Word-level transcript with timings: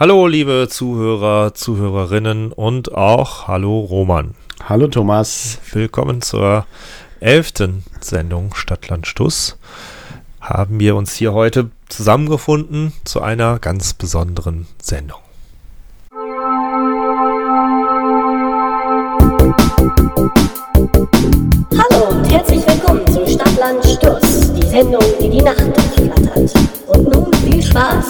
Hallo, 0.00 0.26
liebe 0.26 0.66
Zuhörer, 0.70 1.52
Zuhörerinnen 1.52 2.52
und 2.52 2.94
auch 2.94 3.48
hallo 3.48 3.80
Roman. 3.80 4.34
Hallo 4.66 4.86
Thomas. 4.88 5.58
Willkommen 5.72 6.22
zur 6.22 6.64
elften 7.20 7.84
Sendung 8.00 8.54
Stadtland 8.54 9.06
Stuss. 9.06 9.58
Haben 10.40 10.80
wir 10.80 10.96
uns 10.96 11.16
hier 11.16 11.34
heute 11.34 11.70
zusammengefunden 11.90 12.94
zu 13.04 13.20
einer 13.20 13.58
ganz 13.58 13.92
besonderen 13.92 14.66
Sendung. 14.80 15.20
Hallo 21.68 22.08
und 22.08 22.24
herzlich 22.24 22.66
willkommen 22.66 23.06
zu 23.06 23.26
Stadtland 23.28 23.84
Stuss, 23.84 24.52
die 24.54 24.66
Sendung, 24.66 25.02
die 25.20 25.28
die 25.28 25.42
Nacht 25.42 25.60
durchflattert. 25.60 26.54
Und 26.86 27.14
nun 27.14 27.32
viel 27.34 27.62
Spaß. 27.62 28.06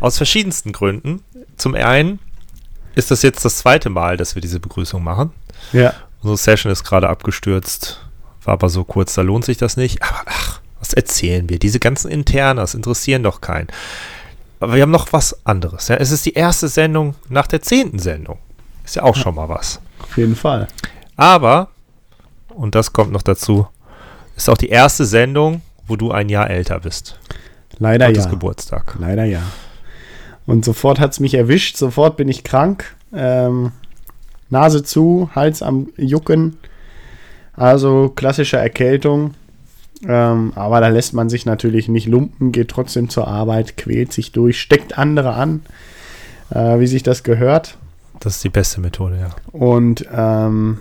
Aus 0.00 0.18
verschiedensten 0.18 0.72
Gründen. 0.72 1.24
Zum 1.56 1.74
einen 1.74 2.18
ist 2.94 3.10
das 3.10 3.22
jetzt 3.22 3.44
das 3.44 3.58
zweite 3.58 3.88
Mal, 3.88 4.18
dass 4.18 4.34
wir 4.34 4.42
diese 4.42 4.60
Begrüßung 4.60 5.02
machen. 5.02 5.32
Ja. 5.72 5.94
Unsere 6.20 6.36
Session 6.36 6.70
ist 6.70 6.84
gerade 6.84 7.08
abgestürzt, 7.08 8.00
war 8.44 8.54
aber 8.54 8.68
so 8.68 8.84
kurz, 8.84 9.14
da 9.14 9.22
lohnt 9.22 9.46
sich 9.46 9.56
das 9.56 9.78
nicht. 9.78 10.02
Aber 10.02 10.24
ach, 10.26 10.60
was 10.78 10.92
erzählen 10.92 11.48
wir? 11.48 11.58
Diese 11.58 11.80
ganzen 11.80 12.10
Internas 12.10 12.74
interessieren 12.74 13.22
doch 13.22 13.40
keinen. 13.40 13.68
Aber 14.60 14.74
wir 14.74 14.82
haben 14.82 14.90
noch 14.90 15.12
was 15.12 15.46
anderes. 15.46 15.88
Ja? 15.88 15.96
Es 15.96 16.10
ist 16.10 16.26
die 16.26 16.34
erste 16.34 16.68
Sendung 16.68 17.14
nach 17.30 17.46
der 17.46 17.62
zehnten 17.62 17.98
Sendung. 17.98 18.38
Ist 18.84 18.96
ja 18.96 19.02
auch 19.02 19.16
schon 19.16 19.34
mal 19.34 19.48
was. 19.48 19.80
Auf 20.02 20.16
jeden 20.16 20.36
Fall. 20.36 20.68
Aber, 21.16 21.68
und 22.48 22.74
das 22.74 22.92
kommt 22.92 23.12
noch 23.12 23.22
dazu, 23.22 23.66
ist 24.36 24.48
auch 24.48 24.58
die 24.58 24.68
erste 24.68 25.04
Sendung, 25.04 25.62
wo 25.86 25.96
du 25.96 26.10
ein 26.10 26.28
Jahr 26.28 26.50
älter 26.50 26.80
bist. 26.80 27.18
Leider 27.78 28.06
Heute 28.06 28.20
ja. 28.20 28.26
Geburtstag. 28.26 28.96
Leider 28.98 29.24
ja. 29.24 29.42
Und 30.46 30.64
sofort 30.64 31.00
hat 31.00 31.12
es 31.12 31.20
mich 31.20 31.34
erwischt, 31.34 31.76
sofort 31.76 32.16
bin 32.16 32.28
ich 32.28 32.44
krank. 32.44 32.94
Ähm, 33.14 33.72
Nase 34.50 34.82
zu, 34.82 35.30
Hals 35.34 35.62
am 35.62 35.88
Jucken. 35.96 36.58
Also 37.54 38.12
klassische 38.14 38.56
Erkältung. 38.56 39.34
Ähm, 40.06 40.52
aber 40.54 40.80
da 40.80 40.88
lässt 40.88 41.14
man 41.14 41.30
sich 41.30 41.46
natürlich 41.46 41.88
nicht 41.88 42.06
lumpen, 42.06 42.52
geht 42.52 42.68
trotzdem 42.68 43.08
zur 43.08 43.26
Arbeit, 43.26 43.76
quält 43.76 44.12
sich 44.12 44.32
durch, 44.32 44.60
steckt 44.60 44.98
andere 44.98 45.34
an, 45.34 45.62
äh, 46.50 46.78
wie 46.78 46.86
sich 46.86 47.02
das 47.02 47.22
gehört. 47.22 47.78
Das 48.20 48.36
ist 48.36 48.44
die 48.44 48.48
beste 48.48 48.80
Methode, 48.80 49.18
ja. 49.20 49.30
Und 49.52 50.06
ähm, 50.14 50.78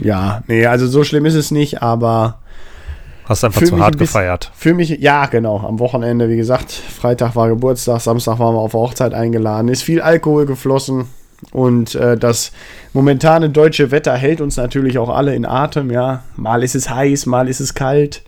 ja, 0.00 0.42
nee, 0.48 0.66
also 0.66 0.86
so 0.86 1.04
schlimm 1.04 1.24
ist 1.24 1.34
es 1.34 1.50
nicht, 1.50 1.82
aber 1.82 2.40
Hast 3.24 3.44
einfach 3.44 3.62
zu 3.62 3.78
hart 3.78 3.94
ein 3.94 3.98
bisschen- 3.98 4.06
gefeiert. 4.20 4.50
Für 4.54 4.74
mich, 4.74 4.90
ja, 4.90 5.26
genau. 5.26 5.60
Am 5.60 5.78
Wochenende, 5.78 6.28
wie 6.28 6.36
gesagt, 6.36 6.70
Freitag 6.72 7.36
war 7.36 7.48
Geburtstag, 7.48 8.00
Samstag 8.00 8.38
waren 8.38 8.54
wir 8.54 8.60
auf 8.60 8.72
Hochzeit 8.74 9.14
eingeladen, 9.14 9.68
ist 9.68 9.82
viel 9.82 10.00
Alkohol 10.00 10.46
geflossen 10.46 11.06
und 11.52 11.94
äh, 11.94 12.16
das 12.18 12.52
momentane 12.92 13.48
deutsche 13.50 13.90
Wetter 13.90 14.14
hält 14.14 14.40
uns 14.40 14.56
natürlich 14.56 14.98
auch 14.98 15.08
alle 15.10 15.34
in 15.34 15.46
Atem, 15.46 15.90
ja. 15.90 16.24
Mal 16.36 16.62
ist 16.64 16.74
es 16.74 16.90
heiß, 16.90 17.26
mal 17.26 17.48
ist 17.48 17.60
es 17.60 17.72
kalt. 17.74 18.22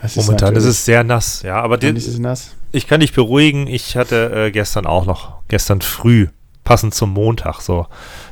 Das 0.00 0.16
Momentan 0.16 0.48
ist 0.50 0.54
natürlich- 0.64 0.68
es 0.70 0.84
sehr 0.84 1.04
nass, 1.04 1.42
ja. 1.42 1.60
Aber 1.62 1.76
die, 1.76 1.88
ist 1.88 2.06
es 2.08 2.18
nass. 2.18 2.54
ich 2.72 2.86
kann 2.86 3.00
dich 3.00 3.12
beruhigen, 3.12 3.66
ich 3.66 3.96
hatte 3.96 4.32
äh, 4.46 4.50
gestern 4.50 4.86
auch 4.86 5.06
noch, 5.06 5.38
gestern 5.48 5.80
früh, 5.82 6.28
passend 6.64 6.94
zum 6.94 7.12
Montag, 7.12 7.60
so. 7.60 7.86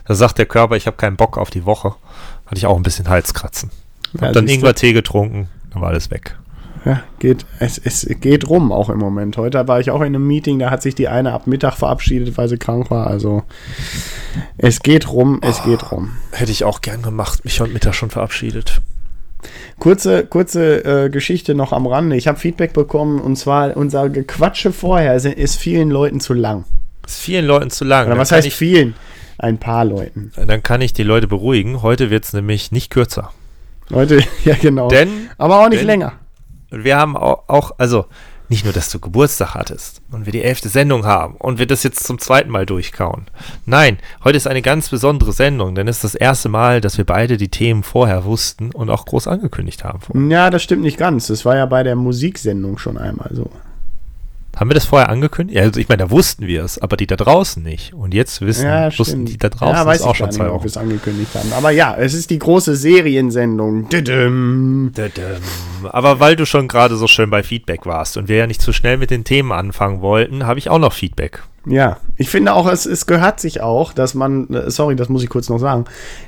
Da 0.06 0.14
sagt 0.14 0.38
der 0.38 0.46
Körper, 0.46 0.76
ich 0.76 0.86
habe 0.86 0.96
keinen 0.96 1.16
Bock 1.16 1.38
auf 1.38 1.50
die 1.50 1.64
Woche. 1.64 1.94
Hatte 2.46 2.56
ich 2.56 2.66
auch 2.66 2.76
ein 2.76 2.82
bisschen 2.82 3.08
Halskratzen. 3.08 3.70
Hab 4.14 4.22
Ja, 4.22 4.32
dann. 4.32 4.48
Ingwertee 4.48 4.92
getrunken, 4.92 5.48
dann 5.70 5.82
war 5.82 5.90
alles 5.90 6.10
weg. 6.10 6.36
Ja, 6.84 7.02
geht, 7.20 7.46
es, 7.60 7.78
es 7.78 8.06
geht 8.20 8.48
rum 8.48 8.72
auch 8.72 8.90
im 8.90 8.98
Moment. 8.98 9.36
Heute 9.36 9.68
war 9.68 9.78
ich 9.78 9.92
auch 9.92 10.00
in 10.00 10.08
einem 10.08 10.26
Meeting, 10.26 10.58
da 10.58 10.70
hat 10.70 10.82
sich 10.82 10.96
die 10.96 11.06
eine 11.06 11.32
ab 11.32 11.46
Mittag 11.46 11.74
verabschiedet, 11.74 12.36
weil 12.36 12.48
sie 12.48 12.58
krank 12.58 12.90
war. 12.90 13.06
Also 13.06 13.44
es 14.58 14.80
geht 14.80 15.10
rum, 15.12 15.38
es 15.42 15.62
geht 15.62 15.92
rum. 15.92 16.10
Hätte 16.32 16.50
ich 16.50 16.64
auch 16.64 16.80
gern 16.80 17.02
gemacht, 17.02 17.44
mich 17.44 17.60
heute 17.60 17.72
Mittag 17.72 17.94
schon 17.94 18.10
verabschiedet. 18.10 18.80
Kurze, 19.78 20.26
kurze 20.26 20.84
äh, 20.84 21.10
Geschichte 21.10 21.54
noch 21.54 21.72
am 21.72 21.86
Rande. 21.86 22.16
Ich 22.16 22.26
habe 22.26 22.38
Feedback 22.38 22.72
bekommen 22.72 23.20
und 23.20 23.36
zwar 23.36 23.76
unser 23.76 24.08
Gequatsche 24.08 24.72
vorher 24.72 25.14
ist 25.14 25.56
vielen 25.56 25.90
Leuten 25.90 26.20
zu 26.20 26.34
lang. 26.34 26.64
Ist 27.06 27.20
vielen 27.20 27.46
Leuten 27.46 27.70
zu 27.70 27.84
lang. 27.84 28.02
Oder 28.06 28.10
Dann 28.10 28.18
was 28.20 28.32
heißt 28.32 28.46
ich, 28.46 28.54
vielen? 28.54 28.94
Ein 29.38 29.58
paar 29.58 29.84
Leuten. 29.84 30.30
Dann 30.46 30.62
kann 30.62 30.80
ich 30.80 30.92
die 30.92 31.02
Leute 31.02 31.26
beruhigen. 31.26 31.82
Heute 31.82 32.10
wird 32.10 32.24
es 32.24 32.32
nämlich 32.32 32.70
nicht 32.72 32.90
kürzer. 32.90 33.32
Leute, 33.88 34.22
ja 34.44 34.54
genau. 34.54 34.88
Denn 34.88 35.28
Aber 35.38 35.60
auch 35.60 35.68
nicht 35.68 35.80
denn- 35.80 35.86
länger. 35.86 36.12
wir 36.70 36.96
haben 36.96 37.16
auch, 37.16 37.48
auch, 37.48 37.72
also 37.78 38.06
nicht 38.48 38.64
nur, 38.64 38.74
dass 38.74 38.90
du 38.90 39.00
Geburtstag 39.00 39.54
hattest 39.54 40.02
und 40.10 40.26
wir 40.26 40.32
die 40.32 40.42
elfte 40.42 40.68
Sendung 40.68 41.06
haben 41.06 41.36
und 41.36 41.58
wir 41.58 41.66
das 41.66 41.82
jetzt 41.84 42.04
zum 42.04 42.18
zweiten 42.18 42.50
Mal 42.50 42.66
durchkauen. 42.66 43.26
Nein, 43.64 43.96
heute 44.24 44.36
ist 44.36 44.46
eine 44.46 44.60
ganz 44.60 44.90
besondere 44.90 45.32
Sendung, 45.32 45.74
denn 45.74 45.88
es 45.88 45.96
ist 45.96 46.04
das 46.04 46.14
erste 46.14 46.50
Mal, 46.50 46.82
dass 46.82 46.98
wir 46.98 47.06
beide 47.06 47.38
die 47.38 47.48
Themen 47.48 47.82
vorher 47.82 48.24
wussten 48.26 48.70
und 48.72 48.90
auch 48.90 49.06
groß 49.06 49.26
angekündigt 49.26 49.84
haben. 49.84 50.30
Ja, 50.30 50.50
das 50.50 50.62
stimmt 50.62 50.82
nicht 50.82 50.98
ganz. 50.98 51.28
Das 51.28 51.46
war 51.46 51.56
ja 51.56 51.64
bei 51.64 51.82
der 51.82 51.96
Musiksendung 51.96 52.76
schon 52.76 52.98
einmal 52.98 53.30
so. 53.32 53.50
Haben 54.56 54.68
wir 54.70 54.74
das 54.74 54.84
vorher 54.84 55.08
angekündigt? 55.08 55.56
Ja, 55.56 55.62
also 55.64 55.80
ich 55.80 55.88
meine, 55.88 56.02
da 56.04 56.10
wussten 56.10 56.46
wir 56.46 56.62
es, 56.62 56.78
aber 56.78 56.96
die 56.96 57.06
da 57.06 57.16
draußen 57.16 57.62
nicht. 57.62 57.94
Und 57.94 58.12
jetzt 58.12 58.40
wissen, 58.42 58.66
Ja, 58.66 58.96
wussten 58.98 59.24
die 59.24 59.38
da 59.38 59.48
draußen 59.48 59.74
ja, 59.76 59.86
weiß 59.86 60.00
es 60.00 60.06
auch 60.06 60.12
ich 60.12 60.18
schon 60.18 60.30
zwei 60.30 60.44
nicht, 60.44 60.52
Wochen. 60.52 60.64
wir 60.64 60.68
es 60.68 60.76
angekündigt 60.76 61.34
haben. 61.34 61.52
Aber 61.54 61.70
ja, 61.70 61.96
es 61.96 62.12
ist 62.12 62.28
die 62.30 62.38
große 62.38 62.76
Seriensendung. 62.76 63.88
Düdüm. 63.88 64.92
Dadam. 64.94 65.40
Aber 65.90 66.20
weil 66.20 66.36
du 66.36 66.44
schon 66.46 66.68
gerade 66.68 66.96
so 66.96 67.06
schön 67.06 67.30
bei 67.30 67.42
Feedback 67.42 67.86
warst 67.86 68.16
und 68.16 68.28
wir 68.28 68.36
ja 68.36 68.46
nicht 68.46 68.60
zu 68.60 68.72
schnell 68.72 68.98
mit 68.98 69.10
den 69.10 69.24
Themen 69.24 69.52
anfangen 69.52 70.00
wollten, 70.02 70.46
habe 70.46 70.58
ich 70.58 70.68
auch 70.68 70.78
noch 70.78 70.92
Feedback. 70.92 71.42
Ja, 71.64 71.98
ich 72.16 72.28
finde 72.28 72.54
auch, 72.54 72.68
es, 72.68 72.86
es 72.86 73.06
gehört 73.06 73.38
sich 73.38 73.60
auch, 73.60 73.92
dass 73.92 74.14
man, 74.14 74.48
äh, 74.52 74.70
sorry, 74.70 74.96
das 74.96 75.08
muss 75.08 75.22
ich 75.22 75.28
kurz 75.28 75.48
noch 75.48 75.58
sagen, 75.58 75.84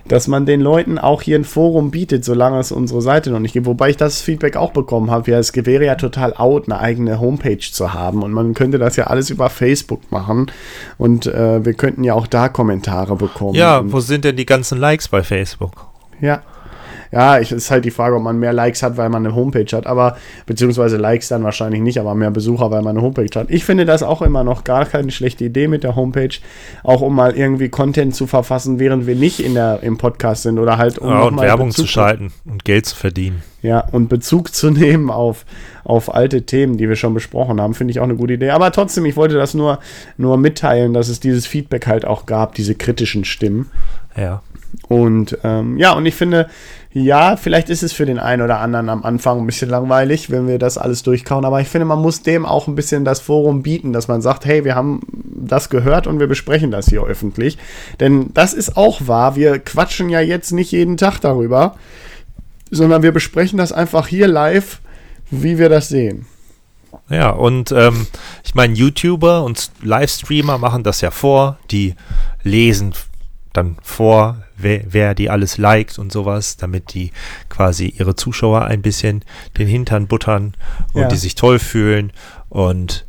dass 0.07 0.29
man 0.29 0.47
den 0.47 0.61
Leuten 0.61 0.97
auch 0.97 1.23
hier 1.23 1.37
ein 1.37 1.45
Forum 1.45 1.91
bietet, 1.91 2.25
solange 2.25 2.59
es 2.61 2.71
unsere 2.71 3.03
Seite 3.03 3.31
noch 3.31 3.41
nicht 3.41 3.53
gibt. 3.53 3.67
Wobei 3.67 3.91
ich 3.91 3.97
das 3.97 4.21
Feedback 4.21 4.57
auch 4.57 4.71
bekommen 4.71 5.11
habe. 5.11 5.31
Ja, 5.33 5.39
es 5.39 5.53
wäre 5.55 5.85
ja 5.85 5.97
total 5.97 6.35
out, 6.35 6.69
eine 6.69 6.79
eigene 6.79 7.19
Homepage 7.19 7.59
zu 7.59 7.93
haben. 7.93 8.23
Und 8.23 8.33
man 8.33 8.55
könnte 8.55 8.79
das 8.79 8.95
ja 8.95 9.09
alles 9.09 9.31
über 9.31 9.51
Facebook 9.51 10.13
machen. 10.13 10.51
Und 10.99 11.27
äh, 11.27 11.65
wir 11.65 11.75
könnten 11.75 12.05
ja 12.05 12.15
auch 12.15 12.29
da 12.29 12.49
Kommentare 12.49 13.17
bekommen. 13.17 13.55
Ja, 13.55 13.83
wo 13.85 13.99
sind 13.99 14.25
denn 14.25 14.37
die 14.37 14.47
ganzen 14.47 14.79
Likes 14.79 15.09
bei 15.09 15.23
Facebook? 15.23 15.89
ja. 16.21 16.43
Ja, 17.15 17.39
ich, 17.39 17.53
ist 17.53 17.71
halt 17.71 17.85
die 17.85 17.93
Frage, 17.93 18.17
ob 18.17 18.25
man 18.25 18.41
mehr 18.41 18.53
Likes 18.53 18.83
hat, 18.83 18.97
weil 18.97 19.09
man 19.09 19.25
eine 19.25 19.37
Homepage 19.37 19.77
hat, 19.77 19.87
aber 19.87 20.17
beziehungsweise 20.47 20.97
Likes 20.97 21.29
dann 21.29 21.45
wahrscheinlich 21.45 21.81
nicht, 21.81 22.01
aber 22.01 22.17
mehr 22.17 22.33
Besucher, 22.33 22.73
weil 22.73 22.83
man 22.83 22.97
eine 22.97 23.03
Homepage 23.03 23.39
hat. 23.39 23.51
Ich 23.51 23.65
finde 23.65 23.85
das 23.85 24.03
auch 24.03 24.21
immer 24.21 24.43
noch 24.43 24.65
gar 24.65 24.85
keine 24.85 25.13
schlechte 25.13 25.45
Idee 25.45 25.69
mit 25.69 25.85
der 25.85 25.95
Homepage, 25.95 26.35
auch 26.83 27.03
um 27.03 27.15
mal 27.15 27.37
irgendwie 27.37 27.69
Content 27.69 28.17
zu 28.17 28.27
verfassen, 28.27 28.81
während 28.81 29.07
wir 29.07 29.15
nicht 29.15 29.39
in 29.39 29.55
der, 29.55 29.79
im 29.85 29.97
Podcast 29.97 30.43
sind 30.43 30.59
oder 30.59 30.77
halt 30.77 30.99
um 30.99 31.09
ja, 31.09 31.23
und 31.23 31.37
mal 31.37 31.47
Werbung 31.47 31.69
Bezug 31.69 31.87
zu 31.87 31.93
schalten 31.93 32.33
und 32.47 32.65
Geld 32.65 32.87
zu 32.87 32.97
verdienen. 32.97 33.43
Ja, 33.63 33.81
und 33.93 34.09
Bezug 34.09 34.53
zu 34.53 34.71
nehmen 34.71 35.09
auf, 35.09 35.47
auf 35.85 36.13
alte 36.13 36.43
Themen, 36.43 36.77
die 36.79 36.89
wir 36.89 36.97
schon 36.97 37.15
besprochen 37.15 37.61
haben, 37.61 37.75
finde 37.75 37.93
ich 37.93 38.01
auch 38.01 38.05
eine 38.05 38.17
gute 38.17 38.35
Idee. 38.35 38.51
Aber 38.51 38.73
trotzdem, 38.73 39.07
ich 39.07 39.17
wollte 39.17 39.37
das 39.37 39.55
nur, 39.55 39.79
nur 40.17 40.37
mitteilen, 40.37 40.93
dass 40.93 41.09
es 41.09 41.21
dieses 41.21 41.47
Feedback 41.47 41.87
halt 41.87 42.05
auch 42.05 42.27
gab, 42.27 42.57
diese 42.57 42.75
kritischen 42.75 43.25
Stimmen. 43.25 43.71
Ja. 44.17 44.43
Und 44.89 45.39
ähm, 45.45 45.79
ja, 45.79 45.93
und 45.93 46.07
ich 46.07 46.15
finde, 46.15 46.49
ja, 46.93 47.37
vielleicht 47.37 47.71
ist 47.71 47.83
es 47.83 47.93
für 47.93 48.07
den 48.07 48.19
einen 48.19 48.43
oder 48.43 48.61
anderen 48.61 48.89
am 48.89 49.03
Anfang 49.03 49.41
ein 49.41 49.47
bisschen 49.47 49.69
langweilig, 49.69 50.31
wenn 50.31 50.47
wir 50.47 50.59
das 50.59 50.79
alles 50.79 51.03
durchkauen, 51.03 51.45
aber 51.45 51.61
ich 51.61 51.69
finde, 51.69 51.87
man 51.87 52.01
muss 52.01 52.23
dem 52.23 52.47
auch 52.47 52.69
ein 52.69 52.77
bisschen 52.77 53.05
das 53.05 53.21
Forum 53.21 53.63
bieten, 53.63 53.93
dass 53.93 54.07
man 54.09 54.23
sagt, 54.23 54.45
hey, 54.45 54.65
wir 54.65 54.75
haben 54.75 55.01
das 55.13 55.71
gehört 55.71 56.07
und 56.07 56.21
wir 56.21 56.29
besprechen 56.29 56.71
das 56.71 56.87
hier 56.87 57.03
öffentlich. 57.03 57.59
Denn 57.99 58.31
das 58.35 58.55
ist 58.55 58.77
auch 58.77 59.09
wahr, 59.09 59.35
wir 59.37 59.59
quatschen 59.59 60.09
ja 60.09 60.21
jetzt 60.21 60.53
nicht 60.53 60.71
jeden 60.71 60.97
Tag 60.97 61.19
darüber, 61.19 61.75
sondern 62.71 63.03
wir 63.03 63.13
besprechen 63.13 63.59
das 63.59 63.73
einfach 63.73 64.07
hier 64.07 64.29
live, 64.29 64.81
wie 65.31 65.59
wir 65.59 65.69
das 65.69 65.89
sehen. 65.89 66.27
Ja, 67.09 67.31
und 67.31 67.73
ähm, 67.73 68.07
ich 68.45 68.55
meine, 68.55 68.75
YouTuber 68.75 69.43
und 69.43 69.71
Livestreamer 69.83 70.59
machen 70.59 70.85
das 70.85 71.01
ja 71.01 71.11
vor, 71.11 71.59
die 71.71 71.95
lesen 72.45 72.95
dann 73.53 73.77
vor, 73.83 74.44
wer, 74.57 74.83
wer 74.89 75.15
die 75.15 75.31
alles 75.31 75.59
liked 75.59 75.99
und 75.99 76.13
sowas, 76.13 76.57
damit 76.57 76.95
die 76.95 77.11
quasi 77.49 77.87
ihre 77.99 78.15
Zuschauer 78.17 78.63
ein 78.65 78.83
bisschen 78.83 79.25
den 79.59 79.69
Hintern 79.69 80.07
buttern 80.07 80.55
und 80.93 81.03
Ja. 81.03 81.09
die 81.09 81.17
sich 81.17 81.35
toll 81.35 81.59
fühlen. 81.59 82.13
Und 82.49 83.07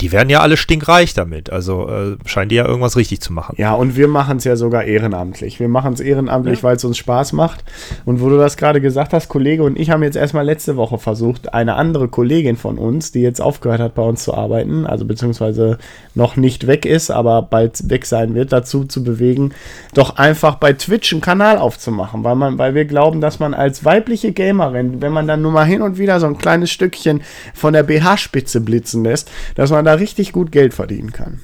die 0.00 0.12
werden 0.12 0.30
ja 0.30 0.40
alle 0.40 0.56
stinkreich 0.56 1.14
damit. 1.14 1.50
Also 1.50 1.88
äh, 1.88 2.16
scheinen 2.24 2.48
die 2.48 2.56
ja 2.56 2.66
irgendwas 2.66 2.96
richtig 2.96 3.20
zu 3.20 3.32
machen. 3.32 3.54
Ja, 3.58 3.74
und 3.74 3.96
wir 3.96 4.08
machen 4.08 4.38
es 4.38 4.44
ja 4.44 4.56
sogar 4.56 4.84
ehrenamtlich. 4.84 5.60
Wir 5.60 5.68
machen 5.68 5.92
es 5.92 6.00
ehrenamtlich, 6.00 6.62
weil 6.62 6.76
es 6.76 6.84
uns 6.84 6.96
Spaß 6.98 7.32
macht. 7.32 7.64
Und 8.04 8.20
wo 8.20 8.28
du 8.28 8.36
das 8.36 8.56
gerade 8.56 8.80
gesagt 8.80 9.12
hast, 9.12 9.28
Kollege 9.28 9.62
und 9.62 9.78
ich 9.78 9.90
haben 9.90 10.02
jetzt 10.02 10.16
erstmal 10.16 10.44
letzte 10.44 10.76
Woche 10.76 10.98
versucht, 10.98 11.52
eine 11.54 11.74
andere 11.74 12.08
Kollegin 12.08 12.56
von 12.56 12.78
uns, 12.78 13.12
die 13.12 13.20
jetzt 13.20 13.40
aufgehört 13.40 13.80
hat, 13.80 13.94
bei 13.94 14.02
uns 14.02 14.24
zu 14.24 14.34
arbeiten, 14.34 14.86
also 14.86 15.04
beziehungsweise 15.04 15.78
noch 16.14 16.36
nicht 16.36 16.66
weg 16.66 16.86
ist, 16.86 17.10
aber 17.10 17.42
bald 17.42 17.88
weg 17.90 18.06
sein 18.06 18.34
wird, 18.34 18.52
dazu 18.52 18.84
zu 18.84 19.04
bewegen, 19.04 19.52
doch 19.94 20.16
einfach 20.16 20.56
bei 20.56 20.72
Twitch 20.72 21.12
einen 21.12 21.20
Kanal 21.20 21.58
aufzumachen, 21.58 22.24
weil 22.24 22.36
man, 22.36 22.58
weil 22.58 22.74
wir 22.74 22.84
glauben, 22.84 23.20
dass 23.20 23.38
man 23.38 23.54
als 23.54 23.84
weibliche 23.84 24.32
Gamerin, 24.32 25.00
wenn 25.00 25.12
man 25.12 25.26
dann 25.26 25.42
nur 25.42 25.52
mal 25.52 25.64
hin 25.64 25.82
und 25.82 25.98
wieder 25.98 26.20
so 26.20 26.26
ein 26.26 26.38
kleines 26.38 26.70
Stückchen 26.70 27.22
von 27.54 27.72
der 27.72 27.82
BH-Spitze 27.82 28.60
blitzen 28.60 29.04
lässt, 29.04 29.30
dass 29.54 29.70
man 29.70 29.84
da 29.84 29.89
richtig 29.94 30.32
gut 30.32 30.52
Geld 30.52 30.74
verdienen 30.74 31.12
kann. 31.12 31.40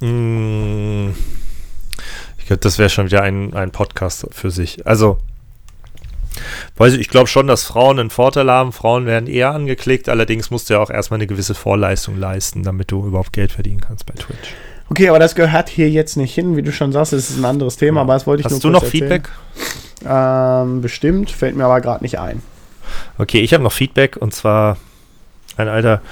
Mm, 0.00 1.10
Ich 2.38 2.46
glaube, 2.46 2.60
das 2.60 2.78
wäre 2.78 2.90
schon 2.90 3.06
wieder 3.06 3.22
ein, 3.22 3.54
ein 3.54 3.70
Podcast 3.70 4.26
für 4.32 4.50
sich. 4.50 4.86
Also, 4.86 5.18
weiß 6.76 6.94
ich, 6.94 7.00
ich 7.00 7.08
glaube 7.08 7.28
schon, 7.28 7.46
dass 7.46 7.62
Frauen 7.64 7.98
einen 8.00 8.10
Vorteil 8.10 8.50
haben. 8.50 8.72
Frauen 8.72 9.06
werden 9.06 9.28
eher 9.28 9.52
angeklickt. 9.52 10.08
Allerdings 10.08 10.50
musst 10.50 10.68
du 10.68 10.74
ja 10.74 10.80
auch 10.80 10.90
erstmal 10.90 11.18
eine 11.18 11.26
gewisse 11.28 11.54
Vorleistung 11.54 12.18
leisten, 12.18 12.62
damit 12.64 12.90
du 12.90 13.06
überhaupt 13.06 13.32
Geld 13.32 13.52
verdienen 13.52 13.80
kannst 13.80 14.06
bei 14.06 14.14
Twitch. 14.14 14.54
Okay, 14.90 15.08
aber 15.08 15.18
das 15.20 15.34
gehört 15.34 15.68
hier 15.68 15.88
jetzt 15.88 16.16
nicht 16.16 16.34
hin, 16.34 16.56
wie 16.56 16.62
du 16.62 16.72
schon 16.72 16.92
sagst, 16.92 17.12
das 17.12 17.30
ist 17.30 17.38
ein 17.38 17.44
anderes 17.44 17.76
Thema, 17.76 18.02
aber 18.02 18.14
das 18.14 18.26
wollte 18.26 18.40
ich 18.40 18.44
Hast 18.46 18.52
nur 18.52 18.60
du 18.60 18.68
kurz 18.80 18.82
noch 18.82 18.82
erzählen. 18.92 19.22
Feedback? 19.22 19.30
Ähm, 20.04 20.80
bestimmt, 20.82 21.30
fällt 21.30 21.56
mir 21.56 21.64
aber 21.64 21.80
gerade 21.80 22.02
nicht 22.04 22.18
ein. 22.18 22.42
Okay, 23.16 23.40
ich 23.40 23.54
habe 23.54 23.62
noch 23.62 23.72
Feedback 23.72 24.16
und 24.18 24.34
zwar 24.34 24.76
ein 25.56 25.68
alter 25.68 26.02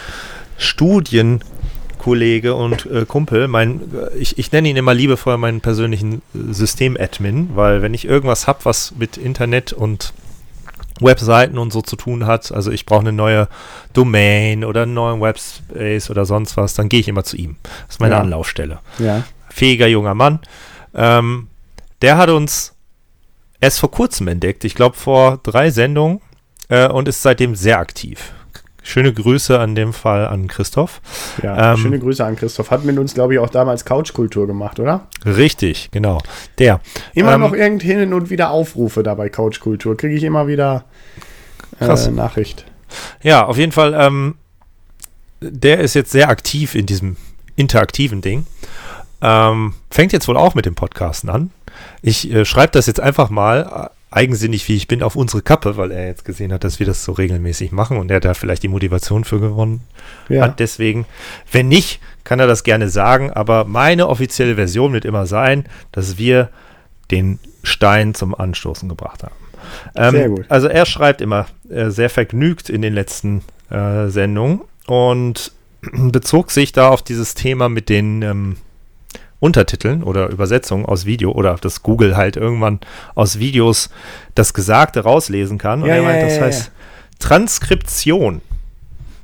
Studienkollege 0.60 2.54
und 2.54 2.86
äh, 2.86 3.04
Kumpel. 3.06 3.48
Mein, 3.48 3.80
äh, 3.94 4.16
ich, 4.18 4.38
ich 4.38 4.52
nenne 4.52 4.68
ihn 4.68 4.76
immer 4.76 4.94
liebevoll 4.94 5.36
meinen 5.38 5.60
persönlichen 5.60 6.22
äh, 6.34 6.52
System-Admin, 6.52 7.50
weil 7.54 7.82
wenn 7.82 7.94
ich 7.94 8.04
irgendwas 8.04 8.46
habe, 8.46 8.60
was 8.64 8.94
mit 8.96 9.16
Internet 9.16 9.72
und 9.72 10.12
Webseiten 11.00 11.56
und 11.56 11.72
so 11.72 11.80
zu 11.80 11.96
tun 11.96 12.26
hat, 12.26 12.52
also 12.52 12.70
ich 12.70 12.84
brauche 12.84 13.00
eine 13.00 13.12
neue 13.12 13.48
Domain 13.94 14.64
oder 14.64 14.82
einen 14.82 14.92
neuen 14.94 15.20
Webspace 15.20 16.10
oder 16.10 16.26
sonst 16.26 16.56
was, 16.58 16.74
dann 16.74 16.90
gehe 16.90 17.00
ich 17.00 17.08
immer 17.08 17.24
zu 17.24 17.36
ihm. 17.36 17.56
Das 17.86 17.96
ist 17.96 18.00
meine 18.00 18.14
Ja. 18.16 18.20
Anlaufstelle 18.20 18.80
Ja. 18.98 19.24
fähiger 19.48 19.86
junger 19.86 20.14
Mann. 20.14 20.40
Ähm, 20.94 21.48
der 22.02 22.18
hat 22.18 22.28
uns 22.28 22.74
erst 23.62 23.78
vor 23.80 23.90
kurzem 23.90 24.28
entdeckt, 24.28 24.64
ich 24.64 24.74
glaube 24.74 24.96
vor 24.96 25.38
drei 25.42 25.70
Sendungen, 25.70 26.20
äh, 26.68 26.88
und 26.88 27.08
ist 27.08 27.22
seitdem 27.22 27.54
sehr 27.54 27.78
aktiv. 27.78 28.32
Schöne 28.82 29.12
Grüße 29.12 29.58
an 29.58 29.74
dem 29.74 29.92
Fall 29.92 30.26
an 30.26 30.48
Christoph. 30.48 31.00
Ja, 31.42 31.72
Ähm, 31.72 31.78
schöne 31.78 31.98
Grüße 31.98 32.24
an 32.24 32.36
Christoph. 32.36 32.70
Hat 32.70 32.84
mit 32.84 32.98
uns, 32.98 33.14
glaube 33.14 33.34
ich, 33.34 33.38
auch 33.38 33.50
damals 33.50 33.84
Couchkultur 33.84 34.46
gemacht, 34.46 34.80
oder? 34.80 35.06
Richtig, 35.24 35.90
genau. 35.90 36.20
Der. 36.58 36.80
Immer 37.14 37.34
Ähm, 37.34 37.40
noch 37.40 37.52
irgend 37.52 37.82
hin 37.82 38.12
und 38.14 38.30
wieder 38.30 38.50
Aufrufe 38.50 39.02
da 39.02 39.14
bei 39.14 39.28
Couchkultur. 39.28 39.96
Kriege 39.96 40.14
ich 40.14 40.22
immer 40.24 40.46
wieder 40.46 40.84
äh, 41.78 41.84
Krass. 41.86 42.10
Nachricht. 42.10 42.64
Ja, 43.22 43.44
auf 43.46 43.56
jeden 43.58 43.72
Fall, 43.72 43.94
ähm, 43.94 44.34
der 45.40 45.80
ist 45.80 45.94
jetzt 45.94 46.10
sehr 46.10 46.28
aktiv 46.28 46.74
in 46.74 46.86
diesem 46.86 47.16
interaktiven 47.56 48.20
Ding. 48.20 48.46
Ähm, 49.22 49.74
fängt 49.90 50.12
jetzt 50.12 50.26
wohl 50.28 50.36
auch 50.36 50.54
mit 50.54 50.66
dem 50.66 50.74
Podcasten 50.74 51.28
an. 51.30 51.50
Ich 52.02 52.32
äh, 52.32 52.44
schreibe 52.44 52.72
das 52.72 52.86
jetzt 52.86 53.00
einfach 53.00 53.30
mal, 53.30 53.90
äh, 53.90 53.99
eigensinnig 54.10 54.66
wie 54.68 54.76
ich 54.76 54.88
bin, 54.88 55.02
auf 55.02 55.14
unsere 55.16 55.40
Kappe, 55.42 55.76
weil 55.76 55.92
er 55.92 56.06
jetzt 56.06 56.24
gesehen 56.24 56.52
hat, 56.52 56.64
dass 56.64 56.78
wir 56.80 56.86
das 56.86 57.04
so 57.04 57.12
regelmäßig 57.12 57.70
machen 57.70 57.96
und 57.96 58.10
er 58.10 58.20
da 58.20 58.34
vielleicht 58.34 58.62
die 58.62 58.68
Motivation 58.68 59.24
für 59.24 59.38
gewonnen 59.40 59.82
Ja. 60.28 60.42
hat. 60.44 60.58
Deswegen, 60.60 61.06
wenn 61.52 61.68
nicht, 61.68 62.00
kann 62.24 62.40
er 62.40 62.46
das 62.46 62.64
gerne 62.64 62.88
sagen, 62.88 63.30
aber 63.30 63.64
meine 63.64 64.08
offizielle 64.08 64.56
Version 64.56 64.92
wird 64.92 65.04
immer 65.04 65.26
sein, 65.26 65.64
dass 65.92 66.18
wir 66.18 66.48
den 67.10 67.38
Stein 67.62 68.14
zum 68.14 68.34
Anstoßen 68.34 68.88
gebracht 68.88 69.22
haben. 69.22 69.34
Ähm, 69.94 70.10
Sehr 70.12 70.28
gut. 70.28 70.46
Also 70.48 70.68
er 70.68 70.86
schreibt 70.86 71.20
immer 71.20 71.46
äh, 71.68 71.90
sehr 71.90 72.10
vergnügt 72.10 72.68
in 72.68 72.82
den 72.82 72.94
letzten 72.94 73.42
äh, 73.70 74.08
Sendungen 74.08 74.62
und 74.86 75.52
bezog 75.82 76.50
sich 76.50 76.72
da 76.72 76.88
auf 76.88 77.02
dieses 77.02 77.34
Thema 77.34 77.68
mit 77.68 77.88
den 77.88 78.22
ähm, 78.22 78.56
Untertiteln 79.40 80.02
oder 80.02 80.28
Übersetzungen 80.28 80.84
aus 80.86 81.06
Video 81.06 81.32
oder 81.32 81.54
dass 81.56 81.82
Google 81.82 82.16
halt 82.16 82.36
irgendwann 82.36 82.80
aus 83.14 83.38
Videos 83.38 83.90
das 84.34 84.54
Gesagte 84.54 85.00
rauslesen 85.00 85.58
kann. 85.58 85.82
Und 85.82 85.88
Ja, 85.88 85.94
er 85.94 86.02
ja, 86.02 86.08
meint, 86.08 86.20
ja, 86.20 86.28
das 86.28 86.36
ja, 86.36 86.42
heißt 86.42 86.70
Transkription 87.18 88.42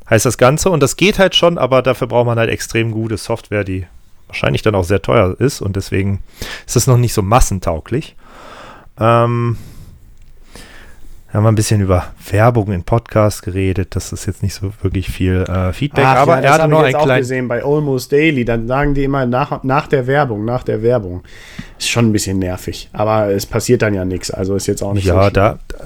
heißt 0.08 0.24
das 0.24 0.38
Ganze 0.38 0.70
und 0.70 0.82
das 0.82 0.96
geht 0.96 1.18
halt 1.18 1.34
schon, 1.34 1.58
aber 1.58 1.82
dafür 1.82 2.06
braucht 2.06 2.26
man 2.26 2.38
halt 2.38 2.50
extrem 2.50 2.92
gute 2.92 3.16
Software, 3.16 3.64
die 3.64 3.86
wahrscheinlich 4.28 4.62
dann 4.62 4.74
auch 4.74 4.84
sehr 4.84 5.02
teuer 5.02 5.36
ist 5.38 5.60
und 5.60 5.76
deswegen 5.76 6.22
ist 6.66 6.76
das 6.76 6.86
noch 6.86 6.96
nicht 6.96 7.12
so 7.12 7.22
massentauglich. 7.22 8.16
Ähm, 8.98 9.58
haben 11.32 11.42
wir 11.42 11.50
ein 11.52 11.54
bisschen 11.56 11.80
über 11.82 12.06
Werbung 12.30 12.72
in 12.72 12.82
Podcasts 12.84 13.42
geredet. 13.42 13.94
Das 13.96 14.12
ist 14.12 14.26
jetzt 14.26 14.42
nicht 14.42 14.54
so 14.54 14.70
wirklich 14.80 15.10
viel 15.10 15.42
äh, 15.42 15.72
Feedback, 15.72 16.04
Ach, 16.06 16.16
aber 16.16 16.36
ja, 16.36 16.42
er 16.42 16.52
hatte 16.54 16.68
noch 16.68 16.78
ich 16.80 16.84
ein 16.84 16.90
jetzt 16.92 16.96
auch 17.00 17.04
kleines. 17.04 17.28
gesehen 17.28 17.48
bei 17.48 17.62
Almost 17.62 18.12
Daily. 18.12 18.44
Dann 18.44 18.66
sagen 18.68 18.94
die 18.94 19.04
immer 19.04 19.26
nach, 19.26 19.62
nach 19.64 19.86
der 19.86 20.06
Werbung, 20.06 20.44
nach 20.44 20.62
der 20.62 20.82
Werbung. 20.82 21.24
Ist 21.78 21.90
schon 21.90 22.06
ein 22.08 22.12
bisschen 22.12 22.38
nervig. 22.38 22.88
Aber 22.92 23.28
es 23.32 23.44
passiert 23.44 23.82
dann 23.82 23.92
ja 23.92 24.04
nichts. 24.04 24.30
Also 24.30 24.54
ist 24.54 24.66
jetzt 24.66 24.82
auch 24.82 24.94
nicht 24.94 25.04
Ja, 25.04 25.14
so 25.14 25.20
schlimm. 25.22 25.32
da, 25.34 25.58
da, 25.68 25.78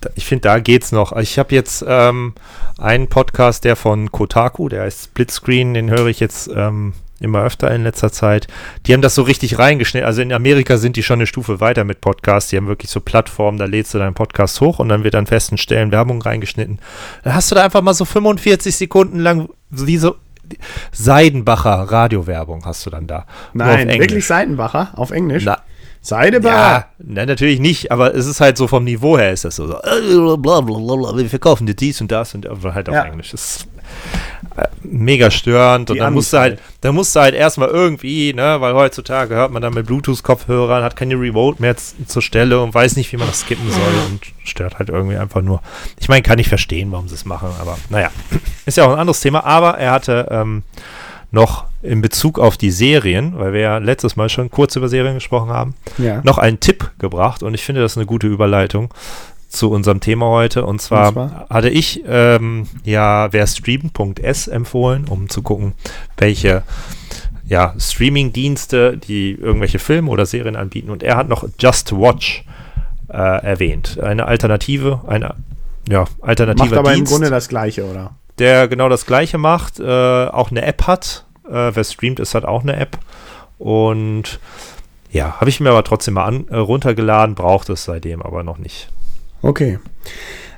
da, 0.00 0.10
ich 0.14 0.26
finde, 0.26 0.42
da 0.42 0.60
geht's 0.60 0.92
noch. 0.92 1.16
Ich 1.16 1.38
habe 1.38 1.54
jetzt 1.54 1.84
ähm, 1.88 2.34
einen 2.78 3.08
Podcast, 3.08 3.64
der 3.64 3.74
von 3.74 4.12
Kotaku, 4.12 4.68
der 4.68 4.82
heißt 4.82 5.04
Splitscreen, 5.06 5.74
den 5.74 5.90
höre 5.90 6.06
ich 6.06 6.20
jetzt 6.20 6.48
ähm, 6.54 6.92
immer 7.20 7.42
öfter 7.42 7.70
in 7.74 7.82
letzter 7.82 8.12
Zeit. 8.12 8.46
Die 8.86 8.92
haben 8.94 9.02
das 9.02 9.14
so 9.14 9.22
richtig 9.22 9.58
reingeschnitten. 9.58 10.06
Also 10.06 10.22
in 10.22 10.32
Amerika 10.32 10.76
sind 10.76 10.96
die 10.96 11.02
schon 11.02 11.18
eine 11.18 11.26
Stufe 11.26 11.60
weiter 11.60 11.84
mit 11.84 12.00
Podcasts. 12.00 12.50
Die 12.50 12.56
haben 12.56 12.66
wirklich 12.68 12.90
so 12.90 13.00
Plattformen, 13.00 13.58
da 13.58 13.64
lädst 13.64 13.92
du 13.94 13.98
deinen 13.98 14.14
Podcast 14.14 14.60
hoch 14.60 14.78
und 14.78 14.88
dann 14.88 15.04
wird 15.04 15.14
an 15.14 15.26
festen 15.26 15.58
Stellen 15.58 15.90
Werbung 15.92 16.22
reingeschnitten. 16.22 16.78
Dann 17.24 17.34
hast 17.34 17.50
du 17.50 17.54
da 17.54 17.64
einfach 17.64 17.82
mal 17.82 17.94
so 17.94 18.04
45 18.04 18.76
Sekunden 18.76 19.18
lang 19.18 19.48
wie 19.70 19.96
so 19.98 20.16
Seidenbacher 20.92 21.70
Radiowerbung 21.90 22.64
hast 22.64 22.86
du 22.86 22.90
dann 22.90 23.06
da. 23.06 23.26
Nein, 23.52 23.88
wirklich 23.88 24.26
Seitenbacher 24.26 24.92
auf 24.96 25.10
Englisch. 25.10 25.44
Na, 25.44 25.58
Seidebacher. 26.00 26.54
ja, 26.56 26.84
nein, 26.98 27.26
natürlich 27.26 27.60
nicht, 27.60 27.92
aber 27.92 28.14
es 28.14 28.26
ist 28.26 28.40
halt 28.40 28.56
so 28.56 28.66
vom 28.66 28.84
Niveau 28.84 29.18
her 29.18 29.32
ist 29.32 29.44
das 29.44 29.56
so, 29.56 29.66
so 29.66 29.74
äh, 29.74 30.00
wir 30.00 31.28
verkaufen 31.28 31.66
dir 31.66 31.74
dies 31.74 32.00
und 32.00 32.10
das 32.10 32.34
und 32.34 32.46
aber 32.46 32.72
halt 32.74 32.88
auf 32.88 32.94
Ja. 32.94 33.04
Englisch. 33.04 33.32
Das 33.32 33.42
ist 33.42 33.62
äh, 33.64 33.77
mega 34.82 35.30
störend 35.30 35.90
und 35.90 35.94
Die 35.96 35.98
dann 36.00 36.08
Amis 36.08 36.16
musst 36.16 36.32
du 36.32 36.38
halt, 36.38 36.52
halt. 36.58 36.62
dann 36.80 36.94
musst 36.94 37.14
du 37.14 37.20
halt 37.20 37.34
erstmal 37.34 37.68
irgendwie, 37.68 38.32
ne, 38.32 38.60
weil 38.60 38.74
heutzutage 38.74 39.34
hört 39.34 39.52
man 39.52 39.62
dann 39.62 39.74
mit 39.74 39.86
Bluetooth-Kopfhörern, 39.86 40.82
hat 40.82 40.96
keine 40.96 41.14
Remote 41.14 41.60
mehr 41.62 41.76
zur 41.76 42.22
Stelle 42.22 42.60
und 42.60 42.74
weiß 42.74 42.96
nicht, 42.96 43.12
wie 43.12 43.16
man 43.16 43.28
das 43.28 43.40
skippen 43.40 43.70
soll 43.70 43.92
und 44.10 44.20
stört 44.44 44.78
halt 44.78 44.88
irgendwie 44.88 45.16
einfach 45.16 45.42
nur. 45.42 45.60
Ich 46.00 46.08
meine, 46.08 46.22
kann 46.22 46.38
ich 46.38 46.48
verstehen, 46.48 46.90
warum 46.90 47.08
sie 47.08 47.14
es 47.14 47.24
machen, 47.24 47.50
aber 47.60 47.78
naja, 47.90 48.10
ist 48.66 48.76
ja 48.76 48.86
auch 48.86 48.92
ein 48.92 48.98
anderes 48.98 49.20
Thema, 49.20 49.44
aber 49.44 49.78
er 49.78 49.92
hatte 49.92 50.26
ähm, 50.30 50.62
noch 51.30 51.66
in 51.82 52.00
Bezug 52.00 52.38
auf 52.40 52.56
die 52.56 52.70
Serien, 52.72 53.38
weil 53.38 53.52
wir 53.52 53.60
ja 53.60 53.78
letztes 53.78 54.16
Mal 54.16 54.28
schon 54.28 54.50
kurz 54.50 54.74
über 54.74 54.88
Serien 54.88 55.14
gesprochen 55.14 55.50
haben, 55.50 55.74
Ja. 55.98 56.20
noch 56.24 56.38
einen 56.38 56.58
Tipp 56.58 56.90
gebracht 56.98 57.42
und 57.44 57.54
ich 57.54 57.62
finde 57.64 57.82
das 57.82 57.96
eine 57.96 58.06
gute 58.06 58.26
Überleitung 58.26 58.92
zu 59.48 59.70
unserem 59.70 60.00
Thema 60.00 60.26
heute. 60.26 60.64
Und 60.64 60.80
zwar, 60.80 61.08
Und 61.08 61.14
zwar? 61.14 61.46
hatte 61.48 61.68
ich 61.68 62.02
ähm, 62.06 62.66
ja 62.84 63.32
wer 63.32 63.46
streamt.s 63.46 64.48
empfohlen, 64.48 65.06
um 65.08 65.28
zu 65.28 65.42
gucken, 65.42 65.72
welche 66.16 66.62
ja, 67.46 67.74
Streaming-Dienste, 67.78 68.98
die 68.98 69.32
irgendwelche 69.32 69.78
Filme 69.78 70.10
oder 70.10 70.26
Serien 70.26 70.54
anbieten. 70.54 70.90
Und 70.90 71.02
er 71.02 71.16
hat 71.16 71.28
noch 71.28 71.48
Just 71.58 71.92
Watch 71.92 72.44
äh, 73.08 73.16
erwähnt. 73.16 73.98
Eine 74.00 74.26
Alternative, 74.26 75.00
eine 75.06 75.34
ja, 75.88 76.04
alternativer 76.20 76.66
Macht 76.66 76.78
aber 76.78 76.90
im 76.90 76.96
Dienst 76.96 77.12
Grunde 77.12 77.30
das 77.30 77.48
Gleiche, 77.48 77.86
oder? 77.86 78.12
der 78.38 78.68
genau 78.68 78.88
das 78.88 79.06
gleiche 79.06 79.38
macht, 79.38 79.80
äh, 79.80 79.84
auch 79.84 80.50
eine 80.50 80.62
App 80.62 80.86
hat. 80.86 81.24
Äh, 81.46 81.72
wer 81.74 81.84
streamt, 81.84 82.20
ist 82.20 82.34
halt 82.34 82.44
auch 82.44 82.62
eine 82.62 82.76
App. 82.76 82.98
Und 83.58 84.38
ja, 85.10 85.40
habe 85.40 85.50
ich 85.50 85.60
mir 85.60 85.70
aber 85.70 85.84
trotzdem 85.84 86.14
mal 86.14 86.24
an, 86.24 86.46
äh, 86.48 86.56
runtergeladen, 86.56 87.34
braucht 87.34 87.68
es 87.70 87.84
seitdem 87.84 88.22
aber 88.22 88.42
noch 88.42 88.58
nicht. 88.58 88.90
Okay. 89.42 89.78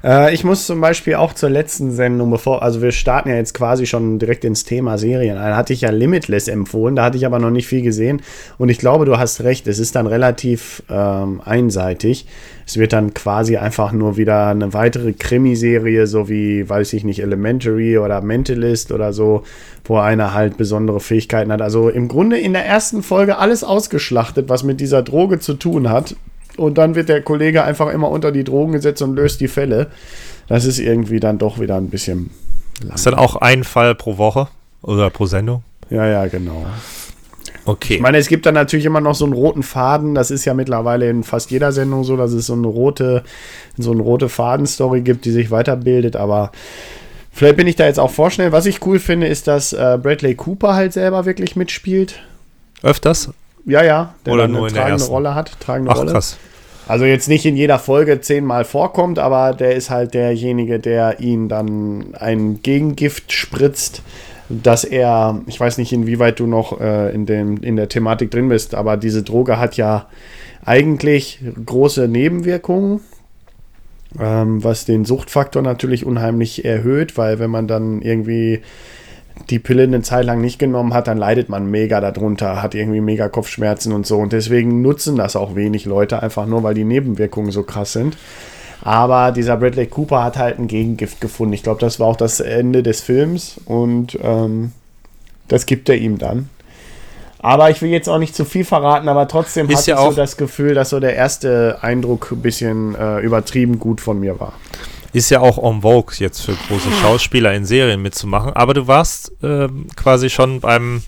Äh, 0.02 0.32
ich 0.34 0.44
muss 0.44 0.66
zum 0.66 0.80
Beispiel 0.80 1.16
auch 1.16 1.34
zur 1.34 1.50
letzten 1.50 1.92
Sendung, 1.92 2.30
bevor, 2.30 2.62
also 2.62 2.80
wir 2.82 2.92
starten 2.92 3.28
ja 3.28 3.37
jetzt 3.37 3.54
quasi 3.54 3.87
schon 3.87 4.18
direkt 4.18 4.44
ins 4.44 4.64
Thema 4.64 4.99
Serien. 4.99 5.37
Da 5.37 5.56
hatte 5.56 5.72
ich 5.72 5.82
ja 5.82 5.90
Limitless 5.90 6.49
empfohlen, 6.49 6.96
da 6.96 7.04
hatte 7.04 7.16
ich 7.16 7.26
aber 7.26 7.38
noch 7.38 7.50
nicht 7.50 7.66
viel 7.66 7.82
gesehen. 7.82 8.22
Und 8.58 8.68
ich 8.68 8.78
glaube, 8.78 9.04
du 9.04 9.18
hast 9.18 9.42
recht, 9.42 9.66
es 9.66 9.78
ist 9.78 9.96
dann 9.96 10.06
relativ 10.06 10.82
ähm, 10.88 11.40
einseitig. 11.44 12.26
Es 12.66 12.76
wird 12.76 12.92
dann 12.92 13.14
quasi 13.14 13.56
einfach 13.56 13.92
nur 13.92 14.16
wieder 14.16 14.46
eine 14.46 14.72
weitere 14.72 15.12
Krimiserie, 15.12 16.06
so 16.06 16.28
wie, 16.28 16.68
weiß 16.68 16.92
ich 16.92 17.04
nicht, 17.04 17.20
Elementary 17.20 17.99
oder 17.99 18.20
Mentalist 18.22 18.92
oder 18.92 19.12
so, 19.12 19.42
wo 19.84 19.99
einer 19.99 20.34
halt 20.34 20.56
besondere 20.56 21.00
Fähigkeiten 21.00 21.52
hat. 21.52 21.62
Also 21.62 21.88
im 21.88 22.06
Grunde 22.06 22.38
in 22.38 22.52
der 22.52 22.64
ersten 22.64 23.02
Folge 23.02 23.38
alles 23.38 23.64
ausgeschlachtet, 23.64 24.49
was 24.49 24.62
mit 24.62 24.80
dieser 24.80 25.02
Droge 25.02 25.40
zu 25.40 25.54
tun 25.54 25.90
hat. 25.90 26.14
Und 26.57 26.78
dann 26.78 26.95
wird 26.95 27.09
der 27.09 27.23
Kollege 27.23 27.64
einfach 27.64 27.92
immer 27.92 28.11
unter 28.11 28.33
die 28.33 28.45
Drogen 28.45 28.73
gesetzt 28.73 29.02
und 29.02 29.14
löst 29.14 29.40
die 29.40 29.49
Fälle. 29.49 29.88
Das 30.49 30.64
ist 30.64 30.78
irgendwie 30.78 31.21
dann 31.21 31.38
doch 31.38 31.61
wieder 31.61 31.76
ein 31.76 31.90
bisschen 31.90 32.30
Ist 32.95 33.07
dann 33.07 33.14
auch 33.14 33.37
ein 33.37 33.64
Fall 33.64 33.95
pro 33.95 34.19
Woche 34.19 34.49
oder 34.83 35.11
pro 35.11 35.26
Sendung? 35.26 35.62
Ja, 35.90 36.07
ja, 36.07 36.26
genau. 36.26 36.66
Okay. 37.64 37.95
Ich 37.95 38.00
meine, 38.00 38.19
es 38.19 38.28
gibt 38.28 38.47
dann 38.47 38.54
natürlich 38.54 38.87
immer 38.87 39.00
noch 39.00 39.14
so 39.14 39.25
einen 39.25 39.35
roten 39.35 39.62
Faden. 39.62 40.14
Das 40.14 40.30
ist 40.30 40.45
ja 40.45 40.54
mittlerweile 40.54 41.09
in 41.09 41.23
fast 41.23 41.50
jeder 41.50 41.73
Sendung 41.73 42.04
so, 42.04 42.16
dass 42.16 42.33
es 42.33 42.47
so 42.47 42.54
eine 42.54 42.66
rote, 42.66 43.23
so 43.76 43.92
eine 43.92 44.02
rote 44.02 44.28
Fadenstory 44.28 45.02
gibt, 45.02 45.25
die 45.25 45.30
sich 45.30 45.50
weiterbildet. 45.50 46.16
Aber 46.16 46.52
vielleicht 47.30 47.57
bin 47.57 47.66
ich 47.66 47.76
da 47.76 47.87
jetzt 47.87 48.00
auch 48.00 48.11
vorschnell. 48.11 48.52
Was 48.52 48.66
ich 48.66 48.85
cool 48.87 48.99
finde, 48.99 49.26
ist, 49.26 49.47
dass 49.47 49.73
äh, 49.73 49.99
Bradley 50.02 50.35
Cooper 50.35 50.75
halt 50.75 50.92
selber 50.92 51.26
wirklich 51.26 51.54
mitspielt. 51.54 52.21
Öfters? 52.83 53.30
Ja, 53.67 53.83
ja. 53.83 54.14
Der 54.26 54.33
Oder 54.33 54.49
nur 54.49 54.67
eine 54.67 54.76
tragende? 54.76 55.05
Rolle 55.05 55.35
hat. 55.35 55.59
Tragende 55.61 55.90
Ach, 55.90 55.99
Rolle. 55.99 56.12
krass. 56.12 56.38
Also 56.88 57.05
jetzt 57.05 57.29
nicht 57.29 57.47
in 57.47 57.57
jeder 57.57 57.79
Folge 57.79 58.21
zehnmal 58.21 58.64
vorkommt, 58.64 59.21
aber 59.21 59.55
der 59.55 59.76
ist 59.76 59.90
halt 59.90 60.12
derjenige, 60.12 60.81
der 60.81 61.21
ihn 61.21 61.49
dann 61.49 62.14
ein 62.19 62.62
Gegengift 62.62 63.33
spritzt, 63.33 64.02
dass 64.49 64.83
er, 64.83 65.40
ich 65.47 65.61
weiß 65.61 65.79
nicht, 65.79 65.93
inwieweit 65.93 66.40
du 66.40 66.47
noch 66.47 66.81
äh, 66.81 67.14
in, 67.14 67.26
dem, 67.26 67.59
in 67.62 67.76
der 67.76 67.88
Thematik 67.88 68.33
drin 68.33 68.49
bist, 68.49 68.75
aber 68.75 68.97
diese 68.97 69.23
Droge 69.23 69.61
hat 69.61 69.76
ja 69.76 70.07
eigentlich 70.64 71.38
große 71.64 72.09
Nebenwirkungen, 72.09 73.00
ähm, 74.19 74.64
was 74.64 74.85
den 74.85 75.05
Suchtfaktor 75.05 75.62
natürlich 75.62 76.05
unheimlich 76.05 76.64
erhöht, 76.64 77.17
weil 77.17 77.38
wenn 77.38 77.50
man 77.50 77.69
dann 77.69 78.02
irgendwie 78.02 78.62
die 79.49 79.58
Pille 79.58 79.82
eine 79.84 80.02
Zeit 80.02 80.25
lang 80.26 80.40
nicht 80.40 80.58
genommen 80.58 80.94
hat, 80.94 81.08
dann 81.08 81.18
leidet 81.18 81.49
man 81.49 81.70
mega 81.70 82.00
darunter, 82.00 82.62
hat 82.62 82.75
irgendwie 82.75 83.00
mega 83.00 83.28
Kopfschmerzen 83.28 83.92
und 83.92 84.06
so. 84.06 84.18
Und 84.18 84.32
deswegen 84.32 84.82
nutzen 84.82 85.16
das 85.16 85.34
auch 85.37 85.54
wenig 85.54 85.87
Leute, 85.87 86.22
einfach 86.22 86.46
nur, 86.46 86.62
weil 86.62 86.75
die 86.75 86.84
Nebenwirkungen 86.84 87.50
so 87.50 87.62
krass 87.62 87.92
sind. 87.92 88.16
Aber 88.82 89.32
dieser 89.32 89.56
Bradley 89.56 89.87
Cooper 89.87 90.22
hat 90.25 90.38
halt 90.38 90.58
ein 90.58 90.66
Gegengift 90.68 91.20
gefunden. 91.20 91.52
Ich 91.52 91.62
glaube, 91.62 91.80
das 91.80 92.00
war 92.00 92.06
auch 92.06 92.16
das 92.16 92.40
Ende 92.40 92.82
des 92.82 93.00
Films 93.00 93.60
und 93.66 94.18
ähm, 94.22 94.72
das 95.49 95.66
gibt 95.66 95.88
er 95.88 95.96
ihm 95.96 96.16
dann. 96.18 96.49
Aber 97.42 97.70
ich 97.70 97.80
will 97.82 97.90
jetzt 97.90 98.08
auch 98.08 98.18
nicht 98.18 98.34
zu 98.37 98.44
viel 98.44 98.64
verraten, 98.64 99.08
aber 99.08 99.26
trotzdem 99.26 99.66
hatte 99.66 99.90
ja 99.90 99.96
ich 99.96 100.00
so 100.02 100.08
auch- 100.10 100.14
das 100.14 100.37
Gefühl, 100.37 100.75
dass 100.75 100.90
so 100.90 101.00
der 101.00 101.14
erste 101.16 101.78
Eindruck 101.80 102.30
ein 102.32 102.42
bisschen 102.42 102.94
äh, 102.94 103.20
übertrieben 103.20 103.78
gut 103.78 104.00
von 104.00 104.20
mir 104.20 104.38
war. 104.38 104.52
Ist 105.12 105.31
ja 105.31 105.40
auch 105.40 105.59
en 105.59 105.83
vogue 105.83 106.14
jetzt 106.19 106.40
für 106.43 106.55
große 106.69 106.90
Schauspieler 107.02 107.52
in 107.55 107.64
Serien 107.64 108.00
mitzumachen. 108.02 108.52
Aber 108.52 108.75
du 108.75 108.87
warst 108.87 109.33
ähm, 109.43 109.87
quasi 109.97 110.31
schon 110.31 110.61
beim 110.61 111.02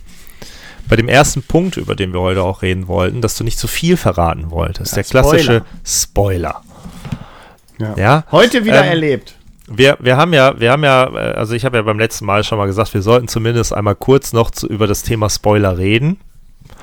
bei 0.89 0.97
dem 0.97 1.09
ersten 1.09 1.43
Punkt, 1.43 1.77
über 1.77 1.95
den 1.95 2.13
wir 2.13 2.21
heute 2.21 2.43
auch 2.43 2.63
reden 2.63 2.89
wollten, 2.89 3.23
dass 3.23 3.37
du 3.37 3.45
nicht 3.45 3.59
zu 3.59 3.69
viel 3.69 3.97
verraten 3.97 4.51
wolltest. 4.51 4.93
Ja, 4.93 4.97
Der 4.97 5.05
klassische 5.05 5.63
Spoiler. 5.85 6.63
Spoiler. 7.79 7.95
Ja. 7.97 8.25
Heute 8.31 8.65
wieder 8.65 8.83
Ähm, 8.85 8.91
erlebt. 8.91 9.35
Wir, 9.69 9.97
wir 10.01 10.17
haben 10.17 10.35
ja, 10.35 10.59
wir 10.61 10.71
haben 10.73 10.85
ja, 10.85 11.05
äh, 11.07 11.35
also 11.35 11.55
ich 11.55 11.65
habe 11.65 11.77
ja 11.79 11.83
beim 11.83 11.99
letzten 11.99 12.27
Mal 12.27 12.45
schon 12.45 12.59
mal 12.59 12.67
gesagt, 12.67 12.93
wir 12.95 13.03
sollten 13.03 13.29
zumindest 13.29 13.73
einmal 13.73 13.95
kurz 13.95 14.33
noch 14.33 14.51
zu, 14.51 14.67
über 14.67 14.87
das 14.87 15.03
Thema 15.03 15.31
Spoiler 15.31 15.79
reden. 15.79 16.19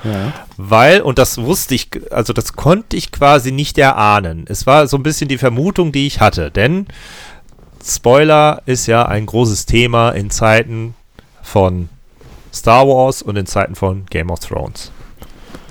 Ja. 0.04 0.32
Weil, 0.56 1.02
und 1.02 1.18
das 1.18 1.38
wusste 1.38 1.74
ich, 1.74 1.90
also 2.10 2.32
das 2.32 2.54
konnte 2.54 2.96
ich 2.96 3.12
quasi 3.12 3.52
nicht 3.52 3.78
erahnen. 3.78 4.44
Es 4.48 4.66
war 4.66 4.86
so 4.86 4.96
ein 4.96 5.02
bisschen 5.02 5.28
die 5.28 5.38
Vermutung, 5.38 5.92
die 5.92 6.06
ich 6.06 6.20
hatte, 6.20 6.50
denn 6.50 6.86
Spoiler 7.84 8.62
ist 8.66 8.86
ja 8.86 9.06
ein 9.06 9.26
großes 9.26 9.66
Thema 9.66 10.10
in 10.10 10.30
Zeiten 10.30 10.94
von 11.42 11.88
Star 12.52 12.86
Wars 12.86 13.22
und 13.22 13.36
in 13.36 13.46
Zeiten 13.46 13.74
von 13.74 14.06
Game 14.06 14.30
of 14.30 14.40
Thrones. 14.40 14.90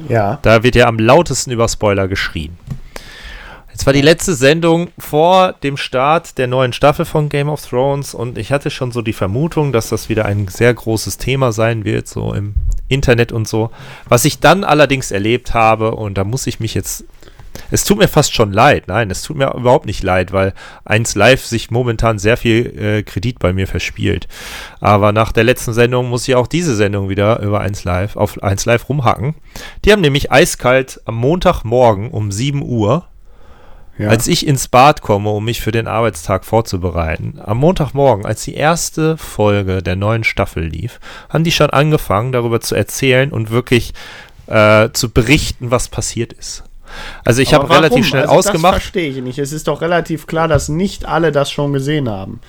ja. 0.07 0.39
Da 0.41 0.63
wird 0.63 0.75
ja 0.75 0.87
am 0.87 0.97
lautesten 0.97 1.51
über 1.51 1.67
Spoiler 1.67 2.07
geschrien. 2.07 2.57
Jetzt 3.79 3.85
war 3.85 3.93
die 3.93 4.01
letzte 4.01 4.35
Sendung 4.35 4.89
vor 4.97 5.53
dem 5.53 5.77
Start 5.77 6.37
der 6.37 6.47
neuen 6.47 6.73
Staffel 6.73 7.05
von 7.05 7.29
Game 7.29 7.47
of 7.47 7.65
Thrones 7.65 8.13
und 8.13 8.37
ich 8.37 8.51
hatte 8.51 8.71
schon 8.71 8.91
so 8.91 9.01
die 9.01 9.13
Vermutung, 9.13 9.71
dass 9.71 9.87
das 9.87 10.09
wieder 10.09 10.25
ein 10.25 10.49
sehr 10.49 10.73
großes 10.73 11.17
Thema 11.17 11.53
sein 11.53 11.85
wird, 11.85 12.05
so 12.05 12.33
im 12.33 12.55
Internet 12.89 13.31
und 13.31 13.47
so. 13.47 13.71
Was 14.09 14.25
ich 14.25 14.41
dann 14.41 14.65
allerdings 14.65 15.11
erlebt 15.11 15.53
habe, 15.53 15.91
und 15.91 16.17
da 16.17 16.25
muss 16.25 16.45
ich 16.45 16.59
mich 16.59 16.73
jetzt. 16.73 17.05
Es 17.71 17.85
tut 17.85 17.99
mir 17.99 18.09
fast 18.09 18.33
schon 18.33 18.51
leid. 18.51 18.89
Nein, 18.89 19.09
es 19.11 19.21
tut 19.21 19.37
mir 19.37 19.53
überhaupt 19.53 19.85
nicht 19.85 20.03
leid, 20.03 20.33
weil 20.33 20.53
1 20.83 21.15
Live 21.15 21.45
sich 21.45 21.71
momentan 21.71 22.19
sehr 22.19 22.35
viel 22.35 22.77
äh, 22.77 23.03
Kredit 23.03 23.39
bei 23.39 23.53
mir 23.53 23.65
verspielt. 23.65 24.27
Aber 24.81 25.13
nach 25.13 25.31
der 25.31 25.45
letzten 25.45 25.71
Sendung 25.71 26.09
muss 26.09 26.27
ich 26.27 26.35
auch 26.35 26.47
diese 26.47 26.75
Sendung 26.75 27.07
wieder 27.07 27.39
über 27.39 27.61
1 27.61 27.85
Live, 27.85 28.17
auf 28.17 28.43
1 28.43 28.65
Live 28.65 28.89
rumhacken. 28.89 29.35
Die 29.85 29.93
haben 29.93 30.01
nämlich 30.01 30.33
eiskalt 30.33 30.99
am 31.05 31.15
Montagmorgen 31.15 32.11
um 32.11 32.29
7 32.29 32.61
Uhr 32.61 33.08
ja. 33.99 34.09
als 34.09 34.27
ich 34.27 34.47
ins 34.47 34.67
Bad 34.67 35.01
komme, 35.01 35.29
um 35.29 35.45
mich 35.45 35.61
für 35.61 35.71
den 35.71 35.87
Arbeitstag 35.87 36.45
vorzubereiten, 36.45 37.39
am 37.43 37.57
Montagmorgen, 37.57 38.25
als 38.25 38.43
die 38.43 38.55
erste 38.55 39.17
Folge 39.17 39.83
der 39.83 39.95
neuen 39.95 40.23
Staffel 40.23 40.63
lief, 40.63 40.99
haben 41.29 41.43
die 41.43 41.51
schon 41.51 41.69
angefangen, 41.69 42.31
darüber 42.31 42.61
zu 42.61 42.73
erzählen 42.75 43.31
und 43.31 43.51
wirklich 43.51 43.93
äh, 44.47 44.89
zu 44.93 45.11
berichten, 45.11 45.69
was 45.69 45.89
passiert 45.89 46.33
ist. 46.33 46.63
Also 47.23 47.41
ich 47.41 47.53
habe 47.53 47.69
relativ 47.69 48.07
schnell 48.07 48.23
also 48.23 48.35
Das 48.35 48.47
ausgemacht. 48.47 48.75
verstehe 48.75 49.09
ich 49.11 49.21
nicht. 49.21 49.37
Es 49.37 49.51
ist 49.51 49.67
doch 49.67 49.81
relativ 49.81 50.25
klar, 50.25 50.47
dass 50.47 50.69
nicht 50.69 51.05
alle 51.05 51.31
das 51.31 51.51
schon 51.51 51.73
gesehen 51.73 52.09
haben. 52.09 52.39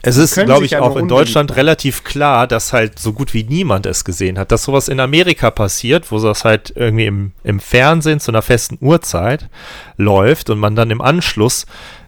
Es 0.00 0.16
ist, 0.16 0.34
glaube 0.34 0.64
ich, 0.64 0.76
auch 0.78 0.96
in 0.96 1.06
Deutschland 1.06 1.54
relativ 1.54 2.02
klar, 2.02 2.46
dass 2.46 2.72
halt 2.72 2.98
so 2.98 3.12
gut 3.12 3.34
wie 3.34 3.44
niemand 3.44 3.86
es 3.86 4.04
gesehen 4.04 4.38
hat. 4.38 4.50
Dass 4.50 4.64
sowas 4.64 4.88
in 4.88 4.98
Amerika 4.98 5.50
passiert, 5.50 6.10
wo 6.10 6.18
das 6.18 6.44
halt 6.44 6.72
irgendwie 6.74 7.06
im, 7.06 7.32
im 7.44 7.60
Fernsehen 7.60 8.18
zu 8.18 8.32
einer 8.32 8.42
festen 8.42 8.78
Uhrzeit 8.80 9.48
läuft 9.96 10.50
und 10.50 10.58
man 10.58 10.74
dann 10.74 10.90
im 10.90 11.00
Anschluss 11.00 11.66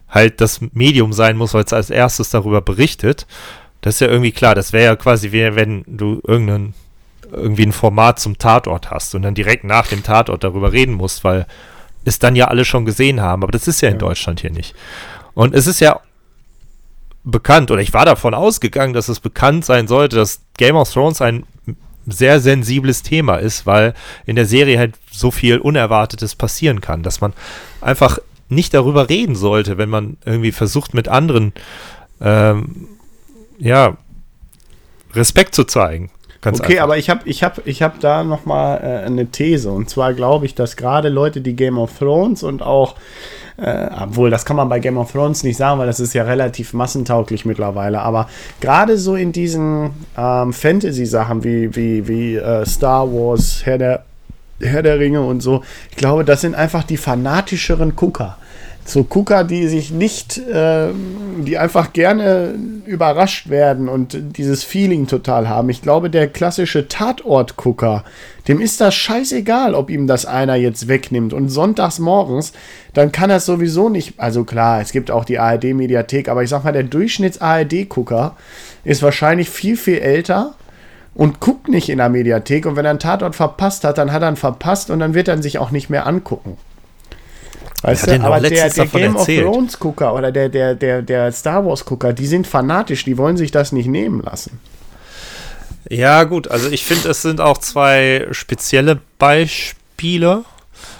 halt 0.09 0.41
das 0.41 0.61
Medium 0.73 1.13
sein 1.13 1.37
muss, 1.37 1.55
weil 1.55 1.65
es 1.65 1.73
als 1.73 1.91
erstes 1.91 2.31
darüber 2.31 2.63
berichtet. 2.63 3.27
Das 3.81 3.95
ist 3.95 4.01
ja 4.01 4.09
irgendwie 4.09 4.33
klar. 4.33 4.55
Das 4.55 4.73
wäre 4.73 4.85
ja 4.85 4.97
quasi 4.97 5.31
wie 5.31 5.55
wenn 5.55 5.85
du 5.87 6.21
irgendein, 6.27 6.75
irgendwie 7.31 7.67
ein 7.67 7.73
Format 7.73 8.19
zum 8.19 8.39
Tatort 8.39 8.91
hast 8.91 9.15
und 9.15 9.23
dann 9.23 9.35
direkt 9.35 9.65
nach 9.65 9.87
dem 9.87 10.03
Tatort 10.03 10.43
darüber 10.43 10.73
reden 10.73 10.95
musst, 10.95 11.23
weil 11.23 11.47
es 12.05 12.19
dann 12.19 12.35
ja 12.35 12.49
alle 12.49 12.65
schon 12.65 12.85
gesehen 12.85 13.21
haben. 13.21 13.43
Aber 13.43 13.53
das 13.53 13.69
ist 13.69 13.81
ja 13.83 13.89
in 13.89 13.97
Ja. 13.97 14.01
Deutschland 14.01 14.41
hier 14.41 14.51
nicht. 14.51 14.75
Und 15.35 15.55
es 15.55 15.67
ist 15.67 15.81
ja 15.81 16.01
bekannt, 17.25 17.71
oder 17.71 17.81
ich 17.81 17.93
war 17.93 18.05
davon 18.05 18.35
ausgegangen, 18.35 18.93
dass 18.93 19.09
es 19.09 19.21
bekannt 19.21 19.65
sein 19.65 19.89
sollte, 19.89 20.17
dass 20.17 20.41
Game 20.57 20.77
of 20.77 20.93
Thrones 20.93 21.23
ein 21.23 21.45
sehr 22.07 22.39
sensibles 22.41 23.03
Thema 23.03 23.37
ist, 23.37 23.67
weil 23.67 23.95
in 24.27 24.37
der 24.37 24.47
Serie 24.47 24.79
halt 24.79 24.95
so 25.11 25.31
viel 25.31 25.59
Unerwartetes 25.59 26.35
passieren 26.35 26.83
kann, 26.83 27.03
dass 27.03 27.21
man 27.21 27.33
einfach 27.81 28.19
nicht 28.49 28.75
darüber 28.75 29.09
reden 29.09 29.37
sollte, 29.37 29.79
wenn 29.79 29.89
man 29.89 30.19
irgendwie 30.25 30.53
versucht, 30.53 30.93
mit 30.93 31.09
anderen 31.09 31.55
ähm, 32.21 32.89
ja, 33.59 33.97
Respekt 35.15 35.55
zu 35.55 35.65
zeigen. 35.65 36.11
Ganz 36.45 36.61
okay, 36.61 36.73
einfach. 36.73 36.85
aber 36.85 36.99
ich 36.99 37.09
habe 37.09 37.23
ich 37.25 37.43
hab, 37.43 37.67
ich 37.67 37.81
hab 37.81 38.01
da 38.01 38.23
noch 38.23 38.45
mal 38.45 38.77
äh, 38.77 39.07
eine 39.07 39.25
These. 39.25 39.71
Und 39.71 39.89
zwar 39.89 40.13
glaube 40.13 40.45
ich, 40.45 40.55
dass 40.55 40.77
gerade 40.77 41.09
Leute, 41.09 41.41
die 41.41 41.57
Game 41.57 41.79
of 41.79 41.99
Thrones 41.99 42.43
und 42.43 42.61
auch, 42.61 42.97
äh, 43.57 43.87
obwohl 43.99 44.29
das 44.29 44.45
kann 44.45 44.57
man 44.57 44.69
bei 44.69 44.79
Game 44.79 44.99
of 44.99 45.11
Thrones 45.11 45.43
nicht 45.43 45.57
sagen, 45.57 45.79
weil 45.79 45.87
das 45.87 46.01
ist 46.01 46.13
ja 46.13 46.25
relativ 46.25 46.75
massentauglich 46.75 47.47
mittlerweile, 47.47 48.03
aber 48.03 48.29
gerade 48.61 48.99
so 48.99 49.17
in 49.17 49.33
diesen 49.33 49.93
ähm, 50.19 50.53
Fantasy-Sachen 50.53 51.45
wie, 51.45 51.75
wie, 51.75 52.07
wie 52.09 52.37
äh, 52.37 52.67
Star 52.67 53.11
Wars, 53.11 53.63
Herr 53.65 53.79
der, 53.79 54.05
Herr 54.61 54.83
der 54.83 54.99
Ringe 54.99 55.23
und 55.23 55.41
so, 55.41 55.65
ich 55.91 55.97
glaube, 55.97 56.27
das 56.27 56.43
sind 56.43 56.55
einfach 56.55 56.85
die 56.85 56.99
fanatischeren 56.99 57.97
Gucker. 57.97 58.37
So 58.87 59.03
Gucker, 59.03 59.45
die 59.45 59.67
sich 59.67 59.91
nicht, 59.91 60.41
ähm, 60.53 61.45
die 61.47 61.57
einfach 61.57 61.95
gerne 61.95 62.55
überrascht 62.85 63.49
werden 63.49 63.89
und 63.89 64.37
dieses 64.37 64.63
Feeling 64.63 65.07
total 65.07 65.49
haben. 65.49 65.71
Ich 65.71 65.81
glaube, 65.81 66.11
der 66.11 66.29
klassische 66.29 66.87
Tatort-Gucker, 66.87 68.05
dem 68.47 68.61
ist 68.61 68.83
das 68.83 68.95
scheißegal, 68.95 69.75
ob 69.75 69.89
ihm 69.89 70.07
das 70.07 70.27
einer 70.27 70.57
jetzt 70.57 70.87
wegnimmt. 70.87 71.33
Und 71.33 71.49
sonntags 71.49 71.99
morgens, 71.99 72.53
dann 72.93 73.11
kann 73.11 73.31
er 73.31 73.37
es 73.37 73.47
sowieso 73.47 73.89
nicht. 73.89 74.21
Also 74.21 74.45
klar, 74.45 74.83
es 74.83 74.93
gibt 74.93 75.11
auch 75.11 75.25
die 75.25 75.39
ARD-Mediathek, 75.39 76.29
aber 76.29 76.43
ich 76.43 76.51
sag 76.51 76.65
mal, 76.65 76.73
der 76.73 76.83
Durchschnitts-ARD-Gucker 76.83 78.37
ist 78.85 79.03
wahrscheinlich 79.03 79.49
viel, 79.49 79.79
viel 79.79 79.99
älter 79.99 80.55
und 81.15 81.41
guckt 81.41 81.69
nicht 81.69 81.89
in 81.89 81.99
der 81.99 82.11
Mediathek. 82.11 82.67
Und 82.67 82.77
wenn 82.77 82.85
er 82.85 82.91
einen 82.91 82.99
Tatort 82.99 83.35
verpasst 83.35 83.85
hat, 83.85 83.97
dann 83.97 84.13
hat 84.13 84.23
er 84.23 84.29
ihn 84.29 84.37
verpasst 84.37 84.91
und 84.91 84.99
dann 84.99 85.15
wird 85.15 85.29
er 85.29 85.37
ihn 85.37 85.43
sich 85.43 85.59
auch 85.59 85.71
nicht 85.71 85.89
mehr 85.89 86.07
angucken. 86.07 86.59
Weißt 87.85 88.07
du, 88.07 88.21
aber 88.23 88.41
der, 88.41 88.71
der 88.71 88.87
Game 88.87 89.15
erzählt. 89.15 89.45
of 89.45 89.53
Thrones 89.53 89.79
Gucker 89.79 90.15
oder 90.15 90.33
der, 90.33 90.49
der, 90.49 90.75
der, 90.75 91.03
der 91.03 91.31
Star 91.33 91.67
Wars 91.67 91.85
Gucker, 91.85 92.15
die 92.15 92.27
sind 92.27 92.47
fanatisch, 92.47 93.05
die 93.05 93.19
wollen 93.19 93.37
sich 93.37 93.51
das 93.51 93.73
nicht 93.73 93.89
nehmen 93.89 94.23
lassen. 94.23 94.59
Ja, 95.91 96.25
gut, 96.25 96.49
also 96.49 96.71
ich 96.71 96.85
finde, 96.85 97.11
es 97.11 97.21
sind 97.21 97.43
auch 97.43 97.59
zwei 97.59 98.27
spezielle 98.31 99.01
Beispiele, 99.19 100.45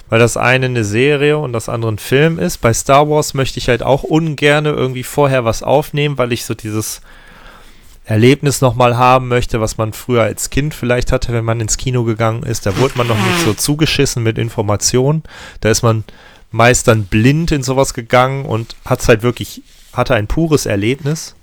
weil 0.09 0.19
das 0.19 0.37
eine 0.37 0.67
eine 0.67 0.83
Serie 0.83 1.39
und 1.39 1.53
das 1.53 1.69
andere 1.69 1.93
ein 1.93 1.97
Film 1.97 2.37
ist. 2.37 2.57
Bei 2.57 2.71
Star 2.71 3.09
Wars 3.09 3.33
möchte 3.33 3.57
ich 3.57 3.67
halt 3.67 3.81
auch 3.81 4.03
ungerne 4.03 4.69
irgendwie 4.69 5.03
vorher 5.03 5.43
was 5.43 5.63
aufnehmen, 5.63 6.19
weil 6.19 6.31
ich 6.33 6.45
so 6.45 6.53
dieses 6.53 7.01
Erlebnis 8.03 8.61
nochmal 8.61 8.95
haben 8.95 9.27
möchte, 9.27 9.59
was 9.59 9.79
man 9.79 9.91
früher 9.91 10.21
als 10.21 10.51
Kind 10.51 10.75
vielleicht 10.75 11.11
hatte, 11.11 11.33
wenn 11.33 11.45
man 11.45 11.59
ins 11.59 11.77
Kino 11.77 12.03
gegangen 12.03 12.43
ist. 12.43 12.67
Da 12.67 12.77
wurde 12.77 12.95
man 12.95 13.07
noch 13.07 13.17
nicht 13.17 13.39
so 13.43 13.55
zugeschissen 13.55 14.21
mit 14.21 14.37
Informationen. 14.37 15.23
Da 15.61 15.71
ist 15.71 15.81
man 15.81 16.03
meist 16.55 16.87
dann 16.87 17.03
blind 17.03 17.51
in 17.51 17.63
sowas 17.63 17.93
gegangen 17.93 18.45
und 18.45 18.77
hat 18.85 19.05
halt 19.07 19.23
wirklich, 19.23 19.61
hatte 19.91 20.15
ein 20.15 20.27
pures 20.27 20.65
Erlebnis. 20.65 21.35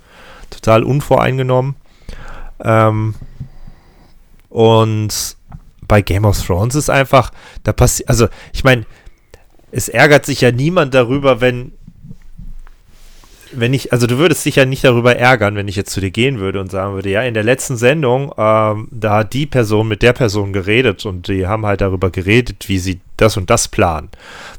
total 0.50 0.82
unvoreingenommen. 0.82 1.76
Ähm, 2.62 3.14
und 4.50 5.36
bei 5.88 6.02
Game 6.02 6.26
of 6.26 6.44
Thrones 6.44 6.74
ist 6.74 6.90
einfach, 6.90 7.32
da 7.62 7.72
passiert, 7.72 8.10
also 8.10 8.28
ich 8.52 8.64
meine, 8.64 8.84
es 9.70 9.88
ärgert 9.88 10.26
sich 10.26 10.42
ja 10.42 10.52
niemand 10.52 10.92
darüber, 10.92 11.40
wenn 11.40 11.72
wenn 13.54 13.74
ich, 13.74 13.92
also 13.92 14.06
du 14.06 14.18
würdest 14.18 14.44
dich 14.44 14.56
ja 14.56 14.64
nicht 14.64 14.84
darüber 14.84 15.16
ärgern, 15.16 15.54
wenn 15.54 15.68
ich 15.68 15.76
jetzt 15.76 15.92
zu 15.92 16.00
dir 16.00 16.10
gehen 16.10 16.38
würde 16.38 16.60
und 16.60 16.70
sagen 16.70 16.94
würde, 16.94 17.10
ja, 17.10 17.22
in 17.22 17.34
der 17.34 17.42
letzten 17.42 17.76
Sendung, 17.76 18.32
ähm, 18.36 18.88
da 18.90 19.18
hat 19.18 19.32
die 19.32 19.46
Person 19.46 19.88
mit 19.88 20.02
der 20.02 20.12
Person 20.12 20.52
geredet 20.52 21.04
und 21.06 21.28
die 21.28 21.46
haben 21.46 21.66
halt 21.66 21.80
darüber 21.80 22.10
geredet, 22.10 22.68
wie 22.68 22.78
sie 22.78 23.00
das 23.16 23.36
und 23.36 23.50
das 23.50 23.68
planen. 23.68 24.08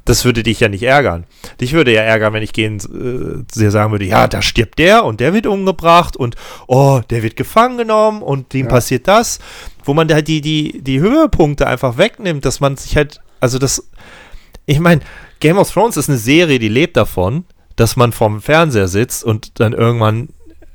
Das 0.05 0.25
würde 0.25 0.43
dich 0.43 0.59
ja 0.59 0.69
nicht 0.69 0.83
ärgern. 0.83 1.25
Dich 1.59 1.73
würde 1.73 1.93
ja 1.93 2.01
ärgern, 2.01 2.33
wenn 2.33 2.43
ich 2.43 2.53
gehen, 2.53 2.77
äh, 2.77 3.59
dir 3.59 3.71
sagen 3.71 3.91
würde, 3.91 4.05
ja, 4.05 4.27
da 4.27 4.41
stirbt 4.41 4.79
der 4.79 5.05
und 5.05 5.19
der 5.19 5.33
wird 5.33 5.47
umgebracht 5.47 6.15
und 6.15 6.35
oh, 6.67 7.01
der 7.09 7.23
wird 7.23 7.35
gefangen 7.35 7.77
genommen 7.77 8.21
und 8.21 8.53
dem 8.53 8.67
ja. 8.67 8.71
passiert 8.71 9.07
das, 9.07 9.39
wo 9.83 9.93
man 9.93 10.12
halt 10.13 10.27
die, 10.27 10.41
die, 10.41 10.81
die 10.81 11.00
Höhepunkte 11.00 11.67
einfach 11.67 11.97
wegnimmt, 11.97 12.45
dass 12.45 12.59
man 12.59 12.77
sich 12.77 12.95
halt, 12.95 13.19
also 13.39 13.59
das, 13.59 13.89
ich 14.65 14.79
meine, 14.79 15.01
Game 15.39 15.57
of 15.57 15.71
Thrones 15.71 15.97
ist 15.97 16.09
eine 16.09 16.17
Serie, 16.17 16.59
die 16.59 16.69
lebt 16.69 16.95
davon, 16.95 17.43
dass 17.75 17.95
man 17.95 18.11
vorm 18.11 18.41
Fernseher 18.41 18.87
sitzt 18.87 19.23
und 19.23 19.59
dann 19.59 19.73
irgendwann 19.73 20.29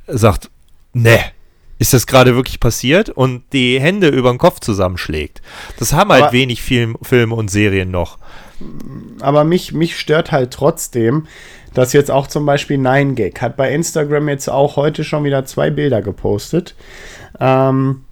sagt, 0.07 0.51
ne, 0.93 1.19
ist 1.79 1.95
das 1.95 2.07
gerade 2.07 2.35
wirklich 2.35 2.61
passiert 2.61 3.09
und 3.09 3.43
die 3.53 3.81
Hände 3.81 4.09
über 4.09 4.31
den 4.31 4.39
Kopf 4.39 4.61
zusammenschlägt. 4.61 5.43
Das 5.79 5.93
haben 5.93 6.11
halt 6.11 6.25
aber, 6.25 6.33
wenig 6.33 6.63
Film, 6.63 6.97
Filme 7.03 7.35
und 7.35 7.51
Serien 7.51 7.91
noch. 7.91 8.19
Aber 9.21 9.45
mich, 9.45 9.73
mich 9.73 9.97
stört 9.97 10.33
halt 10.33 10.53
trotzdem, 10.53 11.27
dass 11.75 11.93
jetzt 11.93 12.11
auch 12.11 12.27
zum 12.27 12.45
Beispiel 12.45 12.79
9gag 12.79 13.41
hat 13.41 13.57
bei 13.57 13.73
Instagram 13.73 14.29
jetzt 14.29 14.49
auch 14.49 14.77
heute 14.77 15.05
schon 15.05 15.23
wieder 15.23 15.45
zwei 15.45 15.71
Bilder 15.71 16.03
gepostet. 16.03 16.75
Ähm, 17.39 18.05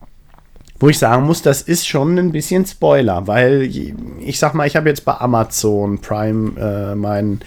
wo 0.79 0.89
ich 0.89 0.99
sagen 0.99 1.25
muss, 1.25 1.43
das 1.43 1.63
ist 1.63 1.89
schon 1.89 2.19
ein 2.19 2.33
bisschen 2.33 2.67
Spoiler, 2.67 3.27
weil 3.27 3.63
ich 4.21 4.39
sag 4.39 4.55
mal, 4.55 4.67
ich 4.67 4.77
habe 4.77 4.89
jetzt 4.91 5.05
bei 5.05 5.15
Amazon 5.15 6.01
Prime 6.01 6.53
äh, 6.61 6.95
meinen 6.95 7.41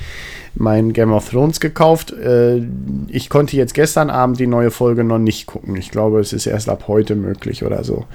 mein 0.60 0.94
Game 0.94 1.14
of 1.14 1.30
Thrones 1.30 1.60
gekauft. 1.60 2.12
Äh, 2.12 2.68
ich 3.08 3.30
konnte 3.30 3.56
jetzt 3.56 3.74
gestern 3.74 4.10
Abend 4.10 4.40
die 4.40 4.48
neue 4.48 4.72
Folge 4.72 5.04
noch 5.04 5.18
nicht 5.18 5.48
gucken. 5.48 5.76
Ich 5.76 5.90
glaube, 5.90 6.20
es 6.20 6.34
ist 6.34 6.46
erst 6.46 6.70
ab 6.70 6.86
heute 6.88 7.16
möglich 7.16 7.64
oder 7.64 7.84
so. 7.84 8.06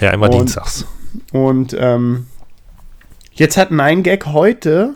Ja, 0.00 0.10
immer 0.10 0.26
und, 0.26 0.34
dienstags. 0.34 0.84
Und 1.32 1.76
ähm, 1.78 2.26
jetzt 3.32 3.56
hat 3.56 3.70
Nine 3.70 4.02
Gag 4.02 4.26
heute, 4.26 4.94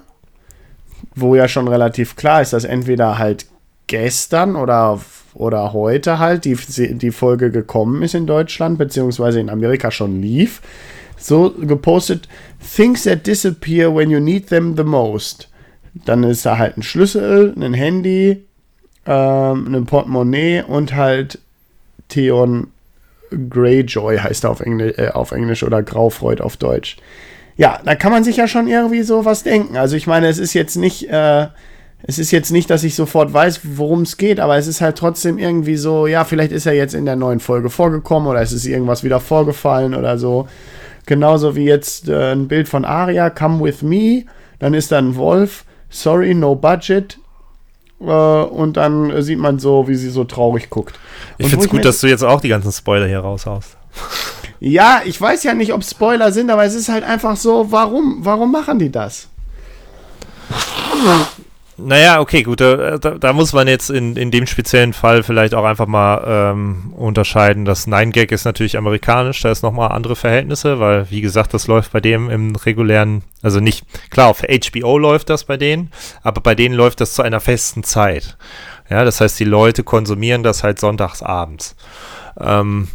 wo 1.14 1.34
ja 1.36 1.48
schon 1.48 1.68
relativ 1.68 2.16
klar 2.16 2.42
ist, 2.42 2.52
dass 2.52 2.64
entweder 2.64 3.18
halt 3.18 3.46
gestern 3.86 4.56
oder, 4.56 5.00
oder 5.34 5.72
heute 5.72 6.18
halt 6.18 6.44
die, 6.44 6.56
die 6.56 7.10
Folge 7.12 7.52
gekommen 7.52 8.02
ist 8.02 8.14
in 8.14 8.26
Deutschland, 8.26 8.78
beziehungsweise 8.78 9.38
in 9.38 9.48
Amerika 9.48 9.92
schon 9.92 10.20
lief, 10.20 10.60
so 11.16 11.50
gepostet, 11.50 12.28
Things 12.76 13.04
that 13.04 13.26
disappear 13.26 13.94
when 13.94 14.10
you 14.10 14.18
need 14.18 14.48
them 14.48 14.76
the 14.76 14.82
most. 14.82 15.48
Dann 16.04 16.22
ist 16.24 16.44
da 16.44 16.58
halt 16.58 16.76
ein 16.76 16.82
Schlüssel, 16.82 17.54
ein 17.56 17.74
Handy, 17.74 18.44
ähm, 19.06 19.74
ein 19.74 19.86
Portemonnaie 19.86 20.62
und 20.62 20.94
halt 20.94 21.38
Theon 22.08 22.68
Greyjoy 23.30 24.18
heißt 24.18 24.44
er 24.44 24.50
auf, 24.50 24.60
Engl 24.60 24.94
äh, 24.96 25.08
auf 25.10 25.32
Englisch 25.32 25.62
oder 25.62 25.82
Graufreud 25.82 26.40
auf 26.42 26.56
Deutsch. 26.56 26.96
Ja, 27.56 27.80
da 27.84 27.94
kann 27.94 28.12
man 28.12 28.24
sich 28.24 28.36
ja 28.36 28.46
schon 28.46 28.68
irgendwie 28.68 29.02
so 29.02 29.24
was 29.24 29.42
denken. 29.42 29.76
Also 29.76 29.96
ich 29.96 30.06
meine, 30.06 30.28
es 30.28 30.38
ist 30.38 30.52
jetzt 30.54 30.76
nicht, 30.76 31.08
äh, 31.08 31.46
es 32.02 32.18
ist 32.18 32.30
jetzt 32.30 32.50
nicht, 32.52 32.68
dass 32.70 32.84
ich 32.84 32.94
sofort 32.94 33.32
weiß, 33.32 33.60
worum 33.64 34.02
es 34.02 34.16
geht, 34.16 34.38
aber 34.40 34.56
es 34.56 34.66
ist 34.66 34.80
halt 34.80 34.96
trotzdem 34.98 35.38
irgendwie 35.38 35.76
so, 35.76 36.06
ja, 36.06 36.24
vielleicht 36.24 36.52
ist 36.52 36.66
er 36.66 36.74
jetzt 36.74 36.94
in 36.94 37.06
der 37.06 37.16
neuen 37.16 37.40
Folge 37.40 37.70
vorgekommen 37.70 38.28
oder 38.28 38.42
es 38.42 38.52
ist 38.52 38.66
irgendwas 38.66 39.02
wieder 39.02 39.20
vorgefallen 39.20 39.94
oder 39.94 40.18
so. 40.18 40.46
Genauso 41.06 41.56
wie 41.56 41.64
jetzt 41.64 42.08
äh, 42.08 42.32
ein 42.32 42.48
Bild 42.48 42.68
von 42.68 42.84
Aria, 42.84 43.30
Come 43.30 43.64
with 43.64 43.82
me, 43.82 44.24
dann 44.58 44.74
ist 44.74 44.92
da 44.92 44.98
ein 44.98 45.16
Wolf 45.16 45.64
sorry, 45.90 46.34
no 46.34 46.54
budget. 46.54 47.18
Äh, 48.00 48.04
und 48.04 48.76
dann 48.76 49.22
sieht 49.22 49.38
man 49.38 49.58
so, 49.58 49.88
wie 49.88 49.94
sie 49.94 50.10
so 50.10 50.24
traurig 50.24 50.70
guckt. 50.70 50.98
Ich 51.38 51.48
finde 51.48 51.64
es 51.64 51.70
gut, 51.70 51.84
dass 51.84 52.00
du 52.00 52.06
jetzt 52.06 52.24
auch 52.24 52.40
die 52.40 52.48
ganzen 52.48 52.72
Spoiler 52.72 53.06
hier 53.06 53.20
raushaust. 53.20 53.76
Ja, 54.60 55.02
ich 55.04 55.20
weiß 55.20 55.44
ja 55.44 55.54
nicht, 55.54 55.72
ob 55.72 55.84
Spoiler 55.84 56.32
sind, 56.32 56.50
aber 56.50 56.64
es 56.64 56.74
ist 56.74 56.88
halt 56.88 57.04
einfach 57.04 57.36
so, 57.36 57.70
warum, 57.70 58.18
warum 58.20 58.52
machen 58.52 58.78
die 58.78 58.90
das? 58.90 59.28
Naja, 61.78 62.20
okay, 62.20 62.42
gut, 62.42 62.62
da, 62.62 62.96
da, 62.96 63.32
muss 63.34 63.52
man 63.52 63.68
jetzt 63.68 63.90
in, 63.90 64.16
in 64.16 64.30
dem 64.30 64.46
speziellen 64.46 64.94
Fall 64.94 65.22
vielleicht 65.22 65.54
auch 65.54 65.64
einfach 65.64 65.86
mal 65.86 66.24
ähm, 66.26 66.94
unterscheiden. 66.96 67.66
Das 67.66 67.86
Nine 67.86 68.12
gag 68.12 68.32
ist 68.32 68.46
natürlich 68.46 68.78
amerikanisch, 68.78 69.42
da 69.42 69.50
ist 69.50 69.62
nochmal 69.62 69.92
andere 69.92 70.16
Verhältnisse, 70.16 70.80
weil, 70.80 71.10
wie 71.10 71.20
gesagt, 71.20 71.52
das 71.52 71.66
läuft 71.66 71.92
bei 71.92 72.00
dem 72.00 72.30
im 72.30 72.56
regulären, 72.56 73.24
also 73.42 73.60
nicht, 73.60 73.84
klar, 74.08 74.28
auf 74.28 74.40
HBO 74.40 74.96
läuft 74.96 75.28
das 75.28 75.44
bei 75.44 75.58
denen, 75.58 75.90
aber 76.22 76.40
bei 76.40 76.54
denen 76.54 76.74
läuft 76.74 77.02
das 77.02 77.12
zu 77.12 77.20
einer 77.20 77.40
festen 77.40 77.82
Zeit. 77.82 78.38
Ja, 78.88 79.04
das 79.04 79.20
heißt, 79.20 79.38
die 79.38 79.44
Leute 79.44 79.84
konsumieren 79.84 80.42
das 80.42 80.62
halt 80.62 80.80
sonntags 80.80 81.22
abends. 81.22 81.76
Ähm, 82.40 82.88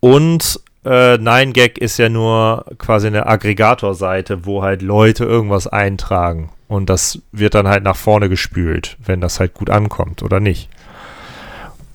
und 0.00 0.60
äh, 0.84 1.14
9gag 1.14 1.78
ist 1.78 1.98
ja 1.98 2.08
nur 2.08 2.64
quasi 2.78 3.06
eine 3.06 3.26
Aggregatorseite, 3.26 4.44
wo 4.46 4.62
halt 4.62 4.82
Leute 4.82 5.24
irgendwas 5.24 5.66
eintragen. 5.66 6.50
Und 6.68 6.90
das 6.90 7.20
wird 7.32 7.54
dann 7.54 7.68
halt 7.68 7.84
nach 7.84 7.96
vorne 7.96 8.28
gespült, 8.28 8.96
wenn 9.04 9.20
das 9.20 9.40
halt 9.40 9.54
gut 9.54 9.70
ankommt 9.70 10.22
oder 10.22 10.40
nicht. 10.40 10.68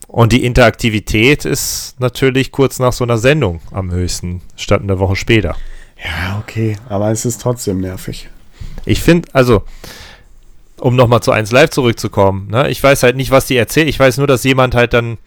Und 0.08 0.32
die 0.32 0.43
Interaktivität 0.43 1.45
ist 1.45 1.95
natürlich 1.99 2.52
kurz 2.52 2.80
nach 2.80 2.93
so 2.93 3.04
einer 3.04 3.19
Sendung 3.19 3.62
am 3.71 3.91
höchsten, 3.91 4.41
statt 4.56 4.82
eine 4.82 4.97
Woche 4.97 5.15
später. 5.15 5.56
Ja, 6.04 6.39
okay, 6.39 6.78
aber 6.88 7.12
es 7.12 7.25
ist 7.25 7.41
trotzdem 7.41 7.82
nervig. 7.82 8.30
Ich 8.86 9.02
finde, 9.04 9.30
also, 9.34 9.63
um 10.80 10.95
nochmal 10.95 11.21
zu 11.21 11.32
1 11.32 11.52
Live 11.52 11.69
zurückzukommen, 11.71 12.47
ne, 12.49 12.69
ich 12.69 12.82
weiß 12.82 13.04
halt 13.04 13.17
nicht, 13.17 13.30
was 13.32 13.45
die 13.45 13.58
erzählt. 13.58 13.88
Ich 13.88 13.99
weiß 13.99 14.17
nur, 14.17 14.25
dass 14.25 14.43
jemand 14.43 14.73
halt 14.73 14.93
dann 14.93 15.17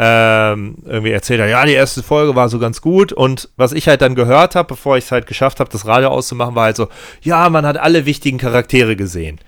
ähm, 0.00 0.76
irgendwie 0.84 1.10
erzählt 1.10 1.40
hat, 1.40 1.48
ja, 1.48 1.64
die 1.66 1.72
erste 1.72 2.04
Folge 2.04 2.36
war 2.36 2.48
so 2.48 2.60
ganz 2.60 2.80
gut 2.80 3.12
und 3.12 3.48
was 3.56 3.72
ich 3.72 3.88
halt 3.88 4.00
dann 4.00 4.14
gehört 4.14 4.54
habe, 4.54 4.68
bevor 4.68 4.96
ich 4.96 5.04
es 5.04 5.12
halt 5.12 5.26
geschafft 5.26 5.58
habe, 5.58 5.70
das 5.70 5.86
Radio 5.86 6.10
auszumachen, 6.10 6.54
war 6.54 6.66
halt 6.66 6.76
so, 6.76 6.86
ja, 7.20 7.50
man 7.50 7.66
hat 7.66 7.76
alle 7.78 8.06
wichtigen 8.06 8.38
Charaktere 8.38 8.94
gesehen. 8.94 9.40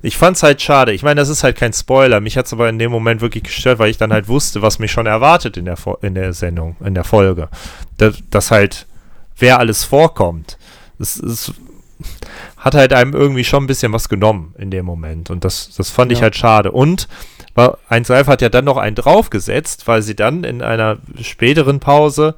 Ich 0.00 0.16
fand 0.16 0.36
es 0.36 0.44
halt 0.44 0.62
schade. 0.62 0.92
Ich 0.92 1.02
meine, 1.02 1.20
das 1.20 1.28
ist 1.28 1.42
halt 1.42 1.56
kein 1.56 1.72
Spoiler. 1.72 2.20
Mich 2.20 2.38
hat 2.38 2.46
es 2.46 2.52
aber 2.52 2.68
in 2.68 2.78
dem 2.78 2.90
Moment 2.90 3.20
wirklich 3.20 3.42
gestört, 3.44 3.78
weil 3.80 3.90
ich 3.90 3.98
dann 3.98 4.12
halt 4.12 4.28
wusste, 4.28 4.62
was 4.62 4.78
mich 4.78 4.92
schon 4.92 5.06
erwartet 5.06 5.56
in 5.56 5.66
der, 5.66 5.76
in 6.00 6.14
der 6.14 6.32
Sendung, 6.32 6.76
in 6.82 6.94
der 6.94 7.04
Folge. 7.04 7.48
Dass, 7.98 8.14
dass 8.30 8.50
halt, 8.50 8.86
wer 9.36 9.58
alles 9.58 9.84
vorkommt. 9.84 10.56
Das, 10.98 11.20
das 11.22 11.52
hat 12.56 12.74
halt 12.74 12.94
einem 12.94 13.12
irgendwie 13.12 13.44
schon 13.44 13.64
ein 13.64 13.66
bisschen 13.66 13.92
was 13.92 14.08
genommen 14.08 14.54
in 14.56 14.70
dem 14.70 14.86
Moment. 14.86 15.28
Und 15.28 15.44
das, 15.44 15.74
das 15.76 15.90
fand 15.90 16.12
ja. 16.12 16.16
ich 16.16 16.22
halt 16.22 16.36
schade. 16.36 16.72
Und 16.72 17.06
1 17.88 18.08
Live 18.08 18.26
hat 18.26 18.42
ja 18.42 18.48
dann 18.48 18.64
noch 18.64 18.76
einen 18.76 18.96
draufgesetzt, 18.96 19.86
weil 19.86 20.02
sie 20.02 20.14
dann 20.14 20.44
in 20.44 20.62
einer 20.62 20.98
späteren 21.20 21.80
Pause 21.80 22.34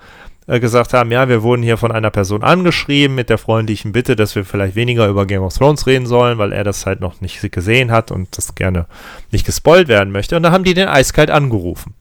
äh, 0.46 0.58
gesagt 0.58 0.92
haben, 0.92 1.12
ja, 1.12 1.28
wir 1.28 1.42
wurden 1.42 1.62
hier 1.62 1.76
von 1.76 1.92
einer 1.92 2.10
Person 2.10 2.42
angeschrieben 2.42 3.14
mit 3.14 3.30
der 3.30 3.38
freundlichen 3.38 3.92
Bitte, 3.92 4.16
dass 4.16 4.34
wir 4.34 4.44
vielleicht 4.44 4.74
weniger 4.74 5.06
über 5.06 5.26
Game 5.26 5.42
of 5.42 5.56
Thrones 5.56 5.86
reden 5.86 6.06
sollen, 6.06 6.38
weil 6.38 6.52
er 6.52 6.64
das 6.64 6.84
halt 6.84 7.00
noch 7.00 7.20
nicht 7.20 7.40
gesehen 7.52 7.92
hat 7.92 8.10
und 8.10 8.36
das 8.36 8.54
gerne 8.54 8.86
nicht 9.30 9.46
gespoilt 9.46 9.86
werden 9.86 10.12
möchte. 10.12 10.36
Und 10.36 10.42
dann 10.42 10.52
haben 10.52 10.64
die 10.64 10.74
den 10.74 10.88
eiskalt 10.88 11.30
angerufen. 11.30 11.94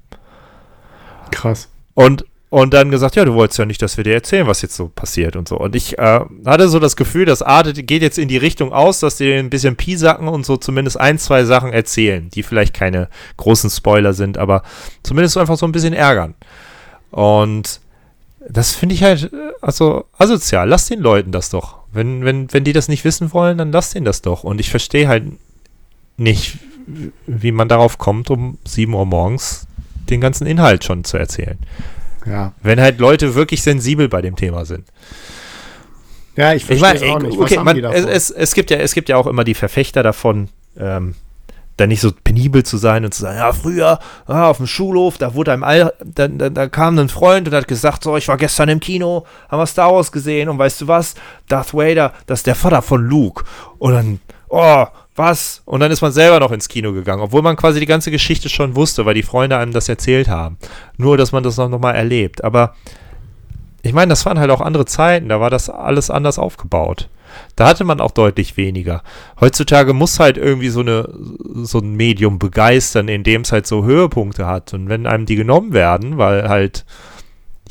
Krass. 1.29 1.69
Und 1.93 2.25
und 2.51 2.73
dann 2.73 2.91
gesagt, 2.91 3.15
ja, 3.15 3.23
du 3.23 3.33
wolltest 3.33 3.59
ja 3.59 3.65
nicht, 3.65 3.81
dass 3.81 3.95
wir 3.95 4.03
dir 4.03 4.13
erzählen, 4.13 4.45
was 4.45 4.61
jetzt 4.61 4.75
so 4.75 4.89
passiert 4.89 5.37
und 5.37 5.47
so. 5.47 5.57
Und 5.57 5.73
ich 5.73 5.97
äh, 5.97 6.19
hatte 6.45 6.67
so 6.67 6.79
das 6.79 6.97
Gefühl, 6.97 7.23
das 7.23 7.41
Arte 7.41 7.71
geht 7.71 8.01
jetzt 8.01 8.17
in 8.17 8.27
die 8.27 8.35
Richtung 8.35 8.73
aus, 8.73 8.99
dass 8.99 9.15
die 9.15 9.31
ein 9.31 9.49
bisschen 9.49 9.77
piesacken 9.77 10.27
und 10.27 10.45
so 10.45 10.57
zumindest 10.57 10.99
ein, 10.99 11.17
zwei 11.17 11.45
Sachen 11.45 11.71
erzählen, 11.71 12.29
die 12.29 12.43
vielleicht 12.43 12.73
keine 12.73 13.07
großen 13.37 13.69
Spoiler 13.69 14.11
sind, 14.11 14.37
aber 14.37 14.63
zumindest 15.01 15.37
einfach 15.37 15.55
so 15.55 15.65
ein 15.65 15.71
bisschen 15.71 15.93
ärgern. 15.93 16.35
Und 17.09 17.79
das 18.45 18.73
finde 18.73 18.95
ich 18.95 19.03
halt, 19.03 19.31
äh, 19.31 19.53
also 19.61 20.03
asozial. 20.17 20.67
Lass 20.67 20.87
den 20.87 20.99
Leuten 20.99 21.31
das 21.31 21.51
doch. 21.51 21.77
Wenn, 21.93 22.25
wenn, 22.25 22.51
wenn 22.51 22.65
die 22.65 22.73
das 22.73 22.89
nicht 22.89 23.05
wissen 23.05 23.31
wollen, 23.31 23.59
dann 23.59 23.71
lass 23.71 23.91
denen 23.91 24.05
das 24.05 24.21
doch. 24.21 24.43
Und 24.43 24.59
ich 24.59 24.69
verstehe 24.69 25.07
halt 25.07 25.23
nicht, 26.17 26.57
wie 27.27 27.53
man 27.53 27.69
darauf 27.69 27.97
kommt, 27.97 28.29
um 28.29 28.57
7 28.65 28.93
Uhr 28.93 29.05
morgens 29.05 29.67
den 30.09 30.19
ganzen 30.19 30.47
Inhalt 30.47 30.83
schon 30.83 31.05
zu 31.05 31.15
erzählen. 31.15 31.57
Ja. 32.25 32.53
Wenn 32.61 32.79
halt 32.79 32.99
Leute 32.99 33.35
wirklich 33.35 33.61
sensibel 33.63 34.09
bei 34.09 34.21
dem 34.21 34.35
Thema 34.35 34.65
sind. 34.65 34.87
Ja, 36.35 36.53
ich 36.53 36.65
verstehe 36.65 36.93
ich 36.95 37.01
mein, 37.01 37.11
auch 37.11 37.19
nicht. 37.19 37.37
Okay, 37.37 37.57
man, 37.57 37.77
es, 37.83 38.05
es, 38.05 38.29
es, 38.29 38.53
gibt 38.53 38.71
ja, 38.71 38.77
es 38.77 38.93
gibt 38.93 39.09
ja 39.09 39.17
auch 39.17 39.27
immer 39.27 39.43
die 39.43 39.53
Verfechter 39.53 40.01
davon, 40.01 40.49
ähm, 40.77 41.15
da 41.77 41.87
nicht 41.87 42.01
so 42.01 42.11
penibel 42.11 42.63
zu 42.63 42.77
sein 42.77 43.03
und 43.03 43.13
zu 43.13 43.23
sagen, 43.23 43.37
ja, 43.37 43.51
früher 43.51 43.99
ah, 44.27 44.49
auf 44.49 44.57
dem 44.57 44.67
Schulhof, 44.67 45.17
da 45.17 45.33
wurde 45.33 45.51
einem 45.51 45.63
all, 45.63 45.93
da, 46.03 46.27
da, 46.27 46.49
da, 46.49 46.67
kam 46.67 46.97
ein 46.97 47.09
Freund 47.09 47.47
und 47.47 47.53
hat 47.53 47.67
gesagt, 47.67 48.03
so, 48.03 48.15
ich 48.17 48.27
war 48.27 48.37
gestern 48.37 48.69
im 48.69 48.79
Kino, 48.79 49.25
haben 49.49 49.59
wir 49.59 49.65
Star 49.65 49.93
Wars 49.93 50.11
gesehen 50.11 50.47
und 50.47 50.57
weißt 50.57 50.81
du 50.81 50.87
was, 50.87 51.15
Darth 51.47 51.73
Vader, 51.73 52.13
das 52.27 52.39
ist 52.39 52.47
der 52.47 52.55
Vater 52.55 52.81
von 52.81 53.03
Luke. 53.03 53.43
Und 53.77 53.93
dann, 53.93 54.19
oh, 54.49 54.85
was? 55.15 55.61
Und 55.65 55.81
dann 55.81 55.91
ist 55.91 56.01
man 56.01 56.11
selber 56.11 56.39
noch 56.39 56.51
ins 56.51 56.69
Kino 56.69 56.93
gegangen, 56.93 57.21
obwohl 57.21 57.41
man 57.41 57.55
quasi 57.55 57.79
die 57.79 57.85
ganze 57.85 58.11
Geschichte 58.11 58.49
schon 58.49 58.75
wusste, 58.75 59.05
weil 59.05 59.13
die 59.13 59.23
Freunde 59.23 59.57
einem 59.57 59.73
das 59.73 59.89
erzählt 59.89 60.29
haben. 60.29 60.57
Nur, 60.97 61.17
dass 61.17 61.31
man 61.31 61.43
das 61.43 61.57
noch, 61.57 61.69
noch 61.69 61.79
mal 61.79 61.93
erlebt. 61.93 62.43
Aber 62.43 62.75
ich 63.83 63.93
meine, 63.93 64.09
das 64.09 64.25
waren 64.25 64.39
halt 64.39 64.51
auch 64.51 64.61
andere 64.61 64.85
Zeiten, 64.85 65.29
da 65.29 65.39
war 65.39 65.49
das 65.49 65.69
alles 65.69 66.09
anders 66.09 66.39
aufgebaut. 66.39 67.09
Da 67.55 67.67
hatte 67.67 67.83
man 67.83 68.01
auch 68.01 68.11
deutlich 68.11 68.57
weniger. 68.57 69.03
Heutzutage 69.39 69.93
muss 69.93 70.19
halt 70.19 70.37
irgendwie 70.37 70.69
so, 70.69 70.81
eine, 70.81 71.09
so 71.63 71.79
ein 71.79 71.95
Medium 71.95 72.39
begeistern, 72.39 73.07
in 73.07 73.23
dem 73.23 73.41
es 73.41 73.51
halt 73.51 73.67
so 73.67 73.83
Höhepunkte 73.83 74.45
hat. 74.45 74.73
Und 74.73 74.89
wenn 74.89 75.07
einem 75.07 75.25
die 75.25 75.35
genommen 75.35 75.73
werden, 75.73 76.17
weil 76.17 76.49
halt 76.49 76.85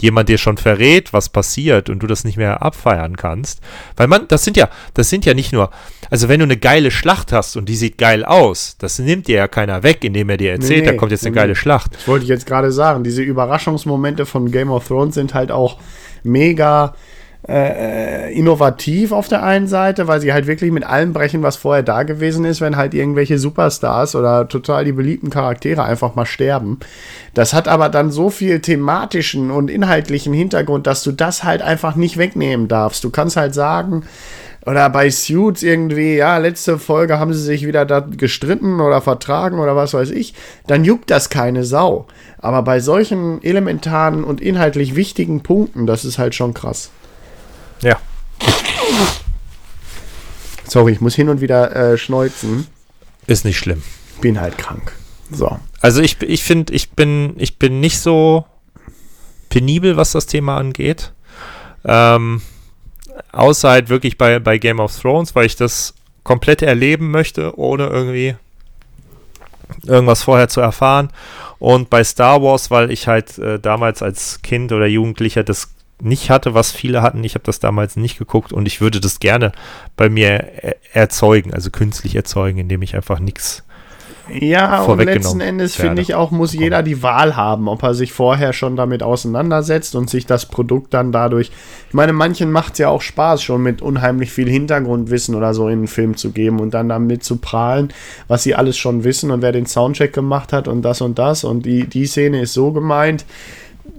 jemand 0.02 0.28
dir 0.28 0.38
schon 0.38 0.56
verrät, 0.56 1.12
was 1.12 1.28
passiert 1.28 1.90
und 1.90 2.02
du 2.02 2.06
das 2.06 2.24
nicht 2.24 2.36
mehr 2.36 2.62
abfeiern 2.62 3.16
kannst. 3.16 3.60
Weil 3.96 4.08
man, 4.08 4.28
das 4.28 4.44
sind 4.44 4.56
ja, 4.56 4.68
das 4.94 5.10
sind 5.10 5.24
ja 5.24 5.34
nicht 5.34 5.52
nur, 5.52 5.70
also 6.10 6.28
wenn 6.28 6.40
du 6.40 6.44
eine 6.44 6.56
geile 6.56 6.90
Schlacht 6.90 7.32
hast 7.32 7.56
und 7.56 7.68
die 7.68 7.76
sieht 7.76 7.98
geil 7.98 8.24
aus, 8.24 8.76
das 8.78 8.98
nimmt 8.98 9.28
dir 9.28 9.36
ja 9.36 9.48
keiner 9.48 9.82
weg, 9.82 10.04
indem 10.04 10.30
er 10.30 10.36
dir 10.36 10.52
erzählt, 10.52 10.80
nee, 10.80 10.86
nee, 10.86 10.92
da 10.92 10.98
kommt 10.98 11.12
jetzt 11.12 11.24
eine 11.24 11.30
nee, 11.30 11.40
geile 11.40 11.54
Schlacht. 11.54 11.94
Das 11.94 12.08
wollte 12.08 12.24
ich 12.24 12.28
jetzt 12.28 12.46
gerade 12.46 12.72
sagen. 12.72 13.04
Diese 13.04 13.22
Überraschungsmomente 13.22 14.26
von 14.26 14.50
Game 14.50 14.70
of 14.70 14.86
Thrones 14.86 15.14
sind 15.14 15.34
halt 15.34 15.50
auch 15.50 15.78
mega 16.22 16.94
äh, 17.50 18.32
innovativ 18.32 19.10
auf 19.10 19.26
der 19.26 19.42
einen 19.42 19.66
Seite, 19.66 20.06
weil 20.06 20.20
sie 20.20 20.32
halt 20.32 20.46
wirklich 20.46 20.70
mit 20.70 20.84
allem 20.84 21.12
brechen, 21.12 21.42
was 21.42 21.56
vorher 21.56 21.82
da 21.82 22.04
gewesen 22.04 22.44
ist, 22.44 22.60
wenn 22.60 22.76
halt 22.76 22.94
irgendwelche 22.94 23.38
Superstars 23.38 24.14
oder 24.14 24.46
total 24.46 24.84
die 24.84 24.92
beliebten 24.92 25.30
Charaktere 25.30 25.82
einfach 25.82 26.14
mal 26.14 26.26
sterben. 26.26 26.78
Das 27.34 27.52
hat 27.52 27.66
aber 27.66 27.88
dann 27.88 28.12
so 28.12 28.30
viel 28.30 28.60
thematischen 28.60 29.50
und 29.50 29.68
inhaltlichen 29.68 30.32
Hintergrund, 30.32 30.86
dass 30.86 31.02
du 31.02 31.10
das 31.10 31.42
halt 31.42 31.60
einfach 31.60 31.96
nicht 31.96 32.18
wegnehmen 32.18 32.68
darfst. 32.68 33.02
Du 33.02 33.10
kannst 33.10 33.36
halt 33.36 33.52
sagen, 33.52 34.04
oder 34.64 34.88
bei 34.90 35.10
Suits 35.10 35.64
irgendwie, 35.64 36.16
ja, 36.16 36.36
letzte 36.36 36.78
Folge 36.78 37.18
haben 37.18 37.32
sie 37.32 37.42
sich 37.42 37.66
wieder 37.66 37.84
da 37.84 38.00
gestritten 38.00 38.80
oder 38.80 39.00
vertragen 39.00 39.58
oder 39.58 39.74
was 39.74 39.92
weiß 39.92 40.10
ich, 40.10 40.34
dann 40.68 40.84
juckt 40.84 41.10
das 41.10 41.30
keine 41.30 41.64
Sau. 41.64 42.06
Aber 42.38 42.62
bei 42.62 42.78
solchen 42.78 43.42
elementaren 43.42 44.22
und 44.22 44.40
inhaltlich 44.40 44.94
wichtigen 44.94 45.42
Punkten, 45.42 45.86
das 45.86 46.04
ist 46.04 46.18
halt 46.18 46.36
schon 46.36 46.54
krass. 46.54 46.90
Ja. 47.82 47.98
Sorry, 50.66 50.92
ich 50.92 51.00
muss 51.00 51.14
hin 51.14 51.28
und 51.28 51.40
wieder 51.40 51.74
äh, 51.74 51.98
schneuzen. 51.98 52.66
Ist 53.26 53.44
nicht 53.44 53.58
schlimm. 53.58 53.82
Bin 54.20 54.40
halt 54.40 54.58
krank. 54.58 54.92
So. 55.30 55.58
Also 55.80 56.00
ich, 56.00 56.20
ich 56.22 56.44
finde, 56.44 56.72
ich 56.72 56.90
bin, 56.90 57.34
ich 57.38 57.58
bin 57.58 57.80
nicht 57.80 58.00
so 58.00 58.44
penibel, 59.48 59.96
was 59.96 60.12
das 60.12 60.26
Thema 60.26 60.56
angeht. 60.56 61.12
Ähm, 61.84 62.42
außer 63.32 63.70
halt 63.70 63.88
wirklich 63.88 64.18
bei, 64.18 64.38
bei 64.38 64.58
Game 64.58 64.80
of 64.80 64.96
Thrones, 64.98 65.34
weil 65.34 65.46
ich 65.46 65.56
das 65.56 65.94
komplett 66.22 66.62
erleben 66.62 67.10
möchte, 67.10 67.58
ohne 67.58 67.86
irgendwie 67.86 68.36
irgendwas 69.86 70.22
vorher 70.22 70.48
zu 70.48 70.60
erfahren. 70.60 71.10
Und 71.58 71.90
bei 71.90 72.04
Star 72.04 72.42
Wars, 72.42 72.70
weil 72.70 72.90
ich 72.90 73.06
halt 73.06 73.38
äh, 73.38 73.58
damals 73.58 74.02
als 74.02 74.42
Kind 74.42 74.72
oder 74.72 74.86
Jugendlicher 74.86 75.42
das 75.42 75.68
nicht 76.00 76.30
hatte, 76.30 76.54
was 76.54 76.72
viele 76.72 77.02
hatten. 77.02 77.24
Ich 77.24 77.34
habe 77.34 77.44
das 77.44 77.60
damals 77.60 77.96
nicht 77.96 78.18
geguckt 78.18 78.52
und 78.52 78.66
ich 78.66 78.80
würde 78.80 79.00
das 79.00 79.20
gerne 79.20 79.52
bei 79.96 80.08
mir 80.08 80.50
erzeugen, 80.92 81.54
also 81.54 81.70
künstlich 81.70 82.16
erzeugen, 82.16 82.58
indem 82.58 82.82
ich 82.82 82.96
einfach 82.96 83.20
nichts 83.20 83.64
ja, 84.32 84.82
und 84.82 85.02
letzten 85.02 85.40
Endes 85.40 85.74
finde 85.74 86.02
ich 86.02 86.14
auch, 86.14 86.30
muss 86.30 86.52
jeder 86.52 86.82
die 86.82 87.02
Wahl 87.02 87.36
haben, 87.36 87.68
ob 87.68 87.82
er 87.82 87.94
sich 87.94 88.12
vorher 88.12 88.52
schon 88.52 88.76
damit 88.76 89.02
auseinandersetzt 89.02 89.94
und 89.94 90.08
sich 90.08 90.26
das 90.26 90.46
Produkt 90.46 90.94
dann 90.94 91.12
dadurch. 91.12 91.50
Ich 91.88 91.94
meine, 91.94 92.12
manchen 92.12 92.52
macht 92.52 92.74
es 92.74 92.78
ja 92.78 92.88
auch 92.88 93.02
Spaß, 93.02 93.42
schon 93.42 93.62
mit 93.62 93.82
unheimlich 93.82 94.30
viel 94.30 94.48
Hintergrundwissen 94.48 95.34
oder 95.34 95.54
so 95.54 95.68
in 95.68 95.78
einen 95.78 95.88
Film 95.88 96.16
zu 96.16 96.30
geben 96.30 96.60
und 96.60 96.74
dann 96.74 96.88
damit 96.88 97.24
zu 97.24 97.36
prahlen, 97.36 97.92
was 98.28 98.42
sie 98.42 98.54
alles 98.54 98.78
schon 98.78 99.04
wissen 99.04 99.30
und 99.30 99.42
wer 99.42 99.52
den 99.52 99.66
Soundcheck 99.66 100.12
gemacht 100.12 100.52
hat 100.52 100.68
und 100.68 100.82
das 100.82 101.00
und 101.00 101.18
das 101.18 101.44
und 101.44 101.66
die, 101.66 101.86
die 101.86 102.06
Szene 102.06 102.40
ist 102.40 102.52
so 102.52 102.72
gemeint. 102.72 103.24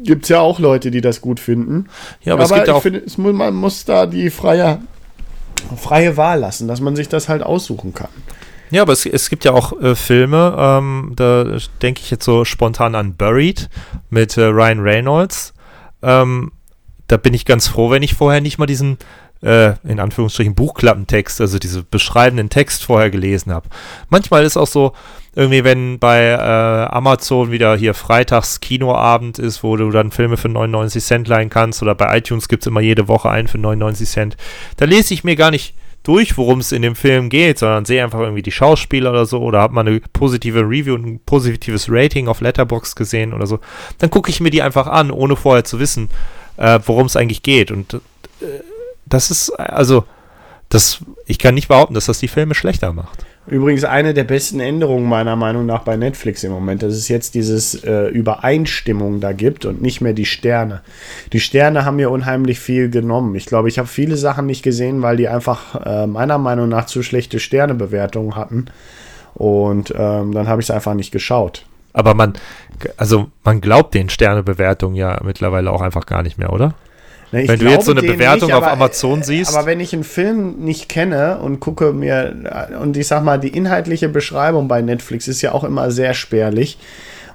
Gibt 0.04 0.24
es 0.24 0.30
ja 0.30 0.40
auch 0.40 0.60
Leute, 0.60 0.92
die 0.92 1.02
das 1.02 1.22
gut 1.22 1.40
finden. 1.40 1.88
Ja, 2.22 2.34
aber, 2.34 2.44
aber 2.44 2.52
es 2.52 2.56
gibt 2.56 2.68
ich 2.68 2.74
auch. 2.74 2.82
Finde, 2.82 3.34
man 3.34 3.54
muss 3.56 3.86
da 3.86 4.06
die 4.06 4.30
freie, 4.30 4.80
freie 5.78 6.18
Wahl 6.18 6.40
lassen, 6.40 6.68
dass 6.68 6.82
man 6.82 6.96
sich 6.96 7.10
das 7.10 7.30
halt 7.30 7.44
aussuchen 7.44 7.94
kann. 7.94 8.10
Ja, 8.72 8.84
aber 8.84 8.94
es, 8.94 9.06
es 9.06 9.30
gibt 9.30 9.44
ja 9.44 9.52
auch 9.52 9.80
äh, 9.82 9.96
Filme, 9.96 10.56
ähm, 10.58 11.12
da 11.18 11.58
denke 11.82 12.02
ich 12.02 12.10
jetzt 12.10 12.24
so 12.24 12.46
spontan 12.46 12.96
an 12.96 13.16
Buried 13.16 13.70
mit 14.10 14.38
äh, 14.38 14.46
Ryan 14.46 14.80
Reynolds. 14.80 15.54
Ähm, 16.02 16.54
da 17.08 17.18
bin 17.18 17.34
ich 17.34 17.46
ganz 17.46 17.68
froh, 17.68 17.92
wenn 17.92 18.02
ich 18.02 18.14
vorher 18.14 18.40
nicht 18.40 18.58
mal 18.58 18.68
diesen, 18.68 18.98
äh, 19.44 19.74
in 19.84 20.00
Anführungsstrichen, 20.00 20.56
Buchklappentext, 20.56 21.42
also 21.42 21.60
diese 21.60 21.84
beschreibenden 21.84 22.50
Text 22.50 22.86
vorher 22.86 23.10
gelesen 23.10 23.52
habe. 23.52 23.68
Manchmal 24.10 24.46
ist 24.46 24.56
auch 24.56 24.68
so, 24.68 24.94
irgendwie, 25.34 25.64
wenn 25.64 25.98
bei 25.98 26.24
äh, 26.26 26.94
Amazon 26.94 27.52
wieder 27.52 27.76
hier 27.78 27.94
freitags 27.94 28.60
Kinoabend 28.60 29.40
ist, 29.40 29.64
wo 29.64 29.78
du 29.78 29.90
dann 29.90 30.12
Filme 30.12 30.36
für 30.36 30.50
99 30.50 31.04
Cent 31.04 31.28
leihen 31.28 31.50
kannst, 31.50 31.82
oder 31.82 31.96
bei 31.96 32.18
iTunes 32.18 32.50
gibt 32.50 32.64
es 32.64 32.68
immer 32.68 32.82
jede 32.82 33.08
Woche 33.08 33.30
einen 33.30 33.48
für 33.48 33.58
99 33.58 34.10
Cent, 34.10 34.38
da 34.78 34.86
lese 34.86 35.14
ich 35.14 35.24
mir 35.24 35.38
gar 35.38 35.52
nicht 35.52 35.74
durch, 36.04 36.38
worum 36.38 36.60
es 36.60 36.72
in 36.72 36.82
dem 36.82 36.96
Film 36.96 37.30
geht, 37.30 37.60
sondern 37.60 37.86
sehe 37.86 38.04
einfach 38.04 38.20
irgendwie 38.20 38.42
die 38.42 38.52
Schauspieler 38.52 39.12
oder 39.12 39.26
so 39.26 39.40
oder 39.42 39.60
habe 39.60 39.74
mal 39.74 39.88
eine 39.88 40.02
positive 40.14 40.62
Review 40.62 40.96
und 40.96 41.06
ein 41.06 41.20
positives 41.26 41.88
Rating 41.90 42.28
auf 42.28 42.42
Letterbox 42.42 42.96
gesehen 42.96 43.34
oder 43.34 43.48
so, 43.48 43.60
dann 44.00 44.10
gucke 44.10 44.32
ich 44.32 44.42
mir 44.42 44.50
die 44.50 44.64
einfach 44.64 44.88
an, 44.88 45.12
ohne 45.12 45.36
vorher 45.36 45.64
zu 45.64 45.80
wissen, 45.80 46.10
äh, 46.58 46.80
worum 46.86 47.06
es 47.06 47.16
eigentlich 47.16 47.44
geht. 47.44 47.72
Und 47.72 47.94
äh, 47.94 48.00
das 49.06 49.32
ist, 49.32 49.52
also, 49.52 50.06
das, 50.70 51.00
ich 51.26 51.38
kann 51.38 51.54
nicht 51.56 51.68
behaupten, 51.68 51.94
dass 51.94 52.06
das 52.06 52.20
die 52.20 52.28
Filme 52.28 52.56
schlechter 52.56 52.94
macht. 52.94 53.26
Übrigens 53.48 53.84
eine 53.84 54.14
der 54.14 54.24
besten 54.24 54.60
Änderungen 54.60 55.10
meiner 55.10 55.36
Meinung 55.36 55.66
nach 55.66 55.82
bei 55.82 55.98
Netflix 55.98 56.44
im 56.44 56.52
Moment, 56.52 56.84
dass 56.84 56.94
es 56.94 57.08
jetzt 57.08 57.34
dieses 57.34 57.84
äh, 57.84 58.08
Übereinstimmung 58.08 59.20
da 59.20 59.32
gibt 59.32 59.66
und 59.66 59.82
nicht 59.82 60.00
mehr 60.00 60.14
die 60.14 60.26
Sterne. 60.26 60.82
Die 61.34 61.40
Sterne 61.40 61.84
haben 61.84 61.96
mir 61.96 62.12
unheimlich 62.12 62.60
viel 62.60 62.90
genommen. 62.90 63.34
Ich 63.36 63.48
glaube, 63.48 63.68
ich 63.68 63.80
habe 63.80 63.88
viele 63.88 64.16
Sachen 64.16 64.46
nicht 64.46 64.62
gesehen, 64.62 65.02
weil 65.02 65.18
die 65.18 65.28
einfach 65.28 65.84
äh, 65.84 66.06
meiner 66.06 66.38
Meinung 66.38 66.70
nach 66.70 66.86
zu 66.86 67.02
schlechte 67.02 67.40
Sternebewertungen 67.40 68.36
hatten. 68.36 68.66
Und 69.34 69.92
ähm, 69.98 70.34
dann 70.34 70.48
habe 70.48 70.62
ich 70.62 70.68
es 70.68 70.72
einfach 70.72 70.94
nicht 70.94 71.12
geschaut. 71.12 71.66
Aber 71.94 72.14
man, 72.14 72.34
also 72.96 73.28
man 73.44 73.60
glaubt 73.60 73.96
den 73.96 74.10
Sternebewertungen 74.10 74.96
ja 74.96 75.20
mittlerweile 75.24 75.72
auch 75.72 75.82
einfach 75.82 76.06
gar 76.06 76.22
nicht 76.22 76.38
mehr, 76.38 76.54
oder? 76.54 76.76
Ne, 77.32 77.48
wenn 77.48 77.60
du 77.60 77.70
jetzt 77.70 77.86
so 77.86 77.92
eine 77.92 78.02
Bewertung 78.02 78.48
nicht, 78.48 78.56
auf 78.56 78.64
aber, 78.64 78.74
Amazon 78.74 79.24
siehst. 79.24 79.56
Aber 79.56 79.66
wenn 79.66 79.80
ich 79.80 79.94
einen 79.94 80.04
Film 80.04 80.56
nicht 80.60 80.90
kenne 80.90 81.40
und 81.40 81.60
gucke 81.60 81.94
mir, 81.94 82.36
und 82.82 82.98
ich 82.98 83.08
sag 83.08 83.24
mal, 83.24 83.38
die 83.38 83.50
inhaltliche 83.50 84.10
Beschreibung 84.10 84.68
bei 84.68 84.82
Netflix 84.82 85.28
ist 85.28 85.42
ja 85.42 85.54
auch 85.54 85.64
immer 85.64 85.92
sehr 85.92 86.14
spärlich. 86.14 86.78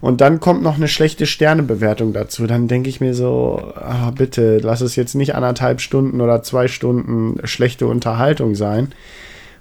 Und 0.02 0.20
dann 0.20 0.40
kommt 0.40 0.62
noch 0.62 0.76
eine 0.76 0.88
schlechte 0.88 1.24
Sternebewertung 1.24 2.12
dazu. 2.12 2.46
Dann 2.46 2.68
denke 2.68 2.90
ich 2.90 3.00
mir 3.00 3.14
so, 3.14 3.72
ah, 3.76 4.10
bitte, 4.10 4.58
lass 4.58 4.82
es 4.82 4.94
jetzt 4.96 5.14
nicht 5.14 5.34
anderthalb 5.34 5.80
Stunden 5.80 6.20
oder 6.20 6.42
zwei 6.42 6.68
Stunden 6.68 7.38
schlechte 7.44 7.86
Unterhaltung 7.86 8.54
sein. 8.54 8.92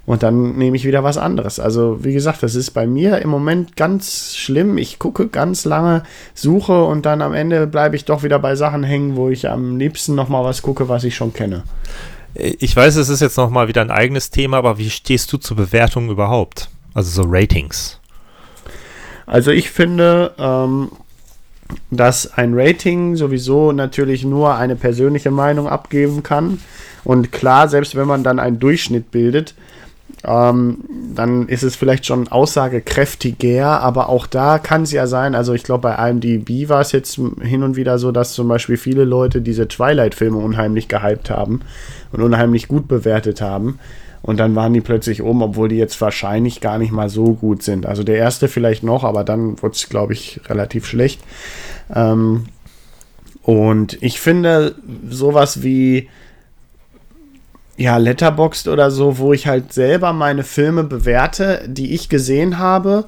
Und 0.06 0.22
dann 0.22 0.56
nehme 0.56 0.78
ich 0.78 0.86
wieder 0.86 1.04
was 1.04 1.18
anderes. 1.18 1.60
Also, 1.60 2.04
wie 2.04 2.14
gesagt, 2.14 2.44
das 2.44 2.54
ist 2.54 2.72
bei 2.72 2.86
mir 2.86 3.20
im 3.20 3.30
Moment 3.30 3.76
ganz 3.76 4.36
schlimm. 4.36 4.78
Ich 4.78 5.00
gucke 5.00 5.28
ganz 5.28 5.66
lange, 5.66 6.04
suche 6.36 6.84
und 6.84 7.08
dann 7.08 7.24
am 7.24 7.34
Ende 7.34 7.66
bleibe 7.66 7.96
ich 7.96 8.06
doch 8.06 8.22
wieder 8.22 8.38
bei 8.38 8.56
Sachen 8.56 8.84
hängen, 8.84 9.16
wo 9.16 9.30
ich 9.30 9.50
am 9.50 9.78
liebsten 9.78 10.14
nochmal 10.14 10.44
was 10.44 10.62
gucke, 10.62 10.90
was 10.90 11.04
ich 11.04 11.16
schon 11.16 11.34
kenne. 11.34 11.64
Ich 12.36 12.76
weiß, 12.76 12.98
es 12.98 13.10
ist 13.10 13.22
jetzt 13.22 13.38
nochmal 13.38 13.68
wieder 13.68 13.82
ein 13.82 13.92
eigenes 13.92 14.30
Thema, 14.30 14.58
aber 14.58 14.78
wie 14.78 14.90
stehst 14.90 15.32
du 15.34 15.38
zur 15.38 15.58
Bewertung 15.58 16.10
überhaupt? 16.10 16.70
Also 16.94 17.24
so 17.24 17.28
Ratings. 17.30 18.00
Also 19.26 19.52
ich 19.52 19.72
finde, 19.72 20.34
ähm, 20.38 20.92
dass 21.90 22.34
ein 22.34 22.54
Rating 22.54 23.16
sowieso 23.16 23.72
natürlich 23.72 24.24
nur 24.24 24.56
eine 24.56 24.76
persönliche 24.76 25.32
Meinung 25.32 25.68
abgeben 25.68 26.24
kann. 26.24 26.60
Und 27.04 27.32
klar, 27.32 27.70
selbst 27.70 27.96
wenn 27.96 28.08
man 28.08 28.24
dann 28.24 28.40
einen 28.40 28.60
Durchschnitt 28.60 29.12
bildet, 29.12 29.56
ähm, 30.26 30.80
dann 31.14 31.48
ist 31.48 31.64
es 31.64 31.76
vielleicht 31.76 32.06
schon 32.06 32.28
aussagekräftiger, 32.28 33.82
aber 33.82 34.10
auch 34.10 34.26
da 34.26 34.58
kann 34.58 34.84
es 34.84 34.92
ja 34.92 35.08
sein, 35.08 35.36
also 35.36 35.54
ich 35.54 35.64
glaube 35.64 35.84
bei 35.84 36.10
IMDb 36.10 36.68
war 36.68 36.82
es 36.82 36.92
jetzt 36.92 37.20
hin 37.42 37.64
und 37.64 37.76
wieder 37.76 38.00
so, 38.00 38.12
dass 38.12 38.34
zum 38.34 38.48
Beispiel 38.48 38.78
viele 38.78 39.06
Leute 39.06 39.42
diese 39.42 39.68
Twilight-Filme 39.68 40.38
unheimlich 40.38 40.88
gehypt 40.88 41.30
haben 41.30 41.62
und 42.12 42.22
unheimlich 42.22 42.68
gut 42.68 42.88
bewertet 42.88 43.42
haben. 43.42 43.80
Und 44.24 44.38
dann 44.38 44.56
waren 44.56 44.74
die 44.74 44.82
plötzlich 44.82 45.22
oben, 45.22 45.44
obwohl 45.44 45.70
die 45.70 45.76
jetzt 45.76 46.02
wahrscheinlich 46.02 46.60
gar 46.60 46.80
nicht 46.80 46.92
mal 46.92 47.10
so 47.10 47.34
gut 47.36 47.62
sind. 47.62 47.86
Also 47.86 48.04
der 48.04 48.18
erste 48.18 48.48
vielleicht 48.48 48.82
noch, 48.82 49.04
aber 49.04 49.24
dann 49.24 49.62
wurde 49.62 49.76
es, 49.76 49.88
glaube 49.88 50.14
ich, 50.14 50.42
relativ 50.50 50.88
schlecht. 50.88 51.22
Ähm, 51.94 52.46
und 53.44 54.02
ich 54.02 54.20
finde 54.20 54.74
sowas 55.08 55.62
wie 55.62 56.10
ja, 57.78 57.98
Letterboxd 57.98 58.68
oder 58.70 58.90
so, 58.90 59.18
wo 59.18 59.34
ich 59.34 59.48
halt 59.48 59.74
selber 59.74 60.14
meine 60.14 60.44
Filme 60.44 60.84
bewerte, 60.84 61.62
die 61.68 61.94
ich 61.94 62.08
gesehen 62.10 62.58
habe 62.58 63.06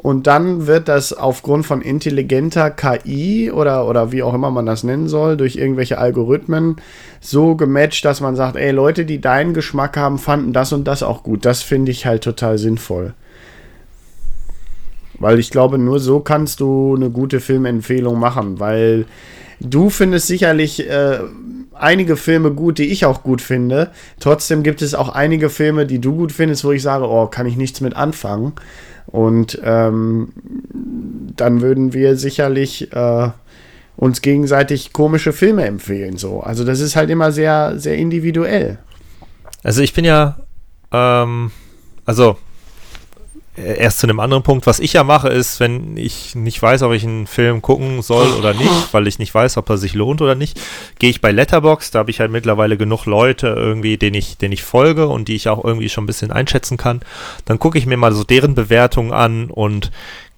Und 0.00 0.28
dann 0.28 0.68
wird 0.68 0.86
das 0.86 1.12
aufgrund 1.12 1.66
von 1.66 1.82
intelligenter 1.82 2.70
KI 2.70 3.50
oder, 3.50 3.88
oder 3.88 4.12
wie 4.12 4.22
auch 4.22 4.32
immer 4.32 4.50
man 4.52 4.64
das 4.64 4.84
nennen 4.84 5.08
soll, 5.08 5.36
durch 5.36 5.56
irgendwelche 5.56 5.98
Algorithmen 5.98 6.76
so 7.20 7.56
gematcht, 7.56 8.04
dass 8.04 8.20
man 8.20 8.36
sagt, 8.36 8.54
ey, 8.54 8.70
Leute, 8.70 9.04
die 9.04 9.20
deinen 9.20 9.54
Geschmack 9.54 9.96
haben, 9.96 10.18
fanden 10.18 10.52
das 10.52 10.72
und 10.72 10.84
das 10.84 11.02
auch 11.02 11.24
gut. 11.24 11.44
Das 11.44 11.62
finde 11.62 11.90
ich 11.90 12.06
halt 12.06 12.22
total 12.22 12.58
sinnvoll. 12.58 13.14
Weil 15.18 15.40
ich 15.40 15.50
glaube, 15.50 15.78
nur 15.78 15.98
so 15.98 16.20
kannst 16.20 16.60
du 16.60 16.94
eine 16.94 17.10
gute 17.10 17.40
Filmempfehlung 17.40 18.20
machen, 18.20 18.60
weil 18.60 19.04
du 19.60 19.90
findest 19.90 20.26
sicherlich 20.26 20.88
äh, 20.88 21.20
einige 21.74 22.16
Filme 22.16 22.52
gut, 22.52 22.78
die 22.78 22.90
ich 22.90 23.04
auch 23.04 23.22
gut 23.22 23.40
finde. 23.40 23.90
Trotzdem 24.20 24.62
gibt 24.62 24.82
es 24.82 24.94
auch 24.94 25.08
einige 25.08 25.50
Filme, 25.50 25.86
die 25.86 26.00
du 26.00 26.14
gut 26.14 26.32
findest, 26.32 26.64
wo 26.64 26.72
ich 26.72 26.82
sage, 26.82 27.08
oh, 27.08 27.26
kann 27.26 27.46
ich 27.46 27.56
nichts 27.56 27.80
mit 27.80 27.94
anfangen. 27.94 28.52
Und 29.06 29.58
ähm, 29.64 30.32
dann 31.36 31.60
würden 31.60 31.92
wir 31.94 32.16
sicherlich 32.16 32.92
äh, 32.92 33.30
uns 33.96 34.20
gegenseitig 34.20 34.92
komische 34.92 35.32
Filme 35.32 35.64
empfehlen. 35.64 36.18
So. 36.18 36.40
Also 36.40 36.64
das 36.64 36.80
ist 36.80 36.94
halt 36.94 37.10
immer 37.10 37.32
sehr, 37.32 37.78
sehr 37.78 37.96
individuell. 37.96 38.78
Also 39.62 39.82
ich 39.82 39.94
bin 39.94 40.04
ja, 40.04 40.38
ähm, 40.92 41.50
also 42.04 42.36
erst 43.58 44.00
zu 44.00 44.06
einem 44.06 44.20
anderen 44.20 44.42
Punkt. 44.42 44.66
Was 44.66 44.80
ich 44.80 44.92
ja 44.92 45.04
mache, 45.04 45.28
ist, 45.28 45.60
wenn 45.60 45.96
ich 45.96 46.34
nicht 46.34 46.60
weiß, 46.60 46.82
ob 46.82 46.92
ich 46.92 47.04
einen 47.04 47.26
Film 47.26 47.62
gucken 47.62 48.02
soll 48.02 48.32
oder 48.32 48.54
nicht, 48.54 48.92
weil 48.92 49.06
ich 49.06 49.18
nicht 49.18 49.34
weiß, 49.34 49.56
ob 49.56 49.68
er 49.70 49.78
sich 49.78 49.94
lohnt 49.94 50.22
oder 50.22 50.34
nicht, 50.34 50.60
gehe 50.98 51.10
ich 51.10 51.20
bei 51.20 51.32
Letterbox. 51.32 51.90
Da 51.90 52.00
habe 52.00 52.10
ich 52.10 52.20
halt 52.20 52.30
mittlerweile 52.30 52.76
genug 52.76 53.06
Leute 53.06 53.48
irgendwie, 53.48 53.96
denen 53.96 54.14
ich, 54.14 54.38
denen 54.38 54.52
ich 54.52 54.62
folge 54.62 55.08
und 55.08 55.28
die 55.28 55.36
ich 55.36 55.48
auch 55.48 55.64
irgendwie 55.64 55.88
schon 55.88 56.04
ein 56.04 56.08
bisschen 56.08 56.30
einschätzen 56.30 56.76
kann. 56.76 57.00
Dann 57.44 57.58
gucke 57.58 57.78
ich 57.78 57.86
mir 57.86 57.96
mal 57.96 58.12
so 58.12 58.24
deren 58.24 58.54
Bewertungen 58.54 59.12
an 59.12 59.50
und 59.50 59.90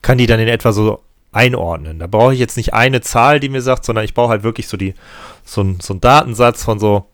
kann 0.02 0.18
die 0.18 0.26
dann 0.26 0.40
in 0.40 0.48
etwa 0.48 0.72
so 0.72 1.00
einordnen. 1.32 1.98
Da 1.98 2.06
brauche 2.06 2.34
ich 2.34 2.40
jetzt 2.40 2.56
nicht 2.56 2.74
eine 2.74 3.00
Zahl, 3.00 3.40
die 3.40 3.48
mir 3.48 3.62
sagt, 3.62 3.84
sondern 3.84 4.04
ich 4.04 4.14
brauche 4.14 4.30
halt 4.30 4.42
wirklich 4.42 4.66
so 4.68 4.76
die, 4.76 4.94
so 5.44 5.64
so 5.80 5.94
ein 5.94 6.00
Datensatz 6.00 6.64
von 6.64 6.78
so 6.78 7.06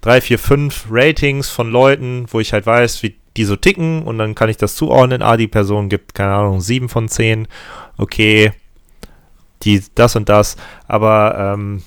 drei, 0.00 0.20
vier, 0.20 0.38
fünf 0.38 0.86
Ratings 0.90 1.48
von 1.48 1.70
Leuten, 1.70 2.26
wo 2.28 2.40
ich 2.40 2.52
halt 2.52 2.66
weiß, 2.66 3.02
wie 3.02 3.16
die 3.36 3.44
so 3.44 3.56
ticken 3.56 4.02
und 4.02 4.18
dann 4.18 4.34
kann 4.34 4.48
ich 4.48 4.56
das 4.56 4.74
zuordnen. 4.74 5.22
Ah, 5.22 5.36
die 5.36 5.48
Person 5.48 5.88
gibt, 5.88 6.14
keine 6.14 6.34
Ahnung, 6.34 6.60
sieben 6.60 6.88
von 6.88 7.08
zehn. 7.08 7.48
Okay, 7.96 8.52
die, 9.62 9.82
das 9.94 10.16
und 10.16 10.28
das. 10.28 10.56
Aber 10.86 11.36
ähm, 11.38 11.82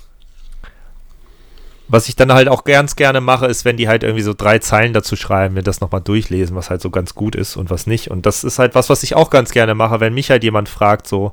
was 1.88 2.08
ich 2.08 2.16
dann 2.16 2.32
halt 2.32 2.48
auch 2.48 2.64
ganz 2.64 2.96
gerne 2.96 3.20
mache, 3.20 3.46
ist, 3.46 3.64
wenn 3.64 3.76
die 3.76 3.86
halt 3.86 4.02
irgendwie 4.02 4.22
so 4.22 4.34
drei 4.36 4.58
Zeilen 4.58 4.92
dazu 4.92 5.14
schreiben, 5.14 5.54
mir 5.54 5.62
das 5.62 5.80
nochmal 5.80 6.00
durchlesen, 6.00 6.56
was 6.56 6.68
halt 6.68 6.80
so 6.80 6.90
ganz 6.90 7.14
gut 7.14 7.36
ist 7.36 7.56
und 7.56 7.70
was 7.70 7.86
nicht. 7.86 8.10
Und 8.10 8.26
das 8.26 8.42
ist 8.42 8.58
halt 8.58 8.74
was, 8.74 8.90
was 8.90 9.04
ich 9.04 9.14
auch 9.14 9.30
ganz 9.30 9.52
gerne 9.52 9.74
mache, 9.74 10.00
wenn 10.00 10.14
mich 10.14 10.30
halt 10.30 10.42
jemand 10.42 10.68
fragt, 10.68 11.06
so, 11.06 11.32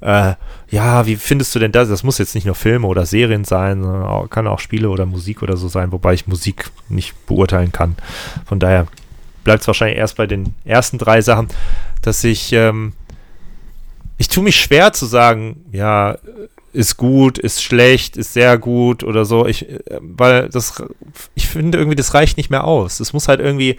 äh, 0.00 0.34
ja, 0.68 1.06
wie 1.06 1.16
findest 1.16 1.54
du 1.54 1.58
denn 1.58 1.72
das? 1.72 1.88
Das 1.88 2.02
muss 2.02 2.18
jetzt 2.18 2.34
nicht 2.34 2.44
nur 2.44 2.54
Filme 2.54 2.86
oder 2.86 3.06
Serien 3.06 3.44
sein, 3.44 3.82
kann 4.28 4.46
auch 4.46 4.58
Spiele 4.58 4.90
oder 4.90 5.06
Musik 5.06 5.42
oder 5.42 5.56
so 5.56 5.68
sein, 5.68 5.90
wobei 5.90 6.12
ich 6.12 6.26
Musik 6.26 6.70
nicht 6.90 7.26
beurteilen 7.26 7.72
kann. 7.72 7.96
Von 8.44 8.60
daher 8.60 8.86
bleibt 9.44 9.62
es 9.62 9.66
wahrscheinlich 9.66 9.98
erst 9.98 10.16
bei 10.16 10.26
den 10.26 10.54
ersten 10.64 10.98
drei 10.98 11.20
Sachen, 11.20 11.48
dass 12.02 12.24
ich, 12.24 12.52
ähm, 12.52 12.94
ich 14.18 14.28
tue 14.28 14.42
mich 14.42 14.56
schwer 14.56 14.92
zu 14.92 15.06
sagen, 15.06 15.64
ja, 15.70 16.18
ist 16.72 16.96
gut, 16.96 17.38
ist 17.38 17.62
schlecht, 17.62 18.16
ist 18.16 18.32
sehr 18.32 18.58
gut 18.58 19.04
oder 19.04 19.24
so. 19.24 19.46
Ich, 19.46 19.68
äh, 19.68 20.00
weil 20.00 20.48
das, 20.48 20.82
ich 21.34 21.46
finde 21.46 21.78
irgendwie, 21.78 21.96
das 21.96 22.14
reicht 22.14 22.36
nicht 22.36 22.50
mehr 22.50 22.64
aus. 22.64 23.00
Es 23.00 23.12
muss 23.12 23.28
halt 23.28 23.40
irgendwie, 23.40 23.78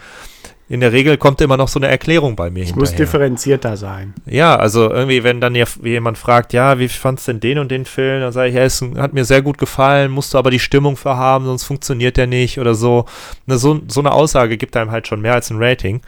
in 0.68 0.80
der 0.80 0.92
Regel 0.92 1.18
kommt 1.18 1.42
immer 1.42 1.58
noch 1.58 1.68
so 1.68 1.80
eine 1.80 1.88
Erklärung 1.88 2.36
bei 2.36 2.50
mir 2.50 2.64
Es 2.64 2.76
muss 2.76 2.96
differenzierter 2.96 3.78
sein. 3.78 4.16
Ja, 4.26 4.56
also 4.56 4.90
irgendwie, 4.90 5.24
wenn 5.24 5.40
dann 5.40 5.54
jemand 5.84 6.18
fragt, 6.18 6.54
ja, 6.54 6.80
wie 6.80 6.88
fandst 6.88 7.28
du 7.28 7.34
denn 7.34 7.40
den 7.40 7.60
und 7.60 7.70
den 7.70 7.86
Film? 7.86 8.22
Dann 8.22 8.32
sage 8.32 8.50
ich, 8.50 8.56
ja, 8.56 8.64
es 8.64 8.84
hat 8.98 9.14
mir 9.14 9.26
sehr 9.26 9.44
gut 9.44 9.60
gefallen, 9.60 10.12
musst 10.12 10.34
du 10.34 10.40
aber 10.40 10.50
die 10.50 10.60
Stimmung 10.60 10.98
für 10.98 11.18
haben, 11.18 11.46
sonst 11.46 11.66
funktioniert 11.66 12.18
der 12.18 12.26
nicht 12.26 12.60
oder 12.60 12.74
so. 12.74 13.06
So, 13.46 13.80
so 13.88 14.00
eine 14.00 14.12
Aussage 14.12 14.58
gibt 14.58 14.76
einem 14.76 14.90
halt 14.90 15.08
schon 15.08 15.22
mehr 15.22 15.36
als 15.36 15.52
ein 15.52 15.62
Rating. 15.62 16.02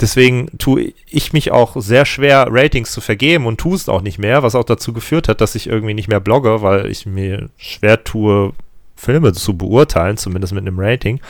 Deswegen 0.00 0.48
tue 0.58 0.92
ich 1.08 1.32
mich 1.32 1.52
auch 1.52 1.76
sehr 1.76 2.04
schwer, 2.04 2.48
Ratings 2.50 2.92
zu 2.92 3.00
vergeben 3.00 3.46
und 3.46 3.58
tue 3.58 3.76
es 3.76 3.88
auch 3.88 4.02
nicht 4.02 4.18
mehr, 4.18 4.42
was 4.42 4.54
auch 4.54 4.64
dazu 4.64 4.92
geführt 4.92 5.28
hat, 5.28 5.40
dass 5.40 5.54
ich 5.54 5.68
irgendwie 5.68 5.94
nicht 5.94 6.08
mehr 6.08 6.20
blogge, 6.20 6.60
weil 6.62 6.90
ich 6.90 7.06
mir 7.06 7.48
schwer 7.56 8.04
tue, 8.04 8.52
Filme 8.96 9.32
zu 9.32 9.56
beurteilen, 9.56 10.16
zumindest 10.16 10.52
mit 10.52 10.66
einem 10.66 10.78
Rating. 10.78 11.20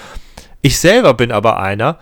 Ich 0.62 0.78
selber 0.78 1.12
bin 1.12 1.30
aber 1.30 1.60
einer, 1.60 1.98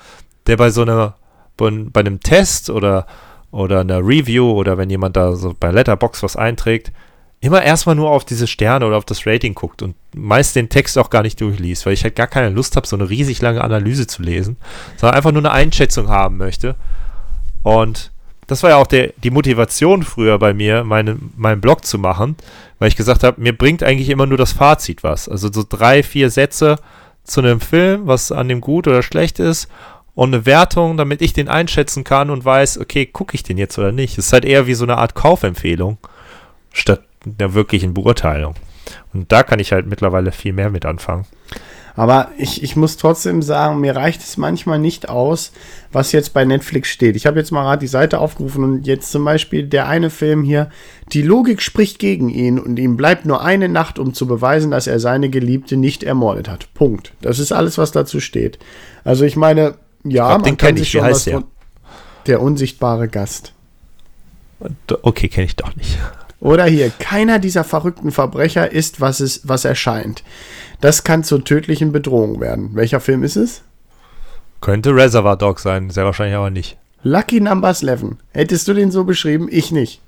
der 0.46 0.56
bei 0.56 0.70
so 0.70 0.82
einer, 0.82 1.16
bei, 1.56 1.70
bei 1.70 2.00
einem 2.00 2.20
Test 2.20 2.70
oder, 2.70 3.06
oder 3.50 3.80
einer 3.80 3.98
Review 3.98 4.50
oder 4.50 4.78
wenn 4.78 4.90
jemand 4.90 5.16
da 5.16 5.34
so 5.34 5.54
bei 5.58 5.70
Letterbox 5.70 6.22
was 6.22 6.36
einträgt, 6.36 6.92
immer 7.42 7.62
erstmal 7.62 7.96
nur 7.96 8.10
auf 8.10 8.24
diese 8.24 8.46
Sterne 8.46 8.86
oder 8.86 8.96
auf 8.96 9.04
das 9.04 9.26
Rating 9.26 9.54
guckt 9.54 9.82
und 9.82 9.96
meist 10.14 10.54
den 10.54 10.68
Text 10.68 10.96
auch 10.96 11.10
gar 11.10 11.22
nicht 11.22 11.40
durchliest, 11.40 11.84
weil 11.84 11.92
ich 11.92 12.04
halt 12.04 12.14
gar 12.14 12.28
keine 12.28 12.50
Lust 12.50 12.76
habe, 12.76 12.86
so 12.86 12.94
eine 12.94 13.10
riesig 13.10 13.42
lange 13.42 13.62
Analyse 13.62 14.06
zu 14.06 14.22
lesen, 14.22 14.56
sondern 14.96 15.16
einfach 15.16 15.32
nur 15.32 15.42
eine 15.42 15.50
Einschätzung 15.50 16.08
haben 16.08 16.36
möchte. 16.36 16.76
Und 17.64 18.12
das 18.46 18.62
war 18.62 18.70
ja 18.70 18.76
auch 18.76 18.86
der, 18.86 19.12
die 19.22 19.30
Motivation 19.30 20.04
früher 20.04 20.38
bei 20.38 20.54
mir, 20.54 20.84
meine, 20.84 21.18
meinen 21.36 21.60
Blog 21.60 21.84
zu 21.84 21.98
machen, 21.98 22.36
weil 22.78 22.88
ich 22.88 22.96
gesagt 22.96 23.24
habe, 23.24 23.40
mir 23.40 23.56
bringt 23.56 23.82
eigentlich 23.82 24.08
immer 24.08 24.26
nur 24.26 24.38
das 24.38 24.52
Fazit 24.52 25.02
was. 25.02 25.28
Also 25.28 25.50
so 25.52 25.64
drei, 25.68 26.04
vier 26.04 26.30
Sätze 26.30 26.76
zu 27.24 27.40
einem 27.40 27.60
Film, 27.60 28.06
was 28.06 28.30
an 28.30 28.48
dem 28.48 28.60
gut 28.60 28.86
oder 28.86 29.02
schlecht 29.02 29.40
ist 29.40 29.68
und 30.14 30.34
eine 30.34 30.46
Wertung, 30.46 30.96
damit 30.96 31.22
ich 31.22 31.32
den 31.32 31.48
einschätzen 31.48 32.04
kann 32.04 32.30
und 32.30 32.44
weiß, 32.44 32.78
okay, 32.78 33.06
gucke 33.06 33.34
ich 33.34 33.42
den 33.42 33.58
jetzt 33.58 33.78
oder 33.78 33.92
nicht. 33.92 34.18
Es 34.18 34.26
ist 34.26 34.32
halt 34.32 34.44
eher 34.44 34.66
wie 34.66 34.74
so 34.74 34.84
eine 34.84 34.98
Art 34.98 35.14
Kaufempfehlung, 35.14 35.98
statt 36.72 37.02
einer 37.24 37.54
wirklichen 37.54 37.94
Beurteilung. 37.94 38.54
Und 39.14 39.32
da 39.32 39.42
kann 39.42 39.60
ich 39.60 39.72
halt 39.72 39.86
mittlerweile 39.86 40.32
viel 40.32 40.52
mehr 40.52 40.70
mit 40.70 40.84
anfangen. 40.84 41.26
Aber 41.94 42.30
ich, 42.38 42.62
ich 42.62 42.74
muss 42.74 42.96
trotzdem 42.96 43.42
sagen, 43.42 43.80
mir 43.80 43.94
reicht 43.94 44.22
es 44.22 44.38
manchmal 44.38 44.78
nicht 44.78 45.10
aus, 45.10 45.52
was 45.92 46.12
jetzt 46.12 46.32
bei 46.32 46.44
Netflix 46.44 46.88
steht. 46.88 47.16
Ich 47.16 47.26
habe 47.26 47.38
jetzt 47.38 47.52
mal 47.52 47.64
gerade 47.64 47.80
die 47.80 47.86
Seite 47.86 48.18
aufgerufen 48.18 48.64
und 48.64 48.86
jetzt 48.86 49.12
zum 49.12 49.24
Beispiel 49.24 49.64
der 49.64 49.88
eine 49.88 50.08
Film 50.08 50.42
hier, 50.42 50.70
die 51.12 51.20
Logik 51.20 51.60
spricht 51.60 51.98
gegen 51.98 52.30
ihn 52.30 52.58
und 52.58 52.78
ihm 52.78 52.96
bleibt 52.96 53.26
nur 53.26 53.42
eine 53.42 53.68
Nacht, 53.68 53.98
um 53.98 54.14
zu 54.14 54.26
beweisen, 54.26 54.70
dass 54.70 54.86
er 54.86 55.00
seine 55.00 55.28
Geliebte 55.28 55.76
nicht 55.76 56.02
ermordet 56.02 56.48
hat. 56.48 56.72
Punkt. 56.72 57.12
Das 57.20 57.38
ist 57.38 57.52
alles, 57.52 57.76
was 57.76 57.92
dazu 57.92 58.20
steht. 58.20 58.58
Also 59.04 59.24
ich 59.26 59.36
meine, 59.36 59.74
ja, 60.04 60.28
glaub, 60.28 60.46
man 60.46 60.56
kann 60.56 60.76
sich 60.76 60.90
schon 60.90 61.02
was 61.02 61.24
der? 61.24 61.42
der 62.26 62.40
unsichtbare 62.40 63.08
Gast. 63.08 63.52
Okay, 65.02 65.28
kenne 65.28 65.46
ich 65.46 65.56
doch 65.56 65.74
nicht. 65.74 65.98
Oder 66.40 66.64
hier, 66.64 66.90
keiner 66.90 67.38
dieser 67.38 67.64
verrückten 67.64 68.10
Verbrecher 68.10 68.70
ist, 68.70 69.00
was, 69.00 69.20
es, 69.20 69.48
was 69.48 69.64
erscheint. 69.64 70.24
Das 70.80 71.04
kann 71.04 71.22
zur 71.22 71.44
tödlichen 71.44 71.92
Bedrohung 71.92 72.40
werden. 72.40 72.70
Welcher 72.74 73.00
Film 73.00 73.22
ist 73.22 73.36
es? 73.36 73.62
Könnte 74.60 74.94
Reservoir 74.94 75.36
Dog 75.36 75.60
sein, 75.60 75.90
sehr 75.90 76.04
wahrscheinlich 76.04 76.36
aber 76.36 76.50
nicht. 76.50 76.78
Lucky 77.04 77.40
Numbers 77.40 77.82
11. 77.82 78.16
Hättest 78.32 78.66
du 78.68 78.74
den 78.74 78.90
so 78.90 79.04
beschrieben? 79.04 79.48
Ich 79.50 79.72
nicht. 79.72 80.00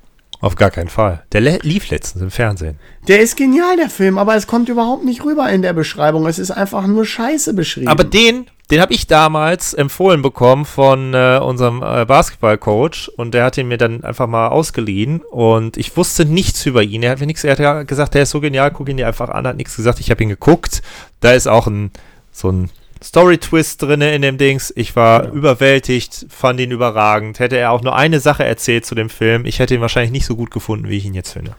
Auf 0.44 0.56
gar 0.56 0.70
keinen 0.70 0.90
Fall. 0.90 1.22
Der 1.32 1.40
lief 1.40 1.88
letztens 1.88 2.22
im 2.22 2.30
Fernsehen. 2.30 2.78
Der 3.08 3.20
ist 3.20 3.34
genial, 3.34 3.78
der 3.78 3.88
Film, 3.88 4.18
aber 4.18 4.36
es 4.36 4.46
kommt 4.46 4.68
überhaupt 4.68 5.02
nicht 5.02 5.24
rüber 5.24 5.48
in 5.48 5.62
der 5.62 5.72
Beschreibung. 5.72 6.26
Es 6.26 6.38
ist 6.38 6.50
einfach 6.50 6.86
nur 6.86 7.06
Scheiße 7.06 7.54
beschrieben. 7.54 7.88
Aber 7.88 8.04
den 8.04 8.46
den 8.70 8.80
habe 8.80 8.92
ich 8.92 9.06
damals 9.06 9.72
empfohlen 9.72 10.20
bekommen 10.20 10.66
von 10.66 11.14
äh, 11.14 11.38
unserem 11.42 11.82
äh, 11.82 12.04
Basketballcoach 12.04 13.10
und 13.16 13.32
der 13.32 13.44
hat 13.44 13.56
ihn 13.56 13.68
mir 13.68 13.78
dann 13.78 14.04
einfach 14.04 14.26
mal 14.26 14.48
ausgeliehen 14.48 15.22
und 15.30 15.78
ich 15.78 15.96
wusste 15.96 16.26
nichts 16.26 16.66
über 16.66 16.82
ihn. 16.82 17.02
Er 17.02 17.12
hat 17.12 17.20
mir 17.20 17.26
nichts, 17.26 17.44
er 17.44 17.52
hat 17.52 17.58
ja 17.58 17.82
gesagt, 17.82 18.12
der 18.12 18.24
ist 18.24 18.30
so 18.30 18.40
genial, 18.40 18.70
guck 18.70 18.88
ihn 18.90 18.98
dir 18.98 19.06
einfach 19.06 19.30
an, 19.30 19.46
hat 19.46 19.56
nichts 19.56 19.76
gesagt. 19.76 20.00
Ich 20.00 20.10
habe 20.10 20.22
ihn 20.22 20.28
geguckt. 20.28 20.82
Da 21.20 21.32
ist 21.32 21.46
auch 21.46 21.66
ein 21.66 21.90
so 22.32 22.50
ein 22.50 22.70
Story-Twist 23.04 23.82
drin 23.82 24.00
in 24.00 24.22
dem 24.22 24.38
Dings. 24.38 24.72
Ich 24.74 24.96
war 24.96 25.24
ja. 25.24 25.30
überwältigt, 25.30 26.26
fand 26.30 26.58
ihn 26.58 26.70
überragend. 26.70 27.38
Hätte 27.38 27.58
er 27.58 27.70
auch 27.70 27.82
nur 27.82 27.94
eine 27.94 28.18
Sache 28.18 28.44
erzählt 28.44 28.86
zu 28.86 28.94
dem 28.94 29.10
Film, 29.10 29.44
ich 29.44 29.58
hätte 29.58 29.74
ihn 29.74 29.82
wahrscheinlich 29.82 30.12
nicht 30.12 30.26
so 30.26 30.36
gut 30.36 30.50
gefunden, 30.50 30.88
wie 30.88 30.96
ich 30.96 31.04
ihn 31.04 31.14
jetzt 31.14 31.32
finde. 31.32 31.54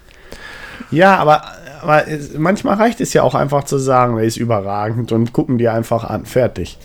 Ja, 0.92 1.18
aber, 1.18 1.44
aber 1.82 2.04
manchmal 2.38 2.76
reicht 2.76 3.00
es 3.00 3.14
ja 3.14 3.22
auch 3.22 3.36
einfach 3.36 3.64
zu 3.64 3.78
sagen, 3.78 4.18
er 4.18 4.24
ist 4.24 4.38
überragend 4.38 5.12
und 5.12 5.34
gucken 5.34 5.58
die 5.58 5.70
einfach 5.70 6.04
an. 6.04 6.26
Fertig. 6.26 6.78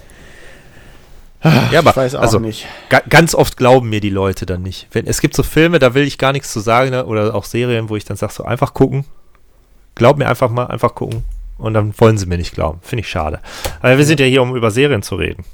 Ja, 1.42 1.78
aber 1.78 1.96
also, 1.96 2.38
nicht. 2.38 2.66
ganz 3.08 3.34
oft 3.34 3.56
glauben 3.56 3.88
mir 3.88 4.00
die 4.00 4.10
Leute 4.10 4.44
dann 4.44 4.62
nicht. 4.62 4.88
Wenn, 4.92 5.06
es 5.06 5.22
gibt 5.22 5.34
so 5.34 5.42
Filme, 5.42 5.78
da 5.78 5.94
will 5.94 6.02
ich 6.02 6.18
gar 6.18 6.32
nichts 6.32 6.52
zu 6.52 6.60
sagen, 6.60 6.90
ne, 6.90 7.06
oder 7.06 7.34
auch 7.34 7.46
Serien, 7.46 7.88
wo 7.88 7.96
ich 7.96 8.04
dann 8.04 8.18
sage, 8.18 8.34
so 8.34 8.44
einfach 8.44 8.74
gucken. 8.74 9.06
Glaub 9.94 10.18
mir 10.18 10.28
einfach 10.28 10.50
mal, 10.50 10.66
einfach 10.66 10.94
gucken. 10.94 11.24
Und 11.60 11.74
dann 11.74 11.94
wollen 11.98 12.18
sie 12.18 12.26
mir 12.26 12.38
nicht 12.38 12.54
glauben. 12.54 12.78
Finde 12.82 13.00
ich 13.00 13.08
schade. 13.08 13.40
Aber 13.80 13.96
wir 13.96 14.04
sind 14.04 14.20
ja 14.20 14.26
hier, 14.26 14.42
um 14.42 14.56
über 14.56 14.70
Serien 14.70 15.02
zu 15.02 15.16
reden. 15.16 15.44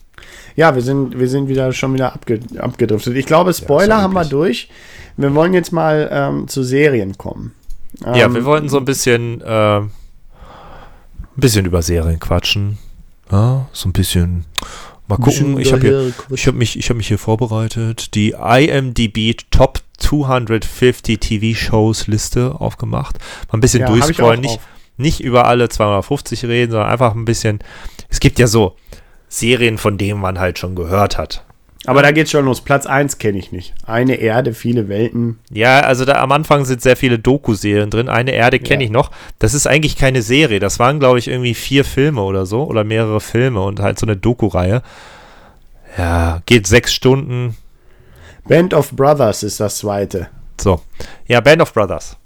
Ja, 0.55 0.75
wir 0.75 0.83
sind, 0.83 1.19
wir 1.19 1.29
sind 1.29 1.49
wieder 1.49 1.73
schon 1.73 1.93
wieder 1.95 2.15
abge, 2.15 2.41
abgedriftet. 2.59 3.17
Ich 3.17 3.27
glaube, 3.27 3.53
Spoiler 3.53 3.97
ja, 3.97 4.03
haben 4.03 4.15
wir 4.15 4.25
durch. 4.25 4.71
Wir 5.17 5.35
wollen 5.35 5.53
jetzt 5.53 5.73
mal 5.73 6.09
ähm, 6.11 6.49
zu 6.49 6.63
Serien 6.63 7.19
kommen. 7.19 7.53
Ähm, 8.05 8.15
ja, 8.15 8.33
wir 8.33 8.45
wollten 8.45 8.69
so 8.69 8.79
ein 8.79 8.85
bisschen, 8.85 9.41
äh, 9.43 9.81
ein 9.81 9.91
bisschen 11.37 11.67
über 11.67 11.83
Serien 11.83 12.21
quatschen. 12.21 12.79
Ja, 13.31 13.67
so 13.73 13.89
ein 13.89 13.93
bisschen 13.93 14.47
Mal 15.09 15.19
gucken, 15.19 15.59
ich 15.61 15.73
habe 15.73 16.13
habe 16.29 16.53
mich, 16.53 16.77
ich 16.77 16.89
habe 16.89 16.97
mich 16.97 17.07
hier 17.07 17.19
vorbereitet, 17.19 18.15
die 18.17 18.31
IMDb 18.31 19.37
Top 19.53 19.81
250 19.99 21.21
TV-Shows 21.21 22.09
Liste 22.09 22.61
aufgemacht. 22.61 23.19
Mal 23.49 23.59
ein 23.59 23.61
bisschen 23.61 23.83
Ja, 23.83 23.89
hab 23.89 23.95
durchscrollen, 23.95 24.41
nicht, 24.41 24.57
drauf. 24.57 24.69
Nicht 24.97 25.21
über 25.21 25.47
alle 25.47 25.69
250 25.69 26.45
reden, 26.45 26.73
sondern 26.73 26.91
einfach 26.91 27.15
ein 27.15 27.25
bisschen. 27.25 27.59
Es 28.09 28.21
gibt 28.21 28.39
ja 28.39 28.47
so 28.47 28.77
Serien, 29.29 29.79
von 29.79 29.99
denen 29.99 30.21
man 30.21 30.39
halt 30.39 30.59
schon 30.59 30.75
gehört 30.75 31.19
hat. 31.19 31.43
Aber 31.85 32.03
da 32.03 32.11
geht's 32.11 32.33
schon 32.33 32.45
los. 32.45 32.63
Platz 32.63 32.85
1 32.87 33.19
kenne 33.19 33.39
ich 33.39 33.53
nicht. 33.53 33.73
Eine 33.87 34.17
Erde, 34.17 34.55
viele 34.55 34.89
Welten. 34.89 35.39
Ja, 35.51 35.81
also 35.81 36.05
da 36.05 36.15
am 36.21 36.33
Anfang 36.33 36.65
sind 36.65 36.83
sehr 36.83 36.97
viele 36.97 37.19
Doku-Serien 37.21 37.91
drin. 37.91 38.09
Eine 38.09 38.33
Erde 38.33 38.59
kenne 38.59 38.83
Ja. 38.83 38.87
ich 38.87 38.91
noch. 38.91 39.13
Das 39.39 39.55
ist 39.55 39.69
eigentlich 39.69 39.97
keine 39.97 40.23
Serie. 40.23 40.59
Das 40.59 40.81
waren, 40.81 40.99
glaube 40.99 41.21
ich, 41.21 41.29
irgendwie 41.29 41.55
vier 41.55 41.85
Filme 41.85 42.23
oder 42.23 42.45
so 42.45 42.65
oder 42.65 42.83
mehrere 42.83 43.21
Filme 43.21 43.61
und 43.63 43.79
halt 43.79 44.01
so 44.01 44.07
eine 44.07 44.17
Doku-Reihe. 44.17 44.83
Ja, 45.97 46.43
geht 46.47 46.67
sechs 46.67 46.93
Stunden. 46.93 47.57
Band 48.49 48.75
of 48.75 48.91
Brothers 48.93 49.43
ist 49.45 49.61
das 49.61 49.79
zweite. 49.79 50.29
So. 50.61 50.81
Ja, 51.27 51.41
Band 51.41 51.63
of 51.63 51.73
Brothers. 51.73 52.17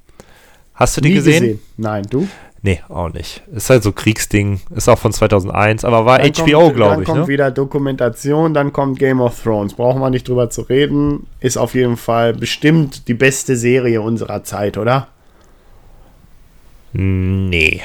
Hast 0.75 0.97
du 0.97 1.01
die 1.03 1.11
Nie 1.11 1.15
gesehen? 1.17 1.61
Nein, 1.77 2.07
du? 2.09 2.27
Nee, 2.63 2.83
auch 2.91 3.09
nicht. 3.09 3.43
Ist 3.53 3.71
halt 3.71 3.83
so 3.83 3.91
Kriegsding. 3.93 4.61
Ist 4.75 4.89
auch 4.89 4.99
von 4.99 5.13
2001, 5.15 5.83
aber 5.85 6.05
war 6.05 6.19
Dann 6.19 6.31
HBO, 6.33 6.71
glaube 6.73 6.93
Dann 6.93 7.01
ich. 7.03 7.07
kommt 7.07 7.21
Ne? 7.23 7.29
wieder 7.29 7.51
Dokumentation, 7.51 8.53
dann 8.53 8.73
kommt 8.73 8.99
Game 8.99 9.21
of 9.21 9.43
Thrones. 9.43 9.73
Brauchen 9.73 10.01
wir 10.03 10.11
nicht 10.11 10.29
drüber 10.29 10.51
zu 10.51 10.63
reden. 10.63 11.27
Ist 11.41 11.57
auf 11.57 11.75
jeden 11.75 11.97
Fall 11.97 12.35
bestimmt 12.35 13.09
die 13.09 13.15
beste 13.15 13.57
Serie 13.57 14.03
unserer 14.03 14.45
Zeit, 14.45 14.77
oder? 14.77 15.09
Nee. 16.93 17.81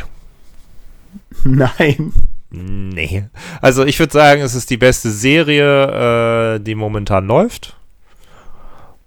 Nein. 1.44 2.12
Nee. 2.50 3.26
Also 3.62 3.86
ich 3.86 4.00
würde 4.00 4.14
sagen, 4.14 4.42
es 4.42 4.56
ist 4.56 4.70
die 4.70 4.78
beste 4.78 5.10
Serie, 5.10 6.56
äh, 6.56 6.60
die 6.60 6.76
momentan 6.76 7.28
läuft. 7.28 7.78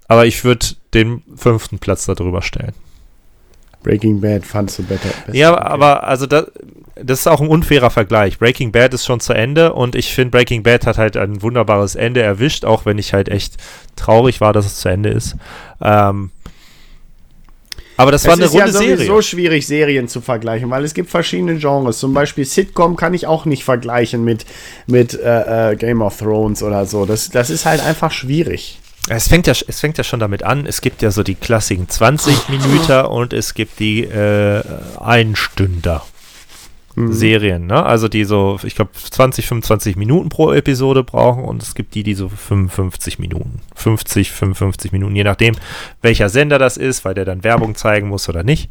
Aber 0.07 0.25
ich 0.27 0.45
würde 0.45 0.67
den 0.95 1.23
fünften 1.37 1.79
Platz 1.79 2.07
darüber 2.07 2.41
stellen. 2.43 2.73
Breaking 3.83 4.21
Bad 4.21 4.45
fandst 4.45 4.79
du 4.79 4.83
besser. 4.83 5.09
besser. 5.27 5.37
Ja, 5.37 5.53
Okay. 5.53 5.63
aber 5.63 6.05
also 6.05 6.27
da, 6.27 6.47
das 6.97 7.21
ist 7.21 7.27
auch 7.29 7.41
ein 7.41 7.49
unfairer 7.49 7.91
Vergleich. 7.91 8.39
Breaking 8.39 8.73
Bad 8.73 8.93
ist 8.95 9.07
schon 9.07 9.21
zu 9.21 9.33
Ende 9.33 9.73
und 9.73 9.95
ich 9.95 10.13
finde, 10.15 10.31
Breaking 10.33 10.63
Bad 10.63 10.85
hat 10.87 10.99
halt 10.99 11.17
ein 11.17 11.43
wunderbares 11.43 11.95
Ende 11.95 12.21
erwischt, 12.23 12.65
auch 12.65 12.87
wenn 12.87 12.99
ich 12.99 13.13
halt 13.15 13.29
echt 13.29 13.57
traurig 13.97 14.41
war, 14.41 14.53
dass 14.53 14.67
es 14.67 14.81
zu 14.81 14.89
Ende 14.89 15.11
ist. 15.11 15.37
Ähm, 15.81 16.31
aber 17.97 18.13
das 18.13 18.25
war 18.27 18.35
es 18.35 18.39
eine 18.39 18.47
ist 18.47 18.55
ja 18.55 18.65
runde 18.65 18.79
sowieso 18.79 18.97
Serie. 18.97 19.23
schwierig, 19.23 19.67
Serien 19.67 20.07
zu 20.07 20.21
vergleichen, 20.21 20.71
weil 20.71 20.85
es 20.85 20.95
gibt 20.95 21.11
verschiedene 21.11 21.57
Genres. 21.57 21.99
Zum 21.99 22.15
Beispiel 22.15 22.45
Sitcom 22.45 22.95
kann 22.95 23.13
ich 23.13 23.27
auch 23.27 23.45
nicht 23.45 23.65
vergleichen 23.65 24.23
mit, 24.25 24.47
mit 24.87 25.15
äh, 25.21 25.73
äh, 25.73 25.77
Game 25.77 26.01
of 26.03 26.17
Thrones 26.17 26.63
oder 26.63 26.87
so. 26.87 27.07
Das, 27.07 27.29
das 27.31 27.51
ist 27.51 27.67
halt 27.67 27.85
einfach 27.85 28.13
schwierig. 28.13 28.79
Es 29.09 29.29
fängt, 29.29 29.47
ja, 29.47 29.55
es 29.67 29.81
fängt 29.81 29.99
ja 29.99 30.05
schon 30.05 30.21
damit 30.21 30.43
an, 30.43 30.67
es 30.67 30.81
gibt 30.81 31.03
ja 31.03 31.11
so 31.11 31.23
die 31.23 31.35
klassischen 31.35 31.89
20 31.89 32.49
Minuten 32.49 33.07
und 33.07 33.33
es 33.33 33.55
gibt 33.55 33.79
die 33.81 34.05
äh, 34.05 34.63
Einstünder. 35.01 36.05
Mhm. 36.99 37.13
Serien, 37.13 37.67
ne? 37.67 37.85
Also 37.85 38.09
die 38.09 38.25
so, 38.25 38.59
ich 38.65 38.75
glaube, 38.75 38.91
20, 38.93 39.47
25 39.47 39.97
Minuten 39.97 40.31
pro 40.31 40.53
Episode 40.53 41.05
brauchen 41.05 41.45
und 41.45 41.63
es 41.63 41.75
gibt 41.75 41.95
die, 41.95 42.03
die 42.03 42.15
so 42.15 42.29
55 42.29 43.19
Minuten. 43.19 43.61
50, 43.77 44.33
55 44.33 44.91
Minuten, 44.93 45.15
je 45.15 45.25
nachdem, 45.25 45.55
welcher 46.03 46.29
Sender 46.29 46.59
das 46.59 46.77
ist, 46.77 47.05
weil 47.05 47.15
der 47.15 47.25
dann 47.25 47.45
Werbung 47.45 47.77
zeigen 47.77 48.09
muss 48.09 48.29
oder 48.29 48.43
nicht. 48.43 48.71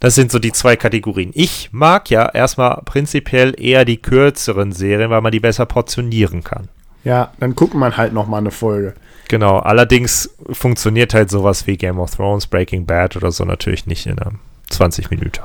Das 0.00 0.14
sind 0.14 0.32
so 0.32 0.38
die 0.38 0.52
zwei 0.52 0.76
Kategorien. 0.76 1.32
Ich 1.34 1.68
mag 1.72 2.08
ja 2.08 2.26
erstmal 2.26 2.80
prinzipiell 2.86 3.54
eher 3.60 3.84
die 3.84 3.98
kürzeren 3.98 4.72
Serien, 4.72 5.10
weil 5.10 5.20
man 5.20 5.32
die 5.32 5.40
besser 5.40 5.66
portionieren 5.66 6.42
kann. 6.42 6.68
Ja, 7.04 7.32
dann 7.40 7.54
guckt 7.54 7.74
man 7.74 7.96
halt 7.98 8.14
noch 8.14 8.26
mal 8.26 8.38
eine 8.38 8.50
Folge. 8.50 8.94
Genau, 9.30 9.60
allerdings 9.60 10.28
funktioniert 10.50 11.14
halt 11.14 11.30
sowas 11.30 11.68
wie 11.68 11.76
Game 11.76 12.00
of 12.00 12.16
Thrones, 12.16 12.48
Breaking 12.48 12.84
Bad 12.84 13.14
oder 13.14 13.30
so 13.30 13.44
natürlich 13.44 13.86
nicht 13.86 14.06
in 14.06 14.18
einem 14.18 14.40
20 14.70 15.08
Minuten. 15.10 15.38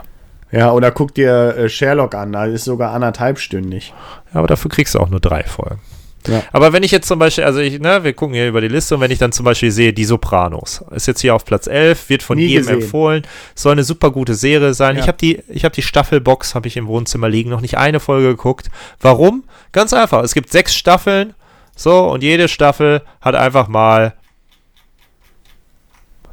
Ja, 0.51 0.71
oder 0.71 0.89
guck 0.89 1.13
dir 1.13 1.55
äh, 1.55 1.69
Sherlock 1.69 2.15
an, 2.15 2.31
da 2.31 2.45
ist 2.45 2.63
sogar 2.63 2.93
anderthalbstündig. 2.93 3.93
Ja, 4.33 4.39
aber 4.39 4.47
dafür 4.47 4.71
kriegst 4.71 4.95
du 4.95 4.99
auch 4.99 5.11
nur 5.11 5.19
drei 5.19 5.43
Folgen. 5.43 5.81
Ja. 6.27 6.41
Aber 6.51 6.73
wenn 6.73 6.81
ich 6.81 6.89
jetzt 6.89 7.07
zum 7.07 7.19
Beispiel, 7.19 7.43
also 7.43 7.59
ich, 7.59 7.79
ne, 7.79 8.03
wir 8.03 8.13
gucken 8.13 8.33
hier 8.33 8.47
über 8.47 8.59
die 8.59 8.69
Liste 8.69 8.95
und 8.95 9.01
wenn 9.01 9.11
ich 9.11 9.19
dann 9.19 9.31
zum 9.31 9.45
Beispiel 9.45 9.69
sehe, 9.69 9.93
Die 9.93 10.05
Sopranos, 10.05 10.83
ist 10.89 11.05
jetzt 11.05 11.21
hier 11.21 11.35
auf 11.35 11.45
Platz 11.45 11.67
11, 11.67 12.09
wird 12.09 12.23
von 12.23 12.39
Nie 12.39 12.47
jedem 12.47 12.63
gesehen. 12.63 12.81
empfohlen, 12.81 13.27
soll 13.53 13.73
eine 13.73 13.83
super 13.83 14.09
gute 14.09 14.33
Serie 14.33 14.73
sein. 14.73 14.95
Ja. 14.95 15.03
Ich 15.03 15.07
habe 15.07 15.19
die, 15.19 15.43
ich 15.47 15.63
habe 15.63 15.75
die 15.75 15.83
Staffelbox, 15.83 16.55
habe 16.55 16.67
ich 16.67 16.75
im 16.75 16.87
Wohnzimmer 16.87 17.29
liegen, 17.29 17.51
noch 17.51 17.61
nicht 17.61 17.77
eine 17.77 17.99
Folge 17.99 18.29
geguckt. 18.29 18.71
Warum? 18.99 19.43
Ganz 19.73 19.93
einfach, 19.93 20.23
es 20.23 20.33
gibt 20.33 20.51
sechs 20.51 20.75
Staffeln, 20.75 21.35
so, 21.75 22.09
und 22.09 22.23
jede 22.23 22.47
Staffel 22.47 23.01
hat 23.21 23.35
einfach 23.35 23.67
mal, 23.67 24.13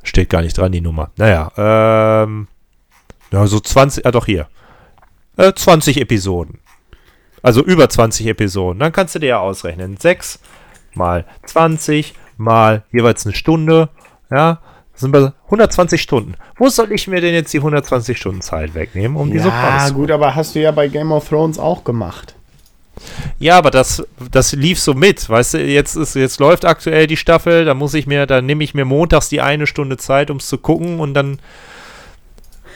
steht 0.02 0.30
gar 0.30 0.42
nicht 0.42 0.56
dran, 0.56 0.72
die 0.72 0.80
Nummer. 0.80 1.10
Naja, 1.16 1.50
ähm, 1.56 2.48
ja, 3.32 3.46
so 3.46 3.58
20, 3.60 4.06
ah 4.06 4.10
doch 4.10 4.26
hier, 4.26 4.48
äh, 5.36 5.52
20 5.52 6.00
Episoden. 6.00 6.60
Also 7.42 7.64
über 7.64 7.88
20 7.88 8.26
Episoden. 8.28 8.78
Dann 8.78 8.92
kannst 8.92 9.14
du 9.14 9.18
dir 9.18 9.26
ja 9.26 9.38
ausrechnen. 9.40 9.96
6 9.96 10.38
mal 10.94 11.24
20 11.44 12.14
mal 12.36 12.84
jeweils 12.92 13.26
eine 13.26 13.34
Stunde. 13.34 13.88
Ja, 14.30 14.60
sind 14.94 15.12
wir 15.12 15.34
120 15.46 16.00
Stunden. 16.00 16.34
Wo 16.56 16.68
soll 16.68 16.92
ich 16.92 17.08
mir 17.08 17.20
denn 17.20 17.34
jetzt 17.34 17.52
die 17.52 17.58
120 17.58 18.16
Stunden 18.16 18.42
Zeit 18.42 18.74
wegnehmen, 18.74 19.16
um 19.16 19.30
die 19.30 19.38
Ja, 19.38 19.88
gut, 19.90 20.10
aber 20.10 20.34
hast 20.34 20.54
du 20.54 20.60
ja 20.60 20.70
bei 20.70 20.88
Game 20.88 21.10
of 21.10 21.28
Thrones 21.28 21.58
auch 21.58 21.82
gemacht. 21.82 22.36
Ja, 23.38 23.58
aber 23.58 23.70
das, 23.70 24.06
das 24.30 24.52
lief 24.52 24.78
so 24.78 24.94
mit, 24.94 25.28
weißt 25.28 25.54
du, 25.54 25.64
jetzt 25.64 25.96
ist, 25.96 26.14
jetzt 26.14 26.38
läuft 26.38 26.64
aktuell 26.64 27.06
die 27.06 27.16
Staffel, 27.16 27.64
da 27.64 27.74
muss 27.74 27.94
ich 27.94 28.06
mir, 28.06 28.26
da 28.26 28.42
nehme 28.42 28.62
ich 28.62 28.74
mir 28.74 28.84
montags 28.84 29.28
die 29.28 29.40
eine 29.40 29.66
Stunde 29.66 29.96
Zeit, 29.96 30.30
um 30.30 30.36
es 30.36 30.46
zu 30.46 30.58
gucken 30.58 31.00
und 31.00 31.14
dann 31.14 31.38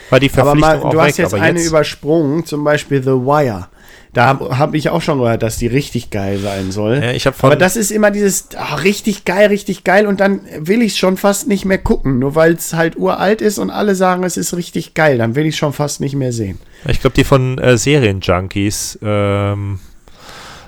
war 0.09 0.19
die 0.19 0.29
Aber 0.31 0.43
Verpflichtung 0.43 0.79
mal, 0.79 0.83
auch 0.83 0.91
du 0.91 0.97
weg. 0.97 1.07
hast 1.07 1.17
jetzt 1.17 1.33
aber 1.33 1.43
eine 1.43 1.59
jetzt, 1.59 1.67
übersprungen, 1.67 2.45
zum 2.45 2.63
Beispiel 2.63 3.01
The 3.01 3.11
Wire. 3.11 3.67
Da 4.13 4.25
habe 4.25 4.57
hab 4.57 4.73
ich 4.73 4.89
auch 4.89 5.01
schon 5.01 5.19
gehört, 5.19 5.43
dass 5.43 5.57
die 5.57 5.67
richtig 5.67 6.09
geil 6.09 6.39
sein 6.39 6.71
soll. 6.71 7.01
ja, 7.03 7.11
ich 7.11 7.23
von, 7.23 7.51
Aber 7.51 7.55
das 7.55 7.75
ist 7.75 7.91
immer 7.91 8.09
dieses 8.09 8.49
ah, 8.55 8.75
richtig 8.75 9.25
geil, 9.25 9.47
richtig 9.47 9.83
geil 9.83 10.07
und 10.07 10.19
dann 10.19 10.41
will 10.57 10.81
ich 10.81 10.93
es 10.93 10.97
schon 10.97 11.17
fast 11.17 11.47
nicht 11.47 11.65
mehr 11.65 11.77
gucken, 11.77 12.17
nur 12.19 12.33
weil 12.33 12.53
es 12.53 12.73
halt 12.73 12.97
uralt 12.97 13.41
ist 13.41 13.59
und 13.59 13.69
alle 13.69 13.95
sagen, 13.95 14.23
es 14.23 14.37
ist 14.37 14.55
richtig 14.55 14.93
geil, 14.95 15.17
dann 15.19 15.35
will 15.35 15.45
ich 15.45 15.53
es 15.53 15.57
schon 15.57 15.73
fast 15.73 16.01
nicht 16.01 16.15
mehr 16.15 16.31
sehen. 16.31 16.57
ich 16.87 16.99
glaube, 16.99 17.15
die 17.15 17.25
von 17.25 17.59
äh, 17.59 17.77
Serienjunkies 17.77 18.97
ähm, 19.03 19.79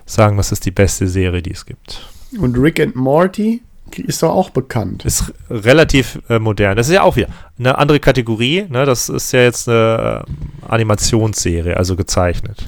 sagen, 0.10 0.38
das 0.38 0.52
ist 0.52 0.66
die 0.66 0.72
beste 0.72 1.08
Serie, 1.08 1.42
die 1.42 1.52
es 1.52 1.66
gibt. 1.66 2.08
Und 2.40 2.58
Rick 2.58 2.80
and 2.80 2.96
Morty 2.96 3.62
ist 3.98 4.22
doch 4.22 4.30
auch 4.30 4.50
bekannt. 4.52 5.04
Ist 5.06 5.34
relativ 5.50 6.20
äh, 6.30 6.38
modern. 6.40 6.76
Das 6.78 6.88
ist 6.88 6.94
ja 6.94 7.02
auch 7.02 7.16
wieder 7.16 7.30
eine 7.58 7.78
andere 7.78 8.00
Kategorie. 8.00 8.66
Ne? 8.70 8.86
Das 8.86 9.10
ist 9.10 9.32
ja 9.32 9.42
jetzt 9.42 9.68
eine 9.68 10.26
äh, 10.28 10.72
Animationsserie, 10.72 11.76
also 11.76 11.96
gezeichnet. 11.96 12.64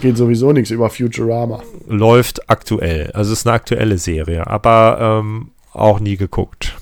Geht 0.00 0.16
sowieso 0.16 0.52
nichts 0.52 0.70
über 0.70 0.90
Futurama. 0.90 1.62
läuft 1.88 2.48
aktuell. 2.50 3.10
Also 3.14 3.32
es 3.32 3.40
ist 3.40 3.46
eine 3.46 3.54
aktuelle 3.54 3.98
Serie, 3.98 4.46
aber 4.46 5.20
ähm, 5.22 5.50
auch 5.72 5.98
nie 6.00 6.16
geguckt. 6.16 6.76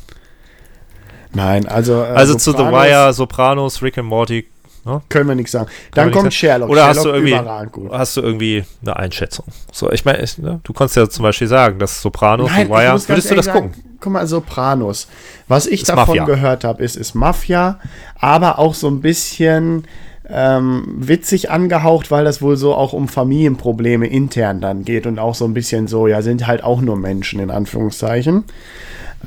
Nein, 1.32 1.66
also. 1.66 2.02
äh, 2.02 2.06
Also 2.06 2.34
zu 2.34 2.52
The 2.52 2.58
Sopranos 2.58 2.72
Wire, 2.88 3.12
Sopranos, 3.12 3.82
Rick 3.82 3.98
and 3.98 4.08
Morty. 4.08 4.46
Können 5.08 5.28
wir 5.28 5.34
nichts 5.34 5.52
sagen. 5.52 5.66
kann 5.66 6.10
Dann 6.10 6.10
kommt 6.12 6.32
Sherlock. 6.32 6.70
Oder 6.70 6.86
hast 6.86 7.02
Sherlock 7.02 7.22
du 7.22 7.28
irgendwie, 7.28 7.92
hast 7.92 8.16
du 8.16 8.20
irgendwie 8.22 8.64
eine 8.82 8.96
Einschätzung? 8.96 9.44
So, 9.72 9.90
ich 9.90 10.04
meine, 10.04 10.24
ne, 10.38 10.60
du 10.62 10.72
kannst 10.72 10.96
ja 10.96 11.08
zum 11.08 11.22
Beispiel 11.24 11.48
sagen, 11.48 11.78
dass 11.78 12.00
Sopranos, 12.00 12.50
Nein, 12.50 12.68
Wire, 12.68 12.92
würdest 12.92 13.08
du 13.08 13.14
das 13.34 13.46
ehrlich 13.46 13.46
gucken? 13.52 13.72
sagen, 13.72 13.84
Guck 14.00 14.12
mal, 14.12 14.26
Sopranos. 14.26 15.08
Was 15.48 15.66
ich 15.66 15.82
Ist 15.82 15.88
davon 15.88 16.16
Mafia. 16.18 16.24
gehört 16.24 16.64
habe, 16.64 16.82
ist, 16.84 16.96
ist 16.96 17.14
Mafia, 17.14 17.80
aber 18.18 18.58
auch 18.58 18.74
so 18.74 18.88
ein 18.88 19.00
bisschen 19.00 19.84
ähm, 20.28 20.84
witzig 20.98 21.50
angehaucht, 21.50 22.10
weil 22.10 22.24
das 22.24 22.42
wohl 22.42 22.56
so 22.56 22.74
auch 22.74 22.92
um 22.92 23.08
Familienprobleme 23.08 24.06
intern 24.06 24.60
dann 24.60 24.84
geht 24.84 25.06
und 25.06 25.18
auch 25.18 25.34
so 25.34 25.44
ein 25.44 25.54
bisschen 25.54 25.86
so, 25.86 26.06
ja, 26.06 26.22
sind 26.22 26.46
halt 26.46 26.62
auch 26.64 26.80
nur 26.80 26.96
Menschen 26.96 27.40
in 27.40 27.50
Anführungszeichen. 27.50 28.44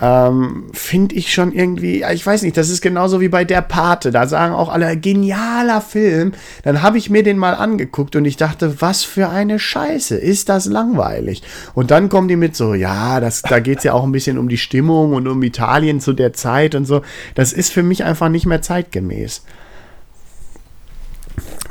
Ähm, 0.02 0.68
Finde 0.72 1.16
ich 1.16 1.34
schon 1.34 1.52
irgendwie, 1.52 2.00
ja, 2.00 2.12
ich 2.12 2.26
weiß 2.26 2.44
nicht, 2.44 2.56
das 2.56 2.70
ist 2.70 2.82
genauso 2.82 3.20
wie 3.20 3.28
bei 3.28 3.44
Der 3.44 3.62
Pate. 3.62 4.12
Da 4.12 4.28
sagen 4.28 4.54
auch 4.54 4.70
alle, 4.70 4.96
genialer 4.96 5.82
Film. 5.82 6.34
Dann 6.64 6.82
habe 6.82 6.98
ich 6.98 7.10
mir 7.10 7.24
den 7.24 7.38
mal 7.38 7.54
angeguckt 7.54 8.16
und 8.16 8.26
ich 8.26 8.38
dachte, 8.38 8.82
was 8.82 9.04
für 9.04 9.30
eine 9.30 9.60
Scheiße, 9.60 10.16
ist 10.16 10.48
das 10.50 10.66
langweilig. 10.66 11.42
Und 11.74 11.92
dann 11.92 12.08
kommen 12.08 12.28
die 12.28 12.38
mit 12.38 12.56
so, 12.56 12.74
ja, 12.74 13.20
das, 13.20 13.42
da 13.42 13.60
geht 13.60 13.80
es 13.80 13.84
ja 13.84 13.94
auch 13.94 14.04
ein 14.04 14.12
bisschen 14.12 14.38
um 14.38 14.48
die 14.48 14.58
Stimmung 14.58 15.14
und 15.14 15.28
um 15.28 15.42
Italien 15.44 16.00
zu 16.00 16.14
der 16.14 16.34
Zeit 16.34 16.76
und 16.76 16.86
so. 16.86 17.02
Das 17.36 17.52
ist 17.52 17.72
für 17.72 17.84
mich 17.84 18.04
einfach 18.04 18.30
nicht 18.30 18.46
mehr 18.46 18.62
zeitgemäß. 18.62 19.44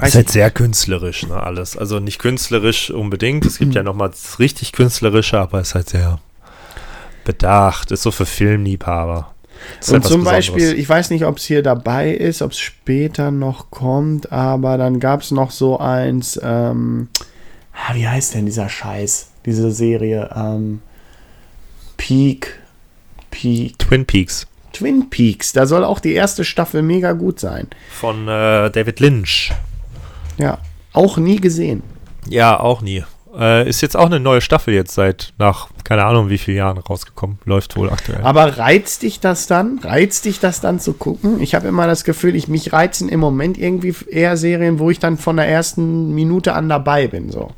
ist 0.03 0.15
halt 0.15 0.31
sehr 0.31 0.51
künstlerisch, 0.51 1.27
ne, 1.27 1.43
alles. 1.43 1.79
Also 1.79 1.99
nicht 1.99 2.19
künstlerisch 2.19 2.91
unbedingt. 2.91 3.47
Es 3.47 3.59
gibt 3.59 3.75
ja 3.75 3.83
nochmal 3.83 4.11
das 4.11 4.39
richtig 4.39 4.73
künstlerische, 4.73 5.39
aber 5.39 5.61
es 5.61 5.69
ist 5.69 5.75
halt 5.75 5.89
sehr 5.89 6.21
bedacht. 7.29 7.93
Ist 7.93 8.03
so 8.03 8.11
für 8.11 8.27
Filmliebhaber. 8.27 9.35
Und 9.77 9.85
zum 9.85 10.01
Besonderes. 10.01 10.33
Beispiel, 10.33 10.79
ich 10.79 10.89
weiß 10.89 11.11
nicht, 11.11 11.25
ob 11.25 11.37
es 11.37 11.45
hier 11.45 11.63
dabei 11.63 12.11
ist, 12.11 12.43
ob 12.43 12.53
es 12.53 12.59
später 12.59 13.31
noch 13.31 13.71
kommt, 13.71 14.33
aber 14.33 14.79
dann 14.79 15.01
gab 15.01 15.23
es 15.23 15.31
noch 15.31 15.51
so 15.51 15.79
eins, 15.79 16.39
ähm, 16.43 17.09
ah, 17.73 17.95
wie 17.95 18.07
heißt 18.07 18.35
denn 18.35 18.47
dieser 18.47 18.69
Scheiß? 18.69 19.29
diese 19.49 19.71
Serie. 19.73 20.31
Ähm, 20.35 20.81
Peak. 21.97 22.61
Peak. 23.31 23.79
Twin 23.79 24.05
Peaks. 24.05 24.47
Twin 24.73 25.11
Peaks. 25.11 25.53
Da 25.53 25.67
soll 25.67 25.85
auch 25.85 26.01
die 26.01 26.13
erste 26.13 26.45
Staffel 26.45 26.83
mega 26.83 27.13
gut 27.13 27.41
sein. 27.41 27.69
Von 27.91 28.29
äh, 28.29 28.71
David 28.71 29.01
Lynch. 29.01 29.53
Ja. 30.37 30.59
Auch 30.93 31.17
nie 31.17 31.37
gesehen. 31.37 31.83
Ja, 32.29 32.61
auch 32.61 32.83
nie. 32.83 33.05
Äh, 33.37 33.69
ist 33.69 33.81
jetzt 33.83 33.97
auch 33.97 34.07
eine 34.07 34.21
neue 34.21 34.41
Staffel 34.41 34.75
jetzt 34.75 34.95
seit 34.95 35.33
nach 35.39 35.69
keine 35.85 36.05
Ahnung 36.05 36.29
wie 36.29 36.39
vielen 36.39 36.57
Jahren 36.59 36.79
rausgekommen. 36.79 37.39
Läuft 37.45 37.77
wohl 37.77 37.91
aktuell. 37.91 38.21
Aber 38.23 38.59
reizt 38.59 39.03
dich 39.03 39.21
das 39.21 39.47
dann? 39.47 39.79
Reizt 39.83 40.25
dich 40.25 40.41
das 40.41 40.61
dann 40.61 40.81
zu 40.81 40.93
gucken? 40.95 41.41
Ich 41.41 41.55
habe 41.55 41.69
immer 41.69 41.87
das 41.87 42.05
Gefühl, 42.05 42.37
ich 42.37 42.49
mich 42.49 42.73
reizen 42.73 43.09
im 43.09 43.21
Moment 43.21 43.57
irgendwie 43.59 43.95
eher 44.11 44.37
Serien, 44.37 44.79
wo 44.79 44.91
ich 44.91 44.99
dann 44.99 45.17
von 45.19 45.37
der 45.37 45.49
ersten 45.49 46.15
Minute 46.15 46.55
an 46.55 46.69
dabei 46.69 47.07
bin. 47.07 47.31
So. 47.31 47.51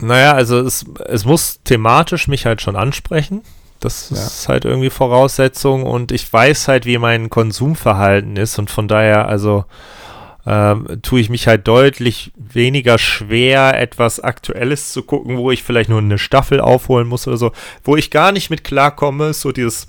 Naja, 0.00 0.32
also 0.32 0.58
es, 0.60 0.84
es 1.08 1.24
muss 1.24 1.60
thematisch 1.64 2.28
mich 2.28 2.46
halt 2.46 2.62
schon 2.62 2.76
ansprechen. 2.76 3.42
Das 3.80 4.10
Ja. 4.10 4.16
ist 4.16 4.48
halt 4.48 4.64
irgendwie 4.64 4.90
Voraussetzung 4.90 5.84
und 5.84 6.10
ich 6.10 6.32
weiß 6.32 6.66
halt, 6.68 6.84
wie 6.84 6.98
mein 6.98 7.30
Konsumverhalten 7.30 8.36
ist 8.36 8.58
und 8.58 8.70
von 8.70 8.88
daher, 8.88 9.28
also 9.28 9.64
ähm, 10.48 10.86
tue 11.02 11.20
ich 11.20 11.28
mich 11.28 11.46
halt 11.46 11.68
deutlich 11.68 12.32
weniger 12.36 12.96
schwer, 12.96 13.78
etwas 13.78 14.18
Aktuelles 14.18 14.92
zu 14.92 15.02
gucken, 15.02 15.36
wo 15.36 15.50
ich 15.50 15.62
vielleicht 15.62 15.90
nur 15.90 15.98
eine 15.98 16.16
Staffel 16.16 16.58
aufholen 16.62 17.06
muss 17.06 17.28
oder 17.28 17.36
so. 17.36 17.52
Wo 17.84 17.96
ich 17.96 18.10
gar 18.10 18.32
nicht 18.32 18.48
mit 18.48 18.64
klarkomme, 18.64 19.28
ist 19.28 19.42
so 19.42 19.52
dieses 19.52 19.88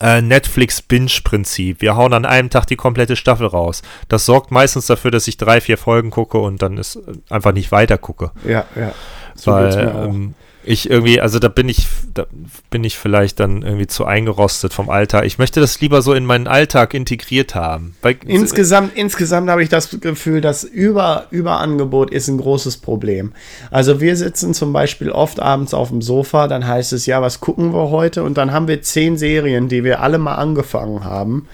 äh, 0.00 0.20
Netflix-Binge-Prinzip. 0.20 1.80
Wir 1.80 1.96
hauen 1.96 2.12
an 2.12 2.26
einem 2.26 2.50
Tag 2.50 2.66
die 2.66 2.76
komplette 2.76 3.16
Staffel 3.16 3.46
raus. 3.46 3.80
Das 4.08 4.26
sorgt 4.26 4.50
meistens 4.50 4.86
dafür, 4.86 5.10
dass 5.10 5.26
ich 5.28 5.38
drei, 5.38 5.62
vier 5.62 5.78
Folgen 5.78 6.10
gucke 6.10 6.36
und 6.36 6.60
dann 6.60 6.76
ist 6.76 6.96
äh, 6.96 7.12
einfach 7.30 7.52
nicht 7.52 7.72
weiter 7.72 7.96
gucke. 7.96 8.32
Ja, 8.46 8.66
ja. 8.76 8.92
So 9.34 9.50
weil 9.52 9.94
ähm, 9.96 10.34
ich 10.66 10.90
irgendwie, 10.90 11.20
also 11.20 11.38
da 11.38 11.48
bin 11.48 11.68
ich, 11.68 11.86
da 12.12 12.26
bin 12.70 12.84
ich 12.84 12.98
vielleicht 12.98 13.40
dann 13.40 13.62
irgendwie 13.62 13.86
zu 13.86 14.04
eingerostet 14.04 14.72
vom 14.72 14.90
Alltag. 14.90 15.24
Ich 15.24 15.38
möchte 15.38 15.60
das 15.60 15.80
lieber 15.80 16.02
so 16.02 16.14
in 16.14 16.24
meinen 16.24 16.46
Alltag 16.46 16.94
integriert 16.94 17.54
haben. 17.54 17.94
Weil, 18.02 18.16
Insgesamt, 18.26 18.96
insgesamt 18.96 19.50
habe 19.50 19.62
ich 19.62 19.68
das 19.68 19.90
Gefühl, 20.00 20.40
dass 20.40 20.64
Über, 20.64 21.26
Überangebot 21.30 22.10
ist 22.10 22.28
ein 22.28 22.38
großes 22.38 22.78
Problem. 22.78 23.32
Also 23.70 24.00
wir 24.00 24.16
sitzen 24.16 24.54
zum 24.54 24.72
Beispiel 24.72 25.10
oft 25.10 25.40
abends 25.40 25.74
auf 25.74 25.88
dem 25.88 26.02
Sofa, 26.02 26.48
dann 26.48 26.66
heißt 26.66 26.92
es, 26.92 27.06
ja, 27.06 27.22
was 27.22 27.40
gucken 27.40 27.72
wir 27.72 27.90
heute? 27.90 28.22
Und 28.22 28.38
dann 28.38 28.52
haben 28.52 28.68
wir 28.68 28.82
zehn 28.82 29.16
Serien, 29.16 29.68
die 29.68 29.84
wir 29.84 30.00
alle 30.00 30.18
mal 30.18 30.34
angefangen 30.34 31.04
haben. 31.04 31.48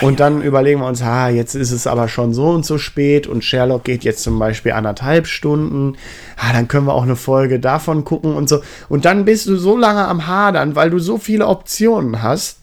Und 0.00 0.20
dann 0.20 0.42
überlegen 0.42 0.80
wir 0.80 0.86
uns, 0.86 1.02
ah, 1.02 1.28
jetzt 1.28 1.54
ist 1.54 1.72
es 1.72 1.86
aber 1.86 2.08
schon 2.08 2.34
so 2.34 2.50
und 2.50 2.66
so 2.66 2.78
spät 2.78 3.26
und 3.26 3.44
Sherlock 3.44 3.84
geht 3.84 4.04
jetzt 4.04 4.22
zum 4.22 4.38
Beispiel 4.38 4.72
anderthalb 4.72 5.26
Stunden. 5.26 5.96
Ah, 6.36 6.52
dann 6.52 6.68
können 6.68 6.86
wir 6.86 6.94
auch 6.94 7.02
eine 7.02 7.16
Folge 7.16 7.60
davon 7.60 8.04
gucken 8.04 8.34
und 8.34 8.48
so. 8.48 8.60
Und 8.88 9.04
dann 9.04 9.24
bist 9.24 9.46
du 9.46 9.56
so 9.56 9.76
lange 9.76 10.06
am 10.06 10.26
Hadern, 10.26 10.76
weil 10.76 10.90
du 10.90 10.98
so 10.98 11.18
viele 11.18 11.46
Optionen 11.46 12.22
hast. 12.22 12.60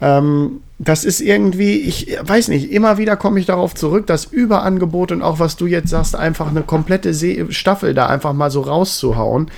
Ähm, 0.00 0.60
das 0.78 1.04
ist 1.04 1.20
irgendwie, 1.20 1.76
ich 1.76 2.18
weiß 2.20 2.48
nicht, 2.48 2.72
immer 2.72 2.98
wieder 2.98 3.16
komme 3.16 3.38
ich 3.38 3.46
darauf 3.46 3.74
zurück, 3.74 4.06
das 4.08 4.24
Überangebot 4.24 5.12
und 5.12 5.22
auch 5.22 5.38
was 5.38 5.56
du 5.56 5.66
jetzt 5.66 5.90
sagst, 5.90 6.16
einfach 6.16 6.48
eine 6.48 6.62
komplette 6.62 7.14
Se 7.14 7.52
Staffel 7.52 7.94
da 7.94 8.06
einfach 8.06 8.32
mal 8.32 8.50
so 8.50 8.62
rauszuhauen. 8.62 9.48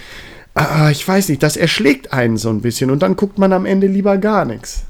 Ah, 0.54 0.90
ich 0.90 1.06
weiß 1.06 1.30
nicht, 1.30 1.42
das 1.42 1.56
erschlägt 1.56 2.12
einen 2.12 2.36
so 2.36 2.50
ein 2.50 2.60
bisschen 2.60 2.90
und 2.90 3.02
dann 3.02 3.16
guckt 3.16 3.38
man 3.38 3.54
am 3.54 3.64
Ende 3.64 3.86
lieber 3.86 4.18
gar 4.18 4.44
nichts. 4.44 4.84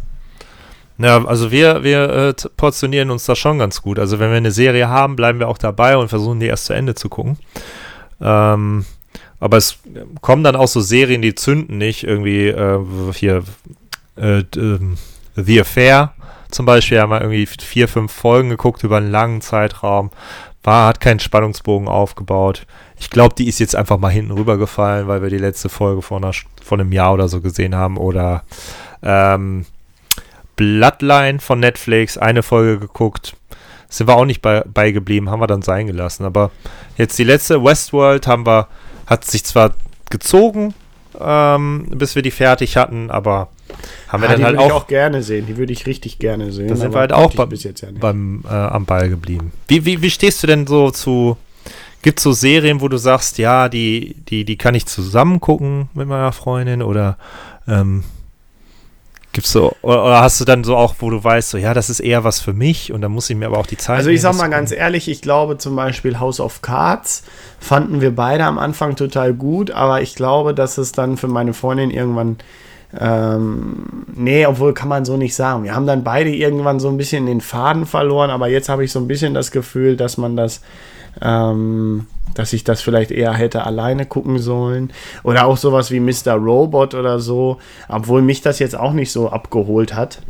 Ja, 0.99 1.25
also 1.25 1.51
wir, 1.51 1.83
wir 1.83 2.09
äh, 2.11 2.35
portionieren 2.57 3.11
uns 3.11 3.25
da 3.25 3.35
schon 3.35 3.59
ganz 3.59 3.83
gut. 3.83 3.99
Also 3.99 4.19
wenn 4.19 4.31
wir 4.31 4.37
eine 4.37 4.53
Serie 4.53 4.89
haben, 4.89 5.17
bleiben 5.17 5.41
wir 5.41 5.49
auch 5.49 5.59
dabei 5.59 5.97
und 5.97 6.09
versuchen 6.09 6.41
die 6.41 6.47
erst 6.47 6.67
zu 6.67 6.73
Ende 6.73 6.95
zu 6.95 7.09
gucken. 7.09 7.37
Ähm, 8.21 8.85
aber 9.41 9.57
es 9.57 9.79
kommen 10.21 10.45
dann 10.45 10.57
auch 10.57 10.69
so 10.69 10.81
Serien, 10.81 11.21
die 11.21 11.35
zünden 11.35 11.79
nicht. 11.79 12.05
Irgendwie 12.05 12.47
äh, 12.47 12.81
hier 13.13 13.43
äh, 14.17 14.45
ähm, 14.57 14.97
The 15.35 15.61
Affair 15.61 16.15
zum 16.55 16.67
Beispiel 16.67 17.01
haben 17.01 17.11
wir 17.11 17.21
irgendwie 17.21 17.47
vier, 17.47 17.89
fünf 17.89 18.13
Folgen 18.13 18.49
geguckt 18.49 18.85
über 18.85 18.99
einen 18.99 19.11
langen 19.11 19.41
Zeitraum. 19.41 20.11
War, 20.63 20.87
hat 20.87 21.01
keinen 21.01 21.19
Spannungsbogen 21.19 21.89
aufgebaut. 21.89 22.65
Ich 22.97 23.11
glaube, 23.11 23.35
die 23.35 23.49
ist 23.49 23.59
jetzt 23.59 23.75
einfach 23.75 23.99
mal 23.99 24.11
hinten 24.11 24.31
rübergefallen, 24.31 25.09
weil 25.09 25.21
wir 25.21 25.31
die 25.31 25.39
letzte 25.39 25.69
Folge 25.69 26.01
vor, 26.01 26.19
einer, 26.19 26.31
vor 26.63 26.79
einem 26.79 26.93
Jahr 26.93 27.13
oder 27.13 27.27
so 27.27 27.41
gesehen 27.41 27.75
haben. 27.75 27.97
Oder 27.97 28.45
ähm, 29.03 29.67
Bloodline 30.57 31.41
von 31.41 31.61
Netflix, 31.61 32.19
eine 32.19 32.43
Folge 32.43 32.79
geguckt. 32.79 33.37
Sind 33.89 34.09
wir 34.09 34.17
auch 34.17 34.25
nicht 34.25 34.43
bei, 34.43 34.63
beigeblieben, 34.63 35.31
haben 35.31 35.41
wir 35.41 35.47
dann 35.47 35.63
sein 35.63 35.87
gelassen. 35.87 36.25
Aber 36.25 36.51
jetzt 36.97 37.19
die 37.19 37.25
letzte 37.25 37.63
Westworld 37.63 38.27
haben 38.27 38.47
wir, 38.47 38.69
hat 39.07 39.25
sich 39.25 39.45
zwar 39.45 39.75
gezogen, 40.11 40.75
ähm, 41.21 41.87
bis 41.91 42.15
wir 42.15 42.23
die 42.23 42.31
fertig 42.31 42.77
hatten, 42.77 43.11
aber 43.11 43.49
haben 44.09 44.23
wir 44.23 44.31
Ah, 44.31 44.37
die 44.37 44.43
dann 44.43 44.45
halt 44.47 44.57
würde 44.57 44.67
ich 44.67 44.73
auch, 44.73 44.87
gerne 44.87 45.23
sehen, 45.23 45.47
die 45.47 45.57
würde 45.57 45.73
ich 45.73 45.87
richtig 45.87 46.19
gerne 46.19 46.53
sehen. 46.53 46.69
da 46.69 46.77
sind 46.77 46.93
wir 46.93 47.01
halt 47.01 47.13
auch 47.13 47.33
jetzt 47.51 47.81
ja 47.81 47.89
beim 47.99 48.45
äh, 48.49 48.53
am 48.53 48.85
Ball 48.85 49.09
geblieben. 49.09 49.53
Wie, 49.69 49.85
wie, 49.85 50.03
wie 50.03 50.11
stehst 50.11 50.43
du 50.43 50.47
denn 50.47 50.67
so 50.67 50.91
zu, 50.91 51.37
gibt 52.03 52.19
es 52.19 52.23
so 52.25 52.33
Serien, 52.33 52.81
wo 52.81 52.89
du 52.89 52.97
sagst, 52.97 53.39
ja, 53.39 53.69
die, 53.69 54.17
die, 54.29 54.45
die 54.45 54.57
kann 54.57 54.75
ich 54.75 54.87
zusammen 54.87 55.41
gucken 55.41 55.89
mit 55.95 56.09
meiner 56.09 56.33
Freundin 56.33 56.83
oder 56.83 57.17
ähm, 57.67 58.05
gibt's 59.35 59.53
so, 59.53 59.73
oder, 59.83 60.21
hast 60.21 60.41
du 60.41 60.45
dann 60.45 60.65
so 60.65 60.77
auch, 60.77 60.95
wo 61.01 61.11
du 61.11 61.23
weißt, 61.23 61.51
so, 61.51 61.59
ja, 61.59 61.75
das 61.75 61.91
ist 61.91 62.01
eher 62.01 62.25
was 62.25 62.41
für 62.41 62.55
mich 62.55 62.93
und 62.93 63.03
dann 63.03 63.13
muss 63.13 63.29
ich 63.29 63.37
mir 63.37 63.47
aber 63.47 63.59
auch 63.59 63.67
die 63.67 63.77
Zeit 63.77 63.99
Also 63.99 64.11
ich 64.11 64.23
sag 64.23 64.37
mal 64.37 64.49
ganz 64.49 64.73
ehrlich, 64.73 65.09
ich 65.09 65.21
glaube 65.21 65.59
zum 65.59 65.77
Beispiel 65.77 66.19
House 66.19 66.41
of 66.41 66.63
Cards 66.63 67.25
fanden 67.61 68.01
wir 68.01 68.15
beide 68.15 68.45
am 68.45 68.59
Anfang 68.59 68.97
total 68.97 69.35
gut, 69.35 69.71
aber 69.71 70.01
ich 70.01 70.15
glaube, 70.15 70.55
dass 70.55 70.79
es 70.79 70.93
dann 70.93 71.19
für 71.19 71.29
meine 71.29 71.53
Freundin 71.53 71.91
irgendwann 71.91 72.39
ähm, 73.01 74.05
nee, 74.15 74.47
obwohl 74.47 74.73
kann 74.73 74.89
man 74.89 75.05
so 75.05 75.17
nicht 75.17 75.35
sagen. 75.35 75.65
Wir 75.65 75.75
haben 75.75 75.87
dann 75.87 76.05
beide 76.05 76.31
irgendwann 76.31 76.79
so 76.79 76.89
ein 76.89 76.97
bisschen 76.97 77.27
den 77.27 77.41
Faden 77.41 77.87
verloren, 77.87 78.31
aber 78.31 78.49
jetzt 78.49 78.69
habe 78.69 78.85
ich 78.85 78.93
so 78.93 79.01
ein 79.01 79.09
bisschen 79.09 79.35
das 79.35 79.51
Gefühl, 79.51 79.97
dass 79.97 80.17
man 80.17 80.37
das, 80.37 80.61
ähm, 81.21 82.07
dass 82.35 82.53
ich 82.53 82.65
das 82.65 82.83
vielleicht 82.83 83.11
eher 83.11 83.33
hätte 83.33 83.65
alleine 83.65 84.07
gucken 84.07 84.39
sollen. 84.39 84.93
Oder 85.23 85.47
auch 85.47 85.57
sowas 85.57 85.91
wie 85.91 86.01
Mr. 86.01 86.35
Robot 86.35 86.95
oder 86.95 87.21
so, 87.21 87.59
obwohl 87.89 88.23
mich 88.23 88.43
das 88.43 88.59
jetzt 88.59 88.77
auch 88.77 88.93
nicht 88.93 89.13
so 89.13 89.31
abgeholt 89.31 89.95
hat. 89.95 90.21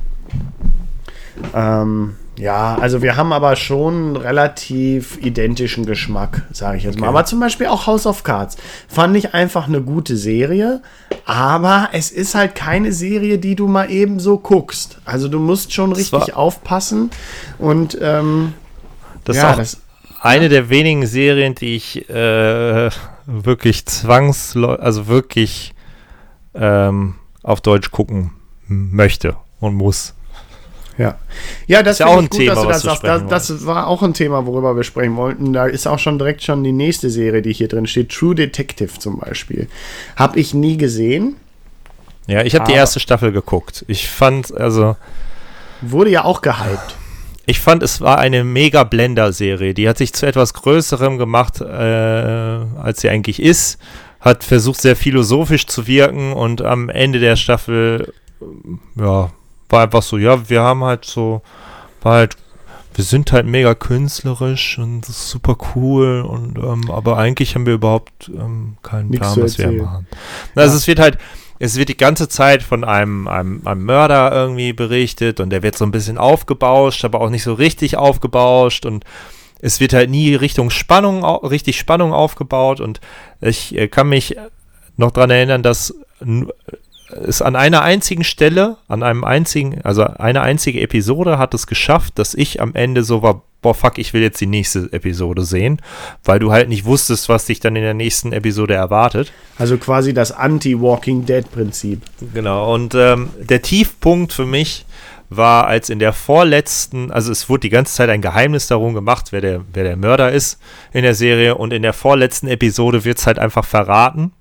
Ähm, 1.55 2.17
ja, 2.37 2.77
also 2.81 3.01
wir 3.01 3.17
haben 3.17 3.33
aber 3.33 3.55
schon 3.55 4.17
relativ 4.17 5.19
identischen 5.21 5.87
Geschmack, 5.87 6.43
sage 6.53 6.79
ich 6.79 6.85
jetzt 6.85 6.99
mal. 6.99 7.07
Okay. 7.07 7.17
Aber 7.17 7.25
zum 7.25 7.39
Beispiel 7.41 7.69
auch 7.69 7.87
House 7.87 8.07
of 8.07 8.25
Cards 8.25 8.57
fand 8.89 9.17
ich 9.17 9.35
einfach 9.35 9.69
eine 9.69 9.81
gute 9.81 10.17
Serie, 10.17 10.83
aber 11.27 11.91
es 11.93 12.11
ist 12.11 12.35
halt 12.35 12.57
keine 12.57 12.93
Serie, 12.93 13.39
die 13.39 13.55
du 13.55 13.69
mal 13.69 13.91
eben 13.91 14.19
so 14.19 14.39
guckst. 14.39 14.99
Also 15.05 15.29
du 15.29 15.39
musst 15.39 15.73
schon 15.73 15.93
richtig 15.93 16.35
aufpassen 16.35 17.11
und 17.59 17.97
ähm, 18.01 18.55
Das 19.25 19.37
ja, 19.37 19.55
das, 19.55 19.79
eine 20.25 20.49
der 20.49 20.71
wenigen 20.71 21.07
Serien, 21.07 21.55
die 21.55 21.77
ich 21.77 22.09
äh, 22.09 22.91
wirklich 23.27 23.85
zwangsläufig, 23.85 24.83
also 24.83 25.07
wirklich 25.07 25.75
ähm, 26.55 27.17
auf 27.43 27.61
Deutsch 27.61 27.91
gucken 27.91 28.31
möchte 28.67 29.37
und 29.61 29.75
muss. 29.75 30.15
Ja, 30.97 31.19
ja 31.67 31.83
das 31.83 31.97
Ist 31.97 31.99
ja 32.01 32.07
auch 32.07 32.17
ein 32.17 32.29
gut, 32.31 32.39
Thema, 32.39 32.55
dass 32.55 32.63
du 32.63 32.69
das 32.69 32.83
sagst. 33.01 33.05
Das, 33.05 33.49
das 33.49 33.67
war 33.67 33.87
auch 33.87 34.03
ein 34.03 34.15
Thema, 34.15 34.47
worüber 34.47 34.75
wir 34.77 34.85
sprechen 34.85 35.17
wollten. 35.17 35.53
Da 35.53 35.67
ist 35.67 35.87
auch 35.87 35.99
schon 35.99 36.19
direkt 36.19 36.43
schon 36.43 36.65
die 36.65 36.73
nächste 36.73 37.11
Serie, 37.11 37.43
die 37.43 37.53
hier 37.53 37.69
drin 37.69 37.87
steht. 37.87 38.11
True 38.11 38.35
Detective 38.35 38.99
zum 38.99 39.19
Beispiel. 39.19 39.69
Habe 40.17 40.41
ich 40.41 40.55
nie 40.55 40.79
gesehen. 40.79 41.37
Ja, 42.27 42.43
ich 42.43 42.55
habe 42.55 42.65
die 42.65 42.73
erste 42.73 42.99
Staffel 42.99 43.31
geguckt. 43.33 43.85
Ich 43.89 44.09
fand, 44.09 44.57
also, 44.57 44.97
Wurde 45.83 46.09
ja 46.09 46.25
auch 46.25 46.41
gehypt. 46.41 46.97
Ich 47.47 47.61
fand, 47.61 47.83
es 47.83 48.01
war 48.01 48.19
eine 48.19 48.45
mega 48.45 48.85
Blender-Serie. 48.85 49.75
Die 49.75 49.89
hat 49.89 49.99
sich 49.99 50.13
zu 50.13 50.27
etwas 50.27 50.55
Größerem 50.55 51.19
gemacht, 51.19 51.61
äh, 51.61 51.65
als 51.65 53.01
sie 53.01 53.11
eigentlich 53.11 53.41
ist. 53.41 53.79
Hat 54.21 54.45
versucht, 54.45 54.81
sehr 54.81 54.97
philosophisch 54.97 55.67
zu 55.67 55.87
wirken 55.87 56.33
und 56.33 56.63
am 56.63 56.89
Ende 56.89 57.19
der 57.19 57.37
Staffel, 57.37 58.15
ähm, 58.41 58.81
ja, 58.97 59.31
war 59.69 59.83
einfach 59.83 60.03
so, 60.03 60.17
ja, 60.17 60.49
wir 60.49 60.63
haben 60.63 60.85
halt 60.85 61.05
so, 61.05 61.43
war 62.03 62.15
halt, 62.15 62.37
wir 62.95 63.05
sind 63.05 63.33
halt 63.33 63.47
mega 63.47 63.75
künstlerisch 63.75 64.79
und 64.79 65.05
super 65.05 65.57
cool 65.75 66.23
und, 66.23 66.59
ähm, 66.59 66.91
aber 66.91 67.19
eigentlich 67.19 67.55
haben 67.55 67.67
wir 67.67 67.75
überhaupt 67.75 68.31
ähm, 68.35 68.77
keinen 68.83 69.11
Nichts 69.11 69.35
Plan, 69.35 69.45
was 69.45 69.59
wir 69.59 69.73
machen. 69.73 70.07
Also 70.55 70.77
es 70.77 70.87
wird 70.87 71.01
halt, 71.01 71.19
es 71.59 71.77
wird 71.77 71.89
die 71.89 71.97
ganze 71.97 72.29
Zeit 72.29 72.63
von 72.63 72.85
einem, 72.85 73.29
einem, 73.29 73.63
einem 73.65 73.85
Mörder 73.85 74.33
irgendwie 74.33 74.73
berichtet 74.73 75.41
und 75.41 75.51
der 75.51 75.63
wird 75.63 75.77
so 75.77 75.85
ein 75.85 75.93
bisschen 75.93 76.19
aufgebauscht, 76.19 77.05
aber 77.05 77.21
auch 77.21 77.31
nicht 77.31 77.45
so 77.45 77.55
richtig 77.55 77.97
aufgebauscht 77.97 78.87
und 78.87 79.05
es 79.61 79.81
wird 79.81 79.93
halt 79.93 80.11
nie 80.11 80.35
Richtung 80.35 80.71
Spannung, 80.71 81.25
richtig 81.25 81.79
Spannung 81.79 82.13
aufgebaut 82.13 82.81
und 82.81 83.01
ich 83.41 83.75
äh, 83.77 83.89
kann 83.89 84.09
mich 84.09 84.37
noch 84.97 85.11
dran 85.11 85.31
erinnern, 85.31 85.63
dass 85.63 85.95
es 87.27 87.43
an 87.43 87.57
einer 87.57 87.83
einzigen 87.83 88.25
Stelle, 88.25 88.77
an 88.89 89.03
einem 89.03 89.25
einzigen, 89.25 89.81
also 89.83 90.05
eine 90.05 90.43
einzige 90.43 90.81
Episode 90.81 91.39
hat 91.39 91.55
es 91.55 91.67
geschafft, 91.67 92.19
dass 92.19 92.35
ich 92.35 92.61
am 92.61 92.75
Ende 92.75 93.05
so 93.05 93.23
war, 93.23 93.43
boah, 93.63 93.75
fuck, 93.75 93.99
ich 93.99 94.13
will 94.13 94.21
jetzt 94.21 94.41
die 94.41 94.47
nächste 94.47 94.93
Episode 94.93 95.43
sehen, 95.43 95.81
weil 96.23 96.39
du 96.39 96.53
halt 96.53 96.69
nicht 96.69 96.85
wusstest, 96.85 97.29
was 97.29 97.47
dich 97.47 97.61
dann 97.61 97.77
in 97.77 97.83
der 97.83 97.95
nächsten 97.95 98.33
Episode 98.33 98.75
erwartet. 98.75 99.33
Also 99.59 99.79
quasi 99.79 100.13
das 100.13 100.33
Anti-Walking 100.33 101.25
Dead-Prinzip. 101.25 102.03
Genau, 102.35 102.75
und 102.75 102.95
ähm, 102.95 103.31
der 103.39 103.63
Tiefpunkt 103.63 104.33
für 104.33 104.47
mich 104.47 104.85
war, 105.31 105.67
als 105.67 105.89
in 105.89 105.99
der 105.99 106.13
vorletzten, 106.13 107.11
also 107.11 107.33
es 107.33 107.49
wurde 107.49 107.61
die 107.61 107.71
ganze 107.71 107.95
Zeit 107.95 108.11
ein 108.11 108.21
Geheimnis 108.21 108.67
darum 108.67 108.95
gemacht, 108.95 109.29
wer 109.31 109.41
der, 109.41 109.63
wer 109.73 109.85
der 109.85 109.97
Mörder 109.97 110.31
ist 110.31 110.59
in 110.93 111.03
der 111.03 111.15
Serie, 111.15 111.55
und 111.55 111.73
in 111.73 111.83
der 111.83 111.95
vorletzten 111.95 112.49
Episode 112.49 113.05
wird 113.05 113.19
es 113.19 113.27
halt 113.27 113.39
einfach 113.39 113.65
verraten. 113.65 114.33